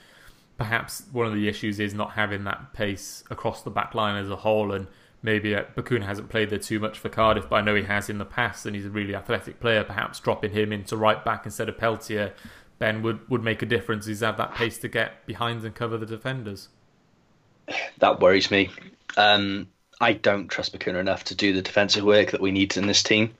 perhaps 0.57 1.03
one 1.11 1.27
of 1.27 1.33
the 1.33 1.47
issues 1.47 1.79
is 1.79 1.93
not 1.93 2.11
having 2.11 2.43
that 2.45 2.73
pace 2.73 3.23
across 3.29 3.61
the 3.61 3.69
back 3.69 3.93
line 3.95 4.21
as 4.21 4.29
a 4.29 4.37
whole, 4.37 4.71
and 4.71 4.87
maybe 5.21 5.55
uh, 5.55 5.63
Bacuna 5.75 6.03
hasn't 6.03 6.29
played 6.29 6.49
there 6.49 6.59
too 6.59 6.79
much 6.79 6.97
for 6.99 7.09
Cardiff, 7.09 7.49
but 7.49 7.57
I 7.57 7.61
know 7.61 7.75
he 7.75 7.83
has 7.83 8.09
in 8.09 8.17
the 8.17 8.25
past, 8.25 8.65
and 8.65 8.75
he's 8.75 8.85
a 8.85 8.89
really 8.89 9.15
athletic 9.15 9.59
player. 9.59 9.83
Perhaps 9.83 10.19
dropping 10.19 10.51
him 10.51 10.73
into 10.73 10.97
right 10.97 11.23
back 11.23 11.45
instead 11.45 11.69
of 11.69 11.77
Peltier 11.77 12.33
Ben 12.79 13.01
would, 13.01 13.27
would 13.29 13.43
make 13.43 13.61
a 13.61 13.65
difference. 13.65 14.05
He's 14.05 14.19
have 14.21 14.37
that 14.37 14.55
pace 14.55 14.77
to 14.79 14.87
get 14.87 15.25
behind 15.25 15.63
and 15.63 15.73
cover 15.73 15.97
the 15.97 16.05
defenders. 16.05 16.69
That 17.99 18.19
worries 18.19 18.51
me. 18.51 18.69
Um, 19.17 19.67
I 19.99 20.13
don't 20.13 20.47
trust 20.47 20.77
Bacuna 20.77 20.99
enough 20.99 21.25
to 21.25 21.35
do 21.35 21.53
the 21.53 21.61
defensive 21.61 22.03
work 22.03 22.31
that 22.31 22.41
we 22.41 22.51
need 22.51 22.77
in 22.77 22.87
this 22.87 23.03
team. 23.03 23.33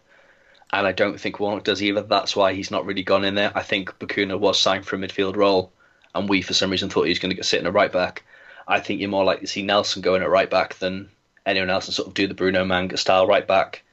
And 0.71 0.86
I 0.86 0.91
don't 0.91 1.19
think 1.19 1.39
Warnock 1.39 1.63
does 1.63 1.82
either. 1.82 2.01
That's 2.01 2.36
why 2.36 2.53
he's 2.53 2.71
not 2.71 2.86
really 2.86 3.03
gone 3.03 3.23
in 3.23 3.36
there. 3.36 3.51
I 3.56 3.63
think 3.63 3.97
Bacuna 3.99 4.38
was 4.38 4.60
signed 4.60 4.86
for 4.86 4.95
a 4.97 4.99
midfield 4.99 5.38
role, 5.38 5.71
and 6.15 6.30
we, 6.30 6.41
for 6.41 6.54
some 6.54 6.72
reason, 6.72 6.89
thought 6.89 7.04
he 7.04 7.10
was 7.10 7.20
going 7.20 7.36
to 7.36 7.43
sit 7.43 7.60
in 7.60 7.67
a 7.67 7.72
right 7.72 7.91
back. 7.91 8.24
I 8.67 8.80
think 8.80 9.00
you're 9.00 9.10
more 9.10 9.24
likely 9.24 9.46
to 9.46 9.52
see 9.52 9.63
Nelson 9.63 10.02
go 10.02 10.15
in 10.15 10.22
at 10.22 10.30
right 10.30 10.50
back 10.50 10.76
than 10.76 11.10
anyone 11.46 11.70
else 11.70 11.88
and 11.88 11.96
sort 11.96 12.10
of 12.10 12.13
do 12.13 12.28
the 12.28 12.34
Bruno 12.34 12.65
Manga 12.65 12.98
style 12.98 13.26
right 13.26 13.48
back 13.48 13.84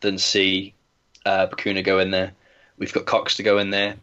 than 0.00 0.18
see 0.18 0.74
uh, 1.24 1.46
Bacuna 1.46 1.82
go 1.82 1.98
in 1.98 2.10
there. 2.10 2.32
We've 2.76 2.92
got 2.92 3.06
Coxe 3.06 3.36
to 3.36 3.42
go 3.42 3.58
in 3.58 3.70
there. 3.70 3.96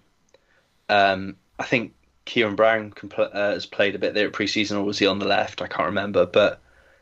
Um, 0.87 1.35
I 1.59 1.65
think 1.65 1.93
Ciaron 2.25 2.55
Brown 2.55 2.93
uh, 3.17 3.51
has 3.51 3.65
played 3.65 3.95
a 3.95 3.99
bit 3.99 4.13
there 4.13 4.27
at 4.27 4.33
preseason, 4.33 4.77
or 4.77 4.83
was 4.83 4.97
he 4.97 5.05
on 5.05 5.19
the 5.19 5.25
left? 5.25 5.61
I 5.61 5.67
can't 5.67 5.87
remember, 5.87 6.25
but 6.25 6.59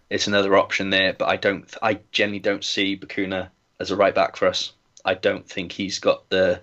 it's 0.10 0.28
another 0.28 0.58
option 0.58 0.90
there. 0.90 1.14
But 1.14 1.30
I 1.30 1.38
don't, 1.38 1.74
I 1.82 2.00
generally 2.12 2.40
don't 2.40 2.64
see 2.64 2.98
Bacuna 2.98 3.50
as 3.80 3.92
a 3.92 3.96
right 3.96 4.16
back 4.16 4.36
for 4.36 4.48
us. 4.48 4.74
I 5.06 5.14
don't 5.14 5.48
think 5.48 5.72
he's 5.72 6.00
got 6.00 6.28
the 6.30 6.60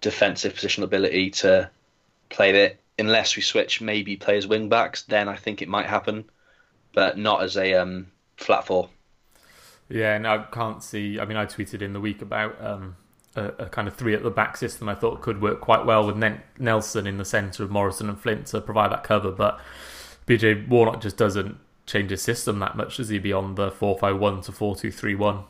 defensive 0.00 0.54
positional 0.54 0.84
ability 0.84 1.30
to 1.30 1.70
play 2.28 2.52
there 2.52 2.72
unless 2.98 3.36
we 3.36 3.42
switch 3.42 3.80
maybe 3.80 4.16
play 4.16 4.36
as 4.36 4.46
wing 4.46 4.68
backs. 4.68 5.02
Then 5.02 5.28
I 5.28 5.36
think 5.36 5.62
it 5.62 5.68
might 5.68 5.86
happen, 5.86 6.24
but 6.92 7.18
not 7.18 7.42
as 7.42 7.56
a 7.56 7.74
um, 7.74 8.06
flat 8.36 8.66
four. 8.66 8.88
Yeah, 9.88 10.14
and 10.14 10.26
I 10.26 10.38
can't 10.44 10.82
see. 10.82 11.20
I 11.20 11.24
mean, 11.24 11.36
I 11.36 11.46
tweeted 11.46 11.82
in 11.82 11.92
the 11.92 12.00
week 12.00 12.22
about 12.22 12.62
um, 12.64 12.96
a, 13.36 13.46
a, 13.58 13.66
kind 13.66 13.86
of 13.86 13.94
three 13.94 14.14
at 14.14 14.22
the 14.22 14.30
back 14.30 14.56
system 14.56 14.88
I 14.88 14.94
thought 14.94 15.20
could 15.20 15.42
work 15.42 15.60
quite 15.60 15.84
well 15.84 16.06
with 16.06 16.16
Nelson 16.58 17.06
in 17.06 17.18
the 17.18 17.24
centre 17.24 17.62
of 17.62 17.70
Morrison 17.70 18.08
and 18.08 18.18
Flint 18.18 18.46
to 18.46 18.60
provide 18.60 18.92
that 18.92 19.04
cover. 19.04 19.30
But 19.30 19.60
BJ 20.26 20.68
Warnock 20.68 21.00
just 21.00 21.16
doesn't 21.16 21.58
change 21.86 22.10
his 22.10 22.22
system 22.22 22.58
that 22.60 22.76
much, 22.76 22.96
does 22.96 23.10
he? 23.10 23.18
Beyond 23.18 23.56
the 23.56 23.70
four 23.70 23.98
five 23.98 24.18
one 24.18 24.40
to 24.42 24.52
four 24.52 24.74
two 24.74 24.90
three 24.90 25.14
one. 25.14 25.44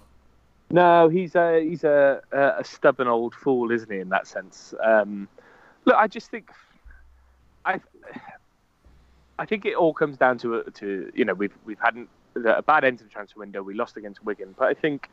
No, 0.71 1.09
he's 1.09 1.35
a 1.35 1.61
he's 1.61 1.85
a, 1.85 2.21
a 2.33 2.65
stubborn 2.65 3.07
old 3.07 3.35
fool, 3.35 3.71
isn't 3.71 3.91
he? 3.91 4.01
In 4.01 4.09
that 4.09 4.27
sense. 4.27 4.75
Um, 4.83 5.29
look, 5.85 5.97
I 5.97 6.09
just 6.09 6.31
think 6.31 6.51
I 9.39 9.47
think 9.47 9.65
it 9.65 9.75
all 9.75 9.93
comes 9.93 10.17
down 10.17 10.39
to 10.39 10.63
to 10.75 11.11
you 11.15 11.25
know 11.25 11.35
we've 11.35 11.57
we've 11.65 11.81
had 11.81 12.07
a 12.37 12.63
bad 12.63 12.85
end 12.85 12.99
to 12.99 13.05
the 13.05 13.11
transfer 13.11 13.41
window. 13.41 13.63
We 13.63 13.75
lost 13.75 13.97
against 13.97 14.25
Wigan, 14.25 14.55
but 14.57 14.69
I 14.69 14.75
think 14.75 15.11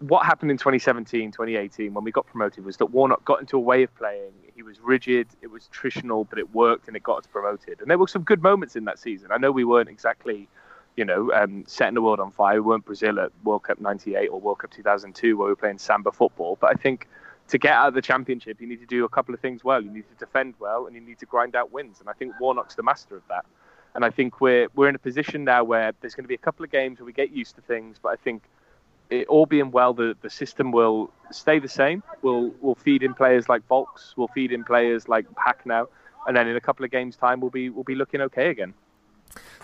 what 0.00 0.26
happened 0.26 0.50
in 0.50 0.58
2017, 0.58 1.30
2018 1.30 1.94
when 1.94 2.04
we 2.04 2.10
got 2.10 2.26
promoted 2.26 2.64
was 2.64 2.76
that 2.78 2.86
Warnock 2.86 3.24
got 3.24 3.40
into 3.40 3.56
a 3.56 3.60
way 3.60 3.82
of 3.82 3.94
playing. 3.94 4.32
He 4.54 4.62
was 4.62 4.80
rigid, 4.80 5.28
it 5.40 5.50
was 5.50 5.68
traditional, 5.68 6.24
but 6.24 6.38
it 6.38 6.54
worked 6.54 6.88
and 6.88 6.96
it 6.96 7.02
got 7.02 7.18
us 7.18 7.26
promoted. 7.26 7.80
And 7.80 7.90
there 7.90 7.98
were 7.98 8.08
some 8.08 8.22
good 8.22 8.42
moments 8.42 8.76
in 8.76 8.84
that 8.84 8.98
season. 8.98 9.30
I 9.30 9.38
know 9.38 9.50
we 9.50 9.64
weren't 9.64 9.88
exactly, 9.88 10.48
you 10.96 11.04
know, 11.04 11.32
um, 11.32 11.64
setting 11.66 11.94
the 11.94 12.02
world 12.02 12.20
on 12.20 12.30
fire. 12.30 12.56
We 12.56 12.68
weren't 12.68 12.84
Brazil 12.84 13.18
at 13.20 13.32
World 13.44 13.64
Cup 13.64 13.80
98 13.80 14.28
or 14.28 14.40
World 14.40 14.58
Cup 14.58 14.70
2002 14.70 15.36
where 15.36 15.46
we 15.46 15.52
were 15.52 15.56
playing 15.56 15.78
samba 15.78 16.12
football. 16.12 16.56
But 16.60 16.70
I 16.70 16.74
think 16.74 17.08
to 17.48 17.58
get 17.58 17.72
out 17.72 17.88
of 17.88 17.94
the 17.94 18.02
championship, 18.02 18.60
you 18.60 18.66
need 18.66 18.80
to 18.80 18.86
do 18.86 19.04
a 19.04 19.08
couple 19.08 19.34
of 19.34 19.40
things 19.40 19.62
well. 19.62 19.80
You 19.80 19.90
need 19.90 20.08
to 20.08 20.14
defend 20.18 20.54
well 20.58 20.86
and 20.86 20.94
you 20.94 21.00
need 21.00 21.18
to 21.18 21.26
grind 21.26 21.54
out 21.54 21.72
wins. 21.72 22.00
And 22.00 22.08
I 22.08 22.12
think 22.12 22.34
Warnock's 22.40 22.74
the 22.74 22.82
master 22.82 23.16
of 23.16 23.22
that. 23.28 23.44
And 23.94 24.04
I 24.04 24.10
think 24.10 24.40
we're 24.40 24.68
we're 24.74 24.88
in 24.88 24.94
a 24.94 24.98
position 24.98 25.44
now 25.44 25.62
where 25.62 25.92
there's 26.00 26.14
going 26.14 26.24
to 26.24 26.28
be 26.28 26.34
a 26.34 26.38
couple 26.38 26.64
of 26.64 26.70
games 26.70 26.98
where 26.98 27.06
we 27.06 27.12
get 27.12 27.30
used 27.30 27.54
to 27.56 27.62
things, 27.62 27.98
but 28.02 28.08
I 28.08 28.16
think 28.16 28.42
it, 29.10 29.28
all 29.28 29.46
being 29.46 29.70
well, 29.70 29.92
the, 29.92 30.16
the 30.20 30.30
system 30.30 30.72
will 30.72 31.12
stay 31.30 31.58
the 31.58 31.68
same. 31.68 32.02
We'll 32.22 32.52
we'll 32.60 32.74
feed 32.74 33.02
in 33.02 33.14
players 33.14 33.48
like 33.48 33.66
Vaulks, 33.68 34.16
we'll 34.16 34.28
feed 34.28 34.50
in 34.50 34.64
players 34.64 35.08
like 35.08 35.26
Pack 35.36 35.64
now, 35.64 35.88
and 36.26 36.36
then 36.36 36.48
in 36.48 36.56
a 36.56 36.60
couple 36.60 36.84
of 36.84 36.90
games' 36.90 37.16
time, 37.16 37.40
we'll 37.40 37.50
be 37.50 37.70
we'll 37.70 37.84
be 37.84 37.94
looking 37.94 38.20
okay 38.22 38.50
again. 38.50 38.74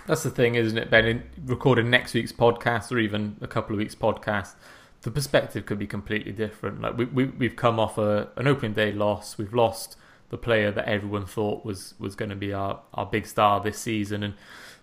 That's 0.07 0.23
the 0.23 0.31
thing, 0.31 0.55
isn't 0.55 0.79
it, 0.79 0.91
Ben? 0.91 1.07
In 1.07 1.23
recording 1.45 1.91
next 1.91 2.15
week's 2.15 2.33
podcast 2.33 2.91
or 2.91 2.99
even 2.99 3.37
a 3.41 3.47
couple 3.47 3.75
of 3.75 3.79
weeks' 3.79 3.95
podcast, 3.95 4.55
the 5.03 5.11
perspective 5.11 5.67
could 5.67 5.79
be 5.79 5.87
completely 5.87 6.33
different. 6.33 6.81
Like 6.81 6.97
we, 6.97 7.05
we 7.07 7.25
we've 7.27 7.57
come 7.57 7.81
off 7.81 7.99
a, 7.99 8.29
an 8.37 8.47
opening 8.47 8.75
day 8.75 8.93
loss. 8.93 9.39
We've 9.39 9.55
lost 9.55 9.97
the 10.31 10.39
player 10.39 10.71
that 10.71 10.87
everyone 10.87 11.27
thought 11.27 11.65
was 11.65 11.95
was 11.99 12.15
going 12.15 12.31
to 12.31 12.37
be 12.37 12.53
our, 12.53 12.81
our 12.95 13.07
big 13.07 13.27
star 13.27 13.61
this 13.61 13.79
season, 13.79 14.23
and 14.23 14.35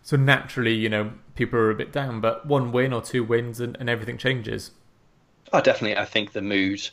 so 0.01 0.15
naturally, 0.15 0.73
you 0.73 0.87
know, 0.87 1.11
people 1.35 1.59
are 1.59 1.69
a 1.69 1.75
bit 1.75 1.91
down, 1.91 2.21
but 2.21 2.45
one 2.45 2.71
win 2.71 2.93
or 2.93 3.01
two 3.01 3.23
wins 3.25 3.59
and, 3.59 3.75
and 3.77 3.89
everything 3.89 4.17
changes. 4.17 4.71
Oh, 5.51 5.61
definitely. 5.61 5.97
I 5.97 6.05
think 6.05 6.31
the 6.31 6.41
mood. 6.41 6.87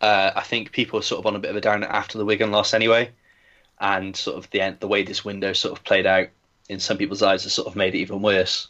Uh, 0.00 0.30
I 0.34 0.40
think 0.40 0.72
people 0.72 0.98
are 0.98 1.02
sort 1.02 1.18
of 1.18 1.26
on 1.26 1.36
a 1.36 1.38
bit 1.38 1.50
of 1.50 1.56
a 1.56 1.60
down 1.60 1.84
after 1.84 2.16
the 2.16 2.24
Wigan 2.24 2.50
loss 2.50 2.72
anyway, 2.72 3.10
and 3.78 4.16
sort 4.16 4.38
of 4.38 4.48
the 4.50 4.62
end, 4.62 4.78
the 4.80 4.88
way 4.88 5.02
this 5.02 5.22
window 5.22 5.52
sort 5.52 5.76
of 5.78 5.84
played 5.84 6.06
out 6.06 6.28
in 6.70 6.80
some 6.80 6.96
people's 6.96 7.22
eyes 7.22 7.42
has 7.42 7.52
sort 7.52 7.68
of 7.68 7.76
made 7.76 7.94
it 7.94 7.98
even 7.98 8.22
worse. 8.22 8.68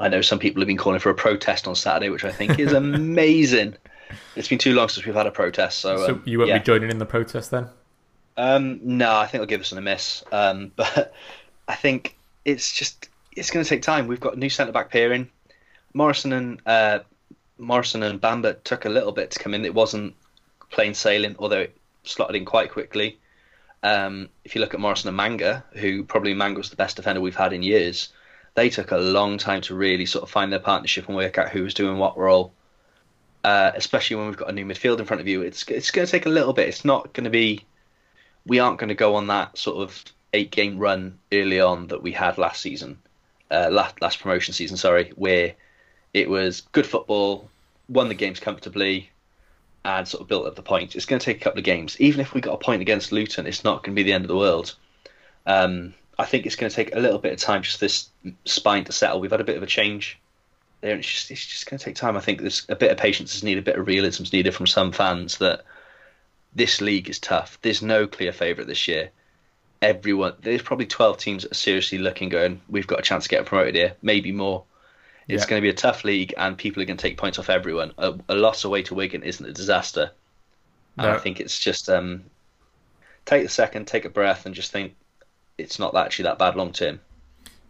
I 0.00 0.08
know 0.08 0.22
some 0.22 0.38
people 0.38 0.62
have 0.62 0.66
been 0.66 0.78
calling 0.78 0.98
for 0.98 1.10
a 1.10 1.14
protest 1.14 1.68
on 1.68 1.76
Saturday, 1.76 2.08
which 2.08 2.24
I 2.24 2.32
think 2.32 2.58
is 2.58 2.72
amazing. 2.72 3.76
it's 4.34 4.48
been 4.48 4.58
too 4.58 4.74
long 4.74 4.88
since 4.88 5.04
we've 5.04 5.14
had 5.14 5.26
a 5.26 5.30
protest, 5.30 5.78
so, 5.78 5.98
so 5.98 6.12
um, 6.14 6.22
you 6.24 6.38
won't 6.38 6.48
yeah. 6.48 6.58
be 6.58 6.64
joining 6.64 6.90
in 6.90 6.98
the 6.98 7.06
protest 7.06 7.50
then? 7.50 7.68
Um, 8.38 8.80
no, 8.82 9.14
I 9.14 9.26
think 9.26 9.42
I'll 9.42 9.46
give 9.46 9.60
us 9.60 9.72
a 9.72 9.80
miss. 9.80 10.24
Um, 10.32 10.72
but 10.76 11.12
I 11.68 11.74
think 11.74 12.16
it's 12.46 12.72
just 12.72 13.10
it's 13.36 13.50
going 13.50 13.62
to 13.62 13.68
take 13.68 13.82
time. 13.82 14.06
We've 14.06 14.18
got 14.18 14.38
new 14.38 14.50
centre 14.50 14.72
back 14.72 14.90
pairing. 14.90 15.28
Morrison 15.92 16.32
and 16.32 16.62
uh, 16.64 17.00
Morrison 17.58 18.02
and 18.02 18.20
Bamba 18.20 18.62
took 18.64 18.86
a 18.86 18.88
little 18.88 19.12
bit 19.12 19.32
to 19.32 19.38
come 19.38 19.52
in. 19.52 19.66
It 19.66 19.74
wasn't 19.74 20.14
plain 20.70 20.94
sailing, 20.94 21.36
although 21.38 21.60
it 21.60 21.76
slotted 22.04 22.36
in 22.36 22.46
quite 22.46 22.72
quickly. 22.72 23.18
Um, 23.82 24.30
if 24.44 24.54
you 24.54 24.62
look 24.62 24.72
at 24.72 24.80
Morrison 24.80 25.08
and 25.08 25.16
Manga, 25.16 25.64
who 25.72 26.04
probably 26.04 26.32
Manga 26.32 26.58
was 26.58 26.70
the 26.70 26.76
best 26.76 26.96
defender 26.96 27.20
we've 27.20 27.36
had 27.36 27.52
in 27.52 27.62
years, 27.62 28.08
they 28.54 28.70
took 28.70 28.90
a 28.90 28.98
long 28.98 29.38
time 29.38 29.60
to 29.62 29.74
really 29.74 30.06
sort 30.06 30.22
of 30.22 30.30
find 30.30 30.52
their 30.52 30.58
partnership 30.58 31.06
and 31.08 31.16
work 31.16 31.38
out 31.38 31.50
who 31.50 31.62
was 31.62 31.74
doing 31.74 31.98
what 31.98 32.18
role. 32.18 32.52
Uh, 33.42 33.72
especially 33.74 34.16
when 34.16 34.26
we've 34.26 34.36
got 34.36 34.50
a 34.50 34.52
new 34.52 34.66
midfield 34.66 34.98
in 34.98 35.06
front 35.06 35.20
of 35.20 35.28
you, 35.28 35.40
it's 35.40 35.66
it's 35.68 35.90
going 35.90 36.04
to 36.04 36.10
take 36.10 36.26
a 36.26 36.30
little 36.30 36.52
bit. 36.52 36.68
It's 36.68 36.84
not 36.84 37.12
going 37.14 37.24
to 37.24 37.30
be. 37.30 37.64
We 38.46 38.58
aren't 38.58 38.78
going 38.78 38.88
to 38.88 38.94
go 38.94 39.14
on 39.14 39.28
that 39.28 39.56
sort 39.56 39.78
of 39.78 40.04
eight 40.32 40.50
game 40.50 40.78
run 40.78 41.18
early 41.32 41.60
on 41.60 41.88
that 41.88 42.02
we 42.02 42.12
had 42.12 42.38
last 42.38 42.60
season, 42.60 42.98
uh, 43.50 43.68
last 43.70 44.00
last 44.02 44.20
promotion 44.20 44.52
season, 44.52 44.76
sorry, 44.76 45.12
where 45.16 45.54
it 46.12 46.28
was 46.28 46.62
good 46.72 46.86
football, 46.86 47.48
won 47.88 48.08
the 48.08 48.14
games 48.14 48.40
comfortably, 48.40 49.10
and 49.84 50.06
sort 50.06 50.20
of 50.20 50.28
built 50.28 50.46
up 50.46 50.56
the 50.56 50.62
points. 50.62 50.94
It's 50.94 51.06
going 51.06 51.20
to 51.20 51.24
take 51.24 51.38
a 51.38 51.44
couple 51.44 51.58
of 51.58 51.64
games. 51.64 51.98
Even 52.00 52.20
if 52.20 52.34
we 52.34 52.40
got 52.40 52.54
a 52.54 52.58
point 52.58 52.82
against 52.82 53.12
Luton, 53.12 53.46
it's 53.46 53.64
not 53.64 53.82
going 53.82 53.94
to 53.94 54.00
be 54.00 54.02
the 54.02 54.12
end 54.12 54.24
of 54.24 54.28
the 54.28 54.36
world. 54.36 54.74
Um, 55.46 55.94
I 56.20 56.26
think 56.26 56.46
it's 56.46 56.56
going 56.56 56.70
to 56.70 56.76
take 56.76 56.94
a 56.94 57.00
little 57.00 57.18
bit 57.18 57.32
of 57.32 57.38
time 57.38 57.62
just 57.62 57.80
this 57.80 58.10
spine 58.44 58.84
to 58.84 58.92
settle. 58.92 59.20
We've 59.20 59.30
had 59.30 59.40
a 59.40 59.44
bit 59.44 59.56
of 59.56 59.62
a 59.62 59.66
change 59.66 60.18
there, 60.80 60.92
and 60.92 61.00
it's 61.00 61.08
just, 61.08 61.30
it's 61.30 61.46
just 61.46 61.68
going 61.68 61.78
to 61.78 61.84
take 61.84 61.96
time. 61.96 62.16
I 62.16 62.20
think 62.20 62.40
there's 62.40 62.66
a 62.68 62.76
bit 62.76 62.90
of 62.90 62.98
patience 62.98 63.34
is 63.34 63.42
needed, 63.42 63.60
a 63.60 63.70
bit 63.70 63.78
of 63.78 63.86
realism 63.86 64.22
is 64.24 64.32
needed 64.32 64.54
from 64.54 64.66
some 64.66 64.92
fans 64.92 65.38
that 65.38 65.64
this 66.54 66.80
league 66.80 67.08
is 67.08 67.18
tough. 67.18 67.58
There's 67.62 67.82
no 67.82 68.06
clear 68.06 68.32
favourite 68.32 68.68
this 68.68 68.86
year 68.86 69.10
everyone. 69.82 70.34
There's 70.40 70.62
probably 70.62 70.86
12 70.86 71.18
teams 71.18 71.42
that 71.42 71.52
are 71.52 71.54
seriously 71.54 71.98
looking, 71.98 72.28
going, 72.28 72.60
we've 72.68 72.86
got 72.86 72.98
a 72.98 73.02
chance 73.02 73.24
to 73.24 73.30
get 73.30 73.46
promoted 73.46 73.74
here, 73.74 73.94
maybe 74.02 74.32
more. 74.32 74.64
It's 75.28 75.44
yeah. 75.44 75.48
going 75.48 75.62
to 75.62 75.64
be 75.64 75.70
a 75.70 75.74
tough 75.74 76.04
league, 76.04 76.34
and 76.36 76.58
people 76.58 76.82
are 76.82 76.86
going 76.86 76.96
to 76.96 77.02
take 77.02 77.16
points 77.16 77.38
off 77.38 77.50
everyone. 77.50 77.92
A, 77.98 78.14
a 78.28 78.34
loss 78.34 78.64
away 78.64 78.82
to 78.84 78.94
Wigan 78.94 79.22
isn't 79.22 79.46
a 79.46 79.52
disaster. 79.52 80.10
And. 80.98 81.06
I 81.06 81.18
think 81.18 81.40
it's 81.40 81.58
just 81.58 81.88
um, 81.88 82.24
take 83.24 83.44
a 83.44 83.48
second, 83.48 83.86
take 83.86 84.04
a 84.04 84.10
breath, 84.10 84.44
and 84.44 84.54
just 84.54 84.72
think 84.72 84.96
it's 85.60 85.78
not 85.78 85.94
actually 85.94 86.24
that 86.24 86.38
bad 86.38 86.56
long 86.56 86.72
term. 86.72 87.00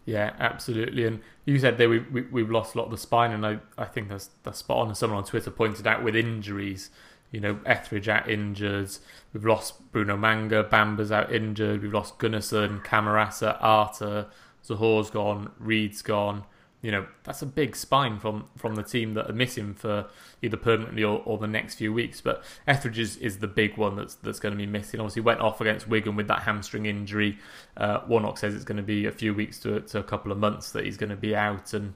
Yeah, 0.06 0.32
absolutely. 0.38 1.04
And 1.04 1.20
you 1.44 1.58
said 1.58 1.78
there 1.78 1.88
we, 1.88 2.00
we 2.00 2.22
we've 2.22 2.50
lost 2.50 2.74
a 2.74 2.78
lot 2.78 2.86
of 2.86 2.90
the 2.90 2.98
spine, 2.98 3.32
and 3.32 3.46
I, 3.46 3.58
I 3.76 3.84
think 3.84 4.08
that's 4.08 4.30
that's 4.42 4.58
spot 4.58 4.78
on. 4.78 4.90
As 4.90 4.98
someone 4.98 5.18
on 5.18 5.24
Twitter 5.24 5.50
pointed 5.50 5.86
out, 5.86 6.02
with 6.02 6.16
injuries, 6.16 6.90
you 7.30 7.40
know, 7.40 7.60
Etheridge 7.66 8.08
out 8.08 8.28
injured. 8.28 8.90
We've 9.32 9.44
lost 9.44 9.92
Bruno 9.92 10.16
Manga, 10.16 10.64
Bamba's 10.64 11.12
out 11.12 11.32
injured. 11.32 11.82
We've 11.82 11.92
lost 11.92 12.18
Gunnarsson, 12.18 12.84
Camarasa, 12.84 13.56
Arter, 13.60 14.26
Zohore's 14.64 15.10
gone, 15.10 15.50
Reid's 15.58 16.02
gone. 16.02 16.44
You 16.82 16.90
know 16.90 17.06
that's 17.24 17.42
a 17.42 17.46
big 17.46 17.76
spine 17.76 18.18
from 18.18 18.46
from 18.56 18.74
the 18.74 18.82
team 18.82 19.14
that 19.14 19.28
are 19.28 19.34
missing 19.34 19.74
for 19.74 20.06
either 20.40 20.56
permanently 20.56 21.04
or, 21.04 21.22
or 21.24 21.36
the 21.38 21.46
next 21.46 21.74
few 21.74 21.92
weeks. 21.92 22.20
But 22.20 22.42
Etheridge 22.66 22.98
is, 22.98 23.16
is 23.18 23.38
the 23.38 23.46
big 23.46 23.76
one 23.76 23.96
that's 23.96 24.14
that's 24.14 24.40
going 24.40 24.52
to 24.52 24.58
be 24.58 24.66
missing. 24.66 25.00
Obviously, 25.00 25.22
went 25.22 25.40
off 25.40 25.60
against 25.60 25.88
Wigan 25.88 26.16
with 26.16 26.28
that 26.28 26.42
hamstring 26.42 26.86
injury. 26.86 27.38
Uh, 27.76 28.00
Warnock 28.08 28.38
says 28.38 28.54
it's 28.54 28.64
going 28.64 28.78
to 28.78 28.82
be 28.82 29.06
a 29.06 29.12
few 29.12 29.34
weeks 29.34 29.58
to, 29.60 29.80
to 29.80 29.98
a 29.98 30.02
couple 30.02 30.32
of 30.32 30.38
months 30.38 30.72
that 30.72 30.84
he's 30.84 30.96
going 30.96 31.10
to 31.10 31.16
be 31.16 31.36
out. 31.36 31.74
And 31.74 31.94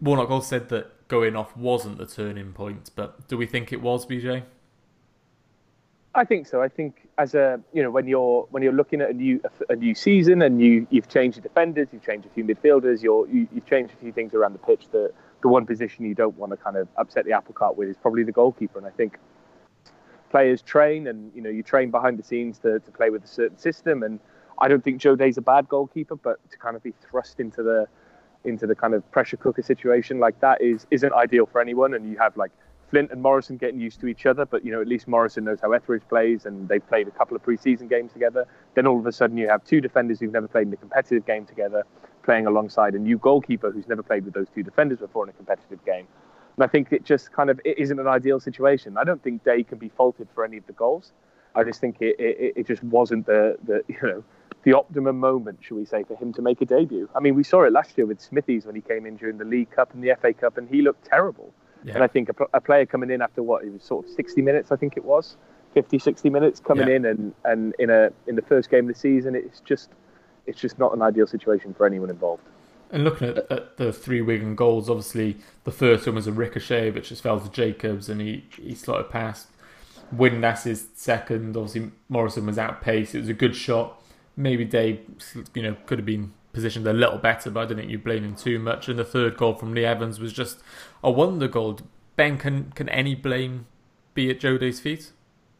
Warnock 0.00 0.30
also 0.30 0.48
said 0.48 0.68
that 0.70 1.08
going 1.08 1.36
off 1.36 1.56
wasn't 1.56 1.98
the 1.98 2.06
turning 2.06 2.52
point. 2.52 2.90
But 2.96 3.28
do 3.28 3.36
we 3.36 3.46
think 3.46 3.72
it 3.72 3.80
was, 3.80 4.04
BJ? 4.06 4.44
I 6.14 6.24
think 6.24 6.46
so. 6.46 6.60
I 6.60 6.68
think 6.68 7.08
as 7.18 7.34
a 7.34 7.60
you 7.72 7.82
know 7.82 7.90
when 7.90 8.08
you're 8.08 8.46
when 8.50 8.62
you're 8.62 8.72
looking 8.72 9.00
at 9.00 9.10
a 9.10 9.12
new 9.12 9.40
a 9.68 9.76
new 9.76 9.94
season 9.94 10.42
and 10.42 10.60
you 10.60 10.86
you've 10.90 11.08
changed 11.08 11.36
your 11.36 11.42
defenders, 11.42 11.88
you've 11.92 12.04
changed 12.04 12.26
a 12.26 12.30
few 12.30 12.44
midfielders, 12.44 13.02
you're, 13.02 13.28
you 13.28 13.46
you've 13.52 13.66
changed 13.66 13.92
a 13.92 13.96
few 13.96 14.12
things 14.12 14.34
around 14.34 14.54
the 14.54 14.58
pitch. 14.58 14.86
That 14.90 15.12
the 15.42 15.48
one 15.48 15.66
position 15.66 16.04
you 16.04 16.14
don't 16.14 16.36
want 16.36 16.50
to 16.50 16.56
kind 16.56 16.76
of 16.76 16.88
upset 16.96 17.24
the 17.26 17.32
apple 17.32 17.54
cart 17.54 17.76
with 17.76 17.88
is 17.88 17.96
probably 17.96 18.24
the 18.24 18.32
goalkeeper. 18.32 18.78
And 18.78 18.86
I 18.86 18.90
think 18.90 19.18
players 20.30 20.62
train 20.62 21.06
and 21.06 21.30
you 21.34 21.42
know 21.42 21.50
you 21.50 21.62
train 21.62 21.92
behind 21.92 22.18
the 22.18 22.24
scenes 22.24 22.58
to, 22.60 22.80
to 22.80 22.90
play 22.90 23.10
with 23.10 23.22
a 23.22 23.28
certain 23.28 23.58
system. 23.58 24.02
And 24.02 24.18
I 24.58 24.66
don't 24.66 24.82
think 24.82 25.00
Joe 25.00 25.14
Day's 25.14 25.38
a 25.38 25.42
bad 25.42 25.68
goalkeeper, 25.68 26.16
but 26.16 26.38
to 26.50 26.58
kind 26.58 26.74
of 26.74 26.82
be 26.82 26.92
thrust 27.08 27.38
into 27.38 27.62
the 27.62 27.86
into 28.44 28.66
the 28.66 28.74
kind 28.74 28.94
of 28.94 29.08
pressure 29.12 29.36
cooker 29.36 29.62
situation 29.62 30.18
like 30.18 30.40
that 30.40 30.60
is 30.60 30.88
isn't 30.90 31.12
ideal 31.12 31.46
for 31.46 31.60
anyone. 31.60 31.94
And 31.94 32.10
you 32.10 32.18
have 32.18 32.36
like 32.36 32.50
Flint 32.90 33.12
and 33.12 33.22
Morrison 33.22 33.56
getting 33.56 33.80
used 33.80 34.00
to 34.00 34.08
each 34.08 34.26
other, 34.26 34.44
but 34.44 34.64
you 34.64 34.72
know 34.72 34.80
at 34.80 34.88
least 34.88 35.06
Morrison 35.06 35.44
knows 35.44 35.60
how 35.60 35.72
Etheridge 35.72 36.02
plays, 36.08 36.44
and 36.44 36.68
they've 36.68 36.86
played 36.86 37.06
a 37.06 37.12
couple 37.12 37.36
of 37.36 37.42
preseason 37.42 37.88
games 37.88 38.12
together. 38.12 38.46
Then 38.74 38.86
all 38.86 38.98
of 38.98 39.06
a 39.06 39.12
sudden 39.12 39.36
you 39.36 39.48
have 39.48 39.64
two 39.64 39.80
defenders 39.80 40.18
who've 40.18 40.32
never 40.32 40.48
played 40.48 40.66
in 40.66 40.72
a 40.72 40.76
competitive 40.76 41.24
game 41.24 41.46
together, 41.46 41.84
playing 42.24 42.46
alongside 42.46 42.94
a 42.94 42.98
new 42.98 43.16
goalkeeper 43.16 43.70
who's 43.70 43.86
never 43.86 44.02
played 44.02 44.24
with 44.24 44.34
those 44.34 44.48
two 44.52 44.64
defenders 44.64 44.98
before 44.98 45.24
in 45.24 45.30
a 45.30 45.32
competitive 45.34 45.84
game. 45.84 46.06
And 46.56 46.64
I 46.64 46.66
think 46.66 46.92
it 46.92 47.04
just 47.04 47.32
kind 47.32 47.48
of 47.48 47.60
it 47.64 47.78
isn't 47.78 47.98
an 47.98 48.08
ideal 48.08 48.40
situation. 48.40 48.98
I 48.98 49.04
don't 49.04 49.22
think 49.22 49.44
Day 49.44 49.62
can 49.62 49.78
be 49.78 49.88
faulted 49.88 50.28
for 50.34 50.44
any 50.44 50.56
of 50.56 50.66
the 50.66 50.72
goals. 50.72 51.12
I 51.54 51.64
just 51.64 51.80
think 51.80 51.96
it, 52.00 52.16
it, 52.18 52.52
it 52.56 52.66
just 52.66 52.82
wasn't 52.82 53.26
the, 53.26 53.56
the 53.64 53.84
you 53.88 53.98
know 54.02 54.24
the 54.64 54.72
optimum 54.74 55.18
moment, 55.18 55.58
should 55.62 55.76
we 55.76 55.84
say, 55.84 56.02
for 56.02 56.16
him 56.16 56.32
to 56.34 56.42
make 56.42 56.60
a 56.60 56.66
debut. 56.66 57.08
I 57.14 57.20
mean, 57.20 57.34
we 57.34 57.44
saw 57.44 57.62
it 57.62 57.72
last 57.72 57.96
year 57.96 58.06
with 58.06 58.20
Smithies 58.20 58.66
when 58.66 58.74
he 58.74 58.82
came 58.82 59.06
in 59.06 59.16
during 59.16 59.38
the 59.38 59.44
League 59.44 59.70
Cup 59.70 59.94
and 59.94 60.02
the 60.02 60.14
FA 60.20 60.34
Cup, 60.34 60.58
and 60.58 60.68
he 60.68 60.82
looked 60.82 61.06
terrible. 61.06 61.54
Yeah. 61.84 61.94
And 61.94 62.02
I 62.02 62.06
think 62.06 62.28
a, 62.28 62.34
a, 62.54 62.60
player 62.60 62.84
coming 62.86 63.10
in 63.10 63.22
after 63.22 63.42
what 63.42 63.64
it 63.64 63.72
was 63.72 63.82
sort 63.82 64.06
of 64.06 64.12
60 64.12 64.42
minutes, 64.42 64.70
I 64.70 64.76
think 64.76 64.96
it 64.96 65.04
was 65.04 65.36
50, 65.74 65.98
60 65.98 66.30
minutes 66.30 66.60
coming 66.60 66.88
yeah. 66.88 66.96
in, 66.96 67.04
and, 67.06 67.34
and 67.44 67.74
in 67.78 67.90
a 67.90 68.10
in 68.26 68.36
the 68.36 68.42
first 68.42 68.70
game 68.70 68.88
of 68.88 68.94
the 68.94 69.00
season, 69.00 69.34
it's 69.34 69.60
just 69.60 69.90
it's 70.46 70.60
just 70.60 70.78
not 70.78 70.94
an 70.94 71.02
ideal 71.02 71.26
situation 71.26 71.74
for 71.74 71.86
anyone 71.86 72.10
involved. 72.10 72.42
And 72.90 73.04
looking 73.04 73.28
at, 73.28 73.50
at, 73.50 73.76
the 73.76 73.92
three 73.92 74.20
Wigan 74.20 74.56
goals, 74.56 74.90
obviously 74.90 75.36
the 75.64 75.70
first 75.70 76.06
one 76.06 76.16
was 76.16 76.26
a 76.26 76.32
ricochet, 76.32 76.90
which 76.90 77.10
just 77.10 77.22
fell 77.22 77.38
to 77.38 77.50
Jacobs, 77.50 78.08
and 78.08 78.20
he 78.20 78.44
he 78.56 78.74
slotted 78.74 79.10
past. 79.10 79.48
Windass's 80.14 80.88
second, 80.96 81.56
obviously 81.56 81.92
Morrison 82.08 82.46
was 82.46 82.58
outpaced. 82.58 83.14
It 83.14 83.20
was 83.20 83.28
a 83.28 83.34
good 83.34 83.54
shot. 83.54 84.02
Maybe 84.36 84.64
Day, 84.64 85.00
you 85.54 85.62
know, 85.62 85.76
could 85.86 85.98
have 85.98 86.06
been 86.06 86.32
positioned 86.52 86.86
a 86.86 86.92
little 86.92 87.18
better, 87.18 87.50
but 87.50 87.60
I 87.60 87.66
don't 87.66 87.78
think 87.78 87.90
you 87.90 87.98
blame 87.98 88.24
him 88.24 88.36
too 88.36 88.58
much. 88.58 88.88
And 88.88 88.98
the 88.98 89.04
third 89.04 89.36
goal 89.36 89.54
from 89.54 89.74
Lee 89.74 89.84
Evans 89.84 90.20
was 90.20 90.32
just 90.32 90.58
a 91.02 91.10
wonder 91.10 91.48
goal. 91.48 91.78
Ben, 92.16 92.38
can 92.38 92.72
can 92.74 92.88
any 92.88 93.14
blame 93.14 93.66
be 94.14 94.30
at 94.30 94.40
Joe 94.40 94.58
Day's 94.58 94.80
feet? 94.80 95.12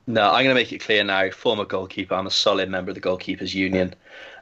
No, 0.07 0.27
I'm 0.27 0.45
going 0.45 0.49
to 0.49 0.55
make 0.55 0.73
it 0.73 0.81
clear 0.81 1.05
now. 1.05 1.31
Former 1.31 1.65
goalkeeper, 1.65 2.15
I'm 2.15 2.27
a 2.27 2.31
solid 2.31 2.69
member 2.69 2.91
of 2.91 2.97
the 2.97 3.01
goalkeepers 3.01 3.55
union. 3.55 3.95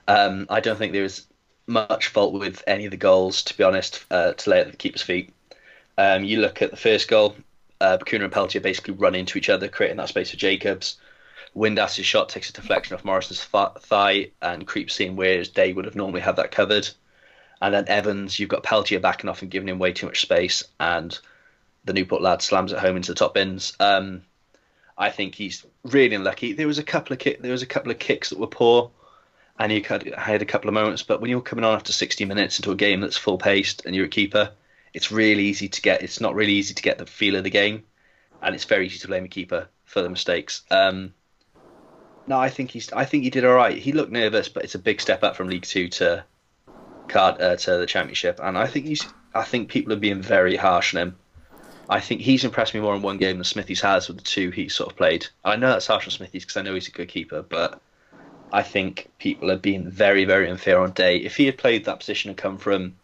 Um, 0.06 0.46
I 0.48 0.60
don't 0.60 0.78
think 0.78 0.92
there 0.92 1.04
is 1.04 1.26
much 1.66 2.08
fault 2.08 2.32
with 2.32 2.62
any 2.66 2.86
of 2.86 2.90
the 2.90 2.96
goals, 2.96 3.42
to 3.42 3.56
be 3.56 3.64
honest, 3.64 4.04
uh, 4.10 4.32
to 4.32 4.50
lay 4.50 4.60
at 4.60 4.70
the 4.70 4.76
keeper's 4.76 5.02
feet. 5.02 5.32
Um, 5.98 6.24
you 6.24 6.40
look 6.40 6.62
at 6.62 6.70
the 6.70 6.76
first 6.76 7.08
goal, 7.08 7.36
uh, 7.80 7.98
Bacuna 7.98 8.24
and 8.24 8.32
Peltier 8.32 8.60
basically 8.62 8.94
run 8.94 9.14
into 9.14 9.36
each 9.36 9.50
other, 9.50 9.68
creating 9.68 9.98
that 9.98 10.08
space 10.08 10.30
for 10.30 10.36
Jacobs. 10.36 10.96
Windass's 11.54 12.06
shot 12.06 12.28
takes 12.28 12.50
a 12.50 12.52
deflection 12.52 12.94
off 12.94 13.04
Morrison's 13.04 13.44
thigh 13.44 14.30
and 14.40 14.66
creeps 14.66 15.00
in 15.00 15.16
where 15.16 15.42
Day 15.44 15.72
would 15.72 15.84
have 15.84 15.96
normally 15.96 16.20
had 16.20 16.36
that 16.36 16.50
covered. 16.50 16.88
And 17.60 17.74
then 17.74 17.88
Evans, 17.88 18.38
you've 18.38 18.48
got 18.48 18.62
Peltier 18.62 19.00
backing 19.00 19.28
off 19.28 19.42
and 19.42 19.50
giving 19.50 19.68
him 19.68 19.78
way 19.78 19.92
too 19.92 20.06
much 20.06 20.20
space, 20.20 20.62
and 20.78 21.18
the 21.84 21.92
Newport 21.92 22.22
lad 22.22 22.42
slams 22.42 22.72
it 22.72 22.78
home 22.78 22.96
into 22.96 23.12
the 23.12 23.18
top 23.18 23.34
bins. 23.34 23.74
Um, 23.80 24.22
I 24.96 25.10
think 25.10 25.34
he's 25.34 25.64
really 25.84 26.14
unlucky. 26.14 26.52
There 26.52 26.66
was 26.66 26.78
a 26.78 26.84
couple 26.84 27.12
of 27.12 27.18
kick, 27.18 27.40
there 27.40 27.52
was 27.52 27.62
a 27.62 27.66
couple 27.66 27.90
of 27.90 27.98
kicks 27.98 28.30
that 28.30 28.38
were 28.38 28.46
poor, 28.46 28.90
and 29.58 29.72
he 29.72 29.80
had, 29.80 30.14
had 30.14 30.42
a 30.42 30.46
couple 30.46 30.68
of 30.68 30.74
moments. 30.74 31.02
But 31.02 31.20
when 31.20 31.30
you're 31.30 31.40
coming 31.40 31.64
on 31.64 31.74
after 31.74 31.92
60 31.92 32.24
minutes 32.24 32.58
into 32.58 32.70
a 32.70 32.76
game 32.76 33.00
that's 33.00 33.16
full 33.16 33.38
paced 33.38 33.86
and 33.86 33.94
you're 33.94 34.06
a 34.06 34.10
keeper, 34.10 34.52
it's 34.94 35.10
really 35.10 35.44
easy 35.44 35.68
to 35.68 35.82
get. 35.82 36.02
It's 36.02 36.20
not 36.20 36.34
really 36.34 36.52
easy 36.52 36.74
to 36.74 36.82
get 36.82 36.98
the 36.98 37.06
feel 37.06 37.36
of 37.36 37.44
the 37.44 37.50
game, 37.50 37.84
and 38.40 38.54
it's 38.54 38.64
very 38.64 38.86
easy 38.86 38.98
to 39.00 39.08
blame 39.08 39.24
a 39.24 39.28
keeper 39.28 39.68
for 39.84 40.02
the 40.02 40.10
mistakes. 40.10 40.62
Um, 40.70 41.14
no, 42.28 42.38
I 42.38 42.50
think 42.50 42.70
he's. 42.70 42.92
I 42.92 43.04
think 43.04 43.24
he 43.24 43.30
did 43.30 43.44
all 43.44 43.54
right. 43.54 43.76
He 43.76 43.92
looked 43.92 44.12
nervous, 44.12 44.48
but 44.48 44.62
it's 44.62 44.74
a 44.74 44.78
big 44.78 45.00
step 45.00 45.24
up 45.24 45.34
from 45.34 45.48
League 45.48 45.64
Two 45.64 45.88
to 45.88 46.24
card 47.08 47.40
uh, 47.40 47.56
to 47.56 47.78
the 47.78 47.86
Championship, 47.86 48.38
and 48.42 48.58
I 48.58 48.66
think 48.66 48.86
he's. 48.86 49.06
I 49.34 49.44
think 49.44 49.70
people 49.70 49.92
are 49.92 49.96
being 49.96 50.20
very 50.20 50.56
harsh 50.56 50.94
on 50.94 51.00
him. 51.00 51.16
I 51.88 52.00
think 52.00 52.20
he's 52.20 52.44
impressed 52.44 52.74
me 52.74 52.80
more 52.80 52.94
in 52.94 53.00
one 53.00 53.16
game 53.16 53.38
than 53.38 53.44
Smithies 53.44 53.80
has 53.80 54.08
with 54.08 54.18
the 54.18 54.24
two 54.24 54.50
he's 54.50 54.74
sort 54.74 54.90
of 54.90 54.96
played. 54.96 55.26
I 55.42 55.56
know 55.56 55.68
that's 55.68 55.86
harsh 55.86 56.06
on 56.06 56.10
Smithies 56.10 56.44
because 56.44 56.58
I 56.58 56.62
know 56.62 56.74
he's 56.74 56.88
a 56.88 56.92
good 56.92 57.08
keeper, 57.08 57.42
but 57.42 57.80
I 58.52 58.62
think 58.62 59.08
people 59.18 59.50
are 59.50 59.56
being 59.56 59.90
very, 59.90 60.26
very 60.26 60.50
unfair 60.50 60.80
on 60.80 60.92
Day. 60.92 61.16
If 61.18 61.36
he 61.36 61.46
had 61.46 61.56
played 61.56 61.86
that 61.86 62.00
position 62.00 62.28
and 62.28 62.36
come 62.36 62.58
from 62.58 62.96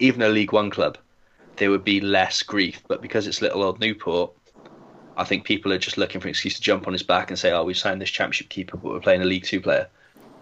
even 0.00 0.22
a 0.22 0.28
League 0.28 0.52
One 0.52 0.70
club, 0.70 0.98
there 1.56 1.70
would 1.70 1.84
be 1.84 2.00
less 2.00 2.42
grief. 2.42 2.82
But 2.88 3.00
because 3.00 3.28
it's 3.28 3.42
little 3.42 3.62
old 3.62 3.78
Newport, 3.78 4.32
I 5.16 5.24
think 5.24 5.44
people 5.44 5.72
are 5.72 5.78
just 5.78 5.96
looking 5.96 6.20
for 6.20 6.28
an 6.28 6.30
excuse 6.30 6.54
to 6.56 6.60
jump 6.60 6.86
on 6.86 6.92
his 6.92 7.02
back 7.02 7.30
and 7.30 7.38
say, 7.38 7.52
"Oh, 7.52 7.64
we've 7.64 7.76
signed 7.76 8.00
this 8.00 8.10
Championship 8.10 8.48
keeper, 8.48 8.76
but 8.76 8.92
we're 8.92 9.00
playing 9.00 9.22
a 9.22 9.24
League 9.24 9.44
Two 9.44 9.60
player." 9.60 9.88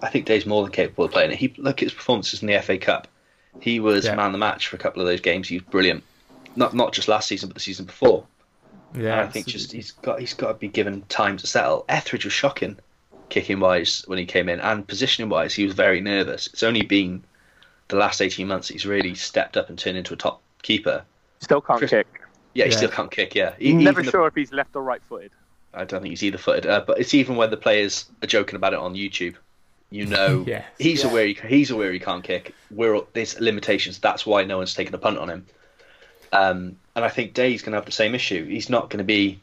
I 0.02 0.08
think 0.10 0.26
Day's 0.26 0.46
more 0.46 0.62
than 0.62 0.72
capable 0.72 1.04
of 1.04 1.12
playing 1.12 1.30
it. 1.30 1.38
He 1.38 1.54
look 1.56 1.80
at 1.80 1.86
his 1.86 1.94
performances 1.94 2.42
in 2.42 2.48
the 2.48 2.60
FA 2.60 2.78
Cup. 2.78 3.08
He 3.60 3.80
was 3.80 4.04
yeah. 4.04 4.14
man 4.14 4.26
of 4.26 4.32
the 4.32 4.38
match 4.38 4.68
for 4.68 4.76
a 4.76 4.78
couple 4.78 5.00
of 5.00 5.06
those 5.06 5.20
games. 5.20 5.48
He 5.48 5.56
was 5.56 5.64
brilliant. 5.64 6.02
Not 6.56 6.74
not 6.74 6.92
just 6.92 7.08
last 7.08 7.28
season, 7.28 7.48
but 7.48 7.54
the 7.54 7.60
season 7.60 7.86
before. 7.86 8.26
Yeah, 8.94 9.12
and 9.12 9.20
I 9.20 9.26
think 9.28 9.46
just 9.46 9.72
he's 9.72 9.92
got 9.92 10.20
he's 10.20 10.34
got 10.34 10.48
to 10.48 10.54
be 10.54 10.68
given 10.68 11.02
time 11.02 11.36
to 11.38 11.46
settle. 11.46 11.84
Etheridge 11.88 12.24
was 12.24 12.32
shocking, 12.32 12.76
kicking 13.28 13.60
wise 13.60 14.04
when 14.06 14.18
he 14.18 14.26
came 14.26 14.48
in, 14.48 14.60
and 14.60 14.86
positioning 14.86 15.28
wise, 15.30 15.54
he 15.54 15.64
was 15.64 15.74
very 15.74 16.00
nervous. 16.00 16.46
It's 16.48 16.62
only 16.62 16.82
been 16.82 17.24
the 17.88 17.96
last 17.96 18.20
eighteen 18.20 18.48
months 18.48 18.68
that 18.68 18.74
he's 18.74 18.86
really 18.86 19.14
stepped 19.14 19.56
up 19.56 19.68
and 19.68 19.78
turned 19.78 19.96
into 19.96 20.14
a 20.14 20.16
top 20.16 20.42
keeper. 20.62 21.04
Still 21.40 21.60
can't 21.60 21.78
Chris, 21.78 21.90
kick. 21.90 22.06
Yeah, 22.54 22.64
he 22.64 22.70
yeah. 22.70 22.76
still 22.76 22.88
can't 22.88 23.10
kick. 23.10 23.34
Yeah, 23.34 23.54
he, 23.58 23.72
never 23.72 24.02
sure 24.02 24.22
the, 24.22 24.26
if 24.26 24.34
he's 24.34 24.52
left 24.52 24.74
or 24.76 24.82
right 24.82 25.02
footed. 25.08 25.32
I 25.72 25.84
don't 25.84 26.00
think 26.00 26.12
he's 26.12 26.22
either 26.22 26.38
footed, 26.38 26.66
uh, 26.66 26.84
but 26.86 26.98
it's 26.98 27.14
even 27.14 27.36
when 27.36 27.50
the 27.50 27.56
players 27.56 28.06
are 28.22 28.26
joking 28.26 28.56
about 28.56 28.72
it 28.72 28.78
on 28.78 28.94
YouTube. 28.94 29.34
You 29.90 30.06
know, 30.06 30.44
yes. 30.46 30.64
he's 30.78 31.04
yeah. 31.04 31.10
aware 31.10 31.26
he, 31.26 31.34
he's 31.34 31.70
aware 31.70 31.92
he 31.92 31.98
can't 31.98 32.24
kick. 32.24 32.54
We're 32.70 33.00
there's 33.12 33.40
limitations. 33.40 33.98
That's 33.98 34.24
why 34.24 34.44
no 34.44 34.58
one's 34.58 34.74
taken 34.74 34.94
a 34.94 34.98
punt 34.98 35.18
on 35.18 35.28
him. 35.28 35.46
Um, 36.32 36.76
and 36.96 37.04
I 37.04 37.08
think 37.08 37.34
Day's 37.34 37.62
going 37.62 37.72
to 37.72 37.78
have 37.78 37.86
the 37.86 37.92
same 37.92 38.14
issue. 38.14 38.44
He's 38.46 38.68
not 38.68 38.90
going 38.90 38.98
to 38.98 39.04
be 39.04 39.40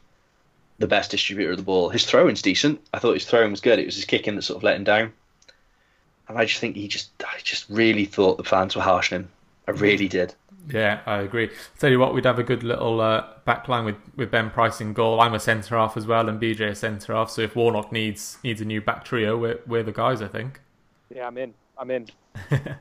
the 0.78 0.86
best 0.86 1.10
distributor 1.10 1.52
of 1.52 1.56
the 1.56 1.62
ball. 1.62 1.88
His 1.88 2.04
throwing's 2.04 2.42
decent. 2.42 2.80
I 2.92 2.98
thought 2.98 3.14
his 3.14 3.24
throwing 3.24 3.50
was 3.50 3.60
good. 3.60 3.78
It 3.78 3.86
was 3.86 3.96
his 3.96 4.04
kicking 4.04 4.36
that 4.36 4.42
sort 4.42 4.58
of 4.58 4.62
let 4.62 4.76
him 4.76 4.84
down. 4.84 5.12
And 6.28 6.38
I 6.38 6.44
just 6.44 6.60
think 6.60 6.76
he 6.76 6.88
just, 6.88 7.10
I 7.24 7.38
just 7.42 7.68
really 7.68 8.04
thought 8.04 8.36
the 8.36 8.44
fans 8.44 8.76
were 8.76 8.82
harsh 8.82 9.12
on 9.12 9.20
him. 9.20 9.28
I 9.66 9.72
really 9.72 10.08
did. 10.08 10.34
Yeah, 10.68 11.00
I 11.06 11.18
agree. 11.18 11.48
I'll 11.48 11.78
tell 11.78 11.90
you 11.90 11.98
what, 11.98 12.14
we'd 12.14 12.24
have 12.24 12.38
a 12.38 12.44
good 12.44 12.62
little 12.62 13.00
uh, 13.00 13.26
backline 13.46 13.84
with, 13.84 13.96
with 14.14 14.30
Ben 14.30 14.50
Price 14.50 14.80
in 14.80 14.92
goal. 14.92 15.20
I'm 15.20 15.34
a 15.34 15.40
centre 15.40 15.76
half 15.76 15.96
as 15.96 16.06
well, 16.06 16.28
and 16.28 16.40
BJ 16.40 16.70
a 16.70 16.74
centre 16.74 17.14
half. 17.14 17.30
So 17.30 17.42
if 17.42 17.56
Warnock 17.56 17.90
needs 17.90 18.38
needs 18.44 18.60
a 18.60 18.64
new 18.64 18.80
back 18.80 19.04
trio, 19.04 19.36
we're 19.36 19.60
we're 19.66 19.82
the 19.82 19.92
guys, 19.92 20.22
I 20.22 20.28
think. 20.28 20.60
Yeah, 21.14 21.26
I'm 21.26 21.36
in. 21.36 21.54
I'm 21.76 21.90
in. 21.90 22.06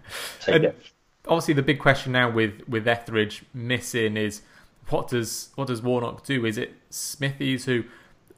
obviously, 1.28 1.54
the 1.54 1.64
big 1.64 1.80
question 1.80 2.12
now 2.12 2.30
with 2.30 2.62
with 2.68 2.88
Etheridge 2.88 3.44
missing 3.54 4.18
is 4.18 4.42
what 4.90 5.08
does 5.08 5.50
what 5.56 5.68
does 5.68 5.82
Warnock 5.82 6.24
do? 6.24 6.46
Is 6.46 6.58
it 6.58 6.74
Smithies 6.90 7.66
who, 7.66 7.84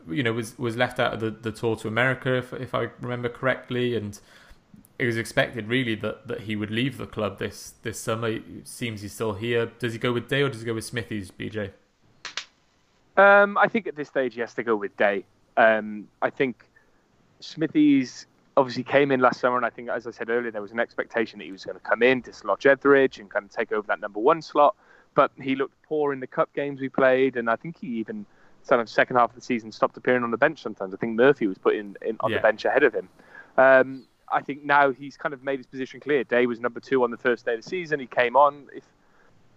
you 0.10 0.24
know, 0.24 0.34
was 0.34 0.58
was 0.58 0.78
left 0.78 1.00
out 1.00 1.14
of 1.14 1.20
the, 1.20 1.32
the 1.32 1.52
tour 1.52 1.76
to 1.78 1.88
America, 1.88 2.36
if 2.38 2.54
if 2.54 2.74
I 2.74 2.90
remember 3.02 3.30
correctly, 3.30 3.96
and 3.96 4.20
it 5.04 5.08
was 5.08 5.18
expected 5.18 5.68
really 5.68 5.96
that, 5.96 6.28
that 6.28 6.42
he 6.42 6.56
would 6.56 6.72
leave 6.72 6.98
the 6.98 7.06
club 7.06 7.38
this 7.38 7.74
this 7.84 8.00
summer. 8.00 8.30
It 8.30 8.68
seems 8.68 9.02
he's 9.02 9.14
still 9.14 9.34
here. 9.34 9.68
Does 9.80 9.94
he 9.94 10.00
go 10.00 10.14
with 10.14 10.30
Day 10.30 10.42
or 10.42 10.50
does 10.50 10.62
he 10.62 10.66
go 10.66 10.74
with 10.74 10.86
Smithies, 10.86 11.30
BJ? 11.30 11.72
Um, 13.18 13.58
I 13.58 13.68
think 13.68 13.86
at 13.86 13.96
this 13.96 14.08
stage 14.08 14.34
he 14.34 14.40
has 14.40 14.54
to 14.56 14.64
go 14.64 14.76
with 14.76 14.96
Day. 14.98 15.26
Um, 15.58 16.08
I 16.22 16.30
think 16.30 16.64
Smithies 17.42 18.26
obviously 18.56 18.84
came 18.84 19.12
in 19.12 19.20
last 19.20 19.40
summer, 19.40 19.58
and 19.58 19.66
I 19.66 19.70
think, 19.70 19.90
as 19.90 20.08
I 20.08 20.12
said 20.12 20.30
earlier, 20.30 20.52
there 20.52 20.62
was 20.62 20.72
an 20.72 20.80
expectation 20.80 21.40
that 21.40 21.46
he 21.46 21.52
was 21.52 21.66
going 21.66 21.78
to 21.78 21.84
come 21.84 22.02
in, 22.02 22.22
dislodge 22.22 22.66
Etheridge, 22.66 23.20
and 23.20 23.30
kind 23.30 23.46
of 23.46 23.52
take 23.52 23.72
over 23.72 23.86
that 23.88 24.00
number 24.00 24.20
one 24.20 24.42
slot. 24.42 24.76
But 25.16 25.32
he 25.42 25.56
looked 25.56 25.76
poor 25.84 26.14
in 26.14 26.20
the 26.20 26.28
cup 26.28 26.54
games 26.54 26.80
we 26.80 26.90
played, 26.90 27.36
and 27.36 27.50
I 27.50 27.56
think 27.56 27.78
he 27.80 27.88
even, 27.88 28.26
sort 28.64 28.80
of 28.80 28.90
second 28.90 29.18
half 29.18 29.30
of 29.30 29.36
the 29.36 29.42
season, 29.42 29.72
stopped 29.72 29.98
appearing 29.98 30.24
on 30.24 30.32
the 30.32 30.38
bench 30.38 30.62
sometimes. 30.62 30.94
I 30.94 30.98
think 30.98 31.16
Murphy 31.16 31.46
was 31.46 31.58
put 31.58 31.76
in, 31.76 31.98
in 32.02 32.18
on 32.22 32.32
yeah. 32.32 32.38
the 32.38 32.42
bench 32.42 32.66
ahead 32.66 32.84
of 32.84 32.94
him. 32.94 33.10
Um, 33.58 34.06
I 34.34 34.42
think 34.42 34.64
now 34.64 34.92
he's 34.92 35.18
kind 35.18 35.34
of 35.34 35.44
made 35.44 35.60
his 35.60 35.68
position 35.68 36.00
clear. 36.00 36.24
Day 36.24 36.46
was 36.46 36.60
number 36.60 36.80
two 36.80 37.04
on 37.04 37.12
the 37.12 37.18
first 37.18 37.46
day 37.46 37.54
of 37.54 37.64
the 37.64 37.70
season. 37.70 38.00
He 38.00 38.08
came 38.08 38.36
on. 38.36 38.68
If 38.74 38.84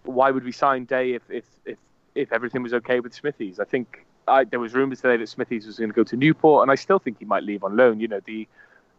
why 0.03 0.31
would 0.31 0.43
we 0.43 0.51
sign 0.51 0.85
Day 0.85 1.13
if 1.13 1.23
if 1.29 1.45
if, 1.65 1.77
if 2.15 2.31
everything 2.31 2.63
was 2.63 2.73
okay 2.73 2.99
with 2.99 3.13
Smithies? 3.13 3.59
I 3.59 3.65
think 3.65 4.05
I, 4.27 4.43
there 4.43 4.59
was 4.59 4.73
rumours 4.73 5.01
today 5.01 5.17
that 5.17 5.29
Smithies 5.29 5.65
was 5.65 5.77
going 5.77 5.89
to 5.89 5.95
go 5.95 6.03
to 6.03 6.15
Newport, 6.15 6.63
and 6.63 6.71
I 6.71 6.75
still 6.75 6.99
think 6.99 7.19
he 7.19 7.25
might 7.25 7.43
leave 7.43 7.63
on 7.63 7.75
loan. 7.75 7.99
You 7.99 8.07
know, 8.07 8.21
the 8.25 8.47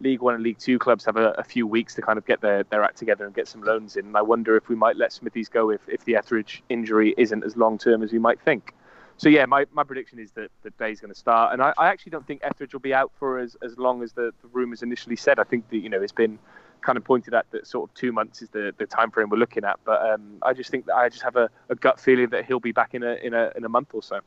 League 0.00 0.20
One 0.20 0.34
and 0.34 0.42
League 0.42 0.58
Two 0.58 0.78
clubs 0.78 1.04
have 1.04 1.16
a, 1.16 1.30
a, 1.32 1.44
few 1.44 1.66
weeks 1.66 1.94
to 1.96 2.02
kind 2.02 2.18
of 2.18 2.26
get 2.26 2.40
their, 2.40 2.62
their 2.64 2.82
act 2.84 2.98
together 2.98 3.26
and 3.26 3.34
get 3.34 3.48
some 3.48 3.62
loans 3.62 3.96
in. 3.96 4.06
And 4.06 4.16
I 4.16 4.22
wonder 4.22 4.56
if 4.56 4.68
we 4.68 4.76
might 4.76 4.96
let 4.96 5.12
Smithies 5.12 5.48
go 5.48 5.70
if, 5.70 5.80
if 5.88 6.04
the 6.04 6.16
Etheridge 6.16 6.62
injury 6.68 7.14
isn't 7.16 7.44
as 7.44 7.56
long 7.56 7.78
term 7.78 8.02
as 8.02 8.12
we 8.12 8.18
might 8.18 8.40
think. 8.40 8.74
So 9.18 9.28
yeah, 9.28 9.46
my, 9.46 9.66
my 9.72 9.82
prediction 9.82 10.20
is 10.20 10.30
that, 10.32 10.50
that 10.62 10.78
Day's 10.78 11.00
going 11.00 11.12
to 11.12 11.18
start, 11.18 11.52
and 11.52 11.60
I, 11.60 11.74
I 11.76 11.88
actually 11.88 12.10
don't 12.10 12.26
think 12.26 12.40
Etheridge 12.44 12.72
will 12.72 12.80
be 12.80 12.94
out 12.94 13.10
for 13.18 13.40
as, 13.40 13.56
as 13.62 13.76
long 13.76 14.02
as 14.02 14.12
the, 14.12 14.32
the 14.42 14.48
rumours 14.52 14.82
initially 14.82 15.16
said. 15.16 15.40
I 15.40 15.44
think 15.44 15.68
that 15.70 15.78
you 15.78 15.88
know 15.88 16.00
it's 16.00 16.12
been 16.12 16.38
kind 16.80 16.96
of 16.96 17.04
pointed 17.04 17.34
at 17.34 17.44
that 17.50 17.66
sort 17.66 17.90
of 17.90 17.94
two 17.94 18.12
months 18.12 18.42
is 18.42 18.48
the, 18.50 18.72
the 18.78 18.86
time 18.86 19.10
frame 19.10 19.28
we're 19.28 19.36
looking 19.36 19.64
at. 19.64 19.80
But 19.84 20.00
um, 20.08 20.38
I 20.42 20.52
just 20.52 20.70
think 20.70 20.86
that 20.86 20.94
I 20.94 21.08
just 21.08 21.22
have 21.22 21.34
a, 21.34 21.50
a 21.68 21.74
gut 21.74 21.98
feeling 22.00 22.28
that 22.30 22.46
he'll 22.46 22.60
be 22.60 22.72
back 22.72 22.94
in 22.94 23.02
a 23.02 23.14
in 23.14 23.34
a 23.34 23.52
in 23.56 23.64
a 23.64 23.68
month 23.68 23.90
or 23.92 24.02
so. 24.02 24.20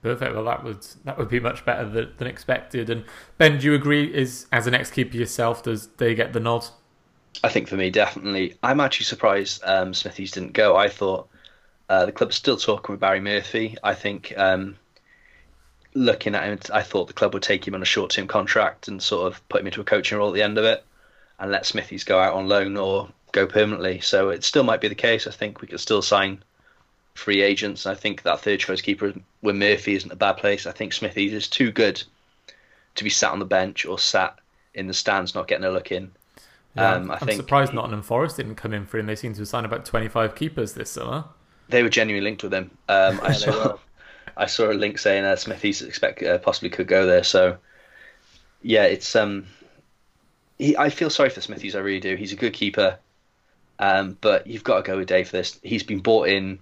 Perfect. 0.00 0.34
Well, 0.34 0.44
that 0.44 0.62
would 0.62 0.86
that 1.04 1.18
would 1.18 1.28
be 1.28 1.40
much 1.40 1.64
better 1.64 1.88
than, 1.88 2.12
than 2.18 2.28
expected. 2.28 2.88
And 2.88 3.04
Ben, 3.38 3.58
do 3.58 3.66
you 3.66 3.74
agree? 3.74 4.14
Is 4.14 4.46
as 4.52 4.66
an 4.68 4.74
ex-keeper 4.74 5.16
yourself, 5.16 5.64
does 5.64 5.88
they 5.96 6.14
get 6.14 6.32
the 6.32 6.40
nod? 6.40 6.66
I 7.42 7.48
think 7.48 7.66
for 7.66 7.76
me, 7.76 7.90
definitely. 7.90 8.56
I'm 8.62 8.78
actually 8.78 9.06
surprised 9.06 9.62
um, 9.64 9.94
Smithies 9.94 10.30
didn't 10.30 10.52
go. 10.52 10.76
I 10.76 10.88
thought 10.88 11.28
uh, 11.92 12.06
the 12.06 12.12
club 12.12 12.30
is 12.30 12.36
still 12.36 12.56
talking 12.56 12.94
with 12.94 13.00
Brian 13.00 13.22
Murphy. 13.22 13.76
I 13.84 13.92
think 13.92 14.32
um, 14.38 14.78
looking 15.92 16.34
at 16.34 16.44
him, 16.44 16.58
I 16.72 16.82
thought 16.82 17.06
the 17.06 17.12
club 17.12 17.34
would 17.34 17.42
take 17.42 17.68
him 17.68 17.74
on 17.74 17.82
a 17.82 17.84
short-term 17.84 18.28
contract 18.28 18.88
and 18.88 19.02
sort 19.02 19.30
of 19.30 19.46
put 19.50 19.60
him 19.60 19.66
into 19.66 19.82
a 19.82 19.84
coaching 19.84 20.16
role 20.16 20.28
at 20.28 20.34
the 20.34 20.40
end 20.40 20.56
of 20.56 20.64
it, 20.64 20.82
and 21.38 21.50
let 21.50 21.66
Smithies 21.66 22.04
go 22.04 22.18
out 22.18 22.32
on 22.32 22.48
loan 22.48 22.78
or 22.78 23.10
go 23.32 23.46
permanently. 23.46 24.00
So 24.00 24.30
it 24.30 24.42
still 24.42 24.64
might 24.64 24.80
be 24.80 24.88
the 24.88 24.94
case. 24.94 25.26
I 25.26 25.32
think 25.32 25.60
we 25.60 25.68
could 25.68 25.80
still 25.80 26.00
sign 26.00 26.42
free 27.12 27.42
agents. 27.42 27.84
I 27.84 27.94
think 27.94 28.22
that 28.22 28.40
third 28.40 28.60
choice 28.60 28.80
keeper 28.80 29.12
with 29.42 29.56
Murphy 29.56 29.94
isn't 29.94 30.10
a 30.10 30.16
bad 30.16 30.38
place. 30.38 30.66
I 30.66 30.72
think 30.72 30.94
Smithies 30.94 31.34
is 31.34 31.46
too 31.46 31.72
good 31.72 32.02
to 32.94 33.04
be 33.04 33.10
sat 33.10 33.32
on 33.32 33.38
the 33.38 33.44
bench 33.44 33.84
or 33.84 33.98
sat 33.98 34.38
in 34.72 34.86
the 34.86 34.94
stands 34.94 35.34
not 35.34 35.46
getting 35.46 35.66
a 35.66 35.70
look 35.70 35.92
in. 35.92 36.12
Yeah, 36.74 36.94
um, 36.94 37.10
I 37.10 37.18
am 37.20 37.32
surprised 37.32 37.74
Nottingham 37.74 38.00
Forest 38.00 38.38
didn't 38.38 38.54
come 38.54 38.72
in 38.72 38.86
for 38.86 38.96
him. 38.96 39.04
They 39.04 39.14
seem 39.14 39.34
to 39.34 39.40
have 39.40 39.48
signed 39.48 39.66
about 39.66 39.84
25 39.84 40.34
keepers 40.34 40.72
this 40.72 40.90
summer. 40.90 41.26
They 41.68 41.82
were 41.82 41.88
genuinely 41.88 42.28
linked 42.28 42.42
with 42.42 42.52
him. 42.52 42.70
Um, 42.88 43.20
I, 43.22 43.32
saw, 43.32 43.78
I 44.36 44.46
saw 44.46 44.70
a 44.70 44.74
link 44.74 44.98
saying 44.98 45.24
uh, 45.24 45.36
Smithies 45.36 45.82
expect 45.82 46.22
uh, 46.22 46.38
possibly 46.38 46.70
could 46.70 46.88
go 46.88 47.06
there. 47.06 47.24
So 47.24 47.58
yeah, 48.62 48.84
it's 48.84 49.14
um, 49.16 49.46
he, 50.58 50.76
I 50.76 50.90
feel 50.90 51.10
sorry 51.10 51.30
for 51.30 51.40
Smithies. 51.40 51.74
I 51.74 51.80
really 51.80 52.00
do. 52.00 52.16
He's 52.16 52.32
a 52.32 52.36
good 52.36 52.52
keeper, 52.52 52.98
um, 53.78 54.16
but 54.20 54.46
you've 54.46 54.64
got 54.64 54.76
to 54.76 54.82
go 54.82 54.98
with 54.98 55.08
Day 55.08 55.24
for 55.24 55.32
this. 55.32 55.58
He's 55.62 55.82
been 55.82 56.00
bought 56.00 56.28
in 56.28 56.58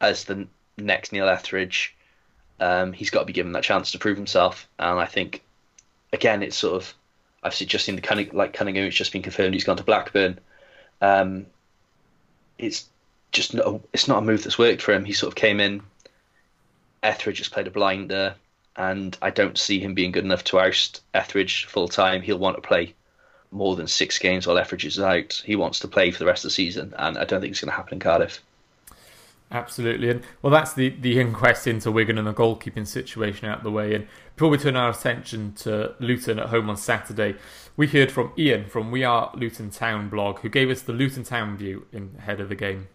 as 0.00 0.24
the 0.24 0.46
next 0.76 1.12
Neil 1.12 1.28
Etheridge, 1.28 1.94
um, 2.60 2.92
he's 2.92 3.10
got 3.10 3.20
to 3.20 3.26
be 3.26 3.32
given 3.32 3.52
that 3.52 3.64
chance 3.64 3.92
to 3.92 3.98
prove 3.98 4.16
himself. 4.16 4.68
And 4.78 4.98
I 4.98 5.06
think, 5.06 5.42
again, 6.12 6.42
it's 6.42 6.56
sort 6.56 6.82
of 6.82 6.94
I've 7.42 7.54
just 7.54 7.84
seen 7.84 7.96
the 7.96 8.02
Cunning, 8.02 8.30
like 8.32 8.52
Cunningham, 8.52 8.84
it's 8.84 8.96
just 8.96 9.12
been 9.12 9.22
confirmed 9.22 9.54
he's 9.54 9.64
gone 9.64 9.76
to 9.76 9.84
Blackburn. 9.84 10.38
Um, 11.00 11.46
it's 12.58 12.88
just 13.32 13.54
not 13.54 13.80
it's 13.92 14.08
not 14.08 14.18
a 14.18 14.26
move 14.26 14.42
that's 14.42 14.58
worked 14.58 14.82
for 14.82 14.92
him. 14.92 15.04
He 15.04 15.12
sort 15.12 15.32
of 15.32 15.36
came 15.36 15.60
in. 15.60 15.82
Etheridge 17.02 17.38
just 17.38 17.52
played 17.52 17.66
a 17.66 17.70
blinder, 17.70 18.34
and 18.76 19.16
I 19.22 19.30
don't 19.30 19.58
see 19.58 19.78
him 19.78 19.94
being 19.94 20.12
good 20.12 20.24
enough 20.24 20.44
to 20.44 20.58
oust 20.58 21.02
Etheridge 21.14 21.66
full 21.66 21.88
time. 21.88 22.22
He'll 22.22 22.38
want 22.38 22.56
to 22.56 22.66
play 22.66 22.94
more 23.50 23.76
than 23.76 23.86
six 23.86 24.18
games 24.18 24.46
while 24.46 24.58
Etheridge 24.58 24.84
is 24.84 24.98
out. 24.98 25.42
He 25.44 25.56
wants 25.56 25.80
to 25.80 25.88
play 25.88 26.10
for 26.10 26.18
the 26.18 26.26
rest 26.26 26.44
of 26.44 26.50
the 26.50 26.54
season, 26.54 26.94
and 26.98 27.16
I 27.16 27.24
don't 27.24 27.40
think 27.40 27.52
it's 27.52 27.60
going 27.60 27.70
to 27.70 27.76
happen 27.76 27.94
in 27.94 28.00
Cardiff. 28.00 28.42
Absolutely. 29.50 30.10
And 30.10 30.22
well, 30.42 30.52
that's 30.52 30.72
the, 30.72 30.90
the 30.90 31.20
inquest 31.20 31.66
into 31.66 31.92
Wigan 31.92 32.18
and 32.18 32.26
the 32.26 32.34
goalkeeping 32.34 32.86
situation 32.86 33.48
out 33.48 33.62
the 33.62 33.70
way. 33.70 33.94
And 33.94 34.08
before 34.34 34.48
we 34.48 34.58
turn 34.58 34.74
our 34.76 34.90
attention 34.90 35.52
to 35.58 35.94
Luton 36.00 36.40
at 36.40 36.48
home 36.48 36.68
on 36.68 36.76
Saturday, 36.76 37.36
we 37.76 37.86
heard 37.86 38.10
from 38.10 38.32
Ian 38.36 38.68
from 38.68 38.90
We 38.90 39.04
Are 39.04 39.30
Luton 39.34 39.70
Town 39.70 40.08
blog, 40.08 40.40
who 40.40 40.48
gave 40.48 40.68
us 40.68 40.82
the 40.82 40.92
Luton 40.92 41.22
Town 41.22 41.56
view 41.56 41.86
in 41.92 42.16
ahead 42.18 42.40
of 42.40 42.48
the 42.48 42.56
game. 42.56 42.88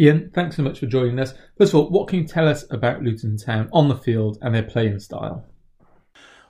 Ian, 0.00 0.30
thanks 0.32 0.54
so 0.54 0.62
much 0.62 0.78
for 0.78 0.86
joining 0.86 1.18
us. 1.18 1.34
First 1.56 1.74
of 1.74 1.80
all, 1.80 1.90
what 1.90 2.06
can 2.06 2.20
you 2.20 2.24
tell 2.24 2.46
us 2.46 2.64
about 2.70 3.02
Luton 3.02 3.36
Town 3.36 3.68
on 3.72 3.88
the 3.88 3.96
field 3.96 4.38
and 4.40 4.54
their 4.54 4.62
playing 4.62 5.00
style? 5.00 5.44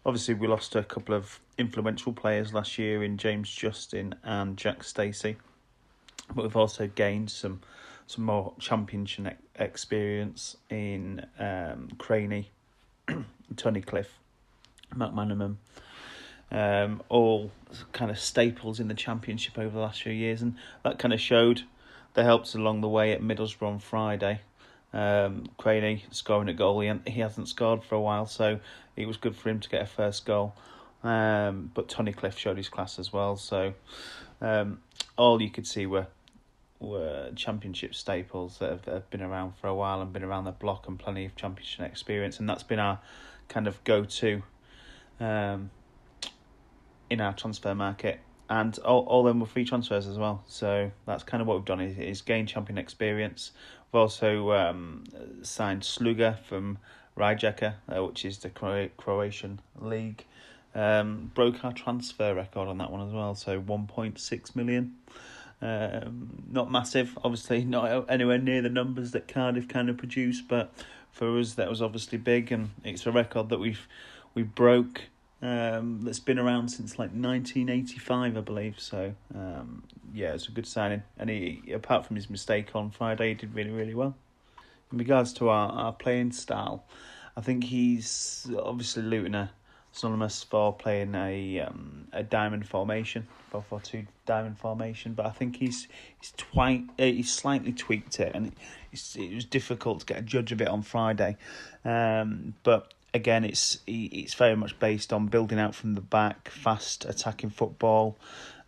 Obviously, 0.05 0.35
we 0.35 0.47
lost 0.47 0.77
a 0.77 0.83
couple 0.83 1.15
of 1.15 1.41
influential 1.57 2.13
players 2.13 2.53
last 2.53 2.77
year 2.77 3.03
in 3.03 3.17
James 3.17 3.51
Justin 3.51 4.15
and 4.23 4.59
Jack 4.59 4.85
Stacey, 4.85 5.39
but 6.35 6.43
we've 6.43 6.57
also 6.57 6.89
gained 6.89 7.31
some 7.31 7.61
some 8.07 8.25
more 8.25 8.53
championship 8.59 9.39
experience 9.57 10.57
in 10.69 11.25
um, 11.39 11.89
Cranie, 11.99 12.51
Tunnicliffe, 13.55 14.17
McManaman, 14.95 15.57
um, 16.51 17.03
all 17.09 17.51
kind 17.93 18.11
of 18.11 18.19
staples 18.19 18.79
in 18.81 18.89
the 18.89 18.95
championship 18.95 19.59
over 19.59 19.71
the 19.71 19.81
last 19.81 20.03
few 20.03 20.13
years, 20.13 20.43
and 20.43 20.55
that 20.85 20.99
kind 20.99 21.15
of 21.15 21.21
showed 21.21 21.63
the 22.15 22.25
helps 22.25 22.55
along 22.55 22.81
the 22.81 22.89
way 22.89 23.13
at 23.13 23.21
Middlesbrough 23.21 23.69
on 23.69 23.79
Friday. 23.79 24.41
Um, 24.93 25.47
Cranie 25.59 26.03
scoring 26.11 26.49
a 26.49 26.55
goal. 26.55 26.81
He, 26.81 26.93
he 27.07 27.21
hasn't 27.21 27.49
scored 27.49 27.85
for 27.85 27.95
a 27.95 28.01
while, 28.01 28.27
so 28.27 28.61
it 28.97 29.07
was 29.07 29.17
good 29.17 29.37
for 29.37 29.51
him 29.51 29.61
to 29.61 29.69
get 29.69 29.83
a 29.83 29.87
first 29.87 30.25
goal. 30.25 30.55
Um, 31.05 31.71
but 31.75 31.89
Cliff 31.89 32.39
showed 32.39 32.57
his 32.57 32.69
class 32.69 32.99
as 32.99 33.13
well. 33.13 33.37
So 33.37 33.75
um, 34.41 34.81
all 35.17 35.41
you 35.41 35.51
could 35.51 35.67
see 35.67 35.87
were 35.87 36.07
were 36.81 37.33
championship 37.35 37.93
staples 37.93 38.59
that 38.59 38.71
have, 38.71 38.85
have 38.85 39.11
been 39.11 39.23
around 39.23 39.53
for 39.57 39.67
a 39.67 39.75
while 39.75 40.01
and 40.01 40.13
been 40.13 40.23
around 40.23 40.45
the 40.45 40.53
block 40.53 40.87
and 40.87 40.97
plenty 40.97 41.25
of 41.25 41.35
championship 41.35 41.85
experience, 41.85 42.39
and 42.39 42.49
that's 42.49 42.63
been 42.63 42.79
our 42.79 43.01
kind 43.49 43.67
of 43.67 43.83
go 43.85 44.05
to 44.05 44.43
um, 45.19 45.71
in 47.11 47.21
our 47.21 47.33
transfer 47.33 47.75
market. 47.75 48.21
And 48.51 48.79
all, 48.79 49.05
all 49.05 49.25
them 49.25 49.41
were 49.41 49.47
free 49.47 49.65
transfers 49.65 50.07
as 50.07 50.19
well. 50.19 50.43
So 50.47 50.91
that's 51.07 51.23
kind 51.23 51.41
of 51.41 51.47
what 51.47 51.59
we've 51.59 51.67
done 51.67 51.81
is, 51.81 51.99
is 51.99 52.23
gain 52.23 52.47
champion 52.47 52.79
experience. 52.79 53.53
We've 53.93 54.01
also 54.01 54.53
um, 54.53 55.05
signed 55.43 55.83
Sluga 55.83 56.39
from 56.45 56.79
Rijeka, 57.17 57.75
uh, 57.95 58.05
which 58.05 58.25
is 58.25 58.39
the 58.39 58.51
Cro- 58.51 58.89
Croatian 58.97 59.61
league. 59.81 60.25
Um, 60.75 61.31
broke 61.35 61.65
our 61.65 61.73
transfer 61.73 62.35
record 62.35 62.69
on 62.69 62.79
that 62.79 62.91
one 62.91 63.07
as 63.07 63.13
well, 63.13 63.35
so 63.35 63.61
1.6 63.61 64.57
million. 64.57 64.97
Um, 65.61 66.45
not 66.51 66.71
massive, 66.71 67.19
obviously, 67.25 67.65
not 67.65 68.09
anywhere 68.09 68.39
near 68.39 68.63
the 68.63 68.69
numbers 68.69 69.11
that 69.11 69.27
Cardiff 69.27 69.67
kind 69.67 69.89
of 69.89 69.97
produced, 69.97 70.47
but 70.47 70.73
for 71.11 71.39
us 71.39 71.55
that 71.55 71.69
was 71.69 71.83
obviously 71.83 72.19
big, 72.19 72.53
and 72.53 72.71
it's 72.85 73.07
a 73.07 73.13
record 73.13 73.49
that 73.49 73.59
we've 73.59 73.89
we 74.35 74.43
broke 74.43 75.03
um, 75.41 76.01
that's 76.03 76.19
been 76.19 76.39
around 76.39 76.69
since 76.69 76.99
like 76.99 77.11
1985, 77.11 78.37
I 78.37 78.41
believe. 78.41 78.81
So 78.81 79.15
um, 79.35 79.85
yeah, 80.13 80.35
it's 80.35 80.49
a 80.49 80.53
good 80.53 80.67
signing, 80.67 81.03
and 81.19 81.31
he 81.31 81.73
apart 81.73 82.07
from 82.07 82.17
his 82.17 82.29
mistake 82.29 82.75
on 82.75 82.91
Friday, 82.91 83.29
he 83.29 83.35
did 83.35 83.55
really 83.55 83.71
really 83.71 83.95
well. 83.95 84.17
In 84.91 84.99
regards 84.99 85.33
to 85.35 85.49
our, 85.51 85.71
our 85.71 85.93
playing 85.93 86.33
style, 86.33 86.85
I 87.37 87.41
think 87.41 87.65
he's 87.65 88.51
obviously 88.59 89.03
Luton 89.03 89.35
are 89.35 89.51
synonymous 89.93 90.43
for 90.43 90.73
playing 90.73 91.15
a 91.15 91.61
um, 91.61 92.09
a 92.13 92.23
diamond 92.23 92.67
formation, 92.67 93.27
four 93.51 93.63
four 93.63 93.81
two 93.81 94.07
diamond 94.27 94.59
formation. 94.59 95.15
But 95.15 95.27
I 95.27 95.31
think 95.31 95.57
he's 95.57 95.89
he's 96.21 96.33
twi- 96.37 96.85
uh, 96.99 97.05
he's 97.05 97.33
slightly 97.33 97.73
tweaked 97.73 98.21
it, 98.21 98.33
and 98.35 98.53
it's, 98.93 99.17
it 99.17 99.35
was 99.35 99.45
difficult 99.45 100.01
to 100.01 100.07
get 100.07 100.19
a 100.19 100.23
judge 100.23 100.53
of 100.53 100.61
it 100.61 100.69
on 100.69 100.83
Friday. 100.83 101.37
Um, 101.85 102.55
but 102.63 102.93
again, 103.15 103.45
it's 103.45 103.79
it's 103.87 104.35
very 104.35 104.57
much 104.57 104.79
based 104.79 105.13
on 105.13 105.27
building 105.27 105.59
out 105.59 105.75
from 105.75 105.95
the 105.95 106.01
back, 106.01 106.49
fast 106.49 107.05
attacking 107.05 107.51
football. 107.51 108.17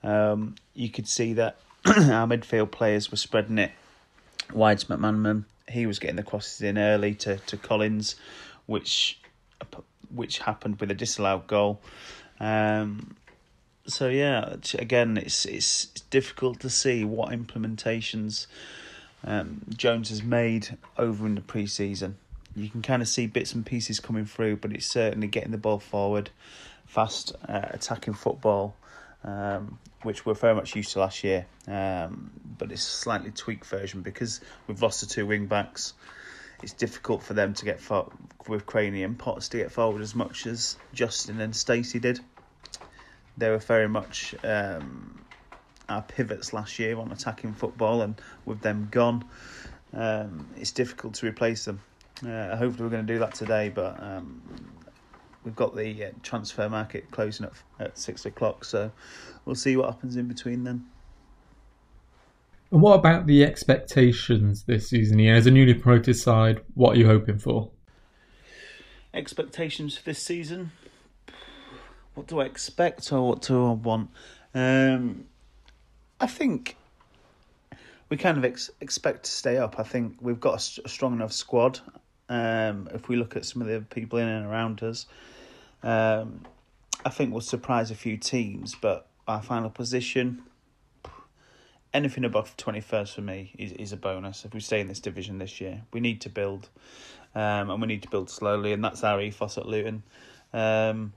Um, 0.03 0.55
you 0.75 0.89
could 0.89 1.09
see 1.09 1.35
that 1.35 1.59
our 1.87 2.27
midfield 2.27 2.71
players 2.71 3.11
were 3.11 3.17
spreading 3.17 3.59
it 3.59 3.73
wide 4.53 4.79
to 4.79 4.87
McManaman 4.87 5.45
he 5.71 5.87
was 5.87 5.99
getting 5.99 6.17
the 6.17 6.23
crosses 6.23 6.61
in 6.61 6.77
early 6.77 7.15
to, 7.15 7.39
to 7.39 7.57
Collins, 7.57 8.17
which 8.67 9.19
which 10.13 10.41
happened 10.41 10.81
with 10.81 10.91
a 10.91 10.95
disallowed 10.95 11.47
goal. 11.47 11.81
Um, 12.41 13.17
so 13.87 14.09
yeah, 14.09 14.57
again, 14.79 15.17
it's 15.17 15.45
it's, 15.47 15.87
difficult 16.11 16.59
to 16.61 16.69
see 16.69 17.05
what 17.05 17.31
implementations 17.31 18.49
um, 19.23 19.61
Jones 19.77 20.09
has 20.09 20.25
made 20.25 20.77
over 20.99 21.25
in 21.25 21.37
the 21.37 21.41
pre-season. 21.41 22.17
You 22.55 22.69
can 22.69 22.83
kind 22.83 23.01
of 23.01 23.09
see 23.09 23.27
bits 23.27 23.55
and 23.55 23.65
pieces 23.65 24.01
coming 24.01 24.25
through, 24.25 24.57
but 24.57 24.73
it's 24.73 24.87
certainly 24.87 25.29
getting 25.29 25.53
the 25.53 25.59
ball 25.59 25.79
forward, 25.79 26.31
fast 26.87 27.33
uh, 27.49 27.67
attacking 27.71 28.15
football, 28.15 28.75
um, 29.23 29.79
which 30.03 30.27
we're 30.27 30.35
very 30.35 30.55
much 30.55 30.75
used 30.75 30.93
to 30.93 31.01
last 31.01 31.23
year. 31.23 31.47
Um, 31.69 32.33
but 32.59 32.73
it's 32.73 32.87
a 32.87 32.91
slightly 32.91 33.31
tweaked 33.31 33.67
version 33.67 34.03
because 34.03 34.41
we've 34.67 34.83
lost 34.83 35.01
the 35.01 35.07
two 35.07 35.27
wing 35.27 35.47
backs. 35.47 35.95
It's 36.63 36.73
difficult 36.73 37.23
for 37.23 37.35
them 37.35 37.55
to 37.55 37.65
get 37.65 37.81
fo- 37.81 38.13
with 38.49 38.67
Cranie 38.67 39.05
and 39.05 39.19
Potts 39.19 39.49
to 39.51 39.57
get 39.57 39.71
forward 39.71 40.03
as 40.03 40.15
much 40.15 40.47
as 40.47 40.77
Justin 40.93 41.41
and 41.41 41.55
Stacey 41.55 42.01
did. 42.01 42.21
They 43.39 43.49
were 43.49 43.59
very 43.59 43.89
much 43.89 44.35
um, 44.45 45.25
our 45.89 46.03
pivots 46.03 46.53
last 46.53 46.79
year 46.79 46.99
on 46.99 47.13
attacking 47.13 47.55
football, 47.55 48.03
and 48.03 48.21
with 48.45 48.61
them 48.61 48.89
gone, 48.91 49.25
um, 49.95 50.49
it's 50.57 50.73
difficult 50.73 51.15
to 51.15 51.27
replace 51.27 51.65
them. 51.65 51.81
Uh, 52.27 52.57
hopefully, 52.57 52.85
we're 52.85 52.91
going 52.91 53.07
to 53.07 53.13
do 53.13 53.19
that 53.19 53.35
today, 53.35 53.71
but 53.71 54.01
um, 54.03 54.43
we've 55.45 55.57
got 55.57 55.75
the 55.75 56.05
uh, 56.05 56.11
transfer 56.23 56.69
market 56.69 57.11
closing 57.11 57.47
up 57.47 57.55
at 57.79 57.97
six 57.99 58.27
o'clock, 58.27 58.65
so 58.65 58.91
we'll 59.45 59.55
see 59.55 59.77
what 59.77 59.87
happens 59.87 60.17
in 60.17 60.29
between 60.29 60.65
then. 60.65 60.85
And 62.71 62.83
what 62.83 62.95
about 62.95 63.27
the 63.27 63.45
expectations 63.45 64.65
this 64.65 64.89
season, 64.89 65.19
Ian? 65.19 65.37
As 65.37 65.47
a 65.47 65.51
newly 65.51 65.75
promoted 65.75 66.17
side, 66.17 66.61
what 66.75 66.97
are 66.97 66.99
you 66.99 67.07
hoping 67.07 67.39
for? 67.39 67.71
Expectations 69.13 69.97
for 69.97 70.05
this 70.05 70.23
season? 70.23 70.71
What 72.15 72.29
do 72.29 72.41
I 72.41 72.45
expect 72.45 73.13
or 73.13 73.27
what 73.29 73.43
do 73.43 73.67
I 73.67 73.73
want? 73.73 74.11
Um, 74.55 75.25
I 76.21 76.27
think 76.27 76.77
we 78.09 78.17
kind 78.17 78.39
of 78.39 78.45
ex- 78.45 78.71
expect 78.81 79.25
to 79.25 79.31
stay 79.31 79.57
up. 79.57 79.81
I 79.81 79.83
think 79.83 80.19
we've 80.21 80.39
got 80.39 80.55
a, 80.55 80.83
a 80.85 80.89
strong 80.89 81.15
enough 81.15 81.33
squad. 81.33 81.81
Um, 82.31 82.89
if 82.95 83.09
we 83.09 83.17
look 83.17 83.37
at 83.37 83.45
some 83.45 83.61
of 83.61 83.69
the 83.69 83.81
people 83.81 84.19
in 84.21 84.29
and 84.29 84.47
around 84.47 84.83
us, 84.83 85.07
um, 85.83 86.43
I 87.05 87.11
think 87.11 87.33
we'll 87.33 87.41
surprise 87.41 87.91
a 87.91 87.97
few 87.97 88.17
teams. 88.17 88.77
But 88.81 89.09
our 89.27 89.43
final 89.43 89.69
position, 89.69 90.43
anything 91.93 92.25
above 92.25 92.57
twenty 92.57 92.81
first 92.81 93.17
for 93.17 93.21
me 93.21 93.53
is 93.59 93.73
is 93.73 93.93
a 93.93 93.97
bonus. 93.97 94.45
If 94.45 94.55
we 94.55 94.61
stay 94.61 94.81
in 94.81 94.87
this 94.87 95.01
division 95.01 95.39
this 95.39 95.61
year, 95.61 95.83
we 95.93 95.99
need 95.99 96.21
to 96.21 96.29
build, 96.29 96.69
um, 97.35 97.69
and 97.69 97.81
we 97.83 97.89
need 97.89 98.03
to 98.03 98.09
build 98.09 98.31
slowly, 98.31 98.73
and 98.73 98.85
that's 98.85 99.03
our 99.03 99.21
ethos 99.21 99.59
at 99.59 99.67
Luton. 99.67 100.05
Um, 100.53 101.13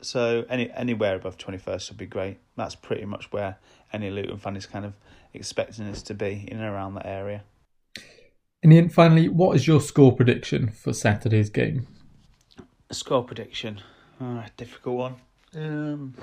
so 0.00 0.44
any 0.48 0.70
anywhere 0.70 1.16
above 1.16 1.38
twenty 1.38 1.58
first 1.58 1.90
would 1.90 1.98
be 1.98 2.06
great. 2.06 2.38
That's 2.56 2.76
pretty 2.76 3.04
much 3.04 3.32
where 3.32 3.58
any 3.92 4.10
Luton 4.10 4.38
fan 4.38 4.56
is 4.56 4.66
kind 4.66 4.84
of 4.84 4.94
expecting 5.34 5.88
us 5.88 6.02
to 6.02 6.14
be 6.14 6.46
in 6.46 6.58
and 6.58 6.66
around 6.66 6.94
that 6.94 7.06
area. 7.06 7.42
And 8.62 8.72
then 8.72 8.88
finally, 8.88 9.28
what 9.28 9.56
is 9.56 9.66
your 9.66 9.80
score 9.80 10.14
prediction 10.14 10.68
for 10.70 10.92
Saturday's 10.92 11.48
game? 11.48 11.86
Score 12.92 13.24
prediction, 13.24 13.80
oh, 14.20 14.44
difficult 14.56 14.96
one. 14.96 15.14
Um, 15.54 16.14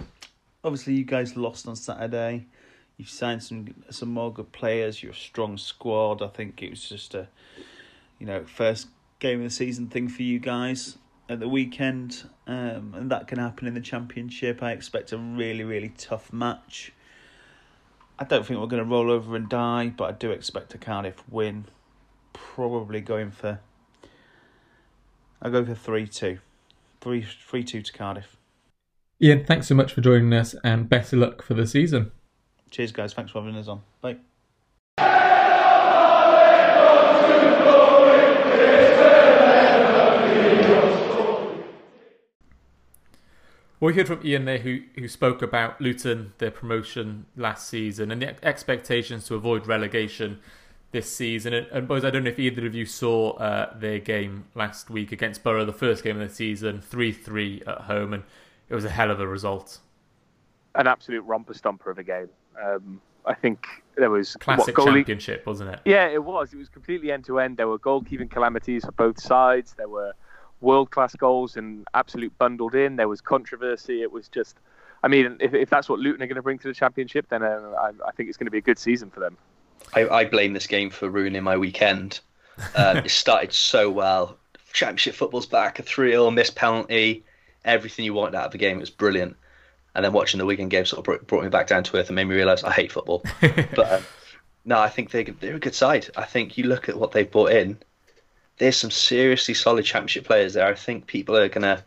obviously, 0.64 0.94
you 0.94 1.04
guys 1.04 1.36
lost 1.36 1.68
on 1.68 1.76
Saturday. 1.76 2.46
You've 2.98 3.10
signed 3.10 3.42
some 3.44 3.74
some 3.90 4.10
more 4.10 4.32
good 4.34 4.52
players. 4.52 5.02
You're 5.02 5.14
a 5.14 5.16
strong 5.16 5.58
squad. 5.58 6.22
I 6.22 6.28
think 6.28 6.62
it 6.62 6.70
was 6.70 6.88
just 6.88 7.16
a, 7.16 7.28
you 8.20 8.26
know, 8.26 8.44
first 8.46 8.88
game 9.20 9.40
of 9.40 9.46
the 9.46 9.50
season 9.50 9.88
thing 9.88 10.08
for 10.08 10.24
you 10.24 10.40
guys 10.40 10.98
at 11.30 11.40
the 11.40 11.48
weekend, 11.48 12.24
um, 12.46 12.94
and 12.96 13.10
that 13.12 13.28
can 13.28 13.40
happen 13.40 13.68
in 13.68 13.74
the 13.74 13.82
championship. 13.82 14.62
I 14.62 14.72
expect 14.72 15.12
a 15.12 15.18
really 15.18 15.64
really 15.64 15.90
tough 15.98 16.32
match. 16.32 16.92
I 18.20 18.24
don't 18.24 18.46
think 18.46 18.60
we're 18.60 18.68
going 18.68 18.84
to 18.84 18.90
roll 18.90 19.12
over 19.12 19.36
and 19.36 19.48
die, 19.48 19.94
but 19.96 20.06
I 20.06 20.12
do 20.12 20.32
expect 20.32 20.74
a 20.74 20.78
Cardiff 20.78 21.24
win. 21.30 21.66
Probably 22.38 23.02
going 23.02 23.32
for. 23.32 23.60
I'll 25.42 25.52
go 25.52 25.66
for 25.66 25.76
3 25.76 26.08
2. 26.08 26.40
3 27.02 27.22
3 27.22 27.64
2 27.64 27.82
to 27.82 27.94
Cardiff. 27.94 28.38
Ian, 29.22 29.46
thanks 29.46 29.68
so 29.68 29.76
much 29.76 29.94
for 29.94 30.02
joining 30.02 30.32
us 30.34 30.56
and 30.64 30.88
better 30.88 31.18
luck 31.18 31.42
for 31.42 31.54
the 31.54 31.66
season. 31.66 32.12
Cheers, 32.70 32.92
guys. 32.92 33.14
Thanks 33.14 33.32
for 33.32 33.42
having 33.42 33.58
us 33.58 33.68
on. 33.68 33.82
Bye. 34.02 34.18
We 43.80 43.94
heard 43.94 44.08
from 44.08 44.26
Ian 44.26 44.46
there, 44.46 44.58
who 44.58 44.82
who 44.98 45.08
spoke 45.08 45.44
about 45.44 45.80
Luton, 45.80 46.34
their 46.40 46.50
promotion 46.50 47.28
last 47.36 47.70
season, 47.70 48.12
and 48.12 48.22
the 48.22 48.46
expectations 48.46 49.28
to 49.28 49.36
avoid 49.36 49.68
relegation 49.68 50.40
this 50.98 51.12
season. 51.12 51.54
And, 51.54 51.88
boys, 51.88 52.04
I 52.04 52.10
don't 52.10 52.24
know 52.24 52.32
if 52.32 52.40
either 52.40 52.66
of 52.66 52.74
you 52.74 52.86
saw 52.86 53.34
uh, 53.34 53.78
their 53.78 54.00
game 54.00 54.46
last 54.56 54.90
week 54.90 55.12
against 55.12 55.44
Borough, 55.44 55.66
the 55.66 55.74
first 55.74 56.04
game 56.04 56.20
of 56.20 56.28
the 56.28 56.34
season, 56.34 56.82
three 56.82 57.12
three 57.12 57.62
at 57.68 57.82
home, 57.82 58.14
and 58.14 58.24
it 58.70 58.76
was 58.76 58.84
a 58.84 58.90
hell 58.90 59.12
of 59.12 59.20
a 59.20 59.28
result. 59.28 59.80
An 60.74 60.88
absolute 60.88 61.22
romper 61.22 61.54
stomper 61.54 61.92
of 61.92 62.00
a 62.00 62.04
game. 62.04 62.30
Um, 62.64 63.00
I 63.26 63.36
think 63.36 63.68
there 63.96 64.10
was 64.10 64.36
classic 64.40 64.78
what, 64.78 64.88
goalie... 64.88 64.96
championship, 64.96 65.46
wasn't 65.46 65.70
it? 65.72 65.82
Yeah, 65.86 66.08
it 66.08 66.24
was. 66.24 66.54
It 66.54 66.58
was 66.58 66.70
completely 66.70 67.12
end 67.12 67.26
to 67.26 67.40
end. 67.40 67.58
There 67.58 67.68
were 67.68 67.78
goalkeeping 67.78 68.32
calamities 68.32 68.86
for 68.86 68.92
both 68.94 69.22
sides. 69.22 69.76
There 69.78 69.90
were 69.90 70.14
world 70.62 70.90
class 70.90 71.16
goals 71.16 71.58
and 71.58 71.88
absolute 71.94 72.36
bundled 72.40 72.74
in. 72.74 72.96
There 72.96 73.08
was 73.08 73.22
controversy. 73.22 74.02
It 74.02 74.12
was 74.12 74.28
just, 74.30 74.58
I 75.04 75.08
mean, 75.08 75.38
if, 75.40 75.54
if 75.54 75.70
that's 75.70 75.88
what 75.90 76.00
Luton 76.00 76.24
are 76.24 76.28
going 76.28 76.38
to 76.38 76.42
bring 76.42 76.58
to 76.60 76.68
the 76.68 76.74
championship, 76.74 77.28
then 77.30 77.44
uh, 77.44 77.74
I, 77.80 77.92
I, 78.08 78.12
think 78.14 78.30
it's 78.30 78.38
going 78.38 78.48
to 78.48 78.52
be 78.52 78.58
a 78.58 78.62
good 78.62 78.80
season 78.80 79.12
for 79.12 79.20
them. 79.20 79.38
I, 79.94 80.08
I 80.08 80.26
blame 80.26 80.54
this 80.54 80.68
game 80.68 80.90
for 80.90 81.10
ruining 81.10 81.44
my 81.44 81.58
weekend. 81.58 82.20
Um, 82.76 82.98
it 83.06 83.12
started 83.12 83.54
so 83.54 83.90
well. 83.90 84.38
Championship 84.74 85.16
football's 85.16 85.46
back, 85.46 85.80
a 85.80 85.84
3 85.84 86.12
0 86.12 86.32
missed 86.32 86.56
penalty, 86.56 87.24
everything 87.66 88.06
you 88.06 88.14
wanted 88.14 88.36
out 88.36 88.46
of 88.46 88.52
the 88.52 88.58
game. 88.58 88.78
It 88.78 88.82
was 88.82 88.90
brilliant. 88.90 89.36
And 89.96 90.06
then 90.06 90.14
watching 90.14 90.38
the 90.38 90.46
weekend 90.46 90.70
game 90.70 90.86
sort 90.86 91.00
of 91.00 91.06
brought, 91.06 91.26
brought 91.26 91.44
me 91.44 91.50
back 91.50 91.68
down 91.68 91.84
to 91.84 91.98
earth 91.98 92.10
and 92.10 92.16
made 92.16 92.26
me 92.26 92.36
realise 92.36 92.64
I 92.64 92.72
hate 92.72 92.92
football. 92.92 93.24
but 93.42 93.92
um, 93.92 94.04
no, 94.66 94.80
I 94.80 94.90
think 94.90 95.10
they're, 95.10 95.24
they're 95.24 95.56
a 95.56 95.60
good 95.60 95.74
side. 95.74 96.08
I 96.16 96.26
think 96.26 96.58
you 96.58 96.66
look 96.66 96.88
at 96.88 97.00
what 97.00 97.14
they've 97.14 97.30
brought 97.30 97.52
in 97.52 97.80
there's 98.58 98.78
some 98.78 98.92
seriously 98.92 99.54
solid 99.54 99.86
championship 99.86 100.26
players 100.26 100.54
there. 100.54 100.68
I 100.68 100.74
think 100.74 101.08
people 101.08 101.38
are 101.38 101.50
going 101.50 101.64
to 101.64 101.84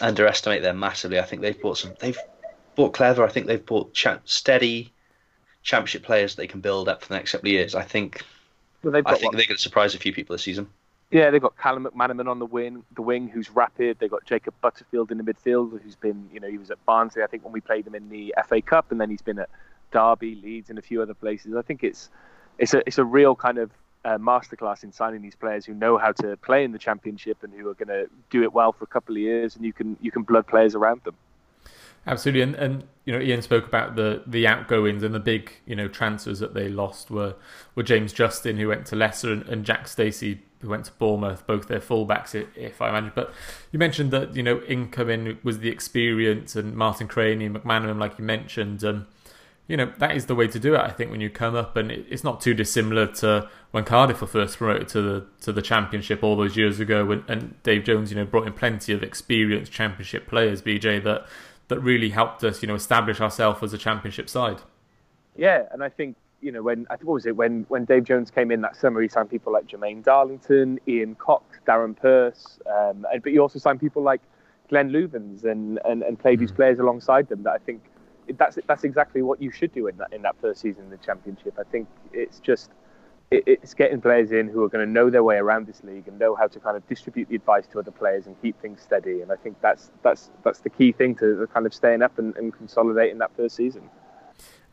underestimate 0.00 0.62
them 0.62 0.78
massively. 0.78 1.18
I 1.18 1.22
think 1.22 1.42
they've 1.42 1.60
bought 1.60 1.78
some. 1.78 1.94
They've 1.98 2.18
bought 2.74 2.92
clever. 2.92 3.24
I 3.24 3.30
think 3.30 3.46
they've 3.46 3.64
bought 3.64 3.96
steady 4.24 4.92
championship 5.62 6.02
players 6.02 6.34
they 6.34 6.46
can 6.46 6.60
build 6.60 6.88
up 6.88 7.02
for 7.02 7.08
the 7.08 7.14
next 7.14 7.32
couple 7.32 7.48
of 7.48 7.52
years. 7.52 7.74
I 7.74 7.82
think. 7.82 8.22
Well, 8.82 8.96
I 8.96 9.14
think 9.14 9.36
they're 9.36 9.46
going 9.46 9.56
to 9.56 9.58
surprise 9.58 9.94
a 9.94 9.98
few 9.98 10.12
people 10.12 10.34
this 10.34 10.42
season. 10.42 10.68
Yeah, 11.12 11.30
they've 11.30 11.42
got 11.42 11.56
Callum 11.58 11.84
McManaman 11.84 12.26
on 12.26 12.38
the 12.38 12.46
wing, 12.46 12.84
the 12.94 13.02
wing, 13.02 13.28
who's 13.28 13.50
rapid. 13.50 13.98
They've 13.98 14.10
got 14.10 14.24
Jacob 14.24 14.54
Butterfield 14.62 15.12
in 15.12 15.18
the 15.18 15.24
midfield, 15.24 15.78
who's 15.82 15.94
been, 15.94 16.28
you 16.32 16.40
know, 16.40 16.48
he 16.48 16.56
was 16.56 16.70
at 16.70 16.84
Barnsley, 16.86 17.22
I 17.22 17.26
think, 17.26 17.44
when 17.44 17.52
we 17.52 17.60
played 17.60 17.86
him 17.86 17.94
in 17.94 18.08
the 18.08 18.34
FA 18.48 18.62
Cup, 18.62 18.90
and 18.90 18.98
then 18.98 19.10
he's 19.10 19.20
been 19.20 19.38
at 19.38 19.50
Derby, 19.92 20.36
Leeds, 20.36 20.70
and 20.70 20.78
a 20.78 20.82
few 20.82 21.02
other 21.02 21.12
places. 21.12 21.54
I 21.54 21.62
think 21.62 21.84
it's 21.84 22.08
it's 22.58 22.74
a 22.74 22.82
it's 22.86 22.98
a 22.98 23.04
real 23.04 23.36
kind 23.36 23.58
of 23.58 23.70
uh, 24.04 24.18
masterclass 24.18 24.82
in 24.82 24.92
signing 24.92 25.22
these 25.22 25.36
players 25.36 25.64
who 25.64 25.74
know 25.74 25.98
how 25.98 26.12
to 26.12 26.36
play 26.38 26.64
in 26.64 26.72
the 26.72 26.78
championship 26.78 27.42
and 27.42 27.52
who 27.52 27.68
are 27.68 27.74
going 27.74 27.88
to 27.88 28.08
do 28.30 28.42
it 28.42 28.52
well 28.52 28.72
for 28.72 28.84
a 28.84 28.88
couple 28.88 29.14
of 29.14 29.20
years, 29.20 29.54
and 29.54 29.64
you 29.64 29.72
can 29.72 29.96
you 30.00 30.10
can 30.10 30.22
blood 30.22 30.46
players 30.46 30.74
around 30.74 31.02
them. 31.04 31.14
Absolutely, 32.06 32.42
and, 32.42 32.54
and 32.56 32.84
you 33.04 33.12
know 33.12 33.20
Ian 33.20 33.42
spoke 33.42 33.66
about 33.66 33.94
the 33.94 34.22
the 34.26 34.46
outgoings 34.46 35.02
and 35.02 35.14
the 35.14 35.20
big 35.20 35.52
you 35.66 35.76
know 35.76 35.88
transfers 35.88 36.40
that 36.40 36.54
they 36.54 36.68
lost 36.68 37.10
were 37.10 37.34
were 37.74 37.82
James 37.82 38.12
Justin 38.12 38.56
who 38.56 38.68
went 38.68 38.86
to 38.86 38.96
Leicester 38.96 39.32
and, 39.32 39.48
and 39.48 39.64
Jack 39.64 39.86
Stacey 39.86 40.40
who 40.60 40.68
went 40.68 40.84
to 40.84 40.92
Bournemouth, 40.92 41.44
both 41.46 41.66
their 41.66 41.80
fullbacks, 41.80 42.34
if 42.56 42.80
I 42.80 42.88
imagine. 42.88 43.12
But 43.14 43.32
you 43.72 43.78
mentioned 43.78 44.10
that 44.12 44.34
you 44.34 44.42
know 44.42 44.60
incoming 44.62 45.38
was 45.42 45.60
the 45.60 45.68
experience 45.68 46.56
and 46.56 46.74
Martin 46.74 47.08
Cranie 47.08 47.46
and 47.46 47.54
McManaman, 47.54 47.98
like 47.98 48.18
you 48.18 48.24
mentioned. 48.24 48.82
Um, 48.84 49.06
you 49.68 49.76
know 49.76 49.92
that 49.98 50.16
is 50.16 50.26
the 50.26 50.34
way 50.34 50.48
to 50.48 50.58
do 50.58 50.74
it. 50.74 50.80
I 50.80 50.90
think 50.90 51.10
when 51.10 51.20
you 51.20 51.30
come 51.30 51.54
up, 51.54 51.76
and 51.76 51.90
it's 51.90 52.24
not 52.24 52.40
too 52.40 52.52
dissimilar 52.52 53.06
to 53.06 53.48
when 53.70 53.84
Cardiff 53.84 54.20
were 54.20 54.26
first 54.26 54.58
promoted 54.58 54.88
to 54.88 55.02
the 55.02 55.26
to 55.42 55.52
the 55.52 55.62
Championship 55.62 56.22
all 56.22 56.36
those 56.36 56.56
years 56.56 56.80
ago, 56.80 57.04
when, 57.04 57.24
and 57.28 57.62
Dave 57.62 57.84
Jones, 57.84 58.10
you 58.10 58.16
know, 58.16 58.24
brought 58.24 58.46
in 58.46 58.52
plenty 58.52 58.92
of 58.92 59.02
experienced 59.02 59.70
Championship 59.70 60.26
players, 60.26 60.62
BJ, 60.62 61.02
that 61.04 61.26
that 61.72 61.80
really 61.80 62.10
helped 62.10 62.44
us, 62.44 62.60
you 62.60 62.68
know, 62.68 62.74
establish 62.74 63.18
ourselves 63.20 63.62
as 63.62 63.72
a 63.72 63.78
Championship 63.78 64.28
side. 64.28 64.60
Yeah, 65.34 65.62
and 65.72 65.82
I 65.82 65.88
think 65.88 66.16
you 66.42 66.52
know 66.52 66.62
when 66.62 66.86
I 66.90 66.96
think 66.96 67.08
what 67.08 67.14
was 67.14 67.26
it 67.26 67.34
when 67.34 67.64
when 67.68 67.86
Dave 67.86 68.04
Jones 68.04 68.30
came 68.30 68.50
in 68.50 68.60
that 68.60 68.76
summer, 68.76 69.00
he 69.00 69.08
signed 69.08 69.30
people 69.30 69.52
like 69.52 69.66
Jermaine 69.66 70.02
Darlington, 70.02 70.78
Ian 70.86 71.14
Cox, 71.14 71.60
Darren 71.66 71.96
Purse, 71.96 72.58
um, 72.70 73.06
but 73.22 73.32
he 73.32 73.38
also 73.38 73.58
signed 73.58 73.80
people 73.80 74.02
like 74.02 74.20
Glenn 74.68 74.90
Loovens 74.90 75.44
and 75.44 75.80
and, 75.86 76.02
and 76.02 76.18
played 76.18 76.38
mm. 76.38 76.40
these 76.40 76.52
players 76.52 76.78
alongside 76.78 77.28
them 77.28 77.42
that 77.44 77.52
I 77.52 77.58
think 77.58 77.82
that's 78.36 78.58
that's 78.66 78.84
exactly 78.84 79.22
what 79.22 79.40
you 79.40 79.50
should 79.50 79.72
do 79.72 79.86
in 79.86 79.96
that 79.96 80.12
in 80.12 80.20
that 80.22 80.36
first 80.42 80.60
season 80.60 80.84
in 80.84 80.90
the 80.90 80.98
championship. 80.98 81.54
I 81.58 81.64
think 81.64 81.88
it's 82.12 82.40
just 82.40 82.70
it, 83.32 83.44
it's 83.46 83.74
getting 83.74 84.00
players 84.00 84.32
in 84.32 84.48
who 84.48 84.62
are 84.62 84.68
going 84.68 84.86
to 84.86 84.90
know 84.90 85.10
their 85.10 85.24
way 85.24 85.36
around 85.36 85.66
this 85.66 85.82
league 85.82 86.06
and 86.06 86.18
know 86.18 86.34
how 86.34 86.46
to 86.46 86.60
kind 86.60 86.76
of 86.76 86.86
distribute 86.88 87.28
the 87.28 87.36
advice 87.36 87.66
to 87.68 87.78
other 87.78 87.90
players 87.90 88.26
and 88.26 88.40
keep 88.42 88.60
things 88.60 88.80
steady. 88.82 89.22
And 89.22 89.32
I 89.32 89.36
think 89.36 89.60
that's 89.60 89.90
that's 90.02 90.30
that's 90.44 90.60
the 90.60 90.70
key 90.70 90.92
thing 90.92 91.14
to 91.16 91.48
kind 91.52 91.66
of 91.66 91.74
staying 91.74 92.02
up 92.02 92.18
and, 92.18 92.36
and 92.36 92.52
consolidating 92.52 93.18
that 93.18 93.34
first 93.36 93.56
season. 93.56 93.88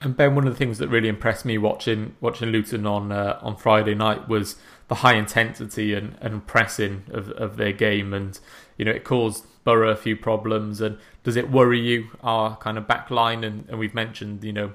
And 0.02 0.16
Ben, 0.16 0.34
one 0.34 0.48
of 0.48 0.54
the 0.54 0.58
things 0.58 0.78
that 0.78 0.88
really 0.88 1.10
impressed 1.10 1.46
me 1.46 1.58
watching 1.58 2.16
watching 2.22 2.50
Luton 2.50 2.86
on 2.86 3.12
uh, 3.12 3.40
on 3.42 3.56
Friday 3.56 3.96
night 3.96 4.28
was 4.28 4.56
the 4.88 4.96
high 4.96 5.16
intensity 5.16 5.94
and, 5.94 6.18
and 6.22 6.46
pressing 6.48 7.04
of, 7.12 7.30
of 7.32 7.58
their 7.58 7.74
game, 7.74 8.14
and 8.14 8.40
you 8.78 8.86
know 8.86 8.92
it 8.92 9.04
caused 9.04 9.46
Borough 9.64 9.92
a 9.92 9.98
few 9.98 10.16
problems. 10.16 10.80
And 10.80 10.98
does 11.24 11.36
it 11.36 11.52
worry 11.52 11.80
you 11.80 12.10
our 12.24 12.56
kind 12.58 12.78
of 12.78 12.88
back 12.88 13.12
line? 13.12 13.44
And, 13.44 13.68
and 13.70 13.78
we've 13.78 13.94
mentioned 13.94 14.44
you 14.44 14.54
know 14.54 14.74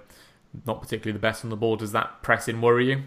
not 0.67 0.81
particularly 0.81 1.13
the 1.13 1.23
best 1.23 1.43
on 1.43 1.51
the 1.51 1.57
ball. 1.57 1.77
Does 1.77 1.93
that 1.93 2.23
pressing 2.23 2.61
worry 2.61 2.91
you? 2.91 3.05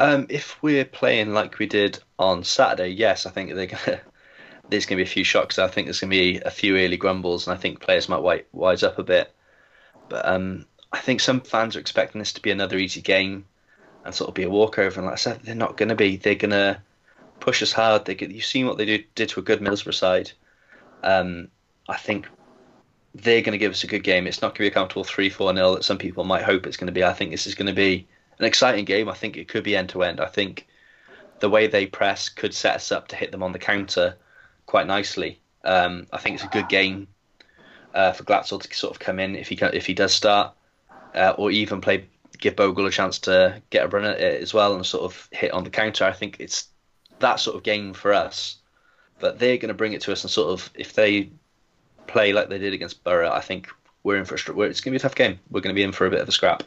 Um, 0.00 0.26
if 0.30 0.60
we're 0.62 0.86
playing 0.86 1.34
like 1.34 1.58
we 1.58 1.66
did 1.66 1.98
on 2.18 2.42
Saturday, 2.42 2.88
yes, 2.88 3.26
I 3.26 3.30
think 3.30 3.54
they're 3.54 3.66
gonna, 3.66 4.00
there's 4.70 4.86
going 4.86 4.96
to 4.96 5.04
be 5.04 5.08
a 5.08 5.12
few 5.12 5.24
shocks. 5.24 5.58
I 5.58 5.68
think 5.68 5.86
there's 5.86 6.00
going 6.00 6.10
to 6.10 6.16
be 6.16 6.36
a 6.38 6.50
few 6.50 6.78
early 6.78 6.96
grumbles, 6.96 7.46
and 7.46 7.54
I 7.54 7.60
think 7.60 7.80
players 7.80 8.08
might 8.08 8.46
wise 8.52 8.82
up 8.82 8.98
a 8.98 9.02
bit. 9.02 9.30
But 10.08 10.26
um, 10.26 10.64
I 10.90 11.00
think 11.00 11.20
some 11.20 11.42
fans 11.42 11.76
are 11.76 11.80
expecting 11.80 12.18
this 12.18 12.32
to 12.32 12.40
be 12.40 12.50
another 12.50 12.78
easy 12.78 13.02
game 13.02 13.44
and 14.06 14.14
sort 14.14 14.28
of 14.28 14.34
be 14.34 14.44
a 14.44 14.48
walkover. 14.48 14.96
And 14.98 15.04
like 15.04 15.12
I 15.12 15.16
said, 15.16 15.40
they're 15.42 15.54
not 15.54 15.76
going 15.76 15.90
to 15.90 15.94
be. 15.94 16.16
They're 16.16 16.34
going 16.34 16.50
to 16.52 16.80
push 17.38 17.62
us 17.62 17.72
hard. 17.72 18.06
They 18.06 18.14
get, 18.14 18.30
you've 18.30 18.46
seen 18.46 18.66
what 18.66 18.78
they 18.78 18.86
do, 18.86 19.04
did 19.14 19.28
to 19.30 19.40
a 19.40 19.42
good 19.42 19.60
Middlesbrough 19.60 19.92
side. 19.92 20.32
Um, 21.02 21.48
I 21.90 21.98
think 21.98 22.26
they're 23.14 23.42
going 23.42 23.52
to 23.52 23.58
give 23.58 23.72
us 23.72 23.84
a 23.84 23.86
good 23.86 24.02
game. 24.02 24.26
It's 24.26 24.40
not 24.40 24.54
going 24.54 24.54
to 24.54 24.60
be 24.62 24.68
a 24.68 24.70
comfortable 24.70 25.04
3 25.04 25.28
4 25.28 25.54
0 25.54 25.74
that 25.74 25.84
some 25.84 25.98
people 25.98 26.24
might 26.24 26.42
hope 26.42 26.66
it's 26.66 26.78
going 26.78 26.86
to 26.86 26.92
be. 26.92 27.04
I 27.04 27.12
think 27.12 27.32
this 27.32 27.46
is 27.46 27.54
going 27.54 27.66
to 27.66 27.74
be 27.74 28.08
an 28.40 28.46
exciting 28.46 28.84
game. 28.84 29.08
I 29.08 29.14
think 29.14 29.36
it 29.36 29.48
could 29.48 29.62
be 29.62 29.76
end 29.76 29.90
to 29.90 30.02
end. 30.02 30.20
I 30.20 30.26
think 30.26 30.66
the 31.40 31.50
way 31.50 31.66
they 31.66 31.86
press 31.86 32.28
could 32.28 32.54
set 32.54 32.76
us 32.76 32.90
up 32.90 33.08
to 33.08 33.16
hit 33.16 33.30
them 33.32 33.42
on 33.42 33.52
the 33.52 33.58
counter 33.58 34.16
quite 34.66 34.86
nicely. 34.86 35.38
Um, 35.64 36.06
I 36.12 36.18
think 36.18 36.34
it's 36.34 36.44
a 36.44 36.48
good 36.48 36.68
game 36.68 37.06
uh, 37.94 38.12
for 38.12 38.24
Glatzel 38.24 38.62
to 38.62 38.74
sort 38.74 38.94
of 38.94 38.98
come 38.98 39.20
in 39.20 39.36
if 39.36 39.48
he 39.48 39.58
if 39.60 39.86
he 39.86 39.94
does 39.94 40.14
start, 40.14 40.54
uh, 41.14 41.34
or 41.36 41.50
even 41.50 41.80
play 41.80 42.06
give 42.38 42.56
Bogle 42.56 42.86
a 42.86 42.90
chance 42.90 43.18
to 43.18 43.60
get 43.68 43.84
a 43.84 43.88
run 43.88 44.04
at 44.04 44.18
it 44.18 44.42
as 44.42 44.54
well 44.54 44.74
and 44.74 44.86
sort 44.86 45.04
of 45.04 45.28
hit 45.30 45.52
on 45.52 45.64
the 45.64 45.70
counter. 45.70 46.04
I 46.04 46.12
think 46.12 46.36
it's 46.38 46.68
that 47.18 47.40
sort 47.40 47.56
of 47.56 47.62
game 47.62 47.92
for 47.92 48.14
us. 48.14 48.56
But 49.18 49.38
they're 49.38 49.58
going 49.58 49.68
to 49.68 49.74
bring 49.74 49.92
it 49.92 50.00
to 50.02 50.12
us 50.12 50.24
and 50.24 50.30
sort 50.30 50.48
of 50.48 50.70
if 50.74 50.94
they 50.94 51.28
play 52.06 52.32
like 52.32 52.48
they 52.48 52.58
did 52.58 52.72
against 52.72 53.04
Borough, 53.04 53.30
I 53.30 53.40
think 53.40 53.68
we're 54.02 54.16
in 54.16 54.24
for 54.24 54.34
a 54.34 54.60
it's 54.62 54.80
going 54.80 54.92
to 54.92 54.92
be 54.92 54.96
a 54.96 55.00
tough 55.00 55.14
game. 55.14 55.38
We're 55.50 55.60
going 55.60 55.74
to 55.74 55.78
be 55.78 55.82
in 55.82 55.92
for 55.92 56.06
a 56.06 56.10
bit 56.10 56.20
of 56.20 56.28
a 56.28 56.32
scrap. 56.32 56.62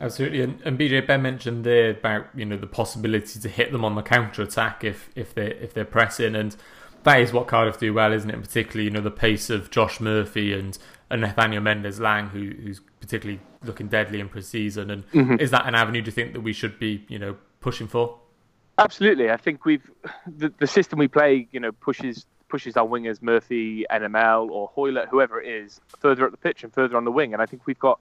Absolutely, 0.00 0.40
and, 0.40 0.60
and 0.62 0.78
BJ 0.78 1.06
Ben 1.06 1.20
mentioned 1.20 1.64
there 1.64 1.90
about 1.90 2.26
you 2.34 2.46
know 2.46 2.56
the 2.56 2.66
possibility 2.66 3.38
to 3.38 3.48
hit 3.48 3.70
them 3.70 3.84
on 3.84 3.94
the 3.94 4.02
counter 4.02 4.42
attack 4.42 4.82
if 4.82 5.10
if 5.14 5.34
they 5.34 5.52
if 5.54 5.74
they're 5.74 5.84
pressing, 5.84 6.34
and 6.34 6.56
that 7.02 7.20
is 7.20 7.34
what 7.34 7.46
Cardiff 7.46 7.78
do 7.78 7.92
well, 7.92 8.10
isn't 8.12 8.30
it? 8.30 8.40
Particularly 8.40 8.84
you 8.84 8.90
know 8.90 9.02
the 9.02 9.10
pace 9.10 9.50
of 9.50 9.70
Josh 9.70 10.00
Murphy 10.00 10.54
and, 10.54 10.78
and 11.10 11.20
Nathaniel 11.20 11.62
Mendez-Laing, 11.62 12.28
who, 12.28 12.50
who's 12.62 12.80
particularly 13.00 13.40
looking 13.62 13.88
deadly 13.88 14.20
in 14.20 14.30
pre-season. 14.30 14.90
And 14.90 15.10
mm-hmm. 15.10 15.36
is 15.38 15.50
that 15.50 15.66
an 15.66 15.74
avenue? 15.74 16.00
Do 16.00 16.06
you 16.06 16.12
think 16.12 16.32
that 16.32 16.40
we 16.40 16.54
should 16.54 16.78
be 16.78 17.04
you 17.08 17.18
know 17.18 17.36
pushing 17.60 17.86
for? 17.86 18.18
Absolutely, 18.78 19.30
I 19.30 19.36
think 19.36 19.66
we've 19.66 19.90
the, 20.26 20.50
the 20.58 20.66
system 20.66 20.98
we 20.98 21.08
play 21.08 21.46
you 21.52 21.60
know 21.60 21.72
pushes 21.72 22.24
pushes 22.48 22.74
our 22.78 22.86
wingers 22.86 23.20
Murphy, 23.20 23.84
NML, 23.90 24.48
or 24.48 24.68
Hoilett, 24.68 25.08
whoever 25.08 25.40
it 25.42 25.48
is, 25.48 25.78
further 26.00 26.24
up 26.24 26.30
the 26.30 26.38
pitch 26.38 26.64
and 26.64 26.72
further 26.72 26.96
on 26.96 27.04
the 27.04 27.12
wing, 27.12 27.34
and 27.34 27.42
I 27.42 27.46
think 27.46 27.66
we've 27.66 27.78
got 27.78 28.00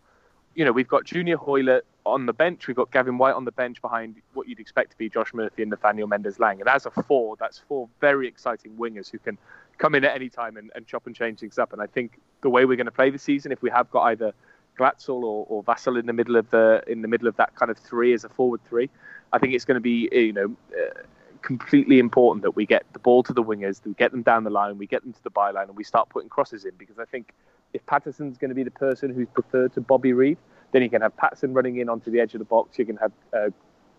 you 0.60 0.66
know, 0.66 0.74
we've 0.74 0.90
got 0.90 1.06
Junior 1.06 1.38
Hoilett 1.38 1.84
on 2.06 2.26
the 2.26 2.34
bench. 2.34 2.68
We've 2.68 2.76
got 2.76 2.92
Gavin 2.92 3.18
Whyte 3.18 3.34
on 3.34 3.46
the 3.46 3.52
bench 3.54 3.82
behind 3.82 4.18
what 4.34 4.46
you'd 4.50 4.60
expect 4.60 4.92
to 4.92 4.98
be 4.98 5.08
Josh 5.08 5.34
Murphy 5.34 5.62
and 5.62 5.70
Nathaniel 5.70 6.06
Mendez-Laing. 6.06 6.60
And 6.60 6.68
as 6.68 6.86
a 6.86 6.92
four, 6.92 7.38
that's 7.40 7.60
four 7.60 7.88
very 8.02 8.28
exciting 8.28 8.74
wingers 8.74 9.10
who 9.10 9.20
can 9.20 9.38
come 9.78 9.96
in 9.96 10.04
at 10.04 10.14
any 10.14 10.28
time 10.28 10.58
and, 10.58 10.70
and 10.76 10.86
chop 10.86 11.08
and 11.08 11.16
change 11.16 11.40
things 11.40 11.58
up. 11.58 11.72
And 11.72 11.82
I 11.82 11.88
think 11.88 12.20
the 12.42 12.50
way 12.50 12.66
we're 12.66 12.76
going 12.76 12.88
to 12.88 12.92
play 12.92 13.10
the 13.10 13.18
season, 13.18 13.54
if 13.54 13.62
we 13.62 13.70
have 13.70 13.90
got 13.90 14.02
either 14.08 14.34
Glatzel 14.78 15.24
or, 15.24 15.46
or 15.48 15.64
Vassell 15.64 15.98
in 15.98 16.06
the 16.06 16.12
middle 16.12 16.36
of 16.36 16.50
the 16.50 16.84
in 16.88 17.04
the 17.04 17.08
middle 17.08 17.30
of 17.30 17.38
that 17.38 17.56
kind 17.56 17.72
of 17.72 17.78
three 17.78 18.14
as 18.14 18.26
a 18.26 18.30
forward 18.30 18.60
three, 18.68 18.90
I 19.32 19.40
think 19.40 19.54
it's 19.54 19.64
going 19.64 19.76
to 19.76 19.82
be 19.82 20.10
you 20.12 20.34
know. 20.34 20.56
Uh, 20.78 21.04
completely 21.42 22.00
important 22.00 22.44
that 22.44 22.52
we 22.52 22.66
get 22.66 22.84
the 22.92 23.00
ball 23.00 23.24
to 23.24 23.32
the 23.32 23.42
wingers, 23.42 23.80
we 23.86 23.94
get 23.94 24.12
them 24.12 24.22
down 24.22 24.44
the 24.44 24.50
line, 24.50 24.78
we 24.78 24.86
get 24.86 25.02
them 25.04 25.14
to 25.14 25.24
the 25.24 25.32
byline, 25.32 25.70
and 25.70 25.78
we 25.78 25.86
start 25.86 26.10
putting 26.10 26.28
crosses 26.28 26.66
in. 26.66 26.72
Because 26.78 27.00
I 27.00 27.06
think 27.06 27.34
if 27.74 27.86
Paterson's 27.86 28.38
going 28.38 28.50
to 28.50 28.56
be 28.56 28.64
the 28.64 28.72
person 28.72 29.14
who's 29.14 29.28
preferred 29.34 29.74
to 29.74 29.82
Bobby 29.82 30.14
Reid, 30.14 30.38
then 30.72 30.82
you 30.82 30.90
can 30.90 31.02
have 31.02 31.16
Paterson 31.18 31.54
running 31.54 31.78
in 31.78 31.90
onto 31.90 32.12
the 32.12 32.20
edge 32.20 32.34
of 32.34 32.40
the 32.40 32.46
box. 32.46 32.78
You 32.78 32.86
can 32.86 32.98
have 32.98 33.12
uh, 33.34 33.50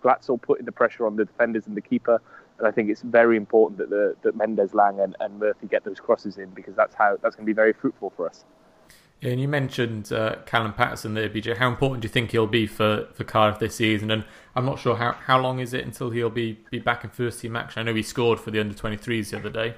Glatzel 0.02 0.40
putting 0.40 0.66
the 0.66 0.72
pressure 0.72 1.06
on 1.06 1.16
the 1.16 1.24
defenders 1.24 1.66
and 1.66 1.76
the 1.76 1.80
keeper. 1.80 2.20
And 2.58 2.66
I 2.66 2.70
think 2.70 2.90
it's 2.90 3.02
very 3.02 3.36
important 3.36 3.78
that 3.78 3.90
the 3.90 4.16
that 4.22 4.36
Mendez-Laing 4.36 5.00
and, 5.00 5.16
and 5.20 5.38
Murphy 5.38 5.66
get 5.66 5.84
those 5.84 5.98
crosses 5.98 6.36
in 6.36 6.50
because 6.50 6.74
that's 6.74 6.94
how 6.94 7.16
that's 7.22 7.34
going 7.34 7.46
to 7.46 7.50
be 7.50 7.54
very 7.54 7.72
fruitful 7.72 8.12
for 8.16 8.28
us. 8.28 8.44
Yeah, 9.20 9.32
and 9.32 9.40
you 9.40 9.48
mentioned 9.48 10.12
uh, 10.12 10.36
Callum 10.46 10.72
Paterson 10.72 11.12
there, 11.12 11.28
BJ. 11.28 11.58
How 11.58 11.68
important 11.68 12.00
do 12.00 12.06
you 12.06 12.12
think 12.12 12.30
he'll 12.30 12.46
be 12.46 12.66
for, 12.66 13.06
for 13.12 13.22
Cardiff 13.24 13.58
this 13.58 13.76
season? 13.76 14.10
And 14.10 14.24
I'm 14.56 14.64
not 14.64 14.78
sure 14.78 14.96
how, 14.96 15.12
how 15.12 15.38
long 15.38 15.58
is 15.58 15.74
it 15.74 15.84
until 15.84 16.08
he'll 16.08 16.30
be, 16.30 16.58
be 16.70 16.78
back 16.78 17.04
in 17.04 17.10
first 17.10 17.40
team 17.40 17.54
action. 17.54 17.80
I 17.80 17.82
know 17.82 17.94
he 17.94 18.02
scored 18.02 18.40
for 18.40 18.50
the 18.50 18.60
under 18.60 18.74
23s 18.74 19.30
the 19.30 19.36
other 19.36 19.50
day. 19.50 19.74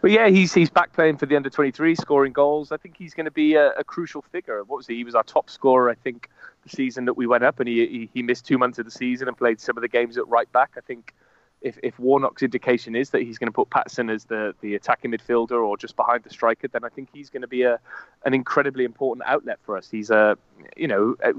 But 0.00 0.12
yeah, 0.12 0.28
he's 0.28 0.54
he's 0.54 0.70
back 0.70 0.92
playing 0.92 1.16
for 1.16 1.26
the 1.26 1.36
under 1.36 1.50
23, 1.50 1.94
scoring 1.96 2.32
goals. 2.32 2.70
I 2.70 2.76
think 2.76 2.96
he's 2.96 3.14
going 3.14 3.24
to 3.24 3.32
be 3.32 3.54
a, 3.54 3.70
a, 3.72 3.84
crucial 3.84 4.22
figure. 4.22 4.62
What 4.64 4.76
was 4.76 4.86
he? 4.86 4.96
He 4.96 5.04
was 5.04 5.14
our 5.14 5.24
top 5.24 5.50
scorer, 5.50 5.90
I 5.90 5.94
think, 5.94 6.28
the 6.62 6.68
season 6.68 7.04
that 7.06 7.14
we 7.14 7.26
went 7.26 7.42
up, 7.42 7.58
and 7.58 7.68
he, 7.68 7.86
he, 7.86 8.10
he 8.14 8.22
missed 8.22 8.46
two 8.46 8.58
months 8.58 8.78
of 8.78 8.84
the 8.84 8.90
season 8.92 9.26
and 9.26 9.36
played 9.36 9.60
some 9.60 9.76
of 9.76 9.82
the 9.82 9.88
games 9.88 10.16
at 10.16 10.28
right 10.28 10.50
back. 10.52 10.72
I 10.76 10.80
think 10.80 11.14
if 11.62 11.78
if 11.82 11.98
Warnock's 11.98 12.42
indication 12.42 12.94
is 12.94 13.10
that 13.10 13.22
he's 13.22 13.38
going 13.38 13.48
to 13.48 13.52
put 13.52 13.70
Patson 13.70 14.08
as 14.08 14.24
the 14.24 14.54
the 14.60 14.76
attacking 14.76 15.10
midfielder 15.10 15.60
or 15.60 15.76
just 15.76 15.96
behind 15.96 16.22
the 16.22 16.30
striker, 16.30 16.68
then 16.68 16.84
I 16.84 16.88
think 16.88 17.08
he's 17.12 17.30
going 17.30 17.42
to 17.42 17.48
be 17.48 17.62
a 17.62 17.80
an 18.24 18.34
incredibly 18.34 18.84
important 18.84 19.26
outlet 19.26 19.58
for 19.64 19.76
us. 19.76 19.90
He's 19.90 20.10
a 20.10 20.36
you 20.76 20.86
know. 20.86 21.16
Eh, 21.22 21.32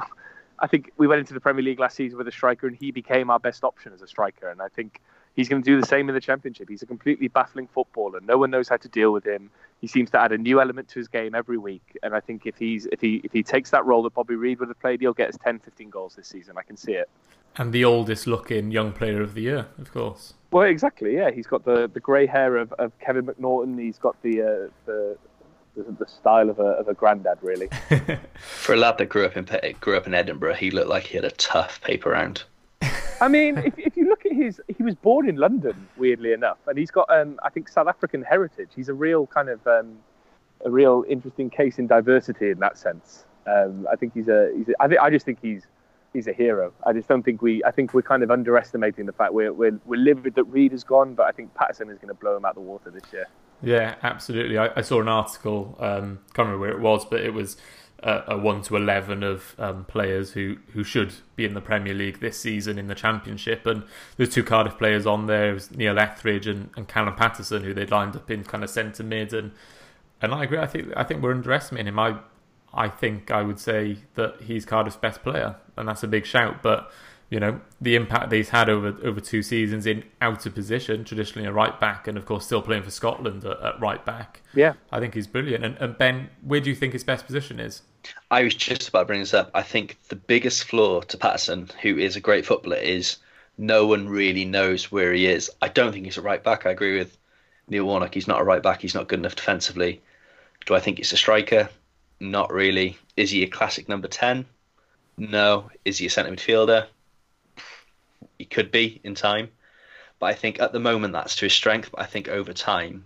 I 0.61 0.67
think 0.67 0.91
we 0.97 1.07
went 1.07 1.19
into 1.19 1.33
the 1.33 1.39
Premier 1.39 1.63
League 1.63 1.79
last 1.79 1.95
season 1.95 2.17
with 2.17 2.27
a 2.27 2.33
striker, 2.33 2.67
and 2.67 2.75
he 2.75 2.91
became 2.91 3.29
our 3.29 3.39
best 3.39 3.63
option 3.63 3.93
as 3.93 4.01
a 4.01 4.07
striker. 4.07 4.49
And 4.49 4.61
I 4.61 4.67
think 4.67 4.99
He's 5.39 5.47
going 5.47 5.63
to 5.63 5.65
do 5.65 5.79
the 5.79 5.87
same 5.87 6.09
in 6.09 6.15
the 6.15 6.19
championship. 6.19 6.67
He's 6.67 6.81
a 6.81 6.85
completely 6.85 7.29
baffling 7.29 7.67
footballer. 7.67 8.19
No 8.19 8.37
one 8.37 8.51
knows 8.51 8.67
how 8.67 8.75
to 8.75 8.89
deal 8.89 9.13
with 9.13 9.25
him. 9.25 9.49
He 9.79 9.87
seems 9.87 10.09
to 10.09 10.21
add 10.21 10.33
a 10.33 10.37
new 10.37 10.59
element 10.59 10.89
to 10.89 10.99
his 10.99 11.07
game 11.07 11.33
every 11.33 11.57
week. 11.57 11.97
And 12.03 12.13
I 12.13 12.19
think 12.19 12.45
if 12.45 12.57
he's 12.57 12.87
if 12.87 12.99
he 12.99 13.21
if 13.23 13.31
he 13.31 13.41
takes 13.41 13.69
that 13.69 13.85
role 13.85 14.03
that 14.03 14.13
Bobby 14.13 14.35
Reid 14.35 14.59
would 14.59 14.67
have 14.67 14.81
played, 14.81 14.99
he'll 14.99 15.13
get 15.13 15.29
us 15.29 15.37
10, 15.41 15.59
15 15.59 15.89
goals 15.89 16.15
this 16.15 16.27
season. 16.27 16.57
I 16.57 16.63
can 16.63 16.75
see 16.75 16.91
it. 16.91 17.09
And 17.55 17.71
the 17.71 17.85
oldest 17.85 18.27
looking 18.27 18.69
young 18.69 18.91
player 18.91 19.21
of 19.21 19.33
the 19.33 19.43
year, 19.43 19.67
of 19.77 19.93
course. 19.93 20.33
Well, 20.51 20.67
exactly. 20.67 21.15
Yeah, 21.15 21.31
he's 21.31 21.47
got 21.47 21.63
the, 21.63 21.87
the 21.87 22.01
grey 22.01 22.25
hair 22.25 22.57
of, 22.57 22.73
of 22.73 22.91
Kevin 22.99 23.25
McNaughton. 23.25 23.79
He's 23.79 23.97
got 23.97 24.21
the 24.21 24.41
uh, 24.41 24.69
the, 24.87 25.17
the, 25.77 25.83
the 25.99 26.05
style 26.05 26.49
of 26.49 26.59
a 26.59 26.71
of 26.81 26.89
a 26.89 26.93
granddad, 26.93 27.37
really. 27.41 27.69
For 28.39 28.73
a 28.73 28.77
lad 28.77 28.97
that 28.97 29.07
grew 29.07 29.25
up 29.25 29.37
in 29.37 29.47
grew 29.79 29.95
up 29.95 30.05
in 30.05 30.13
Edinburgh, 30.13 30.55
he 30.55 30.69
looked 30.69 30.89
like 30.89 31.03
he 31.03 31.15
had 31.15 31.23
a 31.23 31.31
tough 31.31 31.79
paper 31.79 32.09
round. 32.09 32.43
I 33.21 33.27
mean, 33.27 33.57
if, 33.57 33.88
his, 34.43 34.61
he 34.75 34.83
was 34.83 34.95
born 34.95 35.29
in 35.29 35.35
London, 35.35 35.87
weirdly 35.97 36.33
enough, 36.33 36.57
and 36.67 36.77
he's 36.77 36.91
got, 36.91 37.09
um, 37.09 37.39
I 37.43 37.49
think, 37.49 37.69
South 37.69 37.87
African 37.87 38.21
heritage. 38.23 38.69
He's 38.75 38.89
a 38.89 38.93
real 38.93 39.27
kind 39.27 39.49
of, 39.49 39.65
um, 39.67 39.97
a 40.65 40.69
real 40.69 41.05
interesting 41.07 41.49
case 41.49 41.79
in 41.79 41.87
diversity 41.87 42.49
in 42.49 42.59
that 42.59 42.77
sense. 42.77 43.25
Um, 43.47 43.87
I 43.91 43.95
think 43.95 44.13
he's 44.13 44.27
a, 44.27 44.51
he's 44.55 44.69
a 44.69 44.73
I, 44.79 44.87
th- 44.87 44.99
I 45.01 45.09
just 45.09 45.25
think 45.25 45.39
he's, 45.41 45.63
he's 46.13 46.27
a 46.27 46.33
hero. 46.33 46.73
I 46.85 46.93
just 46.93 47.07
don't 47.07 47.23
think 47.23 47.41
we, 47.41 47.63
I 47.63 47.71
think 47.71 47.93
we're 47.93 48.01
kind 48.01 48.23
of 48.23 48.31
underestimating 48.31 49.05
the 49.05 49.13
fact 49.13 49.33
we're, 49.33 49.53
we're, 49.53 49.79
we're 49.85 49.99
livid 49.99 50.35
that 50.35 50.45
Reid 50.45 50.71
has 50.71 50.83
gone, 50.83 51.13
but 51.13 51.27
I 51.27 51.31
think 51.31 51.53
Paterson 51.53 51.89
is 51.89 51.97
going 51.97 52.09
to 52.09 52.13
blow 52.13 52.35
him 52.35 52.45
out 52.45 52.55
the 52.55 52.61
water 52.61 52.89
this 52.89 53.03
year. 53.13 53.27
Yeah, 53.61 53.95
absolutely. 54.03 54.57
I, 54.57 54.69
I 54.75 54.81
saw 54.81 55.01
an 55.01 55.07
article, 55.07 55.75
um, 55.79 56.19
can't 56.33 56.47
remember 56.47 56.59
where 56.59 56.71
it 56.71 56.79
was, 56.79 57.05
but 57.05 57.21
it 57.21 57.33
was 57.33 57.57
a, 58.03 58.37
one 58.37 58.61
to 58.63 58.75
eleven 58.75 59.23
of 59.23 59.55
um, 59.57 59.85
players 59.85 60.31
who, 60.31 60.57
who 60.73 60.83
should 60.83 61.13
be 61.35 61.45
in 61.45 61.53
the 61.53 61.61
Premier 61.61 61.93
League 61.93 62.19
this 62.19 62.39
season 62.39 62.79
in 62.79 62.87
the 62.87 62.95
Championship, 62.95 63.65
and 63.65 63.83
there's 64.17 64.29
two 64.29 64.43
Cardiff 64.43 64.77
players 64.77 65.05
on 65.05 65.27
there, 65.27 65.57
Neil 65.75 65.99
Etheridge 65.99 66.47
and, 66.47 66.69
and 66.75 66.87
Callum 66.87 67.15
Paterson, 67.15 67.63
who 67.63 67.73
they 67.73 67.85
lined 67.85 68.15
up 68.15 68.29
in 68.31 68.43
kind 68.43 68.63
of 68.63 68.69
centre 68.69 69.03
mid, 69.03 69.33
and 69.33 69.51
and 70.21 70.33
I 70.33 70.43
agree. 70.43 70.57
I 70.57 70.67
think 70.67 70.93
I 70.95 71.03
think 71.03 71.21
we're 71.21 71.33
underestimating 71.33 71.87
him. 71.87 71.99
I 71.99 72.17
I 72.73 72.87
think 72.87 73.31
I 73.31 73.41
would 73.41 73.59
say 73.59 73.97
that 74.15 74.41
he's 74.41 74.65
Cardiff's 74.65 74.97
best 74.97 75.23
player, 75.23 75.55
and 75.75 75.87
that's 75.87 76.03
a 76.03 76.07
big 76.07 76.25
shout, 76.25 76.61
but 76.61 76.91
you 77.29 77.39
know 77.39 77.61
the 77.79 77.95
impact 77.95 78.29
that 78.29 78.35
he's 78.35 78.49
had 78.49 78.69
over 78.69 78.95
over 79.03 79.19
two 79.21 79.43
seasons 79.43 79.85
in 79.85 80.03
out 80.21 80.45
of 80.45 80.55
position, 80.55 81.03
traditionally 81.03 81.47
a 81.47 81.51
right 81.51 81.79
back, 81.79 82.07
and 82.07 82.17
of 82.17 82.25
course 82.25 82.45
still 82.45 82.61
playing 82.61 82.83
for 82.83 82.91
Scotland 82.91 83.45
at, 83.45 83.59
at 83.61 83.79
right 83.79 84.03
back. 84.03 84.41
Yeah, 84.53 84.73
I 84.91 84.99
think 84.99 85.13
he's 85.13 85.27
brilliant. 85.27 85.63
And, 85.63 85.77
and, 85.77 85.97
Ben, 85.97 86.29
where 86.41 86.59
do 86.59 86.69
you 86.69 86.75
think 86.75 86.93
his 86.93 87.03
best 87.03 87.25
position 87.25 87.59
is? 87.59 87.83
I 88.31 88.43
was 88.43 88.55
just 88.55 88.89
about 88.89 89.01
to 89.01 89.05
bring 89.05 89.19
this 89.19 89.33
up. 89.33 89.51
I 89.53 89.61
think 89.61 89.97
the 90.07 90.15
biggest 90.15 90.63
flaw 90.63 91.01
to 91.01 91.17
Paterson, 91.17 91.69
who 91.81 91.97
is 91.97 92.15
a 92.15 92.21
great 92.21 92.45
footballer, 92.45 92.77
is 92.77 93.17
no 93.57 93.85
one 93.85 94.09
really 94.09 94.45
knows 94.45 94.91
where 94.91 95.13
he 95.13 95.27
is. 95.27 95.51
I 95.61 95.67
don't 95.67 95.91
think 95.91 96.05
he's 96.05 96.17
a 96.17 96.21
right 96.21 96.43
back. 96.43 96.65
I 96.65 96.71
agree 96.71 96.97
with 96.97 97.15
Neil 97.67 97.85
Warnock. 97.85 98.13
He's 98.13 98.27
not 98.27 98.41
a 98.41 98.45
right 98.45 98.63
back. 98.63 98.81
He's 98.81 98.95
not 98.95 99.07
good 99.07 99.19
enough 99.19 99.35
defensively. 99.35 100.01
Do 100.65 100.73
I 100.73 100.79
think 100.79 100.97
he's 100.97 101.13
a 101.13 101.17
striker? 101.17 101.69
Not 102.19 102.51
really. 102.51 102.97
Is 103.15 103.29
he 103.29 103.43
a 103.43 103.47
classic 103.47 103.87
number 103.87 104.07
ten? 104.07 104.45
No. 105.17 105.69
Is 105.85 105.99
he 105.99 106.07
a 106.07 106.09
centre 106.09 106.31
midfielder? 106.31 106.87
He 108.39 108.45
could 108.45 108.71
be 108.71 108.99
in 109.03 109.13
time. 109.13 109.49
But 110.17 110.27
I 110.27 110.33
think 110.33 110.59
at 110.59 110.73
the 110.73 110.79
moment 110.79 111.13
that's 111.13 111.35
to 111.35 111.45
his 111.45 111.53
strength. 111.53 111.91
But 111.91 112.01
I 112.01 112.05
think 112.05 112.27
over 112.27 112.53
time, 112.53 113.05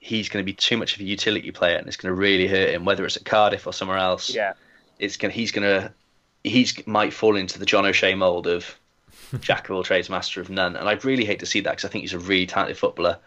he's 0.00 0.28
going 0.28 0.44
to 0.44 0.46
be 0.46 0.54
too 0.54 0.76
much 0.76 0.94
of 0.94 1.00
a 1.00 1.04
utility 1.04 1.52
player, 1.52 1.76
and 1.76 1.86
it's 1.86 1.96
going 1.96 2.12
to 2.12 2.20
really 2.20 2.48
hurt 2.48 2.70
him. 2.70 2.84
Whether 2.84 3.04
it's 3.04 3.16
at 3.16 3.24
Cardiff 3.24 3.66
or 3.66 3.72
somewhere 3.72 3.98
else, 3.98 4.34
yeah, 4.34 4.54
it's 4.98 5.16
going. 5.16 5.32
He's 5.32 5.52
going 5.52 5.64
to. 5.64 5.92
He's 6.42 6.86
might 6.86 7.12
fall 7.12 7.36
into 7.36 7.58
the 7.58 7.66
John 7.66 7.86
O'Shea 7.86 8.14
mold 8.14 8.46
of 8.46 8.78
jack 9.40 9.68
of 9.68 9.76
all 9.76 9.82
trades, 9.84 10.10
master 10.10 10.40
of 10.40 10.50
none. 10.50 10.76
And 10.76 10.88
I'd 10.88 11.04
really 11.04 11.24
hate 11.24 11.40
to 11.40 11.46
see 11.46 11.60
that 11.60 11.70
because 11.70 11.84
I 11.84 11.88
think 11.88 12.02
he's 12.02 12.12
a 12.12 12.18
really 12.18 12.46
talented 12.46 12.78
footballer. 12.78 13.18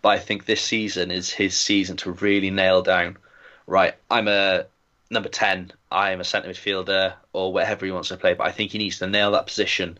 But 0.00 0.10
I 0.10 0.18
think 0.18 0.44
this 0.44 0.62
season 0.62 1.10
is 1.10 1.30
his 1.30 1.56
season 1.56 1.96
to 1.98 2.12
really 2.12 2.50
nail 2.50 2.82
down. 2.82 3.18
Right, 3.66 3.94
I'm 4.10 4.28
a 4.28 4.66
number 5.10 5.28
ten. 5.28 5.72
I 5.90 6.12
am 6.12 6.20
a 6.20 6.24
centre 6.24 6.50
midfielder 6.50 7.14
or 7.32 7.52
whatever 7.52 7.84
he 7.84 7.92
wants 7.92 8.08
to 8.08 8.16
play. 8.16 8.34
But 8.34 8.46
I 8.46 8.52
think 8.52 8.70
he 8.70 8.78
needs 8.78 8.98
to 8.98 9.06
nail 9.06 9.32
that 9.32 9.46
position 9.46 9.98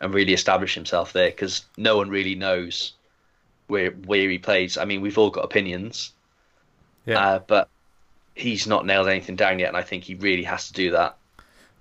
and 0.00 0.14
really 0.14 0.32
establish 0.32 0.74
himself 0.74 1.12
there 1.12 1.30
because 1.30 1.64
no 1.76 1.96
one 1.96 2.08
really 2.10 2.34
knows 2.34 2.92
where 3.66 3.90
where 3.92 4.28
he 4.30 4.38
plays. 4.38 4.78
I 4.78 4.84
mean, 4.84 5.00
we've 5.00 5.18
all 5.18 5.30
got 5.30 5.44
opinions, 5.44 6.12
Yeah. 7.06 7.18
uh, 7.20 7.38
but 7.40 7.68
he's 8.34 8.66
not 8.66 8.86
nailed 8.86 9.08
anything 9.08 9.36
down 9.36 9.58
yet, 9.58 9.68
and 9.68 9.76
I 9.76 9.82
think 9.82 10.04
he 10.04 10.14
really 10.14 10.44
has 10.44 10.68
to 10.68 10.72
do 10.72 10.92
that. 10.92 11.16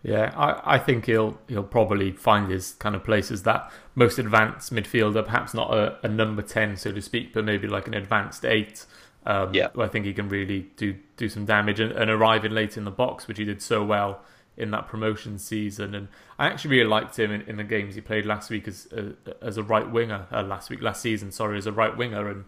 Yeah, 0.03 0.32
I, 0.38 0.76
I 0.76 0.80
think 0.80 1.05
he'll 1.05 1.38
he'll 1.47 1.63
probably 1.63 2.11
find 2.11 2.49
his 2.49 2.74
kind 2.74 2.95
of 2.95 3.03
place 3.03 3.32
as 3.32 3.43
that 3.43 3.72
most 3.95 4.20
advanced 4.20 4.72
midfielder, 4.74 5.26
perhaps 5.26 5.53
not 5.53 5.74
a, 5.74 5.97
a 6.05 6.07
number 6.07 6.41
ten 6.41 6.78
so 6.78 6.91
to 6.91 7.01
speak, 7.01 7.34
but 7.34 7.43
maybe 7.43 7.68
like 7.68 7.88
an 7.88 7.93
advanced 7.93 8.45
eight. 8.45 8.86
Um, 9.26 9.53
Yeah. 9.53 9.70
I 9.78 9.88
think 9.88 10.05
he 10.05 10.13
can 10.13 10.30
really 10.30 10.68
do 10.78 10.95
do 11.18 11.28
some 11.30 11.45
damage 11.45 11.80
and, 11.80 11.91
and 11.91 12.09
arriving 12.11 12.51
late 12.53 12.78
in 12.78 12.86
the 12.86 12.91
box, 12.91 13.28
which 13.28 13.38
he 13.38 13.43
did 13.45 13.61
so 13.61 13.84
well 13.84 14.22
in 14.58 14.72
that 14.72 14.88
promotion 14.88 15.38
season. 15.38 15.93
And 15.93 16.08
I 16.39 16.47
actually 16.47 16.78
really 16.78 16.89
liked 16.89 17.18
him 17.18 17.32
in, 17.32 17.41
in 17.41 17.58
the 17.58 17.64
games 17.64 17.95
he 17.95 18.01
played 18.01 18.26
last 18.26 18.49
week 18.49 18.68
as 18.68 18.88
uh, 18.91 19.34
as 19.41 19.58
a 19.58 19.64
right 19.64 19.89
winger. 19.89 20.28
Uh, 20.32 20.43
last 20.43 20.70
week, 20.70 20.82
last 20.82 21.01
season, 21.01 21.32
sorry, 21.32 21.58
as 21.58 21.68
a 21.68 21.72
right 21.72 21.95
winger, 21.95 22.28
and 22.30 22.45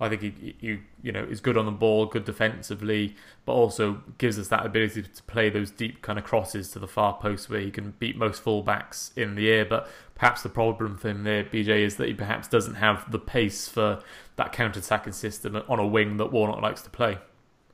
I 0.00 0.08
think 0.08 0.22
he, 0.22 0.56
he 0.58 0.78
you 1.02 1.12
know 1.12 1.22
is 1.22 1.40
good 1.40 1.58
on 1.58 1.66
the 1.66 1.70
ball, 1.70 2.06
good 2.06 2.24
defensively, 2.24 3.14
but 3.44 3.52
also 3.52 4.02
gives 4.16 4.38
us 4.38 4.48
that 4.48 4.64
ability 4.64 5.02
to 5.02 5.22
play 5.24 5.50
those 5.50 5.70
deep 5.70 6.00
kind 6.00 6.18
of 6.18 6.24
crosses 6.24 6.70
to 6.70 6.78
the 6.78 6.88
far 6.88 7.18
post 7.18 7.50
where 7.50 7.60
he 7.60 7.70
can 7.70 7.92
beat 7.98 8.16
most 8.16 8.42
fullbacks 8.42 9.16
in 9.16 9.34
the 9.34 9.50
air. 9.50 9.66
But 9.66 9.88
perhaps 10.14 10.42
the 10.42 10.48
problem 10.48 10.96
for 10.96 11.10
him 11.10 11.24
there, 11.24 11.44
BJ, 11.44 11.80
is 11.80 11.96
that 11.96 12.08
he 12.08 12.14
perhaps 12.14 12.48
doesn't 12.48 12.76
have 12.76 13.10
the 13.10 13.18
pace 13.18 13.68
for 13.68 14.02
that 14.36 14.52
counter-attacking 14.52 15.12
system 15.12 15.62
on 15.68 15.78
a 15.78 15.86
wing 15.86 16.16
that 16.16 16.32
Warnock 16.32 16.62
likes 16.62 16.80
to 16.82 16.90
play. 16.90 17.18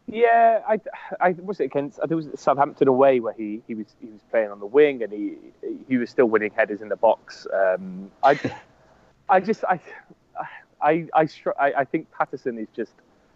Yeah, 0.08 0.60
I, 0.68 0.78
I 1.20 1.34
was 1.42 1.58
it 1.58 1.64
against. 1.64 1.98
I 1.98 2.02
think 2.02 2.12
it 2.12 2.30
was 2.30 2.40
Southampton 2.40 2.86
away 2.86 3.18
where 3.18 3.32
he, 3.32 3.62
he 3.66 3.74
was 3.74 3.86
he 4.00 4.06
was 4.06 4.20
playing 4.30 4.50
on 4.50 4.60
the 4.60 4.66
wing 4.66 5.02
and 5.02 5.12
he 5.12 5.34
he 5.88 5.96
was 5.96 6.10
still 6.10 6.26
winning 6.26 6.52
headers 6.54 6.80
in 6.80 6.88
the 6.88 6.96
box. 6.96 7.46
Um, 7.52 8.10
I 8.22 8.38
I 9.28 9.40
just 9.40 9.64
I 9.64 9.80
I 10.80 11.06
I, 11.12 11.26
str- 11.26 11.58
I 11.58 11.72
I 11.78 11.84
think 11.84 12.08
Patterson 12.12 12.56
is 12.56 12.68
just 12.74 12.92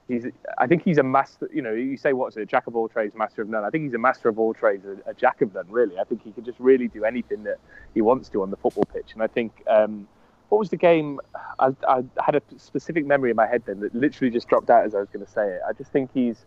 he's 0.06 0.26
I 0.58 0.68
think 0.68 0.84
he's 0.84 0.98
a 0.98 1.02
master. 1.02 1.50
You 1.52 1.62
know, 1.62 1.72
you 1.72 1.96
say 1.96 2.12
what's 2.12 2.36
it, 2.36 2.42
a 2.42 2.46
jack 2.46 2.68
of 2.68 2.76
all 2.76 2.88
trades, 2.88 3.16
master 3.16 3.42
of 3.42 3.48
none. 3.48 3.64
I 3.64 3.70
think 3.70 3.84
he's 3.84 3.94
a 3.94 3.98
master 3.98 4.28
of 4.28 4.38
all 4.38 4.54
trades, 4.54 4.86
a, 4.86 5.10
a 5.10 5.14
jack 5.14 5.42
of 5.42 5.52
none. 5.52 5.66
Really, 5.68 5.98
I 5.98 6.04
think 6.04 6.22
he 6.22 6.30
can 6.30 6.44
just 6.44 6.60
really 6.60 6.86
do 6.86 7.04
anything 7.04 7.42
that 7.44 7.58
he 7.94 8.00
wants 8.00 8.28
to 8.28 8.42
on 8.42 8.50
the 8.50 8.56
football 8.56 8.84
pitch. 8.92 9.12
And 9.14 9.22
I 9.22 9.26
think. 9.26 9.62
Um, 9.66 10.06
what 10.50 10.58
was 10.58 10.70
the 10.70 10.76
game? 10.76 11.20
I, 11.60 11.68
I 11.86 12.02
had 12.20 12.34
a 12.34 12.42
specific 12.56 13.06
memory 13.06 13.30
in 13.30 13.36
my 13.36 13.46
head 13.46 13.62
then 13.66 13.78
that 13.80 13.94
literally 13.94 14.32
just 14.32 14.48
dropped 14.48 14.68
out 14.68 14.84
as 14.84 14.96
I 14.96 14.98
was 14.98 15.08
going 15.08 15.24
to 15.24 15.30
say 15.30 15.46
it. 15.46 15.60
I 15.64 15.72
just 15.72 15.92
think 15.92 16.10
he's 16.12 16.44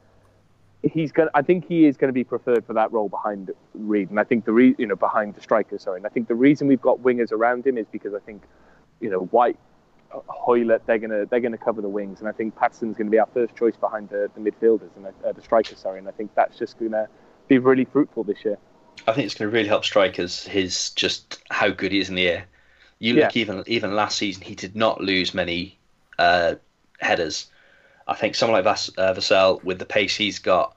he's 0.83 1.11
going. 1.11 1.29
I 1.33 1.41
think 1.41 1.65
he 1.67 1.85
is 1.85 1.97
going 1.97 2.09
to 2.09 2.13
be 2.13 2.23
preferred 2.23 2.65
for 2.65 2.73
that 2.73 2.91
role 2.91 3.09
behind 3.09 3.51
Reid, 3.73 4.09
and 4.09 4.19
I 4.19 4.23
think 4.23 4.45
the 4.45 4.51
re, 4.51 4.75
you 4.77 4.85
know 4.85 4.95
behind 4.95 5.35
the 5.35 5.41
striker. 5.41 5.77
Sorry, 5.77 5.97
and 5.97 6.05
I 6.05 6.09
think 6.09 6.27
the 6.27 6.35
reason 6.35 6.67
we've 6.67 6.81
got 6.81 6.99
wingers 6.99 7.31
around 7.31 7.65
him 7.65 7.77
is 7.77 7.87
because 7.91 8.13
I 8.13 8.19
think 8.19 8.43
you 8.99 9.09
know 9.09 9.21
Whyte, 9.31 9.57
Hoilett, 10.11 10.85
they're 10.85 10.97
gonna 10.97 11.25
they're 11.25 11.39
gonna 11.39 11.57
cover 11.57 11.81
the 11.81 11.89
wings, 11.89 12.19
and 12.19 12.27
I 12.27 12.33
think 12.33 12.55
Patson's 12.55 12.97
going 12.97 13.07
to 13.07 13.11
be 13.11 13.19
our 13.19 13.29
first 13.33 13.55
choice 13.55 13.75
behind 13.75 14.09
the, 14.09 14.29
the 14.35 14.41
midfielders 14.41 14.89
and 14.95 15.07
uh, 15.07 15.31
the 15.31 15.41
strikers. 15.41 15.79
Sorry, 15.79 15.99
and 15.99 16.07
I 16.07 16.11
think 16.11 16.35
that's 16.35 16.57
just 16.57 16.77
going 16.77 16.91
to 16.91 17.07
be 17.47 17.57
really 17.57 17.85
fruitful 17.85 18.23
this 18.23 18.43
year. 18.43 18.57
I 19.07 19.13
think 19.13 19.25
it's 19.25 19.35
going 19.35 19.49
to 19.49 19.55
really 19.55 19.67
help 19.67 19.85
strikers. 19.85 20.45
His 20.45 20.91
just 20.91 21.41
how 21.49 21.69
good 21.69 21.91
he 21.91 21.99
is 21.99 22.09
in 22.09 22.15
the 22.15 22.27
air. 22.27 22.45
You 22.99 23.15
look 23.15 23.35
Yeah. 23.35 23.41
even 23.41 23.63
even 23.67 23.95
last 23.95 24.17
season, 24.17 24.43
he 24.43 24.55
did 24.55 24.75
not 24.75 25.01
lose 25.01 25.33
many 25.33 25.77
uh, 26.19 26.55
headers. 26.99 27.47
I 28.07 28.15
think 28.15 28.35
someone 28.35 28.57
like 28.57 28.65
Vas, 28.65 28.89
uh, 28.97 29.13
Vassell, 29.13 29.63
with 29.63 29.79
the 29.79 29.85
pace 29.85 30.15
he's 30.15 30.39
got, 30.39 30.75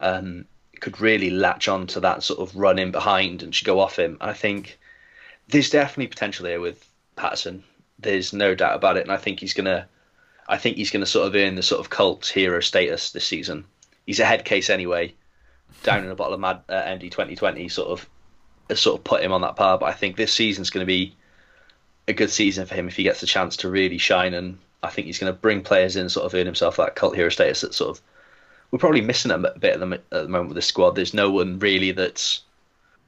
um, 0.00 0.46
could 0.80 1.00
really 1.00 1.30
latch 1.30 1.68
on 1.68 1.86
to 1.88 2.00
that 2.00 2.22
sort 2.22 2.40
of 2.40 2.56
run 2.56 2.78
in 2.78 2.90
behind 2.90 3.42
and 3.42 3.54
should 3.54 3.66
go 3.66 3.80
off 3.80 3.98
him. 3.98 4.16
I 4.20 4.32
think 4.32 4.78
there's 5.48 5.70
definitely 5.70 6.08
potential 6.08 6.44
there 6.44 6.60
with 6.60 6.88
Paterson. 7.16 7.64
There's 7.98 8.32
no 8.32 8.54
doubt 8.54 8.76
about 8.76 8.96
it, 8.96 9.02
and 9.02 9.12
I 9.12 9.16
think 9.16 9.40
he's 9.40 9.54
gonna. 9.54 9.88
I 10.48 10.56
think 10.56 10.76
he's 10.76 10.90
to 10.90 11.04
sort 11.04 11.26
of 11.26 11.34
earn 11.34 11.56
the 11.56 11.62
sort 11.62 11.80
of 11.80 11.90
cult 11.90 12.26
hero 12.26 12.60
status 12.60 13.10
this 13.10 13.26
season. 13.26 13.64
He's 14.06 14.20
a 14.20 14.24
head 14.24 14.44
case 14.44 14.70
anyway. 14.70 15.14
Down 15.82 16.04
in 16.04 16.10
a 16.10 16.14
bottle 16.14 16.32
of 16.32 16.40
Mad 16.40 16.62
uh, 16.68 16.82
MD 16.82 17.10
2020 17.10 17.68
sort 17.68 17.88
of 17.88 18.08
has 18.70 18.80
sort 18.80 18.98
of 18.98 19.04
put 19.04 19.22
him 19.22 19.32
on 19.32 19.42
that 19.42 19.56
par. 19.56 19.78
But 19.78 19.86
I 19.86 19.92
think 19.92 20.16
this 20.16 20.32
season's 20.32 20.70
going 20.70 20.82
to 20.82 20.86
be 20.86 21.14
a 22.06 22.14
good 22.14 22.30
season 22.30 22.64
for 22.64 22.74
him 22.74 22.88
if 22.88 22.96
he 22.96 23.02
gets 23.02 23.20
the 23.20 23.26
chance 23.26 23.56
to 23.58 23.68
really 23.68 23.98
shine. 23.98 24.32
And 24.32 24.58
I 24.82 24.90
think 24.90 25.06
he's 25.06 25.18
going 25.18 25.32
to 25.32 25.38
bring 25.38 25.62
players 25.62 25.96
in, 25.96 26.08
sort 26.08 26.26
of 26.26 26.34
earn 26.34 26.46
himself 26.46 26.76
that 26.76 26.94
cult 26.94 27.16
hero 27.16 27.28
status. 27.28 27.62
That 27.62 27.74
sort 27.74 27.90
of 27.90 28.02
we're 28.70 28.78
probably 28.78 29.00
missing 29.00 29.30
a 29.30 29.38
bit 29.38 29.74
at 29.74 29.80
the, 29.80 30.00
at 30.12 30.22
the 30.22 30.28
moment 30.28 30.48
with 30.48 30.56
this 30.56 30.66
squad. 30.66 30.94
There's 30.94 31.14
no 31.14 31.30
one 31.30 31.58
really 31.58 31.92
that's 31.92 32.42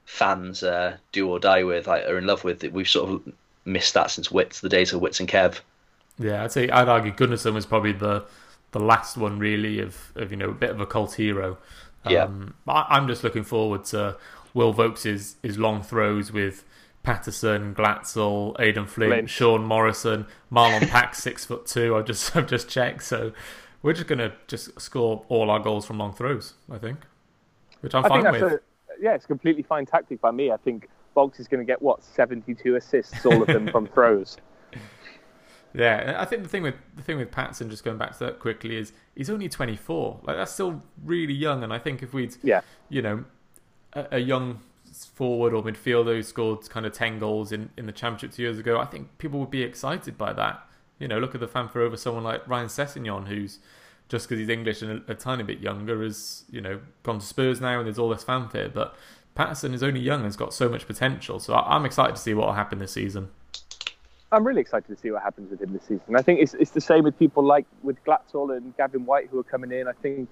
fans 0.05 0.63
uh, 0.63 0.97
do 1.11 1.29
or 1.29 1.39
die 1.39 1.63
with, 1.63 1.87
like, 1.87 2.05
are 2.05 2.17
in 2.17 2.25
love 2.25 2.43
with. 2.43 2.63
We've 2.63 2.89
sort 2.89 3.11
of 3.11 3.33
missed 3.65 3.93
that 3.93 4.11
since 4.11 4.31
Wits, 4.31 4.59
the 4.59 4.69
days 4.69 4.91
of 4.91 5.01
Wits 5.01 5.19
and 5.19 5.29
Kev. 5.29 5.59
Yeah, 6.19 6.43
I'd 6.43 6.51
say 6.51 6.69
I'd 6.69 6.89
argue 6.89 7.11
Gunnarsson 7.11 7.53
was 7.53 7.65
probably 7.65 7.93
the 7.93 8.25
the 8.71 8.79
last 8.79 9.17
one 9.17 9.37
really 9.37 9.79
of, 9.79 10.11
of 10.15 10.31
you 10.31 10.37
know 10.37 10.49
a 10.49 10.53
bit 10.53 10.69
of 10.69 10.79
a 10.79 10.85
cult 10.85 11.15
hero. 11.15 11.57
Yeah. 12.07 12.23
Um, 12.23 12.53
I, 12.67 12.85
I'm 12.89 13.07
just 13.07 13.23
looking 13.23 13.43
forward 13.43 13.85
to 13.85 14.17
Will 14.53 14.73
Vaulks' 14.73 15.35
his 15.41 15.57
long 15.57 15.81
throws 15.81 16.31
with 16.31 16.63
Paterson, 17.03 17.73
Glatzel, 17.73 18.55
Aden 18.59 18.85
Flint, 18.87 19.11
Flint. 19.13 19.29
Sean 19.29 19.63
Morrison, 19.65 20.25
Marlon 20.51 20.87
Pack, 20.89 21.15
six 21.15 21.45
foot 21.45 21.65
two. 21.65 21.95
I've 21.95 22.05
just 22.05 22.35
I've 22.35 22.47
just 22.47 22.69
checked, 22.69 23.03
so 23.03 23.31
we're 23.81 23.93
just 23.93 24.07
gonna 24.07 24.33
just 24.47 24.79
score 24.79 25.25
all 25.29 25.49
our 25.49 25.59
goals 25.59 25.85
from 25.85 25.97
long 25.97 26.13
throws. 26.13 26.53
I 26.71 26.77
think, 26.77 26.99
which 27.81 27.95
I'm 27.95 28.05
I 28.05 28.09
fine 28.09 28.31
with. 28.31 28.41
a 28.43 28.61
yeah, 29.01 29.15
it's 29.15 29.25
a 29.25 29.27
completely 29.27 29.63
fine 29.63 29.85
tactic 29.85 30.21
by 30.21 30.29
me. 30.31 30.51
I 30.51 30.57
think 30.57 30.87
Boggs 31.15 31.39
is 31.39 31.47
going 31.47 31.59
to 31.59 31.65
get 31.65 31.81
what 31.81 32.03
72 32.03 32.75
assists, 32.75 33.25
all 33.25 33.41
of 33.41 33.47
them 33.47 33.67
from 33.71 33.87
throws. 33.93 34.37
Yeah, 35.73 36.15
I 36.19 36.25
think 36.25 36.43
the 36.43 36.49
thing 36.49 36.63
with 36.63 36.75
the 36.95 37.01
thing 37.01 37.17
with 37.17 37.31
Patson, 37.31 37.69
just 37.69 37.83
going 37.83 37.97
back 37.97 38.11
to 38.17 38.25
that 38.25 38.39
quickly, 38.39 38.75
is 38.75 38.91
he's 39.15 39.29
only 39.29 39.47
24. 39.47 40.19
Like 40.23 40.35
that's 40.35 40.51
still 40.51 40.83
really 41.03 41.33
young, 41.33 41.63
and 41.63 41.73
I 41.73 41.79
think 41.79 42.03
if 42.03 42.13
we'd, 42.13 42.35
Yeah. 42.43 42.61
you 42.89 43.01
know, 43.01 43.23
a, 43.93 44.05
a 44.11 44.19
young 44.19 44.59
forward 44.91 45.53
or 45.53 45.63
midfielder 45.63 46.15
who 46.15 46.23
scored 46.23 46.69
kind 46.69 46.85
of 46.85 46.93
10 46.93 47.19
goals 47.19 47.51
in, 47.51 47.69
in 47.77 47.85
the 47.85 47.91
championship 47.91 48.35
two 48.35 48.43
years 48.43 48.59
ago, 48.59 48.79
I 48.79 48.85
think 48.85 49.17
people 49.17 49.39
would 49.39 49.51
be 49.51 49.63
excited 49.63 50.17
by 50.17 50.33
that. 50.33 50.67
You 50.99 51.07
know, 51.07 51.19
look 51.19 51.33
at 51.33 51.41
the 51.41 51.47
fanfare 51.47 51.81
over 51.81 51.97
someone 51.97 52.23
like 52.23 52.47
Ryan 52.47 52.67
Sessegnon, 52.67 53.27
who's 53.27 53.59
just 54.09 54.27
because 54.27 54.39
he's 54.39 54.49
English 54.49 54.81
and 54.81 55.01
a, 55.07 55.11
a 55.11 55.15
tiny 55.15 55.43
bit 55.43 55.59
younger, 55.59 56.03
has 56.03 56.43
you 56.51 56.61
know 56.61 56.79
gone 57.03 57.19
to 57.19 57.25
Spurs 57.25 57.59
now, 57.59 57.79
and 57.79 57.87
there's 57.87 57.97
all 57.97 58.09
this 58.09 58.23
fanfare. 58.23 58.69
But 58.69 58.95
Paterson 59.33 59.73
is 59.73 59.81
only 59.81 60.01
young 60.01 60.19
and 60.19 60.25
has 60.25 60.35
got 60.35 60.53
so 60.53 60.69
much 60.69 60.85
potential, 60.85 61.39
so 61.39 61.53
I, 61.53 61.75
I'm 61.75 61.85
excited 61.85 62.15
to 62.17 62.21
see 62.21 62.33
what 62.33 62.47
will 62.47 62.53
happen 62.53 62.77
this 62.79 62.91
season. 62.91 63.29
I'm 64.31 64.45
really 64.45 64.61
excited 64.61 64.87
to 64.93 65.01
see 65.01 65.11
what 65.11 65.23
happens 65.23 65.51
with 65.51 65.61
him 65.61 65.73
this 65.73 65.83
season. 65.83 66.15
I 66.15 66.21
think 66.21 66.39
it's 66.39 66.53
it's 66.53 66.71
the 66.71 66.81
same 66.81 67.03
with 67.03 67.17
people 67.17 67.43
like 67.43 67.65
with 67.83 67.97
Glatzel 68.05 68.55
and 68.55 68.75
Gavin 68.77 69.05
Whyte 69.05 69.27
who 69.29 69.39
are 69.39 69.43
coming 69.43 69.71
in. 69.71 69.87
I 69.87 69.93
think 69.93 70.29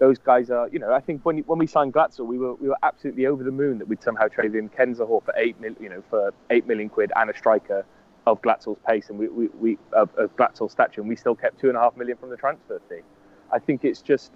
those 0.00 0.18
guys 0.18 0.50
are, 0.50 0.66
you 0.68 0.78
know, 0.80 0.92
I 0.92 1.00
think 1.00 1.24
when 1.24 1.38
when 1.40 1.58
we 1.58 1.66
signed 1.68 1.92
Glatzel, 1.94 2.26
we 2.26 2.38
were 2.38 2.54
we 2.54 2.68
were 2.68 2.78
absolutely 2.82 3.26
over 3.26 3.44
the 3.44 3.52
moon 3.52 3.78
that 3.78 3.86
we'd 3.86 4.02
somehow 4.02 4.26
traded 4.28 4.56
in 4.56 4.68
Ken 4.70 4.94
Zohore 4.96 5.22
for 5.24 5.32
eight 5.36 5.60
mil, 5.60 5.74
you 5.80 5.88
know, 5.88 6.02
for 6.10 6.32
eight 6.50 6.66
million 6.66 6.88
quid 6.88 7.12
and 7.14 7.30
a 7.30 7.36
striker 7.36 7.84
of 8.26 8.40
Glatzel's 8.42 8.78
pace 8.86 9.08
and 9.10 9.18
we 9.18 9.28
we, 9.28 9.46
we 9.60 9.78
of, 9.92 10.08
of 10.16 10.34
Glatzel's 10.36 10.72
stature, 10.72 11.00
and 11.02 11.08
we 11.08 11.16
still 11.16 11.34
kept 11.36 11.60
two 11.60 11.68
and 11.68 11.76
a 11.76 11.80
half 11.80 11.96
million 11.96 12.16
from 12.16 12.30
the 12.30 12.36
transfer 12.36 12.80
fee. 12.88 13.00
I 13.52 13.58
think 13.60 13.84
it's 13.84 14.00
just. 14.02 14.32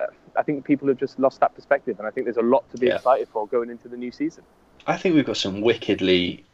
uh, 0.00 0.06
I 0.36 0.42
think 0.42 0.64
people 0.66 0.86
have 0.88 0.98
just 0.98 1.18
lost 1.18 1.40
that 1.40 1.54
perspective, 1.54 1.98
and 1.98 2.06
I 2.06 2.10
think 2.10 2.26
there's 2.26 2.36
a 2.36 2.42
lot 2.42 2.70
to 2.72 2.76
be 2.78 2.88
Yeah. 2.88 2.96
excited 2.96 3.28
for 3.32 3.46
going 3.46 3.70
into 3.70 3.88
the 3.88 3.96
new 3.96 4.12
season. 4.12 4.44
I 4.86 4.98
think 4.98 5.14
we've 5.14 5.24
got 5.24 5.38
some 5.38 5.62
wickedly 5.62 6.44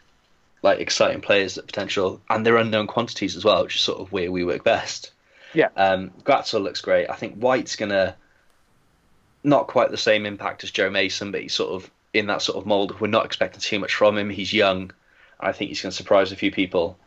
like 0.62 0.78
exciting 0.78 1.20
players 1.20 1.58
at 1.58 1.66
potential, 1.66 2.20
and 2.30 2.46
they're 2.46 2.56
unknown 2.56 2.86
quantities 2.86 3.34
as 3.36 3.44
well, 3.44 3.64
which 3.64 3.74
is 3.74 3.80
sort 3.82 3.98
of 3.98 4.12
where 4.12 4.30
we 4.30 4.44
work 4.44 4.62
best. 4.62 5.10
Yeah. 5.52 5.68
Um, 5.76 6.12
Glatzel 6.22 6.62
looks 6.62 6.80
great. 6.80 7.10
I 7.10 7.16
think 7.16 7.34
Whyte's 7.34 7.74
gonna 7.74 8.14
not 9.44 9.66
quite 9.66 9.90
the 9.90 9.96
same 9.96 10.26
impact 10.26 10.64
as 10.64 10.70
Joe 10.70 10.90
Mason, 10.90 11.32
but 11.32 11.42
he's 11.42 11.54
sort 11.54 11.70
of 11.72 11.90
in 12.12 12.26
that 12.26 12.42
sort 12.42 12.58
of 12.58 12.66
mold. 12.66 13.00
We're 13.00 13.08
not 13.08 13.24
expecting 13.24 13.60
too 13.60 13.78
much 13.78 13.94
from 13.94 14.16
him. 14.16 14.30
He's 14.30 14.52
young. 14.52 14.92
I 15.40 15.52
think 15.52 15.68
he's 15.68 15.82
going 15.82 15.90
to 15.90 15.96
surprise 15.96 16.30
a 16.30 16.36
few 16.36 16.52
people. 16.52 16.98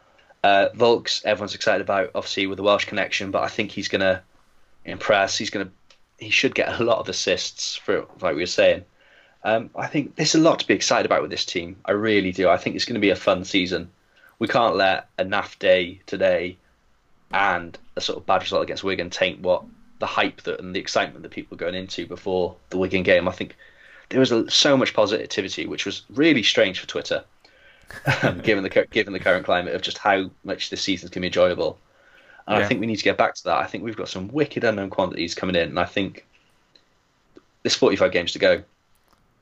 Uh, 0.43 0.69
Vaulks, 0.75 1.23
everyone's 1.25 1.55
excited 1.55 1.81
about, 1.81 2.11
obviously 2.13 2.47
with 2.47 2.57
the 2.57 2.63
Welsh 2.63 2.85
connection, 2.85 3.31
but 3.31 3.43
I 3.43 3.47
think 3.47 3.71
he's 3.71 3.87
going 3.87 4.01
to 4.01 4.21
impress. 4.83 5.37
He's 5.37 5.49
going 5.49 5.67
to, 5.67 5.71
he 6.23 6.29
should 6.29 6.53
get 6.53 6.79
a 6.79 6.83
lot 6.83 6.99
of 6.99 7.09
assists 7.09 7.75
for, 7.75 8.05
like 8.21 8.35
we 8.35 8.41
were 8.41 8.45
saying. 8.45 8.83
Um, 9.43 9.69
I 9.75 9.87
think 9.87 10.15
there's 10.15 10.35
a 10.35 10.39
lot 10.39 10.59
to 10.59 10.67
be 10.67 10.73
excited 10.73 11.05
about 11.05 11.21
with 11.21 11.31
this 11.31 11.45
team. 11.45 11.77
I 11.85 11.91
really 11.91 12.31
do. 12.31 12.49
I 12.49 12.57
think 12.57 12.75
it's 12.75 12.85
going 12.85 12.95
to 12.95 12.99
be 12.99 13.11
a 13.11 13.15
fun 13.15 13.45
season. 13.45 13.89
We 14.39 14.47
can't 14.47 14.75
let 14.75 15.07
a 15.17 15.23
naff 15.23 15.57
day 15.59 16.01
today 16.05 16.57
and 17.31 17.77
a 17.95 18.01
sort 18.01 18.17
of 18.17 18.25
bad 18.25 18.41
result 18.41 18.63
against 18.63 18.83
Wigan 18.83 19.09
taint 19.09 19.39
what 19.41 19.63
the 19.99 20.05
hype 20.05 20.41
that 20.43 20.59
and 20.59 20.75
the 20.75 20.79
excitement 20.79 21.23
that 21.23 21.31
people 21.31 21.55
were 21.55 21.59
going 21.59 21.75
into 21.75 22.05
before 22.05 22.55
the 22.69 22.77
Wigan 22.77 23.03
game. 23.03 23.27
I 23.27 23.31
think 23.31 23.55
there 24.09 24.19
was 24.19 24.31
a, 24.31 24.49
so 24.49 24.77
much 24.77 24.93
positivity, 24.93 25.65
which 25.65 25.85
was 25.85 26.03
really 26.09 26.43
strange 26.43 26.79
for 26.79 26.87
Twitter. 26.87 27.23
um, 28.23 28.39
given 28.43 28.63
the 28.63 28.87
given 28.91 29.13
the 29.13 29.19
current 29.19 29.45
climate 29.45 29.75
of 29.75 29.81
just 29.81 29.97
how 29.97 30.29
much 30.43 30.69
this 30.69 30.81
season's 30.81 31.09
going 31.09 31.15
to 31.15 31.19
be 31.21 31.27
enjoyable. 31.27 31.77
And 32.47 32.57
Yeah. 32.57 32.65
I 32.65 32.67
think 32.67 32.79
we 32.79 32.87
need 32.87 32.97
to 32.97 33.03
get 33.03 33.17
back 33.17 33.35
to 33.35 33.43
that. 33.45 33.57
I 33.57 33.65
think 33.65 33.83
we've 33.83 33.95
got 33.95 34.09
some 34.09 34.27
wicked 34.29 34.63
unknown 34.63 34.89
quantities 34.89 35.33
coming 35.33 35.55
in, 35.55 35.69
and 35.69 35.79
I 35.79 35.85
think 35.85 36.25
there's 37.63 37.75
45 37.75 38.11
games 38.11 38.31
to 38.33 38.39
go. 38.39 38.63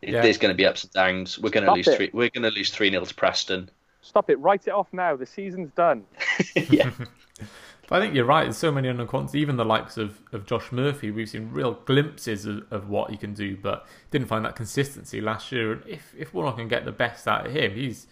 Yeah. 0.02 0.22
There's 0.22 0.38
going 0.38 0.54
to 0.54 0.58
be 0.58 0.66
ups 0.66 0.84
and 0.84 0.94
downs. 0.94 1.40
We're 1.40 1.50
going 1.50 1.66
to 1.66 1.72
lose 1.74 1.88
it. 1.88 1.98
three. 1.98 2.10
We're 2.14 2.30
going 2.30 2.44
to 2.44 2.52
lose 2.52 2.70
three 2.70 2.90
0 2.90 3.04
to 3.06 3.16
Preston. 3.16 3.70
Stop 4.02 4.30
it. 4.30 4.36
Write 4.40 4.68
it 4.68 4.72
off 4.72 4.88
now. 4.92 5.16
The 5.16 5.26
season's 5.26 5.72
done. 5.72 6.04
yeah, 6.56 6.92
But 7.88 8.02
I 8.02 8.06
think 8.06 8.16
you're 8.16 8.26
right. 8.26 8.44
There's 8.44 8.58
so 8.58 8.72
many 8.72 8.88
unknown 8.88 9.08
quantities. 9.08 9.36
Even 9.36 9.58
the 9.58 9.66
likes 9.66 9.98
of, 9.98 10.22
of 10.32 10.46
Josh 10.46 10.72
Murphy, 10.72 11.12
we've 11.12 11.30
seen 11.30 11.52
real 11.52 11.74
glimpses 11.86 12.46
of, 12.46 12.66
of 12.72 12.90
what 12.90 13.12
he 13.12 13.18
can 13.18 13.34
do, 13.34 13.58
but 13.58 13.86
didn't 14.10 14.28
find 14.28 14.46
that 14.46 14.56
consistency 14.56 15.20
last 15.20 15.52
year. 15.52 15.74
And 15.74 15.88
if 15.88 16.14
if 16.18 16.34
Warnock 16.34 16.58
can 16.58 16.68
get 16.68 16.86
the 16.86 16.92
best 16.92 17.28
out 17.28 17.46
of 17.46 17.54
him, 17.54 17.76
he's 17.76 18.08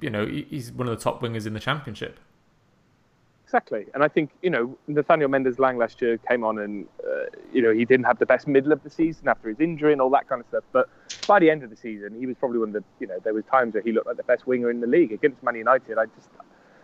you 0.00 0.10
know 0.10 0.26
he's 0.26 0.72
one 0.72 0.88
of 0.88 0.96
the 0.96 1.02
top 1.02 1.20
wingers 1.20 1.46
in 1.46 1.52
the 1.52 1.60
championship. 1.60 2.18
Exactly, 3.44 3.86
and 3.94 4.02
I 4.02 4.08
think 4.08 4.30
you 4.42 4.50
know 4.50 4.76
Nathaniel 4.88 5.28
Mendez-Laing 5.28 5.76
last 5.76 6.00
year 6.00 6.18
came 6.28 6.42
on 6.42 6.58
and 6.58 6.86
uh, 7.04 7.26
you 7.52 7.62
know 7.62 7.72
he 7.72 7.84
didn't 7.84 8.06
have 8.06 8.18
the 8.18 8.26
best 8.26 8.48
middle 8.48 8.72
of 8.72 8.82
the 8.82 8.90
season 8.90 9.28
after 9.28 9.48
his 9.50 9.60
injury 9.60 9.92
and 9.92 10.00
all 10.00 10.10
that 10.10 10.28
kind 10.28 10.40
of 10.40 10.48
stuff. 10.48 10.64
But 10.72 10.88
by 11.28 11.38
the 11.38 11.50
end 11.50 11.62
of 11.62 11.70
the 11.70 11.76
season, 11.76 12.18
he 12.18 12.26
was 12.26 12.34
probably 12.40 12.58
one 12.58 12.70
of 12.70 12.72
the 12.74 12.84
you 12.98 13.06
know 13.06 13.18
there 13.22 13.34
was 13.34 13.44
times 13.44 13.74
where 13.74 13.82
he 13.82 13.92
looked 13.92 14.06
like 14.06 14.16
the 14.16 14.24
best 14.24 14.46
winger 14.46 14.70
in 14.70 14.80
the 14.80 14.86
league 14.86 15.12
against 15.12 15.42
Man 15.42 15.54
United. 15.54 15.98
I 15.98 16.06
just 16.06 16.28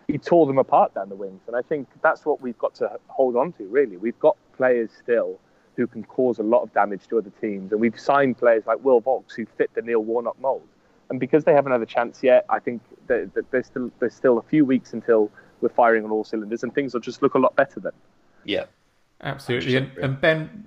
he 0.09 0.18
tore 0.18 0.46
them 0.46 0.59
apart 0.59 0.94
down 0.94 1.09
the 1.09 1.14
wings, 1.14 1.40
and 1.46 1.57
I 1.57 1.62
think 1.62 1.88
that's 2.03 2.24
what 2.24 2.40
we've 2.40 2.59
got 2.59 2.74
to 2.76 2.98
hold 3.09 3.36
on 3.36 3.53
to. 3.55 3.64
Really, 3.64 3.96
we've 3.96 4.18
got 4.18 4.36
players 4.57 4.90
still 4.98 5.38
who 5.76 5.86
can 5.86 6.05
cause 6.05 6.38
a 6.38 6.42
lot 6.42 6.62
of 6.62 6.72
damage 6.74 7.07
to 7.09 7.18
other 7.18 7.32
teams, 7.40 7.72
and 7.72 7.80
we've 7.80 7.98
signed 7.98 8.38
players 8.38 8.64
like 8.66 8.82
Will 8.84 9.00
Vaulks 9.00 9.34
who 9.34 9.46
fit 9.57 9.70
the 9.74 9.82
Neil 9.82 10.00
Warnock 10.00 10.38
mould. 10.40 10.66
And 11.11 11.18
because 11.18 11.44
they 11.44 11.53
haven't 11.53 11.72
had 11.72 11.82
a 11.82 11.86
chance 11.86 12.22
yet, 12.22 12.44
I 12.48 12.59
think 12.59 12.82
that, 13.07 13.34
that 13.34 13.50
there's 13.50 13.66
still 13.66 13.90
there's 13.98 14.14
still 14.14 14.38
a 14.38 14.42
few 14.42 14.64
weeks 14.64 14.92
until 14.92 15.30
we're 15.61 15.68
firing 15.68 16.05
on 16.05 16.11
all 16.11 16.24
cylinders, 16.24 16.62
and 16.62 16.74
things 16.74 16.94
will 16.94 17.00
just 17.00 17.22
look 17.22 17.34
a 17.34 17.38
lot 17.38 17.55
better 17.57 17.80
then. 17.80 17.92
yeah. 18.44 18.64
Absolutely. 19.22 19.76
And, 19.76 19.96
and 19.98 20.20
Ben, 20.20 20.66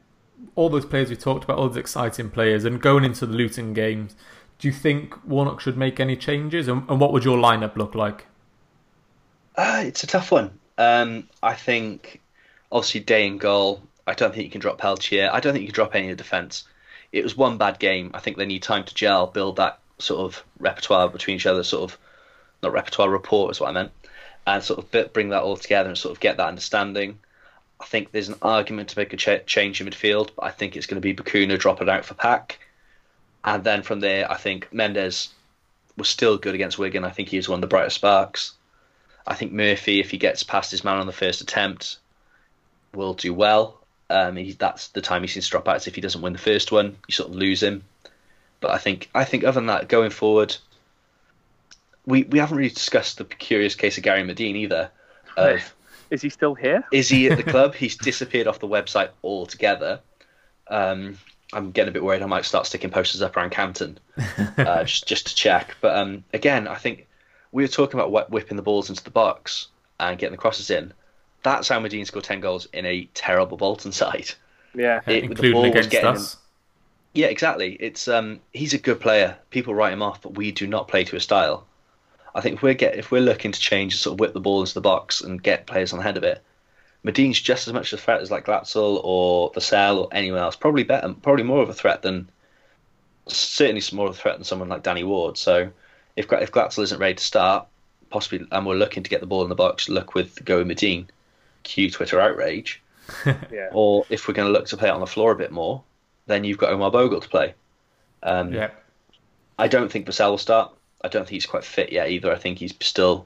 all 0.56 0.70
those 0.70 0.86
players 0.86 1.10
we 1.10 1.16
talked 1.18 1.44
about, 1.44 1.58
all 1.58 1.68
those 1.68 1.78
exciting 1.78 2.30
players, 2.30 2.64
and 2.64 2.82
going 2.82 3.04
into 3.04 3.26
the 3.26 3.34
Luton 3.34 3.74
games, 3.74 4.16
do 4.60 4.68
you 4.68 4.74
think 4.74 5.14
Warnock 5.26 5.60
should 5.60 5.78
make 5.78 6.00
any 6.00 6.16
changes? 6.16 6.68
And, 6.68 6.90
and 6.90 7.00
what 7.00 7.12
would 7.12 7.26
your 7.26 7.38
lineup 7.38 7.76
look 7.76 7.96
like? 7.96 8.28
Uh, 9.58 9.84
it's 9.86 10.04
a 10.04 10.08
tough 10.08 10.32
one. 10.32 10.60
Um, 10.78 11.30
I 11.42 11.54
think 11.54 12.22
obviously 12.72 13.02
Day 13.02 13.28
and 13.28 13.40
goal. 13.40 13.82
I 14.08 14.14
don't 14.14 14.34
think 14.34 14.46
you 14.46 14.52
can 14.52 14.62
drop 14.62 14.78
Peltier. 14.78 15.30
I 15.32 15.40
don't 15.40 15.54
think 15.54 15.62
you 15.64 15.70
can 15.70 15.76
drop 15.76 15.96
any 15.96 16.12
of 16.12 16.18
the 16.18 16.24
defence. 16.24 16.66
It 17.12 17.24
was 17.24 17.38
one 17.38 17.58
bad 17.58 17.80
game. 17.80 18.12
I 18.14 18.20
think 18.20 18.38
they 18.38 18.46
need 18.46 18.62
time 18.62 18.84
to 18.84 18.94
gel, 18.94 19.28
build 19.28 19.56
that 19.56 19.80
sort 20.00 20.22
of 20.22 20.44
repertoire 20.60 21.10
between 21.10 21.38
each 21.38 21.46
other, 21.46 21.64
sort 21.64 21.92
of 21.92 21.98
not 22.62 22.74
repertoire 22.74 23.10
rapport 23.10 23.52
is 23.52 23.60
what 23.60 23.70
I 23.70 23.74
meant, 23.74 23.92
and 24.46 24.64
sort 24.64 24.80
of 24.80 25.14
bring 25.14 25.30
that 25.30 25.44
all 25.44 25.58
together 25.58 25.90
and 25.90 25.98
sort 25.98 26.14
of 26.14 26.20
get 26.20 26.38
that 26.38 26.48
understanding. 26.48 27.20
I 27.80 27.86
think 27.86 28.12
there's 28.12 28.30
an 28.30 28.36
argument 28.42 28.90
to 28.90 29.00
make 29.00 29.14
a 29.14 29.18
ch- 29.18 29.46
change 29.46 29.80
in 29.80 29.88
midfield, 29.88 30.32
but 30.36 30.46
I 30.46 30.52
think 30.52 30.76
it's 30.76 30.86
going 30.86 31.02
to 31.02 31.02
be 31.02 31.14
Bacuna 31.16 31.58
drop 31.58 31.82
it 31.82 31.90
out 31.90 32.06
for 32.06 32.14
Pack, 32.14 32.60
and 33.44 33.64
then 33.64 33.84
from 33.84 34.02
there, 34.02 34.30
I 34.30 34.36
think 34.36 34.68
Mendez 34.74 35.30
was 35.98 36.10
still 36.10 36.38
good 36.38 36.56
against 36.56 36.78
Wigan. 36.78 37.06
I 37.06 37.10
think 37.10 37.30
he 37.30 37.38
was 37.38 37.48
one 37.48 37.58
of 37.58 37.62
the 37.62 37.68
brightest 37.68 37.96
sparks. 37.96 38.55
I 39.28 39.36
think 39.36 39.52
Murphy, 39.52 40.00
if 40.00 40.12
he 40.12 40.18
gets 40.18 40.44
past 40.44 40.72
his 40.72 40.84
man 40.84 40.98
on 40.98 41.08
the 41.08 41.14
first 41.14 41.42
attempt, 41.42 41.98
will 42.94 43.14
do 43.14 43.34
well. 43.34 43.80
Um, 44.10 44.36
he, 44.36 44.52
that's 44.52 44.90
the 44.90 45.02
time 45.02 45.22
he 45.24 45.28
seems 45.28 45.50
dropouts. 45.50 45.88
If 45.88 45.96
he 45.96 46.02
doesn't 46.02 46.22
win 46.22 46.34
the 46.34 46.40
first 46.40 46.72
one, 46.72 46.98
you 47.08 47.14
sort 47.14 47.30
of 47.30 47.36
lose 47.36 47.64
him. 47.64 47.84
But 48.60 48.72
I 48.72 48.78
think 48.78 49.10
I 49.16 49.26
think 49.26 49.44
other 49.44 49.54
than 49.54 49.68
that, 49.68 49.90
going 49.90 50.12
forward, 50.12 50.56
we 52.06 52.24
we 52.24 52.40
haven't 52.40 52.58
really 52.58 52.70
discussed 52.70 53.18
the 53.18 53.26
curious 53.26 53.76
case 53.76 53.98
of 53.98 54.04
Gary 54.04 54.24
Madine 54.24 54.56
either. 54.56 54.92
Of 55.38 55.76
Is 56.12 56.22
he 56.22 56.30
still 56.30 56.56
here? 56.56 56.86
is 56.94 57.10
he 57.10 57.30
at 57.30 57.36
the 57.36 57.44
club? 57.44 57.76
He's 57.84 57.98
disappeared 57.98 58.48
off 58.48 58.60
the 58.60 58.70
website 58.70 59.10
altogether. 59.22 60.00
Um, 60.68 61.18
I'm 61.52 61.72
getting 61.72 61.90
a 61.90 61.92
bit 61.92 62.06
worried. 62.06 62.22
I 62.22 62.26
might 62.26 62.46
start 62.46 62.66
sticking 62.68 62.90
posters 62.90 63.22
up 63.22 63.36
around 63.36 63.50
Campton 63.50 64.00
uh, 64.58 64.86
just 64.86 65.08
just 65.08 65.28
to 65.28 65.36
check. 65.36 65.76
But 65.82 65.98
um, 65.98 66.24
again, 66.34 66.70
I 66.70 66.76
think 66.76 67.08
we 67.56 67.64
were 67.64 67.70
talking 67.70 67.98
about 67.98 68.30
whipping 68.32 68.58
the 68.58 68.62
balls 68.64 68.90
into 68.90 69.02
the 69.02 69.10
box 69.10 69.70
and 69.98 70.20
getting 70.20 70.34
the 70.34 70.38
crosses 70.38 70.70
in. 70.70 70.92
That's 71.42 71.70
how 71.70 71.80
Madine 71.80 72.06
scored 72.06 72.26
ten 72.26 72.42
goals 72.42 72.68
in 72.74 72.86
a 72.86 73.06
terrible 73.14 73.56
Bolton 73.56 73.94
side. 73.94 74.32
Yeah. 74.76 74.98
It- 74.98 75.06
the 75.06 75.24
including 75.24 75.52
ball 75.54 75.62
was 75.62 75.70
against 75.72 75.90
getting 75.92 76.10
us. 76.10 76.38
Yeah, 77.14 77.28
exactly. 77.28 77.78
It's 77.80 78.10
um, 78.10 78.42
he's 78.52 78.74
a 78.74 78.78
good 78.78 79.00
player. 79.00 79.38
People 79.52 79.74
write 79.74 79.94
him 79.94 80.02
off, 80.02 80.22
but 80.22 80.36
we 80.36 80.52
do 80.52 80.68
not 80.68 80.90
play 80.90 81.06
to 81.06 81.12
his 81.14 81.24
style. 81.24 81.66
I 82.36 82.42
think 82.42 82.58
if 82.58 82.62
we're 82.62 82.74
get 82.74 82.98
if 82.98 83.10
we're 83.10 83.22
looking 83.22 83.54
to 83.54 83.60
change 83.60 83.94
and 83.94 84.00
sort 84.02 84.16
of 84.16 84.20
whip 84.20 84.34
the 84.34 84.42
ball 84.42 84.60
into 84.60 84.74
the 84.74 84.82
box 84.82 85.22
and 85.22 85.42
get 85.42 85.66
players 85.66 85.94
on 85.94 86.00
the 86.00 86.04
head 86.04 86.18
of 86.18 86.26
it, 86.26 86.44
Madine's 87.06 87.40
just 87.40 87.70
as 87.70 87.74
much 87.74 87.94
a 87.94 87.98
threat 87.98 88.20
as 88.20 88.32
like 88.32 88.46
Glatzel 88.48 89.00
or 89.02 89.50
Vassell 89.54 89.98
or 90.00 90.10
anyone 90.12 90.42
else. 90.42 90.58
Probably 90.58 90.84
better, 90.84 91.16
probably 91.22 91.44
more 91.44 91.64
of 91.64 91.70
a 91.70 91.74
threat 91.74 92.02
than 92.02 92.28
certainly 93.28 93.82
more 93.94 94.10
of 94.10 94.16
a 94.16 94.20
threat 94.20 94.36
than 94.36 94.44
someone 94.44 94.68
like 94.68 94.84
Danny 94.84 95.06
Ward. 95.06 95.38
So 95.38 95.72
if 96.16 96.28
Gra- 96.28 96.42
if 96.42 96.52
Glatzel 96.52 96.84
isn't 96.84 97.00
ready 97.00 97.16
to 97.16 97.24
start, 97.24 97.68
possibly, 98.10 98.48
and 98.52 98.66
we're 98.66 98.76
looking 98.76 99.04
to 99.04 99.10
get 99.10 99.20
the 99.22 99.28
ball 99.28 99.44
in 99.44 99.50
the 99.50 99.56
box, 99.56 99.90
look 99.90 100.14
with 100.16 100.44
go 100.46 100.58
with 100.60 100.68
Madine. 100.68 101.08
Cue 101.64 101.90
Twitter 101.90 102.20
outrage. 102.20 102.82
Yeah. 103.52 103.70
Or 103.72 104.06
if 104.10 104.28
we're 104.28 104.34
going 104.34 104.48
to 104.48 104.52
look 104.52 104.68
to 104.68 104.78
play 104.78 104.90
it 104.90 104.92
on 104.92 105.00
the 105.00 105.06
floor 105.08 105.32
a 105.32 105.36
bit 105.36 105.52
more, 105.52 105.84
then 106.28 106.44
you've 106.44 106.58
got 106.58 106.72
Omar 106.72 106.90
Bogle 106.92 107.22
to 107.22 107.30
play. 107.30 107.54
Um, 108.24 108.52
Yeah. 108.54 108.72
I 109.60 109.68
don't 109.68 109.92
think 109.92 110.06
Vassell 110.08 110.32
will 110.32 110.38
start. 110.38 110.72
I 111.04 111.08
don't 111.08 111.22
think 111.24 111.32
he's 111.36 111.46
quite 111.46 111.64
fit 111.64 111.92
yet 111.92 112.10
either. 112.10 112.32
I 112.32 112.36
think 112.38 112.58
he's 112.60 112.74
still 112.82 113.26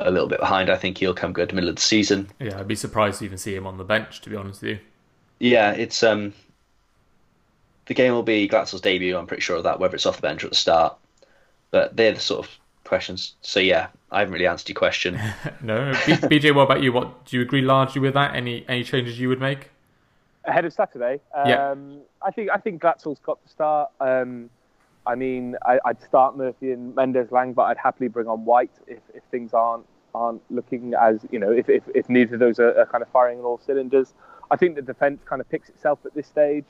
a 0.00 0.10
little 0.10 0.28
bit 0.28 0.40
behind. 0.40 0.70
I 0.70 0.76
think 0.76 0.98
he'll 0.98 1.14
come 1.14 1.32
good 1.32 1.52
middle 1.52 1.68
of 1.70 1.76
the 1.76 1.82
season. 1.82 2.30
Yeah, 2.40 2.58
I'd 2.58 2.66
be 2.68 2.74
surprised 2.74 3.18
to 3.20 3.24
even 3.26 3.38
see 3.38 3.54
him 3.54 3.66
on 3.66 3.76
the 3.78 3.84
bench, 3.84 4.20
to 4.22 4.30
be 4.30 4.36
honest 4.36 4.62
with 4.62 4.70
you. 4.72 4.78
Yeah, 5.38 5.72
it's 5.72 6.02
um 6.02 6.32
the 7.86 7.94
game 7.94 8.12
will 8.12 8.22
be 8.22 8.48
Glatzel's 8.48 8.80
debut. 8.80 9.16
I'm 9.16 9.26
pretty 9.26 9.42
sure 9.42 9.56
of 9.56 9.64
that, 9.64 9.78
whether 9.78 9.94
it's 9.94 10.06
off 10.06 10.16
the 10.16 10.22
bench 10.22 10.42
or 10.42 10.46
at 10.46 10.52
the 10.52 10.56
start. 10.56 10.96
But 11.72 11.96
they're 11.96 12.12
the 12.12 12.20
sort 12.20 12.46
of 12.46 12.58
questions. 12.84 13.34
So 13.42 13.58
yeah, 13.58 13.88
I 14.12 14.20
haven't 14.20 14.34
really 14.34 14.46
answered 14.46 14.68
your 14.68 14.76
question. 14.76 15.18
No, 15.62 15.90
no. 15.90 15.92
B- 16.06 16.38
BJ, 16.38 16.54
what 16.54 16.62
about 16.62 16.82
you? 16.82 16.92
What 16.92 17.24
do 17.26 17.36
you 17.36 17.42
agree 17.42 17.62
largely 17.62 18.00
with 18.00 18.14
that? 18.14 18.34
Any 18.34 18.64
any 18.68 18.84
changes 18.84 19.18
you 19.18 19.28
would 19.28 19.40
make? 19.40 19.70
ahead 20.44 20.64
of 20.64 20.72
Saturday. 20.72 21.20
Um, 21.34 21.48
Yeah. 21.48 21.74
I 22.22 22.30
think 22.30 22.50
I 22.50 22.58
think 22.58 22.82
Glatzel's 22.82 23.20
got 23.20 23.42
to 23.44 23.48
start. 23.48 23.90
Um, 24.00 24.50
I 25.06 25.14
mean, 25.14 25.56
I, 25.64 25.80
I'd 25.84 26.00
start 26.02 26.36
Murphy 26.36 26.70
and 26.72 26.94
Mendez-Laing, 26.94 27.54
but 27.54 27.62
I'd 27.62 27.78
happily 27.78 28.08
bring 28.08 28.28
on 28.28 28.44
Whyte 28.44 28.70
if, 28.86 29.00
if 29.14 29.22
things 29.30 29.52
aren't 29.52 29.86
aren't 30.14 30.42
looking 30.50 30.92
as 30.94 31.24
you 31.30 31.38
know 31.38 31.50
if 31.50 31.68
if, 31.68 31.82
if 31.94 32.08
neither 32.08 32.34
of 32.34 32.40
those 32.40 32.58
are, 32.60 32.78
are 32.78 32.86
kind 32.86 33.02
of 33.02 33.08
firing 33.08 33.38
on 33.38 33.44
all 33.44 33.58
cylinders. 33.64 34.12
I 34.50 34.56
think 34.56 34.76
the 34.76 34.82
defence 34.82 35.22
kind 35.24 35.40
of 35.40 35.48
picks 35.48 35.68
itself 35.68 35.98
at 36.04 36.14
this 36.14 36.26
stage. 36.26 36.66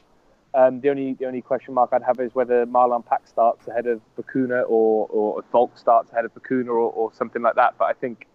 Um, 0.54 0.80
the 0.80 0.90
only 0.90 1.14
the 1.14 1.24
only 1.24 1.40
question 1.40 1.72
mark 1.72 1.90
I'd 1.92 2.02
have 2.02 2.20
is 2.20 2.34
whether 2.34 2.66
Marlon 2.66 3.04
Pack 3.04 3.26
starts 3.26 3.66
ahead 3.68 3.86
of 3.86 4.00
Bacuna 4.18 4.64
or 4.68 5.06
or 5.08 5.42
Vaulks 5.52 5.78
starts 5.78 6.12
ahead 6.12 6.26
of 6.26 6.34
Bacuna 6.34 6.68
or, 6.68 6.92
or 6.92 7.12
something 7.14 7.40
like 7.40 7.54
that. 7.54 7.74
But 7.78 7.86
I 7.86 7.94
think 7.94 8.26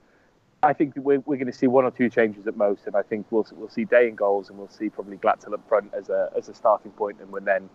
I 0.63 0.73
think 0.73 0.93
we're, 0.95 1.19
we're 1.19 1.35
going 1.35 1.51
to 1.51 1.57
see 1.57 1.67
one 1.67 1.85
or 1.85 1.91
two 1.91 2.09
changes 2.09 2.47
at 2.47 2.57
most, 2.57 2.87
and 2.87 2.95
I 2.95 3.03
think 3.03 3.27
we'll 3.29 3.45
we'll 3.53 3.69
see 3.69 3.85
Day 3.85 4.07
in 4.07 4.15
goals, 4.15 4.49
and 4.49 4.57
we'll 4.57 4.69
see 4.69 4.89
probably 4.89 5.17
Glatzel 5.17 5.53
up 5.53 5.67
front 5.69 5.93
as 5.93 6.09
a 6.09 6.31
as 6.35 6.49
a 6.49 6.53
starting 6.55 6.91
point, 6.91 7.17
and 7.21 7.31
when 7.31 7.45
then 7.45 7.69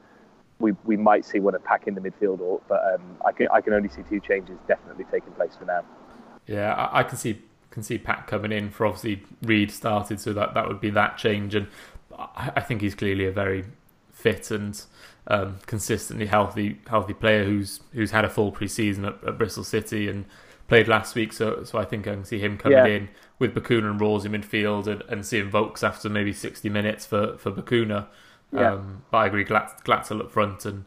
we 0.58 0.72
we 0.84 0.96
might 0.96 1.24
see 1.24 1.38
one 1.38 1.54
of 1.54 1.62
Pack 1.62 1.86
in 1.86 1.94
the 1.94 2.00
midfield, 2.00 2.40
or 2.40 2.60
but 2.68 2.82
um, 2.94 3.16
I 3.24 3.30
can 3.30 3.46
I 3.52 3.60
can 3.60 3.74
only 3.74 3.88
see 3.88 4.02
two 4.08 4.18
changes 4.18 4.58
definitely 4.66 5.04
taking 5.12 5.32
place 5.32 5.54
for 5.56 5.66
now. 5.66 5.84
Yeah, 6.48 6.74
I, 6.74 7.00
I 7.00 7.02
can 7.04 7.16
see 7.16 7.40
can 7.70 7.84
see 7.84 7.98
Pack 7.98 8.26
coming 8.26 8.50
in 8.50 8.70
for 8.70 8.86
obviously 8.86 9.22
Reid 9.42 9.70
started, 9.70 10.18
so 10.18 10.32
that 10.32 10.54
that 10.54 10.66
would 10.66 10.80
be 10.80 10.90
that 10.90 11.16
change, 11.16 11.54
and 11.54 11.68
I, 12.18 12.50
I 12.56 12.60
think 12.60 12.80
he's 12.80 12.96
clearly 12.96 13.26
a 13.26 13.32
very 13.32 13.64
fit 14.22 14.50
and 14.50 14.80
um, 15.26 15.56
consistently 15.66 16.26
healthy 16.26 16.78
healthy 16.88 17.14
player 17.14 17.44
who's 17.44 17.80
who's 17.92 18.10
had 18.12 18.24
a 18.24 18.30
full 18.30 18.50
pre-season 18.52 19.04
at, 19.04 19.22
at 19.26 19.38
Bristol 19.38 19.64
City 19.64 20.08
and 20.08 20.24
played 20.68 20.88
last 20.88 21.14
week. 21.14 21.32
So 21.32 21.64
so 21.64 21.78
I 21.78 21.84
think 21.84 22.06
I 22.08 22.14
can 22.14 22.24
see 22.24 22.38
him 22.38 22.56
coming 22.58 22.78
Yeah. 22.78 22.86
in 22.86 23.08
with 23.38 23.54
Bacuna 23.54 23.90
and 23.90 24.00
Ralls 24.00 24.24
in 24.24 24.32
midfield 24.32 24.86
and, 24.86 25.02
and 25.08 25.26
seeing 25.26 25.50
Vaulks 25.50 25.82
after 25.82 26.08
maybe 26.08 26.32
sixty 26.32 26.68
minutes 26.68 27.04
for 27.06 27.36
for 27.38 27.50
Bacuna. 27.50 28.06
Yeah. 28.52 28.72
Um, 28.74 29.02
but 29.10 29.18
I 29.18 29.26
agree, 29.26 29.44
Glat, 29.44 29.82
Glatzel 29.84 30.20
up 30.20 30.30
front, 30.30 30.64
and 30.66 30.84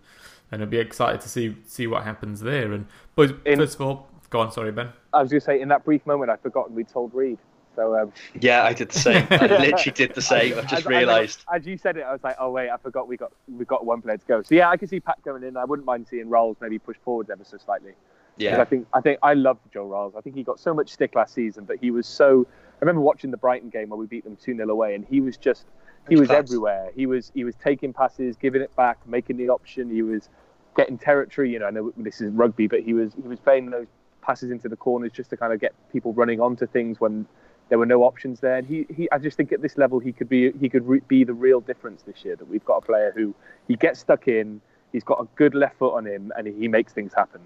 and 0.51 0.61
I'd 0.61 0.69
be 0.69 0.77
excited 0.77 1.21
to 1.21 1.29
see 1.29 1.55
see 1.65 1.87
what 1.87 2.03
happens 2.03 2.41
there. 2.41 2.71
And 2.73 2.85
but 3.15 3.37
In- 3.45 3.59
first 3.59 3.75
of 3.75 3.81
all, 3.81 4.07
go 4.29 4.39
on, 4.41 4.51
sorry 4.51 4.71
Ben. 4.71 4.89
I 5.13 5.21
was 5.21 5.31
going 5.31 5.39
to 5.41 5.45
say 5.45 5.61
in 5.61 5.69
that 5.69 5.83
brief 5.85 6.05
moment 6.05 6.29
I'd 6.29 6.41
forgotten 6.41 6.75
we'd 6.75 6.89
told 6.89 7.13
Reid. 7.13 7.39
So 7.75 7.97
um, 7.97 8.13
yeah, 8.39 8.63
I 8.63 8.73
did 8.73 8.89
the 8.89 8.99
same. 8.99 9.27
I 9.29 9.45
literally 9.45 9.91
did 9.91 10.13
the 10.13 10.21
same. 10.21 10.57
I've 10.57 10.67
just 10.67 10.85
realised. 10.85 11.43
as, 11.53 11.65
you 11.65 11.77
said 11.77 11.97
it, 11.97 12.01
I 12.03 12.11
was 12.11 12.23
like, 12.23 12.35
oh 12.39 12.51
wait, 12.51 12.69
I 12.69 12.77
forgot 12.77 13.07
we 13.07 13.17
got 13.17 13.31
we 13.47 13.65
got 13.65 13.85
one 13.85 14.01
player 14.01 14.17
to 14.17 14.25
go. 14.25 14.41
So 14.41 14.55
yeah, 14.55 14.69
I 14.69 14.77
can 14.77 14.87
see 14.87 14.99
Pack 14.99 15.23
coming 15.23 15.47
in. 15.47 15.57
I 15.57 15.65
wouldn't 15.65 15.85
mind 15.85 16.07
seeing 16.09 16.29
Ralls 16.29 16.57
maybe 16.61 16.79
push 16.79 16.97
forward 17.03 17.29
ever 17.29 17.43
so 17.43 17.57
slightly. 17.57 17.91
Yeah, 18.37 18.61
I 18.61 18.65
think 18.65 18.87
I 18.93 19.01
think 19.01 19.19
I 19.23 19.33
loved 19.33 19.61
Joe 19.73 19.87
Ralls. 19.87 20.13
I 20.17 20.21
think 20.21 20.35
he 20.35 20.43
got 20.43 20.59
so 20.59 20.73
much 20.73 20.91
stick 20.91 21.15
last 21.15 21.33
season, 21.33 21.65
but 21.65 21.77
he 21.79 21.91
was 21.91 22.07
so. 22.07 22.47
I 22.49 22.77
remember 22.81 23.01
watching 23.01 23.31
the 23.31 23.37
Brighton 23.37 23.69
game 23.69 23.89
where 23.89 23.97
we 23.97 24.05
beat 24.05 24.25
them 24.25 24.35
two 24.35 24.55
0 24.55 24.69
away, 24.69 24.95
and 24.95 25.05
he 25.09 25.21
was 25.21 25.37
just 25.37 25.65
he 26.09 26.15
was 26.15 26.29
everywhere. 26.29 26.91
He 26.95 27.05
was 27.05 27.31
he 27.33 27.43
was 27.43 27.55
taking 27.55 27.93
passes, 27.93 28.35
giving 28.35 28.61
it 28.61 28.75
back, 28.75 28.97
making 29.07 29.37
the 29.37 29.49
option. 29.49 29.89
He 29.89 30.01
was 30.01 30.29
getting 30.75 30.97
territory. 30.97 31.51
You 31.51 31.59
know, 31.59 31.67
I 31.67 31.71
know 31.71 31.93
this 31.97 32.21
is 32.21 32.31
rugby, 32.33 32.67
but 32.67 32.81
he 32.81 32.93
was 32.93 33.13
he 33.13 33.27
was 33.27 33.39
playing 33.39 33.69
those 33.69 33.87
passes 34.21 34.51
into 34.51 34.67
the 34.67 34.75
corners 34.75 35.11
just 35.13 35.29
to 35.29 35.37
kind 35.37 35.53
of 35.53 35.59
get 35.59 35.73
people 35.91 36.13
running 36.13 36.39
onto 36.39 36.65
things 36.67 36.99
when 36.99 37.25
there 37.69 37.77
were 37.77 37.85
no 37.85 38.03
options 38.03 38.39
there. 38.39 38.57
And 38.57 38.67
he, 38.67 38.85
he 38.95 39.09
I 39.11 39.17
just 39.17 39.37
think 39.37 39.51
at 39.51 39.61
this 39.61 39.77
level 39.77 39.99
he 39.99 40.11
could 40.11 40.29
be 40.29 40.51
he 40.59 40.69
could 40.69 40.87
re- 40.87 41.01
be 41.07 41.23
the 41.23 41.33
real 41.33 41.61
difference 41.61 42.03
this 42.03 42.23
year. 42.23 42.35
That 42.35 42.47
we've 42.47 42.65
got 42.65 42.77
a 42.77 42.81
player 42.81 43.13
who 43.15 43.33
he 43.67 43.75
gets 43.75 43.99
stuck 43.99 44.27
in, 44.27 44.61
he's 44.91 45.03
got 45.03 45.19
a 45.19 45.27
good 45.35 45.55
left 45.55 45.77
foot 45.77 45.95
on 45.95 46.05
him, 46.05 46.31
and 46.37 46.47
he 46.47 46.67
makes 46.67 46.93
things 46.93 47.13
happen. 47.13 47.41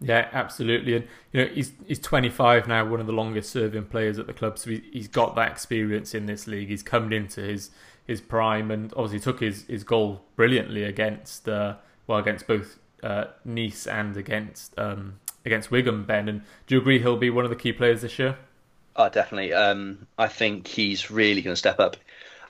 Yeah, 0.00 0.28
absolutely, 0.32 0.94
and 0.94 1.08
you 1.32 1.44
know 1.44 1.50
he's 1.52 1.72
he's 1.86 1.98
25 1.98 2.68
now, 2.68 2.84
one 2.88 3.00
of 3.00 3.06
the 3.06 3.12
longest 3.12 3.50
serving 3.50 3.86
players 3.86 4.18
at 4.18 4.28
the 4.28 4.32
club, 4.32 4.58
so 4.58 4.70
he, 4.70 4.82
he's 4.92 5.08
got 5.08 5.34
that 5.34 5.50
experience 5.50 6.14
in 6.14 6.26
this 6.26 6.46
league. 6.46 6.68
He's 6.68 6.84
coming 6.84 7.12
into 7.12 7.40
his 7.40 7.70
his 8.06 8.20
prime, 8.20 8.70
and 8.70 8.92
obviously 8.96 9.20
took 9.20 9.40
his, 9.40 9.64
his 9.64 9.82
goal 9.84 10.22
brilliantly 10.36 10.84
against 10.84 11.48
uh, 11.48 11.76
well 12.06 12.18
against 12.18 12.46
both 12.46 12.78
uh, 13.02 13.26
Nice 13.44 13.86
and 13.88 14.16
against 14.16 14.78
um, 14.78 15.18
against 15.44 15.72
Wigan. 15.72 16.04
Ben, 16.04 16.28
and 16.28 16.42
do 16.66 16.76
you 16.76 16.80
agree 16.80 17.00
he'll 17.00 17.16
be 17.16 17.30
one 17.30 17.44
of 17.44 17.50
the 17.50 17.56
key 17.56 17.72
players 17.72 18.02
this 18.02 18.18
year? 18.20 18.38
Oh, 18.98 19.08
definitely. 19.08 19.52
Um, 19.52 20.08
I 20.18 20.26
think 20.26 20.66
he's 20.66 21.08
really 21.08 21.40
going 21.40 21.52
to 21.52 21.56
step 21.56 21.78
up. 21.78 21.96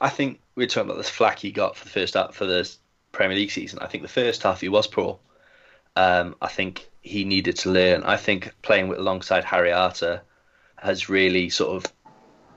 I 0.01 0.09
think 0.09 0.41
we 0.55 0.65
are 0.65 0.67
talking 0.67 0.89
about 0.89 0.97
this 0.97 1.11
flack 1.11 1.39
he 1.39 1.51
got 1.51 1.77
for 1.77 1.85
the 1.85 1.91
first 1.91 2.15
half 2.15 2.35
for 2.35 2.47
the 2.47 2.69
Premier 3.13 3.37
League 3.37 3.51
season. 3.51 3.81
I 3.81 3.87
think 3.87 4.03
the 4.03 4.09
first 4.09 4.43
half 4.43 4.63
he 4.63 4.71
was 4.71 4.87
poor. 4.87 5.19
Um, 5.95 6.37
I 6.41 6.49
think 6.49 6.89
he 7.03 7.25
needed 7.25 7.57
to 7.59 7.71
learn. 7.71 8.03
I 8.03 8.17
think 8.17 8.55
playing 8.63 8.89
with 8.89 8.99
alongside 8.99 9.45
Harry 9.45 9.73
Arter 9.73 10.23
has 10.77 11.11
really 11.11 11.51
sort 11.51 11.77
of 11.77 11.93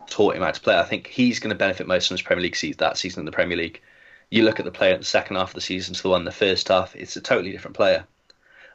taught 0.07 0.37
him 0.37 0.43
how 0.43 0.51
to 0.51 0.61
play. 0.61 0.77
I 0.77 0.83
think 0.83 1.07
he's 1.07 1.39
going 1.39 1.49
to 1.49 1.55
benefit 1.55 1.85
most 1.85 2.07
from 2.07 2.15
his 2.15 2.21
Premier 2.21 2.43
League 2.43 2.55
season, 2.55 2.77
that 2.79 2.97
season 2.97 3.21
in 3.21 3.25
the 3.25 3.31
Premier 3.31 3.57
League. 3.57 3.81
You 4.29 4.43
look 4.43 4.59
at 4.59 4.65
the 4.65 4.71
player 4.71 4.93
in 4.93 5.01
the 5.01 5.05
second 5.05 5.35
half 5.35 5.49
of 5.49 5.55
the 5.55 5.61
season 5.61 5.95
to 5.95 6.01
the 6.01 6.09
one 6.09 6.21
in 6.21 6.25
the 6.25 6.31
first 6.31 6.69
half, 6.69 6.95
it's 6.95 7.17
a 7.17 7.21
totally 7.21 7.51
different 7.51 7.75
player. 7.75 8.05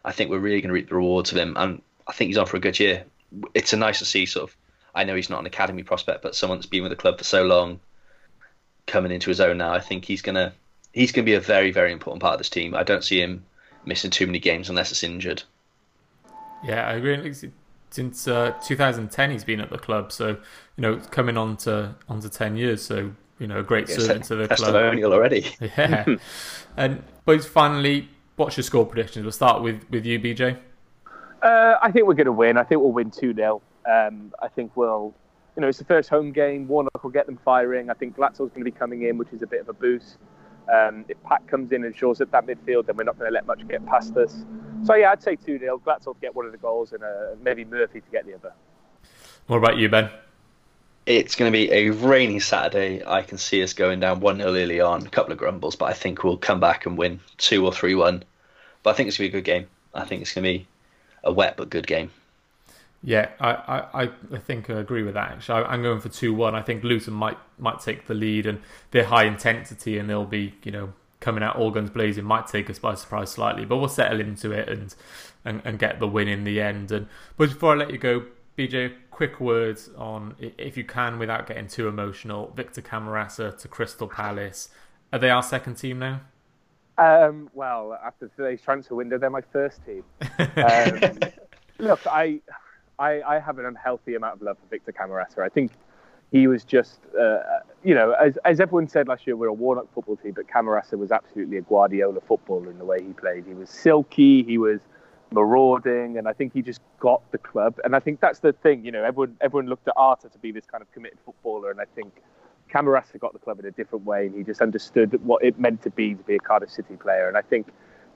I 0.05 0.13
think 0.13 0.29
we're 0.29 0.39
really 0.41 0.61
going 0.61 0.69
to 0.69 0.75
reap 0.75 0.91
the 0.91 0.97
rewards 0.97 1.33
of 1.33 1.39
him, 1.39 1.57
and 1.57 1.81
I 2.07 2.13
think 2.13 2.29
he's 2.29 2.37
on 2.37 2.47
for 2.47 2.59
a 2.59 2.61
good 2.61 2.79
year. 2.79 3.05
It's 3.55 3.73
a 3.73 3.79
nice 3.79 4.01
to 4.01 4.05
see 4.05 4.27
sort 4.27 4.51
of. 4.51 4.57
I 4.97 5.05
know 5.05 5.15
he's 5.15 5.31
not 5.31 5.41
an 5.41 5.47
academy 5.47 5.83
prospect, 5.83 6.23
but 6.23 6.35
someone 6.35 6.59
that's 6.59 6.67
been 6.67 6.83
with 6.83 6.91
the 6.91 6.97
club 6.97 7.19
for 7.19 7.25
so 7.25 7.45
long, 7.45 7.79
coming 8.87 9.13
into 9.13 9.31
his 9.31 9.41
own 9.41 9.59
now. 9.59 9.73
I 9.73 9.81
think 9.81 10.05
he's 10.05 10.23
gonna 10.23 10.53
he's 10.93 11.13
gonna 11.13 11.25
be 11.25 11.35
a 11.35 11.41
very 11.41 11.71
very 11.71 11.93
important 11.93 12.23
part 12.23 12.35
of 12.35 12.39
this 12.39 12.51
team. 12.51 12.75
I 12.75 12.83
don't 12.83 13.05
see 13.05 13.21
him 13.21 13.45
missing 13.85 14.11
too 14.11 14.27
many 14.27 14.39
games 14.39 14.69
unless 14.69 14.91
it's 14.91 15.05
injured. 15.05 15.43
Yeah, 16.65 16.89
I 16.89 16.95
agree. 16.95 17.35
Since 17.91 18.27
uh, 18.27 18.53
2010, 18.65 19.31
he's 19.31 19.45
been 19.45 19.61
at 19.61 19.71
the 19.71 19.79
club, 19.79 20.11
so 20.11 20.29
you 20.29 20.39
know 20.79 20.97
coming 21.11 21.37
on 21.37 21.57
to 21.59 21.95
on 22.09 22.21
to 22.21 22.29
10 22.29 22.57
years. 22.57 22.85
So 22.85 23.13
you 23.39 23.47
know, 23.47 23.61
a 23.61 23.63
great 23.63 23.89
yeah, 23.89 23.97
servant 23.97 24.25
to 24.25 24.37
the 24.37 24.49
testimonial 24.49 25.11
club. 25.11 25.19
already. 25.19 25.47
Yeah, 25.61 26.17
and 26.77 27.03
but 27.25 27.45
finally, 27.45 28.09
what's 28.37 28.57
your 28.57 28.65
score 28.65 28.87
predictions? 28.87 29.25
We'll 29.25 29.33
start 29.33 29.63
with 29.63 29.85
with 29.91 30.07
you, 30.07 30.19
BJ. 30.19 30.59
Uh, 31.43 31.75
I 31.83 31.91
think 31.91 32.07
we're 32.07 32.15
going 32.15 32.27
to 32.27 32.33
win. 32.33 32.57
I 32.57 32.65
think 32.65 32.81
we'll 32.81 32.93
win 32.93 33.11
two 33.11 33.35
0 33.35 33.63
um, 33.91 34.35
I 34.43 34.49
think 34.49 34.77
we'll, 34.77 35.15
you 35.57 35.63
know, 35.63 35.69
it's 35.69 35.79
the 35.79 35.85
first 35.85 36.09
home 36.09 36.33
game. 36.33 36.69
Warnock 36.69 37.03
will 37.03 37.11
get 37.11 37.27
them 37.27 37.39
firing. 37.45 37.91
I 37.91 37.95
think 37.95 38.17
Glatzel's 38.17 38.51
going 38.51 38.61
to 38.61 38.65
be 38.65 38.71
coming 38.71 39.03
in, 39.03 39.19
which 39.19 39.33
is 39.33 39.43
a 39.43 39.47
bit 39.47 39.61
of 39.61 39.69
a 39.69 39.73
boost. 39.73 40.19
Um, 40.73 41.05
if 41.09 41.23
Pack 41.23 41.47
comes 41.47 41.71
in 41.71 41.85
and 41.85 41.97
shows 41.97 42.21
up 42.21 42.31
that 42.33 42.47
midfield, 42.47 42.87
then 42.87 42.97
we're 42.97 43.05
not 43.05 43.19
going 43.19 43.31
to 43.31 43.35
let 43.35 43.47
much 43.47 43.67
get 43.69 43.87
past 43.87 44.17
us. 44.17 44.45
So 44.85 44.95
yeah, 44.95 45.13
I'd 45.13 45.23
say 45.23 45.37
two 45.37 45.59
0 45.59 45.81
Glatzel 45.85 46.15
to 46.15 46.21
get 46.21 46.35
one 46.35 46.47
of 46.47 46.53
the 46.53 46.59
goals, 46.59 46.93
and 46.93 47.03
uh, 47.03 47.37
maybe 47.43 47.65
Murphy 47.65 48.01
to 48.01 48.11
get 48.11 48.27
the 48.27 48.35
other. 48.35 48.53
What 49.47 49.59
about 49.59 49.77
you, 49.77 49.89
Ben? 49.89 50.11
It's 51.07 51.37
going 51.37 51.53
to 51.53 51.57
be 51.57 51.71
a 51.71 51.91
rainy 51.91 52.41
Saturday. 52.41 53.05
I 53.07 53.23
can 53.23 53.39
see 53.39 53.63
us 53.63 53.73
going 53.73 54.01
down 54.01 54.19
1 54.19 54.39
0 54.39 54.49
early 54.49 54.81
on, 54.81 55.07
a 55.07 55.11
couple 55.11 55.33
of 55.33 55.39
grumbles, 55.39 55.77
but 55.77 55.87
I 55.87 55.93
think 55.93 56.25
we'll 56.25 56.37
come 56.37 56.59
back 56.59 56.85
and 56.85 56.99
win 56.99 57.21
2 57.39 57.65
or 57.65 57.73
3 57.73 57.95
1. 57.95 58.25
But 58.83 58.91
I 58.91 58.93
think 58.95 59.09
it's 59.09 59.19
going 59.19 59.31
to 59.31 59.33
be 59.33 59.39
a 59.39 59.41
good 59.41 59.47
game. 59.47 59.69
I 59.95 60.05
think 60.05 60.23
it's 60.23 60.35
going 60.35 60.45
to 60.45 60.51
be 60.51 60.67
a 61.23 61.33
wet 61.33 61.57
but 61.57 61.71
good 61.71 61.87
game. 61.87 62.11
Yeah, 63.07 63.31
I, 63.39 63.53
I, 63.95 64.11
I 64.33 64.39
think 64.39 64.69
I 64.69 64.81
agree 64.81 65.05
with 65.05 65.15
that. 65.15 65.31
Actually, 65.31 65.63
I'm 65.63 65.81
going 65.81 66.01
for 66.01 66.09
two 66.09 66.35
one. 66.35 66.57
I 66.57 66.63
think 66.63 66.83
Luton 66.83 67.15
might 67.15 67.39
might 67.57 67.79
take 67.79 68.09
the 68.09 68.15
lead, 68.15 68.47
and 68.47 68.61
they're 68.91 69.05
high 69.05 69.27
intensity, 69.27 69.97
and 69.97 70.11
they'll 70.11 70.25
be 70.25 70.55
you 70.65 70.73
know 70.73 70.93
coming 71.21 71.45
out 71.45 71.55
all 71.55 71.71
guns 71.71 71.89
blazing. 71.89 72.25
Might 72.25 72.49
take 72.49 72.69
us 72.69 72.81
by 72.81 72.95
surprise 72.95 73.31
slightly, 73.31 73.65
but 73.65 73.77
we'll 73.77 73.89
settle 73.89 74.19
into 74.19 74.51
it 74.51 74.69
and 74.69 74.93
and, 75.45 75.63
and 75.65 75.79
get 75.79 76.01
the 76.01 76.09
win 76.09 76.27
in 76.27 76.43
the 76.43 76.61
end. 76.61 76.91
And 76.91 77.07
but 77.37 77.51
before 77.51 77.75
I 77.75 77.77
let 77.77 77.93
you 77.93 77.99
go, 77.99 78.25
BJ, 78.59 78.93
quick 79.13 79.39
words 79.39 79.89
on 79.97 80.35
if 80.59 80.77
you 80.77 80.83
can 80.83 81.21
without 81.21 81.47
getting 81.47 81.69
too 81.69 81.87
emotional. 81.87 82.53
Victor 82.57 82.83
Camarasa 82.83 83.57
to 83.57 83.69
Crystal 83.69 84.09
Palace. 84.09 84.69
Are 85.13 85.21
they 85.21 85.31
our 85.31 85.45
second 85.45 85.77
team 85.77 86.01
now? 86.01 86.23
Um, 86.99 87.51
well, 87.55 87.97
after 88.05 88.27
today's 88.35 88.63
transfer 88.63 88.97
window, 88.97 89.17
they're 89.17 89.31
my 89.31 89.43
first 89.53 89.79
team. 89.87 90.03
Um, 90.57 91.21
look, 91.79 92.01
I 92.07 92.41
I, 92.99 93.23
I 93.23 93.39
have 93.39 93.59
an 93.59 93.67
unhealthy 93.67 94.15
amount 94.15 94.35
of 94.37 94.43
love 94.43 94.57
for 94.59 94.67
Victor 94.69 94.93
Camarasa. 94.93 95.39
I 95.39 95.49
think 95.49 95.73
he 96.33 96.47
was 96.47 96.65
just, 96.65 97.01
uh, 97.19 97.39
you 97.85 97.95
know, 97.95 98.13
as, 98.13 98.39
as 98.45 98.61
everyone 98.61 98.89
said 98.89 99.09
last 99.09 99.27
year, 99.27 99.37
we're 99.37 99.47
a 99.49 99.53
Warnock 99.53 99.93
football 99.95 100.17
team, 100.17 100.33
but 100.33 100.49
Camarasa 100.49 100.99
was 100.99 101.13
absolutely 101.13 101.59
a 101.59 101.63
Guardiola 101.63 102.21
footballer 102.21 102.71
in 102.71 102.79
the 102.79 102.85
way 102.85 103.03
he 103.03 103.13
played. 103.13 103.45
He 103.47 103.55
was 103.55 103.71
silky, 103.71 104.43
he 104.43 104.59
was 104.59 104.81
marauding, 105.31 106.19
and 106.19 106.27
I 106.27 106.33
think 106.33 106.53
he 106.53 106.63
just 106.63 106.81
got 106.99 107.21
the 107.33 107.39
club. 107.39 107.79
And 107.85 107.95
I 107.95 108.01
think 108.01 108.21
that's 108.21 108.41
the 108.41 108.53
thing, 108.53 108.85
you 108.85 108.93
know, 108.93 109.05
everyone 109.05 109.37
everyone 109.41 109.67
looked 109.69 109.89
at 109.89 109.95
Arter 109.97 110.29
to 110.29 110.39
be 110.39 110.53
this 110.53 110.65
kind 110.67 110.83
of 110.83 110.91
committed 110.93 111.19
footballer, 111.25 111.71
and 111.71 111.81
I 111.81 111.85
think 111.95 112.13
Camarasa 112.73 113.21
got 113.21 113.33
the 113.33 113.39
club 113.39 113.61
in 113.61 113.67
a 113.67 113.71
different 113.71 114.05
way, 114.05 114.27
and 114.27 114.35
he 114.35 114.43
just 114.43 114.61
understood 114.61 115.21
what 115.25 115.45
it 115.45 115.59
meant 115.59 115.83
to 115.83 115.91
be 115.91 116.15
to 116.15 116.23
be 116.25 116.35
a 116.35 116.39
Cardiff 116.39 116.71
City 116.71 116.97
player. 116.97 117.29
And 117.29 117.37
I 117.37 117.43
think 117.43 117.69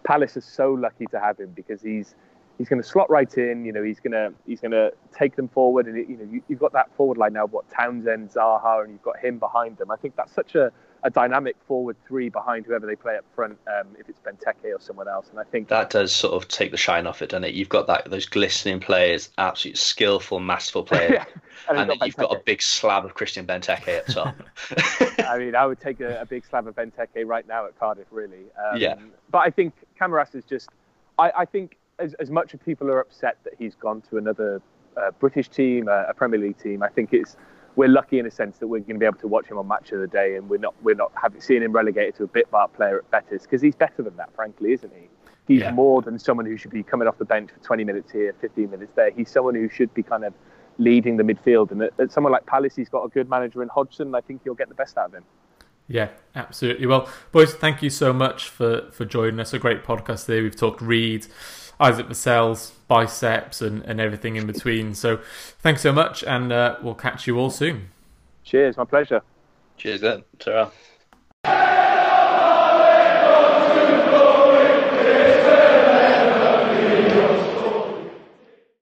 Palace 0.05 0.37
is 0.37 0.45
so 0.45 0.72
lucky 0.72 1.07
to 1.07 1.20
have 1.20 1.39
him 1.39 1.53
because 1.55 1.83
he's 1.83 2.14
he's 2.61 2.68
going 2.68 2.80
to 2.80 2.86
slot 2.86 3.08
right 3.08 3.38
in. 3.38 3.64
You 3.64 3.72
know, 3.72 3.82
he's 3.82 4.00
going 4.00 4.12
to 4.12 4.34
he's 4.46 4.61
going 4.61 4.72
to 4.72 4.92
take 5.16 5.34
them 5.34 5.48
forward, 5.48 5.86
and 5.86 5.96
you 5.96 6.16
know, 6.18 6.28
you, 6.30 6.42
have 6.50 6.58
got 6.58 6.72
that 6.74 6.94
forward 6.94 7.16
line 7.16 7.32
now. 7.32 7.46
What 7.46 7.64
Townsend, 7.70 8.30
Zaha, 8.30 8.84
and 8.84 8.92
you've 8.92 9.02
got 9.02 9.18
him 9.18 9.38
behind 9.38 9.78
them. 9.78 9.90
I 9.90 9.96
think 9.96 10.14
that's 10.14 10.34
such 10.34 10.54
a, 10.54 10.70
a 11.02 11.08
dynamic 11.08 11.56
forward 11.66 11.96
three 12.06 12.28
behind 12.28 12.66
whoever 12.66 12.86
they 12.86 12.96
play 12.96 13.16
up 13.16 13.24
front. 13.34 13.56
Um, 13.66 13.96
if 13.98 14.11
it's 14.11 14.20
Benteke 14.20 14.76
or 14.76 14.78
someone 14.78 15.08
else, 15.08 15.30
and 15.30 15.40
I 15.40 15.44
think 15.44 15.68
that 15.68 15.88
does 15.88 16.12
sort 16.12 16.34
of 16.34 16.48
take 16.48 16.70
the 16.70 16.76
shine 16.76 17.06
off 17.06 17.22
it, 17.22 17.30
doesn't 17.30 17.44
it? 17.44 17.54
You've 17.54 17.70
got 17.70 17.86
that 17.86 18.11
those 18.11 18.26
glistening 18.26 18.78
players, 18.78 19.30
absolute 19.38 19.78
skillful, 19.78 20.38
masterful 20.38 20.82
players. 20.84 21.12
yeah. 21.12 21.24
And, 21.66 21.78
and 21.78 21.90
then 21.90 21.98
you've 22.04 22.16
got 22.16 22.36
a 22.36 22.40
big 22.44 22.61
slab 22.61 23.06
of 23.06 23.14
Christian 23.14 23.46
Benteke 23.46 24.00
up 24.00 24.06
top. 24.06 24.36
I 25.26 25.38
mean, 25.38 25.54
I 25.54 25.64
would 25.64 25.80
take 25.80 26.00
a, 26.00 26.20
a, 26.20 26.26
big 26.26 26.44
slab 26.44 26.66
of 26.66 26.74
Benteke 26.74 27.24
right 27.24 27.46
now 27.46 27.66
at 27.66 27.78
Cardiff, 27.78 28.06
really. 28.11 28.46
Um, 28.58 28.78
yeah. 28.78 28.96
But 29.30 29.38
I 29.38 29.50
think 29.50 29.72
Camarasa 29.98 30.36
is 30.36 30.44
just. 30.44 30.68
I, 31.18 31.32
I 31.40 31.44
think 31.44 31.76
as, 32.01 32.14
as 32.14 32.30
much 32.30 32.55
as 32.55 32.61
people 32.64 32.88
are 32.88 33.01
upset 33.01 33.36
that 33.44 33.55
he's 33.59 33.74
gone 33.74 34.03
to 34.11 34.16
another 34.16 34.62
uh, 34.96 35.11
British 35.18 35.48
team, 35.48 35.88
uh, 35.88 36.05
a 36.09 36.14
Premier 36.14 36.40
League 36.40 36.59
team, 36.59 36.82
I 36.82 36.88
think 36.88 37.12
it's 37.12 37.36
we're 37.76 37.88
lucky 37.88 38.18
in 38.18 38.26
a 38.26 38.30
sense 38.30 38.59
that 38.59 38.66
we're 38.66 38.80
going 38.80 38.94
to 38.94 38.98
be 38.98 39.07
able 39.07 39.18
to 39.18 39.28
watch 39.28 39.46
him 39.46 39.57
on 39.57 39.68
Match 39.68 39.92
of 39.92 40.01
the 40.01 40.07
Day, 40.07 40.36
and 40.36 40.48
we're 40.48 40.59
not 40.59 40.74
we're 40.82 40.94
not 40.94 41.12
having 41.20 41.40
seen 41.40 41.62
him 41.62 41.72
relegated 41.72 42.16
to 42.16 42.24
a 42.24 42.28
bit 42.28 42.51
part 42.51 42.72
player 42.72 42.98
at 42.98 43.11
Betis 43.11 43.42
because 43.42 43.62
he's 43.62 43.76
better 43.76 44.03
than 44.03 44.16
that, 44.16 44.34
frankly, 44.34 44.72
isn't 44.72 44.92
he? 44.92 45.09
He's 45.46 45.61
yeah. 45.61 45.72
more 45.72 46.03
than 46.03 46.18
someone 46.18 46.46
who 46.46 46.57
should 46.57 46.70
be 46.70 46.82
coming 46.82 47.09
off 47.09 47.18
the 47.18 47.24
bench 47.24 47.51
for 47.51 47.59
20 47.61 47.82
minutes 47.82 48.12
here, 48.12 48.34
15 48.40 48.70
minutes 48.70 48.92
there. 48.94 49.11
He's 49.11 49.30
someone 49.30 49.55
who 49.55 49.68
should 49.68 49.92
be 49.94 50.03
kind 50.03 50.24
of 50.24 50.32
leading 50.78 51.16
the 51.16 51.22
midfield, 51.22 51.70
and 51.70 51.82
at, 51.82 51.92
at 51.98 52.12
someone 52.12 52.32
like 52.32 52.46
Palace, 52.46 52.74
he's 52.76 52.88
got 52.88 53.05
a 53.05 53.09
good 53.09 53.28
manager 53.28 53.62
in 53.62 53.68
Hodgson. 53.68 54.14
I 54.14 54.20
think 54.20 54.42
he'll 54.44 54.55
get 54.55 54.68
the 54.68 54.74
best 54.74 54.96
out 54.96 55.07
of 55.07 55.14
him. 55.14 55.24
Yeah, 55.90 56.11
absolutely. 56.36 56.86
Well, 56.86 57.09
boys, 57.32 57.52
thank 57.52 57.82
you 57.82 57.90
so 57.90 58.12
much 58.12 58.48
for 58.48 58.90
for 58.93 59.05
joining 59.05 59.40
us. 59.40 59.52
A 59.52 59.59
great 59.59 59.82
podcast 59.82 60.27
there. 60.27 60.43
We've 60.43 60.55
talked 60.55 60.81
Reid. 60.81 61.27
Isaac 61.81 62.07
Vassell's 62.07 62.73
biceps 62.86 63.62
and, 63.62 63.82
and 63.85 64.01
everything 64.01 64.36
in 64.36 64.47
between. 64.47 64.94
So 64.94 65.20
thanks 65.61 65.81
so 65.81 65.93
much, 65.93 66.23
and 66.23 66.52
uh, 66.52 66.77
we'll 66.82 66.94
catch 66.94 67.27
you 67.27 67.39
all 67.39 67.51
soon. 67.51 67.89
Cheers, 68.44 68.77
my 68.77 68.85
pleasure. 68.85 69.23
Cheers, 69.77 70.02
then. 70.02 70.24
Ta-ra. 70.39 70.70